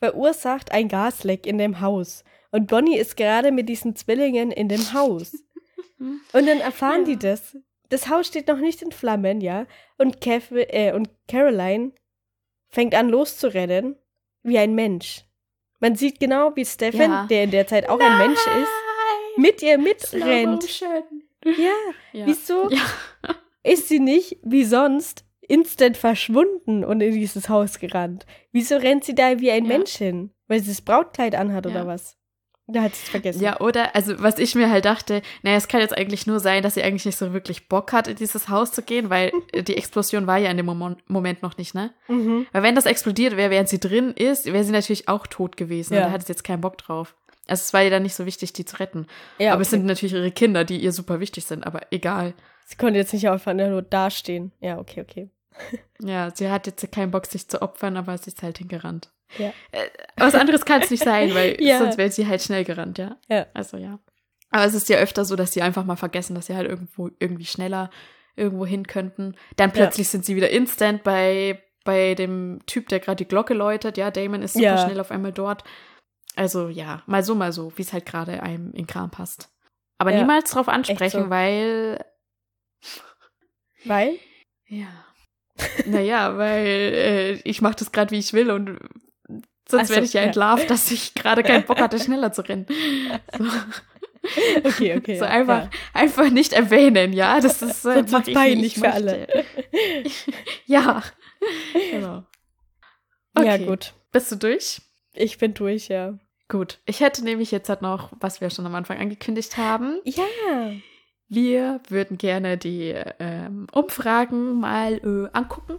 verursacht 0.00 0.72
ein 0.72 0.88
Gasleck 0.88 1.46
in 1.46 1.58
dem 1.58 1.80
Haus. 1.80 2.24
Und 2.50 2.66
Bonnie 2.66 2.98
ist 2.98 3.16
gerade 3.16 3.52
mit 3.52 3.68
diesen 3.68 3.96
Zwillingen 3.96 4.50
in 4.50 4.68
dem 4.68 4.92
Haus. 4.92 5.32
Und 5.98 6.46
dann 6.46 6.60
erfahren 6.60 7.00
Ja. 7.02 7.06
die 7.06 7.18
das. 7.18 7.56
Das 7.88 8.08
Haus 8.08 8.26
steht 8.26 8.48
noch 8.48 8.58
nicht 8.58 8.82
in 8.82 8.92
Flammen, 8.92 9.40
ja. 9.40 9.66
Und, 9.96 10.20
Catherine, 10.20 10.70
äh, 10.72 10.92
und 10.92 11.08
Caroline 11.28 11.92
fängt 12.68 12.94
an 12.94 13.08
loszurennen 13.08 13.96
wie 14.42 14.58
ein 14.58 14.74
Mensch. 14.74 15.24
Man 15.84 15.96
sieht 15.96 16.18
genau, 16.18 16.50
wie 16.56 16.64
Stephen, 16.64 17.10
Ja. 17.12 17.26
der 17.28 17.44
in 17.44 17.50
der 17.50 17.66
Zeit 17.66 17.90
auch 17.90 18.00
ein 18.00 18.16
Mensch 18.16 18.40
ist, 18.40 19.36
mit 19.36 19.60
ihr 19.62 19.76
mitrennt. 19.76 20.80
Ja, 20.80 20.94
Ja. 22.14 22.24
wieso 22.26 22.70
Ja. 22.70 22.80
ist 23.62 23.88
sie 23.88 24.00
nicht 24.00 24.38
wie 24.42 24.64
sonst 24.64 25.26
instant 25.46 25.98
verschwunden 25.98 26.84
und 26.86 27.02
in 27.02 27.12
dieses 27.12 27.50
Haus 27.50 27.78
gerannt? 27.78 28.24
Wieso 28.50 28.76
rennt 28.76 29.04
sie 29.04 29.14
da 29.14 29.38
wie 29.40 29.50
ein 29.50 29.66
Ja. 29.66 29.76
Mensch 29.76 29.96
hin? 29.96 30.30
Weil 30.48 30.60
sie 30.60 30.68
das 30.70 30.80
Brautkleid 30.80 31.34
anhat 31.34 31.66
oder 31.66 31.86
was? 31.86 32.16
Da 32.66 32.82
hat 32.82 32.94
sie 32.94 33.02
es 33.02 33.08
vergessen. 33.10 33.42
Ja, 33.42 33.60
oder, 33.60 33.94
also 33.94 34.14
was 34.22 34.38
ich 34.38 34.54
mir 34.54 34.70
halt 34.70 34.86
dachte, 34.86 35.20
naja, 35.42 35.56
es 35.56 35.68
kann 35.68 35.80
jetzt 35.80 35.96
eigentlich 35.96 36.26
nur 36.26 36.40
sein, 36.40 36.62
dass 36.62 36.74
sie 36.74 36.82
eigentlich 36.82 37.04
nicht 37.04 37.18
so 37.18 37.34
wirklich 37.34 37.68
Bock 37.68 37.92
hat, 37.92 38.08
in 38.08 38.16
dieses 38.16 38.48
Haus 38.48 38.72
zu 38.72 38.82
gehen, 38.82 39.10
weil 39.10 39.32
die 39.54 39.76
Explosion 39.76 40.26
war 40.26 40.38
ja 40.38 40.50
in 40.50 40.56
dem 40.56 40.66
Mom 40.66 40.96
Moment 41.06 41.42
noch 41.42 41.58
nicht, 41.58 41.74
ne? 41.74 41.92
Mhm. 42.08 42.46
Weil 42.52 42.62
wenn 42.62 42.74
das 42.74 42.86
explodiert 42.86 43.36
wäre, 43.36 43.50
während 43.50 43.68
sie 43.68 43.80
drin 43.80 44.12
ist, 44.12 44.46
wäre 44.46 44.64
sie 44.64 44.72
natürlich 44.72 45.08
auch 45.08 45.26
tot 45.26 45.56
gewesen. 45.58 45.94
Ja. 45.94 46.00
Und 46.00 46.06
da 46.06 46.12
hat 46.12 46.26
sie 46.26 46.32
jetzt 46.32 46.44
keinen 46.44 46.62
Bock 46.62 46.78
drauf. 46.78 47.14
Also 47.46 47.60
es 47.60 47.74
war 47.74 47.84
ihr 47.84 47.90
dann 47.90 48.02
nicht 48.02 48.14
so 48.14 48.24
wichtig, 48.24 48.54
die 48.54 48.64
zu 48.64 48.78
retten. 48.80 49.06
Ja, 49.38 49.52
aber 49.52 49.60
es 49.60 49.68
okay. 49.68 49.76
sind 49.76 49.86
natürlich 49.86 50.14
ihre 50.14 50.30
Kinder, 50.30 50.64
die 50.64 50.78
ihr 50.78 50.92
super 50.92 51.20
wichtig 51.20 51.44
sind, 51.44 51.66
aber 51.66 51.82
egal. 51.90 52.32
Sie 52.64 52.76
konnte 52.76 52.98
jetzt 52.98 53.12
nicht 53.12 53.28
einfach 53.28 53.52
nur 53.52 53.82
dastehen. 53.82 54.52
Ja, 54.60 54.78
okay, 54.78 55.02
okay. 55.02 55.28
Ja, 56.00 56.30
sie 56.34 56.50
hat 56.50 56.66
jetzt 56.66 56.90
keinen 56.90 57.10
Bock, 57.10 57.26
sich 57.26 57.46
zu 57.48 57.62
opfern, 57.62 57.96
aber 57.96 58.16
sie 58.16 58.28
ist 58.28 58.42
halt 58.42 58.58
hingerannt. 58.58 59.10
Ja. 59.38 59.52
Äh, 59.72 59.88
was 60.16 60.34
anderes 60.34 60.64
kann 60.64 60.82
es 60.82 60.90
nicht 60.90 61.02
sein, 61.04 61.34
weil 61.34 61.56
Ja. 61.60 61.78
sonst 61.78 61.98
wäre 61.98 62.10
sie 62.10 62.26
halt 62.26 62.42
schnell 62.42 62.64
gerannt, 62.64 62.98
ja. 62.98 63.16
Ja. 63.28 63.46
Also 63.54 63.76
ja. 63.76 63.98
Aber 64.50 64.64
es 64.64 64.74
ist 64.74 64.88
ja 64.88 64.98
öfter 64.98 65.24
so, 65.24 65.34
dass 65.36 65.52
sie 65.52 65.62
einfach 65.62 65.84
mal 65.84 65.96
vergessen, 65.96 66.34
dass 66.34 66.46
sie 66.46 66.54
halt 66.56 66.68
irgendwo 66.68 67.10
irgendwie 67.18 67.44
schneller 67.46 67.90
irgendwo 68.36 68.66
hin 68.66 68.86
könnten. 68.86 69.34
Dann 69.56 69.72
plötzlich 69.72 70.08
sind 70.08 70.24
sie 70.24 70.36
wieder 70.36 70.50
instant 70.50 71.02
bei, 71.04 71.62
bei 71.84 72.14
dem 72.14 72.60
Typ, 72.66 72.88
der 72.88 73.00
gerade 73.00 73.16
die 73.16 73.28
Glocke 73.28 73.54
läutet. 73.54 73.96
Ja, 73.96 74.10
Damon 74.10 74.42
ist 74.42 74.54
super 74.54 74.64
Ja. 74.64 74.78
schnell 74.84 75.00
auf 75.00 75.10
einmal 75.10 75.32
dort. 75.32 75.64
Also 76.36 76.68
ja, 76.68 77.02
mal 77.06 77.22
so, 77.22 77.34
mal 77.34 77.52
so, 77.52 77.72
wie 77.76 77.82
es 77.82 77.92
halt 77.92 78.06
gerade 78.06 78.42
einem 78.42 78.72
in 78.72 78.86
Kram 78.86 79.10
passt. 79.10 79.50
Aber 79.98 80.10
Ja, 80.12 80.18
niemals 80.18 80.50
drauf 80.50 80.68
ansprechen, 80.68 81.24
so. 81.24 81.30
weil 81.30 82.04
Weil? 83.84 84.18
Ja. 84.66 84.88
Naja, 85.86 86.36
weil 86.36 86.66
äh, 86.66 87.32
ich 87.44 87.62
mache 87.62 87.76
das 87.76 87.92
gerade, 87.92 88.10
wie 88.10 88.18
ich 88.18 88.32
will 88.32 88.50
und 88.50 88.78
sonst 89.68 89.88
so, 89.88 89.94
werde 89.94 90.06
ich 90.06 90.12
ja 90.12 90.20
ja. 90.22 90.26
entlarvt, 90.28 90.70
dass 90.70 90.90
ich 90.90 91.14
gerade 91.14 91.42
keinen 91.42 91.64
Bock 91.64 91.80
hatte, 91.80 91.98
schneller 91.98 92.32
zu 92.32 92.42
rennen. 92.42 92.66
So, 93.36 93.44
Okay, 94.64 94.96
okay. 94.96 95.18
so 95.18 95.24
ja, 95.26 95.30
einfach, 95.30 95.64
Ja. 95.64 95.70
einfach 95.92 96.30
nicht 96.30 96.54
erwähnen, 96.54 97.12
ja. 97.12 97.40
Das 97.40 97.60
ist 97.60 97.84
äh, 97.84 97.92
Sonst 97.94 98.10
mach 98.10 98.18
wird's 98.20 98.28
ich, 98.28 98.34
wie 98.34 98.38
peinlich 98.38 98.76
ich 98.78 98.82
für 98.82 98.88
möchte. 98.88 99.44
ja. 100.64 101.02
Genau. 101.90 102.24
ja, 103.36 103.54
Okay. 103.54 103.66
gut. 103.66 103.92
Bist 104.12 104.32
du 104.32 104.36
durch? 104.36 104.80
Ich 105.12 105.36
bin 105.36 105.52
durch, 105.52 105.88
ja. 105.88 106.18
Gut. 106.48 106.80
Ich 106.86 107.00
hätte 107.00 107.22
nämlich 107.22 107.50
jetzt 107.50 107.68
halt 107.68 107.82
noch, 107.82 108.12
was 108.20 108.40
wir 108.40 108.48
schon 108.50 108.64
am 108.64 108.74
Anfang 108.74 108.98
angekündigt 108.98 109.56
haben. 109.56 110.00
Ja. 110.04 110.72
Wir 111.34 111.80
würden 111.88 112.16
gerne 112.16 112.56
die 112.56 112.94
ähm, 113.18 113.66
Umfragen 113.72 114.60
mal 114.60 114.94
äh, 114.94 115.36
angucken. 115.36 115.78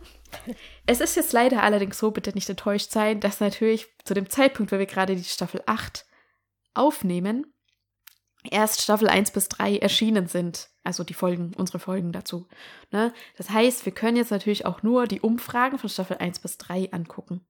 Es 0.85 0.99
ist 0.99 1.15
jetzt 1.15 1.33
leider 1.33 1.63
allerdings 1.63 1.97
so, 1.97 2.11
bitte 2.11 2.31
nicht 2.33 2.49
enttäuscht 2.49 2.91
sein, 2.91 3.19
dass 3.19 3.39
natürlich 3.39 3.87
zu 4.03 4.13
dem 4.13 4.29
Zeitpunkt, 4.29 4.71
wo 4.71 4.79
wir 4.79 4.85
gerade 4.85 5.15
die 5.15 5.23
Staffel 5.23 5.61
8 5.65 6.05
aufnehmen, 6.73 7.53
erst 8.43 8.81
Staffel 8.81 9.07
1 9.07 9.31
bis 9.31 9.47
3 9.47 9.77
erschienen 9.77 10.27
sind. 10.27 10.69
Also 10.83 11.03
die 11.03 11.13
Folgen, 11.13 11.53
unsere 11.55 11.79
Folgen 11.79 12.11
dazu. 12.11 12.47
Ne? 12.91 13.13
Das 13.37 13.49
heißt, 13.49 13.85
wir 13.85 13.93
können 13.93 14.17
jetzt 14.17 14.31
natürlich 14.31 14.65
auch 14.65 14.83
nur 14.83 15.07
die 15.07 15.21
Umfragen 15.21 15.79
von 15.79 15.89
Staffel 15.89 16.17
1 16.17 16.39
bis 16.39 16.57
3 16.57 16.91
angucken. 16.91 17.45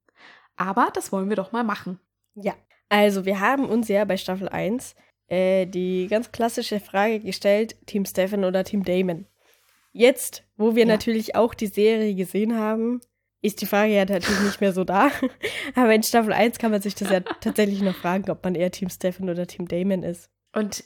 Aber 0.56 0.90
das 0.94 1.12
wollen 1.12 1.30
wir 1.30 1.36
doch 1.36 1.52
mal 1.52 1.64
machen. 1.64 2.00
Ja. 2.36 2.54
Also, 2.88 3.26
wir 3.26 3.40
haben 3.40 3.68
uns 3.68 3.88
ja 3.88 4.06
bei 4.06 4.16
Staffel 4.16 4.48
1 4.48 4.96
äh, 5.28 5.66
die 5.66 6.08
ganz 6.10 6.32
klassische 6.32 6.80
Frage 6.80 7.20
gestellt: 7.20 7.76
Team 7.86 8.06
Stefan 8.06 8.44
oder 8.46 8.64
Team 8.64 8.84
Damon. 8.84 9.26
Jetzt, 9.92 10.44
wo 10.58 10.76
wir 10.76 10.84
Ja. 10.86 10.94
natürlich 10.94 11.36
auch 11.36 11.54
die 11.54 11.68
Serie 11.68 12.14
gesehen 12.16 12.58
haben, 12.58 13.00
ist 13.42 13.62
die 13.62 13.66
Frage 13.66 13.94
ja 13.94 14.04
natürlich 14.06 14.42
nicht 14.42 14.60
mehr 14.62 14.74
so 14.74 14.84
da. 14.84 15.12
Aber 15.76 15.94
in 15.94 16.04
Staffel 16.04 16.34
1 16.34 16.58
kann 16.58 16.72
man 16.72 16.82
sich 16.82 16.96
das 16.96 17.10
ja 17.10 17.20
tatsächlich 17.42 17.82
noch 17.82 17.96
fragen, 17.96 18.30
ob 18.30 18.44
man 18.44 18.56
eher 18.56 18.72
Team 18.72 18.90
Stefan 18.90 19.30
oder 19.30 19.48
Team 19.48 19.68
Damon 19.68 20.04
ist. 20.04 20.30
Und 20.54 20.84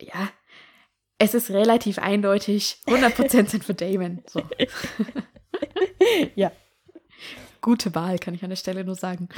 ja, 0.00 0.28
es 1.18 1.34
ist 1.34 1.50
relativ 1.50 1.98
eindeutig, 1.98 2.78
100% 2.86 3.48
sind 3.48 3.64
für 3.64 3.74
Damon. 3.74 4.22
So. 4.26 4.42
Ja. 6.34 6.50
Gute 7.60 7.94
Wahl, 7.94 8.18
kann 8.18 8.34
ich 8.34 8.42
an 8.42 8.50
der 8.50 8.56
Stelle 8.56 8.84
nur 8.84 8.96
sagen. 8.96 9.28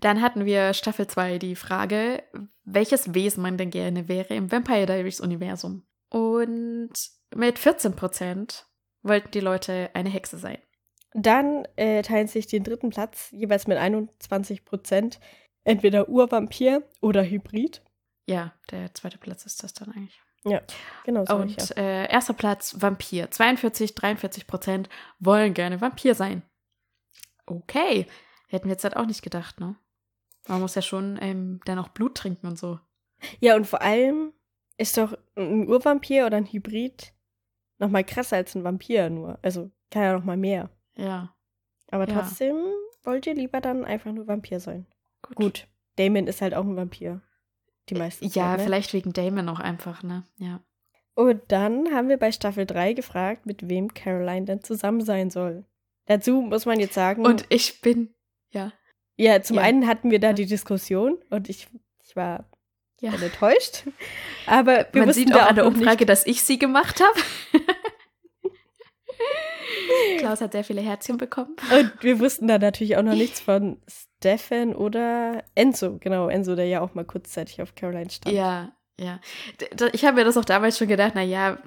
Dann 0.00 0.22
hatten 0.22 0.44
wir 0.44 0.72
Staffel 0.74 1.06
2 1.06 1.38
die 1.38 1.56
Frage, 1.56 2.22
welches 2.64 3.14
Wesen 3.14 3.42
man 3.42 3.58
denn 3.58 3.70
gerne 3.70 4.08
wäre 4.08 4.34
im 4.34 4.50
Vampire 4.50 4.86
Diaries 4.86 5.20
Universum. 5.20 5.86
Und 6.08 6.92
mit 7.34 7.58
14% 7.58 8.64
wollten 9.02 9.30
die 9.30 9.40
Leute 9.40 9.90
eine 9.94 10.08
Hexe 10.08 10.38
sein. 10.38 10.58
Dann 11.12 11.66
äh, 11.76 12.02
teilen 12.02 12.28
sich 12.28 12.46
den 12.46 12.64
dritten 12.64 12.90
Platz 12.90 13.30
jeweils 13.32 13.66
mit 13.66 13.78
21 13.78 14.64
Prozent 14.64 15.20
entweder 15.64 16.08
Urvampir 16.08 16.88
oder 17.00 17.22
Hybrid. 17.24 17.82
Ja, 18.26 18.54
der 18.70 18.94
zweite 18.94 19.18
Platz 19.18 19.44
ist 19.44 19.62
das 19.62 19.74
dann 19.74 19.90
eigentlich. 19.92 20.20
Genau 21.04 21.24
so. 21.26 21.34
Und 21.34 21.70
ja. 21.70 21.76
äh, 21.76 22.10
erster 22.10 22.32
Platz 22.32 22.80
Vampir. 22.80 23.30
42, 23.30 23.94
43 23.94 24.46
Prozent 24.46 24.88
wollen 25.18 25.52
gerne 25.52 25.80
Vampir 25.80 26.14
sein. 26.14 26.42
Okay. 27.46 28.06
Hätten 28.48 28.66
wir 28.66 28.72
jetzt 28.72 28.84
halt 28.84 28.96
auch 28.96 29.06
nicht 29.06 29.22
gedacht, 29.22 29.60
ne? 29.60 29.76
Man 30.50 30.60
muss 30.60 30.74
ja 30.74 30.82
schon 30.82 31.18
ähm, 31.20 31.60
dann 31.64 31.78
auch 31.78 31.88
Blut 31.88 32.16
trinken 32.16 32.46
und 32.46 32.58
so. 32.58 32.78
ja, 33.40 33.56
und 33.56 33.66
vor 33.66 33.82
allem 33.82 34.32
ist 34.76 34.96
doch 34.96 35.16
ein 35.36 35.68
Urvampir 35.68 36.26
oder 36.26 36.36
ein 36.38 36.46
Hybrid 36.46 37.12
noch 37.78 37.88
mal 37.90 38.04
krasser 38.04 38.36
als 38.36 38.54
ein 38.54 38.64
Vampir 38.64 39.08
nur. 39.10 39.38
Also 39.42 39.70
kann 39.90 40.02
ja 40.02 40.12
noch 40.12 40.24
mal 40.24 40.36
mehr. 40.36 40.70
Ja. 40.96 41.34
Aber 41.90 42.06
Ja. 42.08 42.14
trotzdem 42.20 42.56
wollt 43.02 43.26
ihr 43.26 43.34
lieber 43.34 43.60
dann 43.60 43.84
einfach 43.84 44.12
nur 44.12 44.26
Vampir 44.26 44.60
sein. 44.60 44.86
Gut. 45.22 45.36
Gut, 45.36 45.68
Damon 45.96 46.26
ist 46.26 46.40
halt 46.42 46.54
auch 46.54 46.64
ein 46.64 46.76
Vampir. 46.76 47.22
Die 47.88 47.94
meisten 47.94 48.24
Ja, 48.26 48.30
Zeit, 48.32 48.58
ne? 48.58 48.64
vielleicht 48.64 48.92
wegen 48.92 49.12
Damon 49.12 49.48
auch 49.48 49.60
einfach, 49.60 50.02
ne? 50.02 50.24
Ja. 50.36 50.60
Und 51.14 51.42
dann 51.48 51.92
haben 51.94 52.08
wir 52.08 52.18
bei 52.18 52.32
Staffel 52.32 52.64
3 52.66 52.92
gefragt, 52.92 53.44
mit 53.46 53.68
wem 53.68 53.92
Caroline 53.94 54.44
denn 54.46 54.62
zusammen 54.62 55.00
sein 55.02 55.28
soll. 55.30 55.64
Dazu 56.06 56.40
muss 56.42 56.66
man 56.66 56.78
jetzt 56.80 56.94
sagen, 56.94 57.24
Und 57.26 57.44
ich 57.50 57.80
bin, 57.80 58.14
ja, 58.50 58.72
ja, 59.20 59.42
zum 59.42 59.56
ja. 59.56 59.62
einen 59.62 59.86
hatten 59.86 60.10
wir 60.10 60.18
da 60.18 60.32
die 60.32 60.46
Diskussion 60.46 61.18
und 61.28 61.50
ich, 61.50 61.68
ich 62.02 62.16
war 62.16 62.46
ja. 63.00 63.12
enttäuscht. 63.12 63.84
Aber 64.46 64.86
wir 64.92 65.04
Man 65.04 65.12
sieht 65.12 65.34
auch 65.34 65.46
an 65.46 65.56
der 65.56 65.66
Umfrage, 65.66 66.06
dass 66.06 66.26
ich 66.26 66.42
sie 66.42 66.58
gemacht 66.58 67.00
habe. 67.00 67.20
Klaus 70.18 70.40
hat 70.40 70.52
sehr 70.52 70.64
viele 70.64 70.80
Herzchen 70.80 71.18
bekommen. 71.18 71.54
Und 71.70 71.92
wir 72.00 72.18
wussten 72.18 72.48
da 72.48 72.58
natürlich 72.58 72.96
auch 72.96 73.02
noch 73.02 73.14
nichts 73.14 73.40
von 73.46 73.78
Stefan 73.86 74.74
oder 74.74 75.44
Enzo. 75.54 75.98
Genau, 75.98 76.28
Enzo, 76.28 76.56
der 76.56 76.66
ja 76.66 76.80
auch 76.80 76.94
mal 76.94 77.04
kurzzeitig 77.04 77.60
auf 77.60 77.74
Caroline 77.74 78.10
stand. 78.10 78.34
Ja, 78.34 78.72
ja. 78.98 79.20
Ich 79.92 80.04
habe 80.04 80.16
mir 80.16 80.24
das 80.24 80.38
auch 80.38 80.44
damals 80.44 80.78
schon 80.78 80.88
gedacht, 80.88 81.12
na 81.14 81.22
ja, 81.22 81.58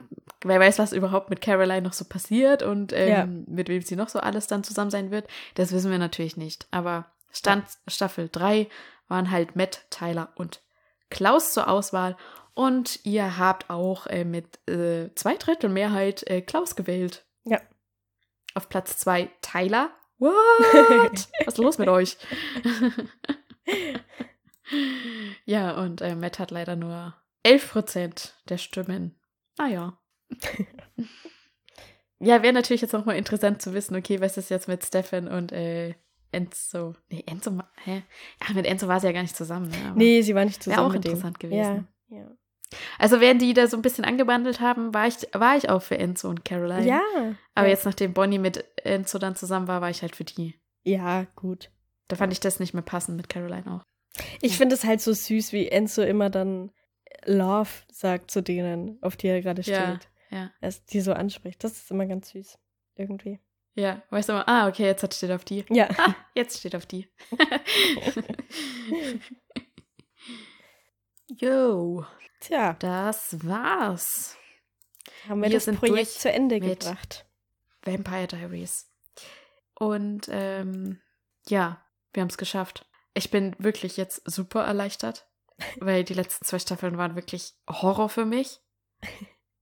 wer 0.43 0.59
weiß, 0.59 0.80
was 0.80 0.93
überhaupt 0.93 1.30
mit 1.30 1.41
Caroline 1.41 1.84
noch 1.84 1.93
so 1.93 2.05
passiert 2.05 2.63
und 2.63 2.93
ähm, 2.93 3.09
ja. 3.09 3.25
mit 3.25 3.69
wem 3.69 3.81
sie 3.81 3.95
noch 3.95 4.09
so 4.09 4.19
alles 4.19 4.47
dann 4.47 4.63
zusammen 4.63 4.91
sein 4.91 5.11
wird. 5.11 5.27
Das 5.55 5.71
wissen 5.71 5.91
wir 5.91 5.99
natürlich 5.99 6.38
nicht. 6.38 6.67
Aber 6.71 7.12
Stand 7.34 7.65
Staffel 7.88 8.30
3 8.31 8.69
waren 9.07 9.31
halt 9.31 9.55
Matt, 9.55 9.85
Tyler 9.89 10.31
und 10.35 10.61
Klaus 11.10 11.53
zur 11.53 11.68
Auswahl. 11.68 12.15
Und 12.53 13.03
ihr 13.03 13.38
habt 13.38 13.69
auch 13.69 14.07
äh, 14.07 14.23
mit 14.23 14.60
äh, 14.69 15.14
zwei 15.15 15.35
Drittel 15.35 15.69
Mehrheit 15.69 16.23
äh, 16.27 16.41
Klaus 16.41 16.76
gewählt. 16.76 17.26
Ja. 17.43 17.60
Auf 18.53 18.69
Platz 18.69 18.97
2 18.97 19.30
Tyler. 19.41 19.91
What? 20.19 21.27
Was 21.45 21.55
ist 21.55 21.57
los 21.57 21.77
mit 21.80 21.89
euch? 21.89 22.18
ja, 25.45 25.72
und 25.72 26.01
äh, 26.01 26.15
Matt 26.15 26.39
hat 26.39 26.51
leider 26.51 26.76
nur 26.76 27.15
11% 27.45 28.31
der 28.47 28.57
Stimmen. 28.57 29.19
Ah 29.57 29.68
ja. 29.68 29.97
ja, 32.19 32.43
wäre 32.43 32.53
natürlich 32.53 32.81
jetzt 32.81 32.93
nochmal 32.93 33.18
interessant 33.18 33.61
zu 33.61 33.73
wissen, 33.73 33.95
okay, 33.95 34.22
was 34.22 34.38
ist 34.38 34.49
jetzt 34.49 34.68
mit 34.68 34.85
Stefan 34.85 35.27
und 35.27 35.51
äh, 35.51 35.95
Enzo. 36.34 36.95
Nee, 37.10 37.23
Enzo, 37.26 37.60
hä? 37.84 38.03
Ja, 38.41 38.53
mit 38.53 38.65
Enzo 38.65 38.88
war 38.88 38.99
sie 38.99 39.07
ja 39.07 39.14
gar 39.14 39.22
nicht 39.22 39.35
zusammen. 39.35 39.69
Ne? 39.69 39.93
nee, 39.95 40.22
sie 40.22 40.35
war 40.35 40.45
nicht 40.45 40.61
zusammen. 40.61 40.77
Wäre 40.77 40.89
auch 40.89 40.93
interessant 40.95 41.41
dem. 41.41 41.49
gewesen. 41.49 41.88
Ja, 42.10 42.18
ja. 42.18 42.31
Also 42.97 43.22
während 43.22 43.41
die 43.41 43.53
da 43.53 43.68
so 43.68 43.77
ein 43.77 43.81
bisschen 43.81 44.05
angebandelt 44.05 44.60
haben, 44.60 44.93
war 44.93 45.07
ich, 45.07 45.15
war 45.34 45.55
ich 45.57 45.69
auch 45.69 45.81
für 45.81 45.97
Enzo 45.97 46.30
und 46.30 46.43
Caroline. 46.43 46.85
Ja. 46.85 47.01
Aber 47.55 47.68
ja. 47.68 47.73
jetzt, 47.73 47.85
nachdem 47.85 48.14
Bonnie 48.14 48.39
mit 48.39 48.65
Enzo 48.84 49.19
dann 49.19 49.35
zusammen 49.35 49.68
war, 49.68 49.81
war 49.81 49.89
ich 49.89 50.01
halt 50.01 50.15
für 50.15 50.23
die. 50.23 50.55
Ja, 50.84 51.26
gut. 51.35 51.69
Da 52.07 52.15
fand 52.15 52.34
ich 52.34 52.39
das 52.39 52.60
nicht 52.60 52.73
mehr 52.73 52.84
passend 52.84 53.18
mit 53.18 53.30
Caroline 53.30 53.72
auch. 53.72 53.84
Ich 54.41 54.57
finde 54.57 54.76
es 54.76 54.84
halt 54.84 55.01
so 55.01 55.14
süß, 55.14 55.53
wie 55.53 55.69
Enzo 55.69 56.01
immer 56.01 56.30
dann 56.30 56.72
Love 57.26 57.69
sagt 57.91 58.31
zu 58.31 58.41
denen, 58.41 58.97
auf 59.01 59.15
die 59.15 59.27
er 59.27 59.41
gerade 59.41 59.64
steht. 59.64 59.76
Ja, 59.76 59.99
ja. 60.30 60.51
Er 60.61 60.73
die 60.91 61.01
so 61.01 61.14
anspricht. 61.14 61.64
Das 61.64 61.73
ist 61.73 61.91
immer 61.91 62.05
ganz 62.05 62.30
süß. 62.30 62.60
Irgendwie. 62.95 63.39
Ja, 63.76 64.04
weißt 64.12 64.30
du 64.30 64.34
immer, 64.34 64.48
ah, 64.48 64.68
okay, 64.68 64.84
jetzt 64.84 65.16
steht 65.16 65.32
auf 65.32 65.45
die. 65.45 65.66
Ja. 65.70 65.90
Ah, 65.98 66.16
jetzt 66.36 66.60
steht 66.60 66.76
auf 66.76 66.86
die. 66.86 67.10
Yo. 71.28 72.06
Tja. 72.40 72.74
Das 72.74 73.38
war's. 73.48 74.38
Haben 75.28 75.41
wir, 75.41 75.50
Wir 75.50 75.60
das 75.60 75.76
Projekt 75.76 76.12
zu 76.12 76.32
Ende 76.32 76.60
gebracht. 76.60 77.26
Vampire 77.84 78.28
Diaries. 78.28 78.91
Und 79.76 80.28
ähm, 80.30 81.02
ja, 81.48 81.84
wir 82.14 82.22
haben 82.22 82.30
es 82.30 82.38
geschafft. 82.38 82.86
Ich 83.14 83.32
bin 83.32 83.56
wirklich 83.58 83.98
jetzt 83.98 84.22
super 84.30 84.64
erleichtert, 84.64 85.28
weil 85.80 86.04
die 86.04 86.14
letzten 86.14 86.45
zwei 86.45 86.60
Staffeln 86.60 86.98
waren 86.98 87.16
wirklich 87.16 87.54
Horror 87.68 88.10
für 88.10 88.26
mich. 88.26 88.60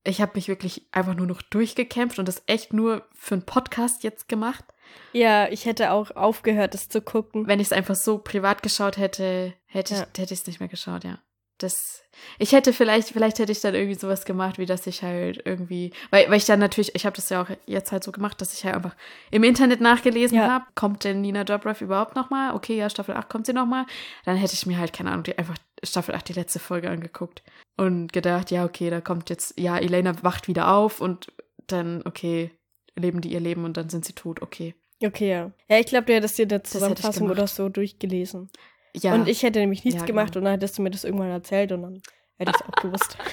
Ich 0.04 0.22
habe 0.22 0.32
mich 0.36 0.48
wirklich 0.48 0.88
einfach 0.92 1.14
nur 1.16 1.28
noch 1.28 1.42
durchgekämpft 1.44 2.18
und 2.18 2.28
das 2.28 2.42
echt 2.48 2.74
nur 2.74 3.06
für 3.14 3.36
einen 3.36 3.46
Podcast 3.46 4.04
jetzt 4.04 4.28
gemacht. 4.28 4.66
Ja, 5.14 5.48
ich 5.50 5.66
hätte 5.66 5.92
auch 5.92 6.12
aufgehört, 6.16 6.74
es 6.74 6.90
zu 6.90 7.02
gucken. 7.02 7.48
Wenn 7.48 7.60
ich 7.60 7.68
es 7.68 7.74
einfach 7.74 7.96
so 7.96 8.18
privat 8.18 8.64
geschaut 8.64 8.98
hätte, 8.98 9.54
hätte 9.68 9.94
ich 9.94 10.00
Ja. 10.00 10.08
hätte 10.18 10.34
ich 10.34 10.42
es 10.42 10.48
nicht 10.48 10.60
mehr 10.60 10.70
geschaut, 10.70 11.04
ja. 11.04 11.20
Das, 11.60 12.02
ich 12.40 12.54
hätte 12.54 12.74
vielleicht, 12.74 13.10
vielleicht 13.10 13.38
hätte 13.38 13.52
ich 13.52 13.62
dann 13.62 13.76
irgendwie 13.76 14.00
sowas 14.00 14.26
gemacht, 14.26 14.58
wie 14.58 14.66
dass 14.66 14.88
ich 14.88 15.04
halt 15.04 15.44
irgendwie, 15.46 15.94
weil, 16.10 16.28
weil 16.28 16.38
ich 16.38 16.46
dann 16.46 16.60
natürlich, 16.60 16.96
ich 16.96 17.06
habe 17.06 17.16
das 17.16 17.30
ja 17.30 17.44
auch 17.44 17.50
jetzt 17.68 17.92
halt 17.92 18.04
so 18.04 18.12
gemacht, 18.12 18.42
dass 18.42 18.56
ich 18.56 18.66
halt 18.66 18.74
einfach 18.74 18.96
im 19.30 19.44
Internet 19.44 19.80
nachgelesen 19.80 20.40
Ja. 20.40 20.50
habe, 20.50 20.66
kommt 20.74 21.04
denn 21.04 21.22
Nina 21.22 21.44
Dobrev 21.44 21.80
überhaupt 21.84 22.16
nochmal? 22.16 22.56
Okay, 22.56 22.76
ja, 22.78 22.90
Staffel 22.90 23.16
8 23.16 23.30
kommt 23.30 23.46
sie 23.46 23.54
nochmal. 23.54 23.86
Dann 24.26 24.38
hätte 24.38 24.56
ich 24.56 24.66
mir 24.66 24.80
halt, 24.80 24.92
keine 24.92 25.12
Ahnung, 25.12 25.24
die, 25.24 25.38
einfach 25.38 25.56
Staffel 25.84 26.16
8 26.16 26.30
die 26.30 26.34
letzte 26.34 26.60
Folge 26.60 26.90
angeguckt 26.90 27.44
und 27.78 28.14
gedacht, 28.14 28.52
ja, 28.52 28.66
okay, 28.66 28.90
da 28.90 29.02
kommt 29.02 29.30
jetzt, 29.30 29.60
ja, 29.60 29.78
Elena 29.78 30.22
wacht 30.24 30.48
wieder 30.48 30.74
auf 30.74 31.02
und 31.02 31.28
dann, 31.68 32.02
okay, 32.06 32.52
leben 32.96 33.22
die 33.22 33.32
ihr 33.32 33.40
Leben 33.40 33.66
und 33.66 33.78
dann 33.78 33.90
sind 33.90 34.06
sie 34.06 34.14
tot, 34.14 34.42
okay. 34.42 34.76
Okay, 35.04 35.30
ja. 35.32 35.52
Ja, 35.68 35.80
ich 35.80 35.88
glaube, 35.88 36.06
du 36.06 36.14
hättest 36.14 36.38
dir 36.38 36.48
eine 36.48 36.62
Zusammenfassung 36.62 37.24
gemacht. 37.24 37.38
oder 37.40 37.48
so 37.48 37.70
durchgelesen. 37.70 38.50
Ja. 38.96 39.16
Und 39.16 39.28
ich 39.28 39.42
hätte 39.42 39.60
nämlich 39.60 39.84
nichts 39.86 40.02
Ja, 40.02 40.06
gemacht 40.06 40.34
genau. 40.34 40.40
und 40.40 40.46
dann 40.46 40.54
hättest 40.60 40.78
du 40.78 40.82
mir 40.84 40.92
das 40.92 41.04
irgendwann 41.06 41.30
erzählt 41.30 41.72
und 41.72 41.82
dann 41.82 42.02
hätte 42.38 42.52
ich 42.52 42.58
es 42.62 42.62
auch 42.68 42.82
gewusst. 42.82 43.18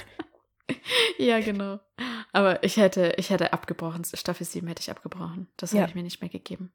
Ja, 1.17 1.39
genau. 1.39 1.79
Aber 2.31 2.63
ich 2.63 2.77
hätte, 2.77 3.13
ich 3.17 3.29
hätte 3.31 3.53
abgebrochen. 3.53 4.03
Staffel 4.05 4.45
7 4.45 4.67
hätte 4.67 4.81
ich 4.81 4.89
abgebrochen. 4.91 5.47
Das 5.57 5.71
Ja. 5.73 5.79
hätte 5.81 5.89
ich 5.89 5.95
mir 5.95 6.03
nicht 6.03 6.21
mehr 6.21 6.29
gegeben. 6.29 6.71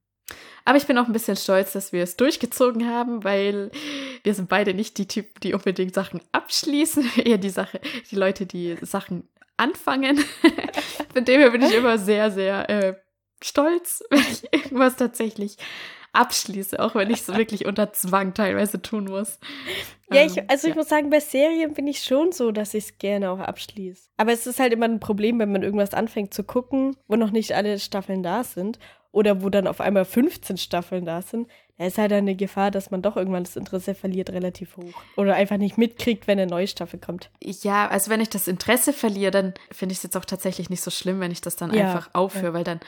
Aber 0.65 0.79
ich 0.79 0.87
bin 0.87 0.97
auch 0.97 1.07
ein 1.07 1.13
bisschen 1.13 1.37
stolz, 1.37 1.73
dass 1.73 1.93
wir 1.93 2.03
es 2.03 2.17
durchgezogen 2.17 2.89
haben, 2.89 3.25
weil 3.25 3.71
wir 4.23 4.35
sind 4.35 4.49
beide 4.49 4.73
nicht 4.73 4.97
die 4.97 5.07
Typen, 5.07 5.35
die 5.43 5.55
unbedingt 5.55 5.95
Sachen 5.95 6.23
abschließen, 6.33 7.11
eher 7.25 7.39
die 7.39 7.51
Sache, 7.51 7.81
die 8.11 8.17
Leute, 8.17 8.47
die 8.47 8.77
Sachen 8.81 9.29
anfangen. 9.57 10.19
Von 11.13 11.25
dem 11.25 11.41
her 11.41 11.51
bin 11.51 11.63
ich 11.63 11.75
immer 11.75 11.99
sehr, 11.99 12.31
sehr 12.31 12.69
äh, 12.71 12.95
stolz, 13.43 14.03
wenn 14.11 14.21
ich 14.21 14.53
irgendwas 14.53 14.97
tatsächlich 14.97 15.59
abschließe, 16.13 16.79
auch 16.79 16.95
wenn 16.95 17.11
ich 17.11 17.23
es 17.23 17.29
wirklich 17.29 17.67
unter 17.67 17.93
Zwang 17.93 18.35
teilweise 18.35 18.81
tun 18.81 19.07
muss. 19.07 19.41
Ja, 20.13 20.23
Ähm, 20.23 20.29
ich, 20.29 20.49
also 20.49 20.69
ich 20.69 20.75
ja. 20.75 20.79
muss 20.79 20.89
sagen, 20.89 21.11
bei 21.11 21.19
Serien 21.19 21.75
bin 21.75 21.89
ich 21.89 22.05
schon 22.05 22.31
so, 22.31 22.53
dass 22.53 22.73
ich 22.73 22.85
es 22.85 22.99
gerne 22.99 23.31
auch 23.31 23.41
abschließe. 23.41 24.09
Aber 24.17 24.33
es 24.33 24.47
ist 24.47 24.61
halt 24.61 24.73
immer 24.73 24.87
ein 24.87 25.01
Problem, 25.01 25.41
wenn 25.41 25.51
man 25.51 25.65
irgendwas 25.65 25.93
anfängt 25.93 26.33
zu 26.33 26.45
gucken, 26.45 26.97
wo 27.09 27.17
noch 27.17 27.33
nicht 27.33 27.53
alle 27.53 27.81
Staffeln 27.81 28.23
da 28.23 28.45
sind 28.45 28.79
oder 29.15 29.43
wo 29.43 29.49
dann 29.49 29.67
auf 29.67 29.81
einmal 29.81 30.05
15 30.05 30.57
Staffeln 30.57 31.05
da 31.05 31.23
sind. 31.23 31.49
Da 31.79 31.87
ist 31.87 31.99
halt 31.99 32.13
eine 32.13 32.35
Gefahr, 32.35 32.71
dass 32.71 32.91
man 32.91 33.01
doch 33.01 33.17
irgendwann 33.17 33.45
das 33.45 33.57
Interesse 33.57 33.95
verliert, 33.95 34.31
relativ 34.31 34.77
hoch. 34.77 34.93
Oder 35.17 35.35
einfach 35.35 35.57
nicht 35.57 35.79
mitkriegt, 35.79 36.27
wenn 36.27 36.39
eine 36.39 36.51
neue 36.51 36.67
Staffel 36.67 36.99
kommt. 36.99 37.31
Ja, 37.43 37.89
also 37.89 38.11
wenn 38.11 38.21
ich 38.21 38.29
das 38.29 38.49
Interesse 38.49 38.93
verliere, 38.93 39.31
dann 39.31 39.55
finde 39.71 39.93
ich 39.93 39.99
es 39.99 40.03
jetzt 40.03 40.17
auch 40.17 40.25
tatsächlich 40.25 40.69
nicht 40.69 40.83
so 40.83 40.91
schlimm, 40.91 41.21
wenn 41.21 41.31
ich 41.31 41.41
das 41.41 41.57
dann 41.57 41.73
Ja, 41.73 41.87
einfach 41.87 42.11
aufhöre, 42.13 42.55
weil 42.55 42.65
dann 42.65 42.81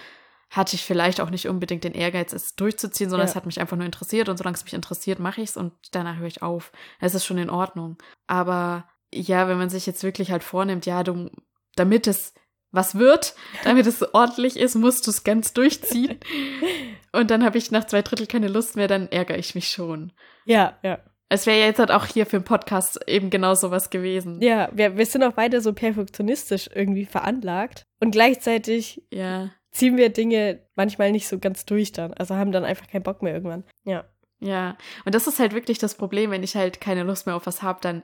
hatte 0.50 0.76
ich 0.76 0.84
vielleicht 0.84 1.20
auch 1.20 1.30
nicht 1.30 1.48
unbedingt 1.48 1.84
den 1.84 1.94
Ehrgeiz, 1.94 2.32
es 2.32 2.54
durchzuziehen, 2.54 3.10
sondern 3.10 3.26
Ja. 3.26 3.30
es 3.30 3.36
hat 3.36 3.46
mich 3.46 3.60
einfach 3.60 3.76
nur 3.76 3.86
interessiert 3.86 4.28
und 4.28 4.36
solange 4.36 4.56
es 4.56 4.64
mich 4.64 4.74
interessiert, 4.74 5.18
mache 5.18 5.40
ich 5.40 5.50
es 5.50 5.56
und 5.56 5.72
danach 5.92 6.16
höre 6.18 6.28
ich 6.28 6.42
auf. 6.42 6.70
Es 7.00 7.14
ist 7.14 7.24
schon 7.24 7.38
in 7.38 7.50
Ordnung. 7.50 7.96
Aber 8.28 8.88
ja, 9.12 9.48
wenn 9.48 9.58
man 9.58 9.70
sich 9.70 9.86
jetzt 9.86 10.02
wirklich 10.04 10.30
halt 10.30 10.44
vornimmt, 10.44 10.86
ja, 10.86 11.02
du, 11.02 11.30
damit 11.74 12.06
es 12.06 12.34
was 12.76 12.96
wird, 12.96 13.34
damit 13.64 13.86
es 13.86 14.02
ordentlich 14.14 14.56
ist, 14.56 14.76
musst 14.76 15.06
du 15.06 15.10
es 15.10 15.24
ganz 15.24 15.52
durchziehen. 15.52 16.18
und 17.12 17.30
dann 17.30 17.44
habe 17.44 17.58
ich 17.58 17.70
nach 17.70 17.84
zwei 17.84 18.02
Drittel 18.02 18.26
keine 18.26 18.48
Lust 18.48 18.76
mehr, 18.76 18.86
dann 18.88 19.08
ärgere 19.08 19.38
ich 19.38 19.54
mich 19.54 19.68
schon. 19.68 20.12
Ja, 20.44 20.78
ja. 20.82 21.00
Es 21.28 21.46
wäre 21.46 21.58
ja 21.58 21.66
jetzt 21.66 21.80
halt 21.80 21.90
auch 21.90 22.06
hier 22.06 22.24
für 22.24 22.38
den 22.38 22.44
Podcast 22.44 23.00
eben 23.08 23.30
genau 23.30 23.54
sowas 23.54 23.90
gewesen. 23.90 24.40
Ja, 24.40 24.68
wir, 24.72 24.96
wir 24.96 25.06
sind 25.06 25.24
auch 25.24 25.32
beide 25.32 25.60
so 25.60 25.72
perfektionistisch 25.72 26.70
irgendwie 26.72 27.04
veranlagt. 27.04 27.84
Und 27.98 28.12
gleichzeitig 28.12 29.02
ja. 29.10 29.50
ziehen 29.72 29.96
wir 29.96 30.10
Dinge 30.10 30.64
manchmal 30.76 31.10
nicht 31.10 31.26
so 31.26 31.40
ganz 31.40 31.64
durch 31.64 31.90
dann. 31.90 32.14
Also 32.14 32.36
haben 32.36 32.52
dann 32.52 32.64
einfach 32.64 32.86
keinen 32.86 33.02
Bock 33.02 33.22
mehr 33.22 33.34
irgendwann. 33.34 33.64
Ja. 33.84 34.04
Ja, 34.38 34.76
und 35.06 35.14
das 35.14 35.26
ist 35.26 35.38
halt 35.38 35.54
wirklich 35.54 35.78
das 35.78 35.94
Problem, 35.94 36.30
wenn 36.30 36.42
ich 36.42 36.56
halt 36.56 36.80
keine 36.80 37.04
Lust 37.04 37.26
mehr 37.26 37.36
auf 37.36 37.46
was 37.46 37.62
habe, 37.62 37.78
dann 37.80 38.02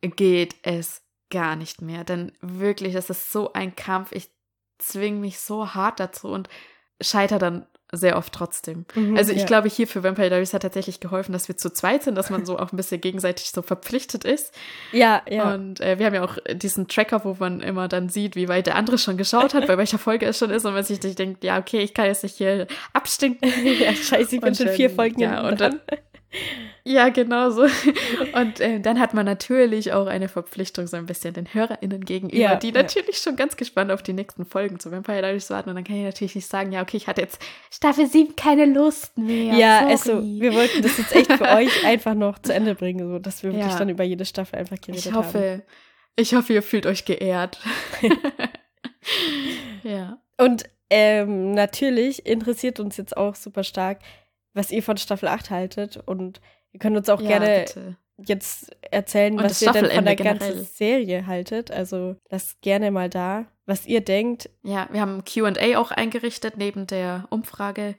geht 0.00 0.56
es 0.62 1.02
gar 1.30 1.56
nicht 1.56 1.82
mehr. 1.82 2.04
Dann 2.04 2.32
wirklich, 2.40 2.94
das 2.94 3.10
ist 3.10 3.32
so 3.32 3.52
ein 3.52 3.76
Kampf. 3.76 4.12
Ich 4.12 4.30
zwinge 4.78 5.18
mich 5.18 5.40
so 5.40 5.74
hart 5.74 6.00
dazu 6.00 6.28
und 6.28 6.48
scheitere 7.00 7.38
dann 7.38 7.66
sehr 7.90 8.18
oft 8.18 8.34
trotzdem. 8.34 8.84
Mhm, 8.94 9.16
Also 9.16 9.32
ich 9.32 9.40
ja. 9.40 9.46
glaube, 9.46 9.68
hier 9.68 9.86
für 9.88 10.02
Vampire 10.04 10.28
Diaries 10.28 10.52
hat 10.52 10.60
tatsächlich 10.60 11.00
geholfen, 11.00 11.32
dass 11.32 11.48
wir 11.48 11.56
zu 11.56 11.72
zweit 11.72 12.02
sind, 12.02 12.16
dass 12.16 12.28
man 12.28 12.44
so 12.44 12.58
auch 12.58 12.70
ein 12.70 12.76
bisschen 12.76 13.00
gegenseitig 13.00 13.50
so 13.50 13.62
verpflichtet 13.62 14.24
ist. 14.26 14.54
Ja, 14.92 15.22
ja. 15.26 15.54
Und 15.54 15.80
äh, 15.80 15.98
wir 15.98 16.04
haben 16.04 16.14
ja 16.14 16.22
auch 16.22 16.36
diesen 16.52 16.86
Tracker, 16.86 17.24
wo 17.24 17.34
man 17.40 17.60
immer 17.62 17.88
dann 17.88 18.10
sieht, 18.10 18.36
wie 18.36 18.46
weit 18.48 18.66
der 18.66 18.74
andere 18.74 18.98
schon 18.98 19.16
geschaut 19.16 19.54
hat, 19.54 19.66
bei 19.66 19.78
welcher 19.78 19.98
Folge 19.98 20.26
es 20.26 20.38
schon 20.38 20.50
ist 20.50 20.66
und 20.66 20.74
man 20.74 20.84
sich 20.84 21.02
nicht 21.02 21.18
denkt, 21.18 21.42
ja, 21.44 21.58
okay, 21.58 21.80
ich 21.80 21.94
kann 21.94 22.04
jetzt 22.04 22.24
nicht 22.24 22.36
hier 22.36 22.66
abstinken. 22.92 23.50
ja, 23.80 23.94
scheiße, 23.94 24.34
ich 24.36 24.42
bin 24.42 24.54
schon 24.54 24.66
dann- 24.66 24.76
vier 24.76 24.90
Folgen 24.90 25.20
ja, 25.20 25.48
und 25.48 25.58
dran. 25.58 25.80
Ja, 26.84 27.08
genau 27.08 27.50
so. 27.50 27.62
Und 28.34 28.60
äh, 28.60 28.80
dann 28.80 28.98
hat 29.00 29.14
man 29.14 29.24
natürlich 29.24 29.92
auch 29.92 30.06
eine 30.06 30.28
Verpflichtung 30.28 30.86
so 30.86 30.96
ein 30.96 31.06
bisschen 31.06 31.32
den 31.34 31.52
HörerInnen 31.54 32.04
gegenüber, 32.04 32.36
Ja, 32.36 32.54
die 32.56 32.68
ja. 32.68 32.74
natürlich 32.82 33.18
schon 33.18 33.36
ganz 33.36 33.56
gespannt 33.56 33.90
auf 33.90 34.02
die 34.02 34.12
nächsten 34.12 34.44
Folgen 34.44 34.78
zu 34.78 34.90
Vampire 34.90 35.22
Diaries 35.22 35.48
warten. 35.50 35.70
Und 35.70 35.76
dann 35.76 35.84
kann 35.84 35.96
ich 35.96 36.02
natürlich 36.04 36.34
nicht 36.34 36.46
sagen, 36.48 36.70
ja, 36.72 36.82
okay, 36.82 36.96
ich 36.98 37.06
hatte 37.06 37.22
jetzt 37.22 37.40
Staffel 37.70 38.06
7 38.06 38.36
keine 38.36 38.66
Lust 38.66 39.16
mehr. 39.16 39.54
Ja, 39.54 39.78
sorry. 39.80 39.90
also 39.92 40.22
wir 40.40 40.54
wollten 40.54 40.82
das 40.82 40.98
jetzt 40.98 41.14
echt 41.14 41.32
für 41.32 41.48
euch 41.48 41.84
einfach 41.86 42.14
noch 42.14 42.38
zu 42.38 42.52
Ende 42.54 42.74
bringen, 42.74 43.08
so 43.08 43.18
dass 43.18 43.42
wir 43.42 43.52
wirklich 43.52 43.72
Ja. 43.72 43.78
dann 43.78 43.88
über 43.88 44.04
jede 44.04 44.24
Staffel 44.26 44.58
einfach 44.58 44.80
geredet 44.80 45.06
ich 45.06 45.12
haben. 45.12 45.16
hoffe, 45.24 45.62
ich 46.16 46.34
hoffe, 46.34 46.52
ihr 46.52 46.62
fühlt 46.62 46.84
euch 46.86 47.04
geehrt. 47.04 47.58
ja. 49.82 50.18
Und 50.36 50.64
ähm, 50.90 51.52
natürlich 51.52 52.26
interessiert 52.26 52.80
uns 52.80 52.96
jetzt 52.96 53.16
auch 53.16 53.34
super 53.34 53.64
stark, 53.64 54.00
was 54.54 54.70
ihr 54.70 54.82
von 54.82 54.96
Staffel 54.96 55.28
8 55.28 55.50
haltet. 55.50 55.96
Und 55.96 56.40
ihr 56.72 56.80
könnt 56.80 56.96
uns 56.96 57.08
auch 57.08 57.20
ja, 57.20 57.38
gerne 57.38 57.64
bitte. 57.66 57.96
jetzt 58.16 58.76
erzählen, 58.90 59.36
Und 59.38 59.44
was 59.44 59.62
ihr 59.62 59.72
denn 59.72 59.86
von 59.90 60.04
der 60.04 60.16
ganzen 60.16 60.46
generell. 60.48 60.64
Serie 60.64 61.26
haltet. 61.26 61.70
Also 61.70 62.16
lasst 62.30 62.60
gerne 62.62 62.90
mal 62.90 63.08
da, 63.10 63.46
was 63.66 63.86
ihr 63.86 64.00
denkt. 64.00 64.50
Ja, 64.62 64.88
wir 64.90 65.00
haben 65.00 65.24
QA 65.24 65.78
auch 65.78 65.90
eingerichtet 65.90 66.56
neben 66.56 66.86
der 66.86 67.26
Umfrage, 67.30 67.94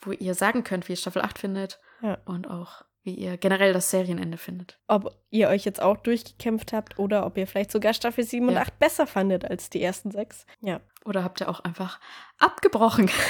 wo 0.00 0.12
ihr 0.12 0.34
sagen 0.34 0.62
könnt, 0.64 0.88
wie 0.88 0.92
ihr 0.92 0.96
Staffel 0.98 1.22
8 1.22 1.38
findet 1.38 1.80
Ja. 2.02 2.18
und 2.26 2.48
auch, 2.48 2.82
wie 3.06 3.14
ihr 3.14 3.36
generell 3.38 3.72
das 3.72 3.90
Serienende 3.90 4.36
findet. 4.36 4.78
Ob 4.88 5.16
ihr 5.30 5.48
euch 5.48 5.64
jetzt 5.64 5.80
auch 5.80 5.96
durchgekämpft 5.96 6.72
habt 6.72 6.98
oder 6.98 7.24
ob 7.24 7.38
ihr 7.38 7.46
vielleicht 7.46 7.70
sogar 7.70 7.94
Staffel 7.94 8.24
7 8.24 8.48
und 8.48 8.54
Ja. 8.54 8.62
8 8.62 8.78
besser 8.80 9.06
fandet 9.06 9.44
als 9.44 9.70
die 9.70 9.80
ersten 9.80 10.10
sechs. 10.10 10.44
Ja. 10.60 10.80
Oder 11.04 11.22
habt 11.22 11.40
ihr 11.40 11.48
auch 11.48 11.60
einfach 11.60 12.00
abgebrochen? 12.38 13.08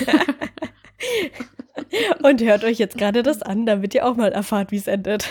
Und 2.23 2.40
hört 2.40 2.65
euch 2.65 2.78
jetzt 2.78 2.97
gerade 2.97 3.23
das 3.23 3.43
an, 3.43 3.66
damit 3.66 3.94
ihr 3.94 4.07
auch 4.07 4.16
mal 4.16 4.32
erfahrt, 4.32 4.73
wie 4.73 4.78
es 4.78 4.86
endet. 4.86 5.28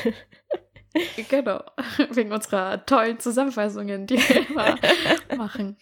genau. 1.30 1.63
Wegen 2.11 2.31
unserer 2.31 2.85
tollen 2.85 3.19
Zusammenfassungen, 3.19 4.05
die 4.05 4.19
wir 4.19 4.47
immer 4.47 4.77
machen. 5.38 5.76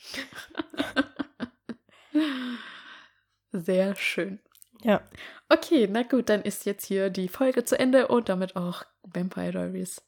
Sehr 3.52 3.94
schön. 3.98 4.40
Ja. 4.84 5.02
Okay, 5.50 5.88
na 5.90 6.04
gut, 6.04 6.30
dann 6.30 6.42
ist 6.42 6.66
jetzt 6.66 6.86
hier 6.86 7.10
die 7.10 7.28
Folge 7.28 7.64
zu 7.64 7.78
Ende 7.78 8.08
und 8.08 8.30
damit 8.30 8.56
auch 8.56 8.84
Vampire 9.04 9.52
Diaries. 9.52 10.02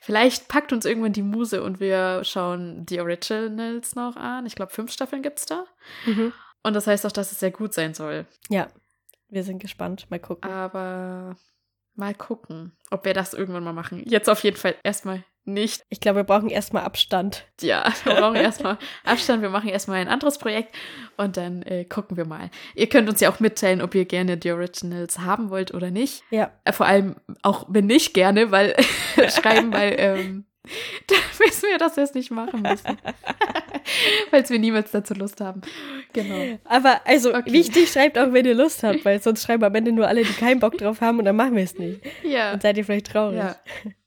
Vielleicht 0.00 0.48
packt 0.48 0.72
uns 0.72 0.84
irgendwann 0.84 1.12
die 1.12 1.22
Muse 1.22 1.62
und 1.62 1.80
wir 1.80 2.22
schauen 2.24 2.86
die 2.86 3.00
Originals 3.00 3.94
noch 3.96 4.16
an. 4.16 4.46
Ich 4.46 4.54
glaube, 4.54 4.72
fünf 4.72 4.92
Staffeln 4.92 5.22
gibt's 5.22 5.46
da. 5.46 5.64
Und 6.62 6.74
das 6.74 6.86
heißt 6.86 7.04
auch, 7.04 7.12
dass 7.12 7.32
es 7.32 7.40
sehr 7.40 7.50
gut 7.50 7.74
sein 7.74 7.92
soll. 7.92 8.26
Ja. 8.48 8.68
Wir 9.28 9.42
sind 9.42 9.58
gespannt. 9.58 10.10
Mal 10.10 10.20
gucken. 10.20 10.50
Aber 10.50 11.36
mal 11.94 12.14
gucken, 12.14 12.76
ob 12.90 13.04
wir 13.04 13.14
das 13.14 13.34
irgendwann 13.34 13.64
mal 13.64 13.72
machen. 13.72 14.02
Jetzt 14.06 14.30
auf 14.30 14.42
jeden 14.44 14.56
Fall 14.56 14.76
erstmal 14.84 15.24
nicht. 15.46 15.84
Ich 15.88 16.00
glaube, 16.00 16.20
wir 16.20 16.24
brauchen 16.24 16.48
erstmal 16.50 16.84
Abstand. 16.84 17.46
Ja, 17.60 17.92
wir 18.04 18.14
brauchen 18.20 18.36
erstmal 18.36 18.78
Abstand. 19.04 19.42
Wir 19.42 19.50
machen 19.50 19.68
erstmal 19.68 19.98
ein 19.98 20.08
anderes 20.08 20.38
Projekt 20.38 20.74
und 21.16 21.36
dann 21.36 21.62
äh, 21.62 21.84
gucken 21.84 22.16
wir 22.16 22.24
mal. 22.26 22.50
Ihr 22.74 22.88
könnt 22.88 23.08
uns 23.08 23.20
ja 23.20 23.30
auch 23.30 23.40
mitteilen, 23.40 23.82
ob 23.82 23.94
ihr 23.94 24.04
gerne 24.04 24.36
die 24.36 24.52
Originals 24.52 25.18
haben 25.20 25.50
wollt 25.50 25.74
oder 25.74 25.90
nicht. 25.90 26.22
Ja. 26.30 26.50
Äh, 26.64 26.72
vor 26.72 26.86
allem 26.86 27.16
auch 27.42 27.66
wenn 27.68 27.86
nicht 27.86 28.14
gerne, 28.14 28.50
weil 28.50 28.74
schreiben, 29.28 29.72
weil 29.72 29.94
ähm, 29.98 30.44
da 31.08 31.14
wissen 31.38 31.68
wir, 31.70 31.76
dass 31.78 31.96
wir 31.96 32.04
es 32.04 32.14
nicht 32.14 32.30
machen 32.30 32.62
müssen. 32.62 32.96
Falls 34.30 34.48
wir 34.48 34.58
niemals 34.58 34.90
dazu 34.92 35.12
Lust 35.12 35.40
haben. 35.42 35.60
Genau. 36.14 36.58
Aber 36.64 37.02
also 37.04 37.34
Okay. 37.34 37.52
wichtig, 37.52 37.90
schreibt 37.92 38.18
auch, 38.18 38.32
wenn 38.32 38.46
ihr 38.46 38.54
Lust 38.54 38.82
habt, 38.82 39.04
weil 39.04 39.20
sonst 39.20 39.42
schreiben 39.42 39.62
am 39.64 39.74
Ende 39.74 39.92
nur 39.92 40.08
alle, 40.08 40.24
die 40.24 40.32
keinen 40.32 40.60
Bock 40.60 40.78
drauf 40.78 41.02
haben 41.02 41.18
und 41.18 41.26
dann 41.26 41.36
machen 41.36 41.54
wir 41.54 41.64
es 41.64 41.78
nicht. 41.78 42.00
Ja. 42.22 42.52
Dann 42.52 42.60
seid 42.60 42.78
ihr 42.78 42.84
vielleicht 42.86 43.08
traurig. 43.08 43.38
Ja. 43.38 43.56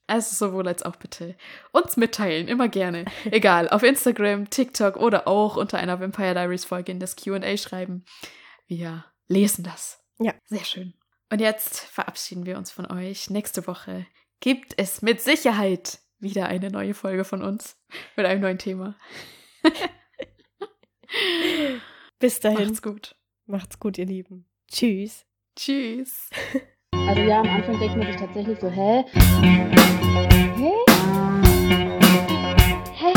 Also 0.07 0.47
sowohl 0.47 0.67
als 0.69 0.83
auch 0.83 0.95
bitte 0.95 1.35
uns 1.73 1.97
mitteilen, 1.97 2.47
immer 2.47 2.69
gerne. 2.69 3.05
Egal, 3.25 3.69
auf 3.69 3.83
Instagram, 3.83 4.49
TikTok 4.49 4.95
oder 4.95 5.27
auch 5.27 5.57
unter 5.57 5.77
einer 5.77 5.99
Vampire 5.99 6.33
Diaries 6.33 6.63
Folge 6.63 6.93
in 6.93 6.99
das 6.99 7.17
Q&A 7.17 7.57
schreiben. 7.57 8.05
Wir 8.67 9.03
lesen 9.27 9.63
das. 9.63 10.01
Ja. 10.19 10.33
Sehr 10.45 10.63
schön. 10.63 10.93
Und 11.29 11.41
jetzt 11.41 11.81
verabschieden 11.81 12.45
wir 12.45 12.57
uns 12.57 12.71
von 12.71 12.89
euch. 12.89 13.29
Nächste 13.29 13.67
Woche 13.67 14.07
gibt 14.39 14.73
es 14.77 15.01
mit 15.01 15.21
Sicherheit 15.21 15.99
wieder 16.19 16.47
eine 16.47 16.71
neue 16.71 16.93
Folge 16.93 17.25
von 17.25 17.43
uns 17.43 17.77
mit 18.15 18.25
einem 18.25 18.41
neuen 18.41 18.59
Thema. 18.59 18.95
Bis 22.19 22.39
dahin. 22.39 22.65
Macht's 22.65 22.81
gut. 22.81 23.15
Macht's 23.45 23.79
gut, 23.79 23.97
ihr 23.97 24.05
Lieben. 24.05 24.45
Tschüss. 24.69 25.25
Tschüss. 25.55 26.29
Also 27.07 27.21
ja, 27.21 27.39
am 27.39 27.47
Anfang 27.47 27.79
denkt 27.79 27.95
man 27.95 28.05
sich 28.05 28.17
tatsächlich 28.17 28.59
so, 28.59 28.69
hä? 28.69 29.05
Hä? 30.57 30.73
Hä? 32.93 33.13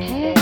Hä? 0.00 0.34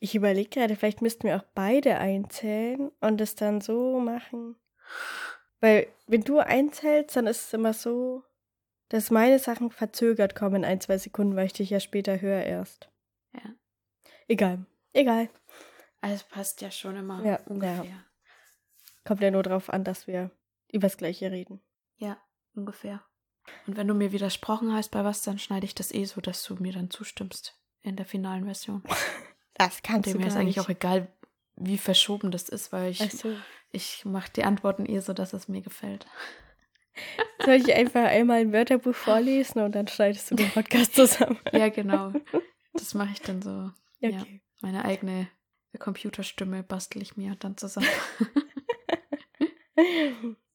Ich 0.00 0.14
überlege 0.14 0.48
gerade, 0.48 0.74
vielleicht 0.76 1.02
müssten 1.02 1.24
wir 1.24 1.36
auch 1.36 1.44
beide 1.54 1.98
einzählen 1.98 2.90
und 3.02 3.20
es 3.20 3.34
dann 3.34 3.60
so 3.60 4.00
machen. 4.00 4.56
Weil, 5.60 5.86
wenn 6.06 6.22
du 6.22 6.38
einzählst, 6.38 7.14
dann 7.14 7.26
ist 7.26 7.48
es 7.48 7.52
immer 7.52 7.74
so, 7.74 8.22
dass 8.88 9.10
meine 9.10 9.38
Sachen 9.38 9.70
verzögert 9.70 10.34
kommen 10.34 10.56
in 10.56 10.64
ein, 10.64 10.80
zwei 10.80 10.96
Sekunden, 10.96 11.36
weil 11.36 11.46
ich 11.46 11.52
dich 11.52 11.68
ja 11.68 11.78
später 11.78 12.20
höre 12.20 12.44
erst. 12.44 12.91
Egal. 14.28 14.64
Egal. 14.92 15.28
Also 16.00 16.24
passt 16.30 16.60
ja 16.60 16.70
schon 16.70 16.96
immer 16.96 17.24
Ja, 17.24 17.40
ungefähr. 17.46 17.84
ja. 17.84 18.04
Kommt 19.04 19.20
ja 19.20 19.30
nur 19.30 19.42
darauf 19.42 19.70
an, 19.70 19.84
dass 19.84 20.06
wir 20.06 20.30
übers 20.72 20.96
Gleiche 20.96 21.30
reden. 21.30 21.60
Ja, 21.96 22.18
ungefähr. 22.54 23.02
Und 23.66 23.76
wenn 23.76 23.88
du 23.88 23.94
mir 23.94 24.12
widersprochen 24.12 24.72
hast 24.72 24.90
bei 24.90 25.04
was, 25.04 25.22
dann 25.22 25.38
schneide 25.38 25.66
ich 25.66 25.74
das 25.74 25.92
eh 25.92 26.04
so, 26.04 26.20
dass 26.20 26.44
du 26.44 26.54
mir 26.56 26.72
dann 26.72 26.90
zustimmst 26.90 27.58
in 27.82 27.96
der 27.96 28.06
finalen 28.06 28.44
Version. 28.44 28.82
Das 29.54 29.82
kannst 29.82 30.06
Dem 30.08 30.14
du 30.14 30.18
mir 30.20 30.28
ist 30.28 30.32
gar 30.32 30.40
eigentlich 30.40 30.60
auch 30.60 30.68
egal, 30.70 31.08
wie 31.56 31.76
verschoben 31.76 32.30
das 32.30 32.48
ist, 32.48 32.72
weil 32.72 32.90
ich, 32.90 32.98
so. 33.12 33.36
ich 33.70 34.02
mache 34.06 34.32
die 34.32 34.44
Antworten 34.44 34.86
eh 34.86 34.98
so, 35.00 35.12
dass 35.12 35.34
es 35.34 35.46
mir 35.46 35.60
gefällt. 35.60 36.06
Soll 37.44 37.56
ich 37.56 37.72
einfach 37.74 38.04
einmal 38.04 38.40
ein 38.40 38.52
Wörterbuch 38.54 38.94
vorlesen 38.94 39.60
und 39.60 39.72
dann 39.74 39.88
schneidest 39.88 40.30
du 40.30 40.36
den 40.36 40.50
Podcast 40.50 40.94
zusammen? 40.96 41.38
Ja, 41.52 41.68
genau. 41.68 42.12
Das 42.72 42.94
mache 42.94 43.12
ich 43.12 43.20
dann 43.20 43.42
so. 43.42 43.70
Ja, 44.02 44.20
Okay. 44.20 44.42
meine 44.60 44.84
eigene 44.84 45.28
Computerstimme 45.78 46.62
bastel 46.62 47.02
ich 47.02 47.16
mir 47.16 47.34
dann 47.36 47.56
zusammen. 47.56 47.86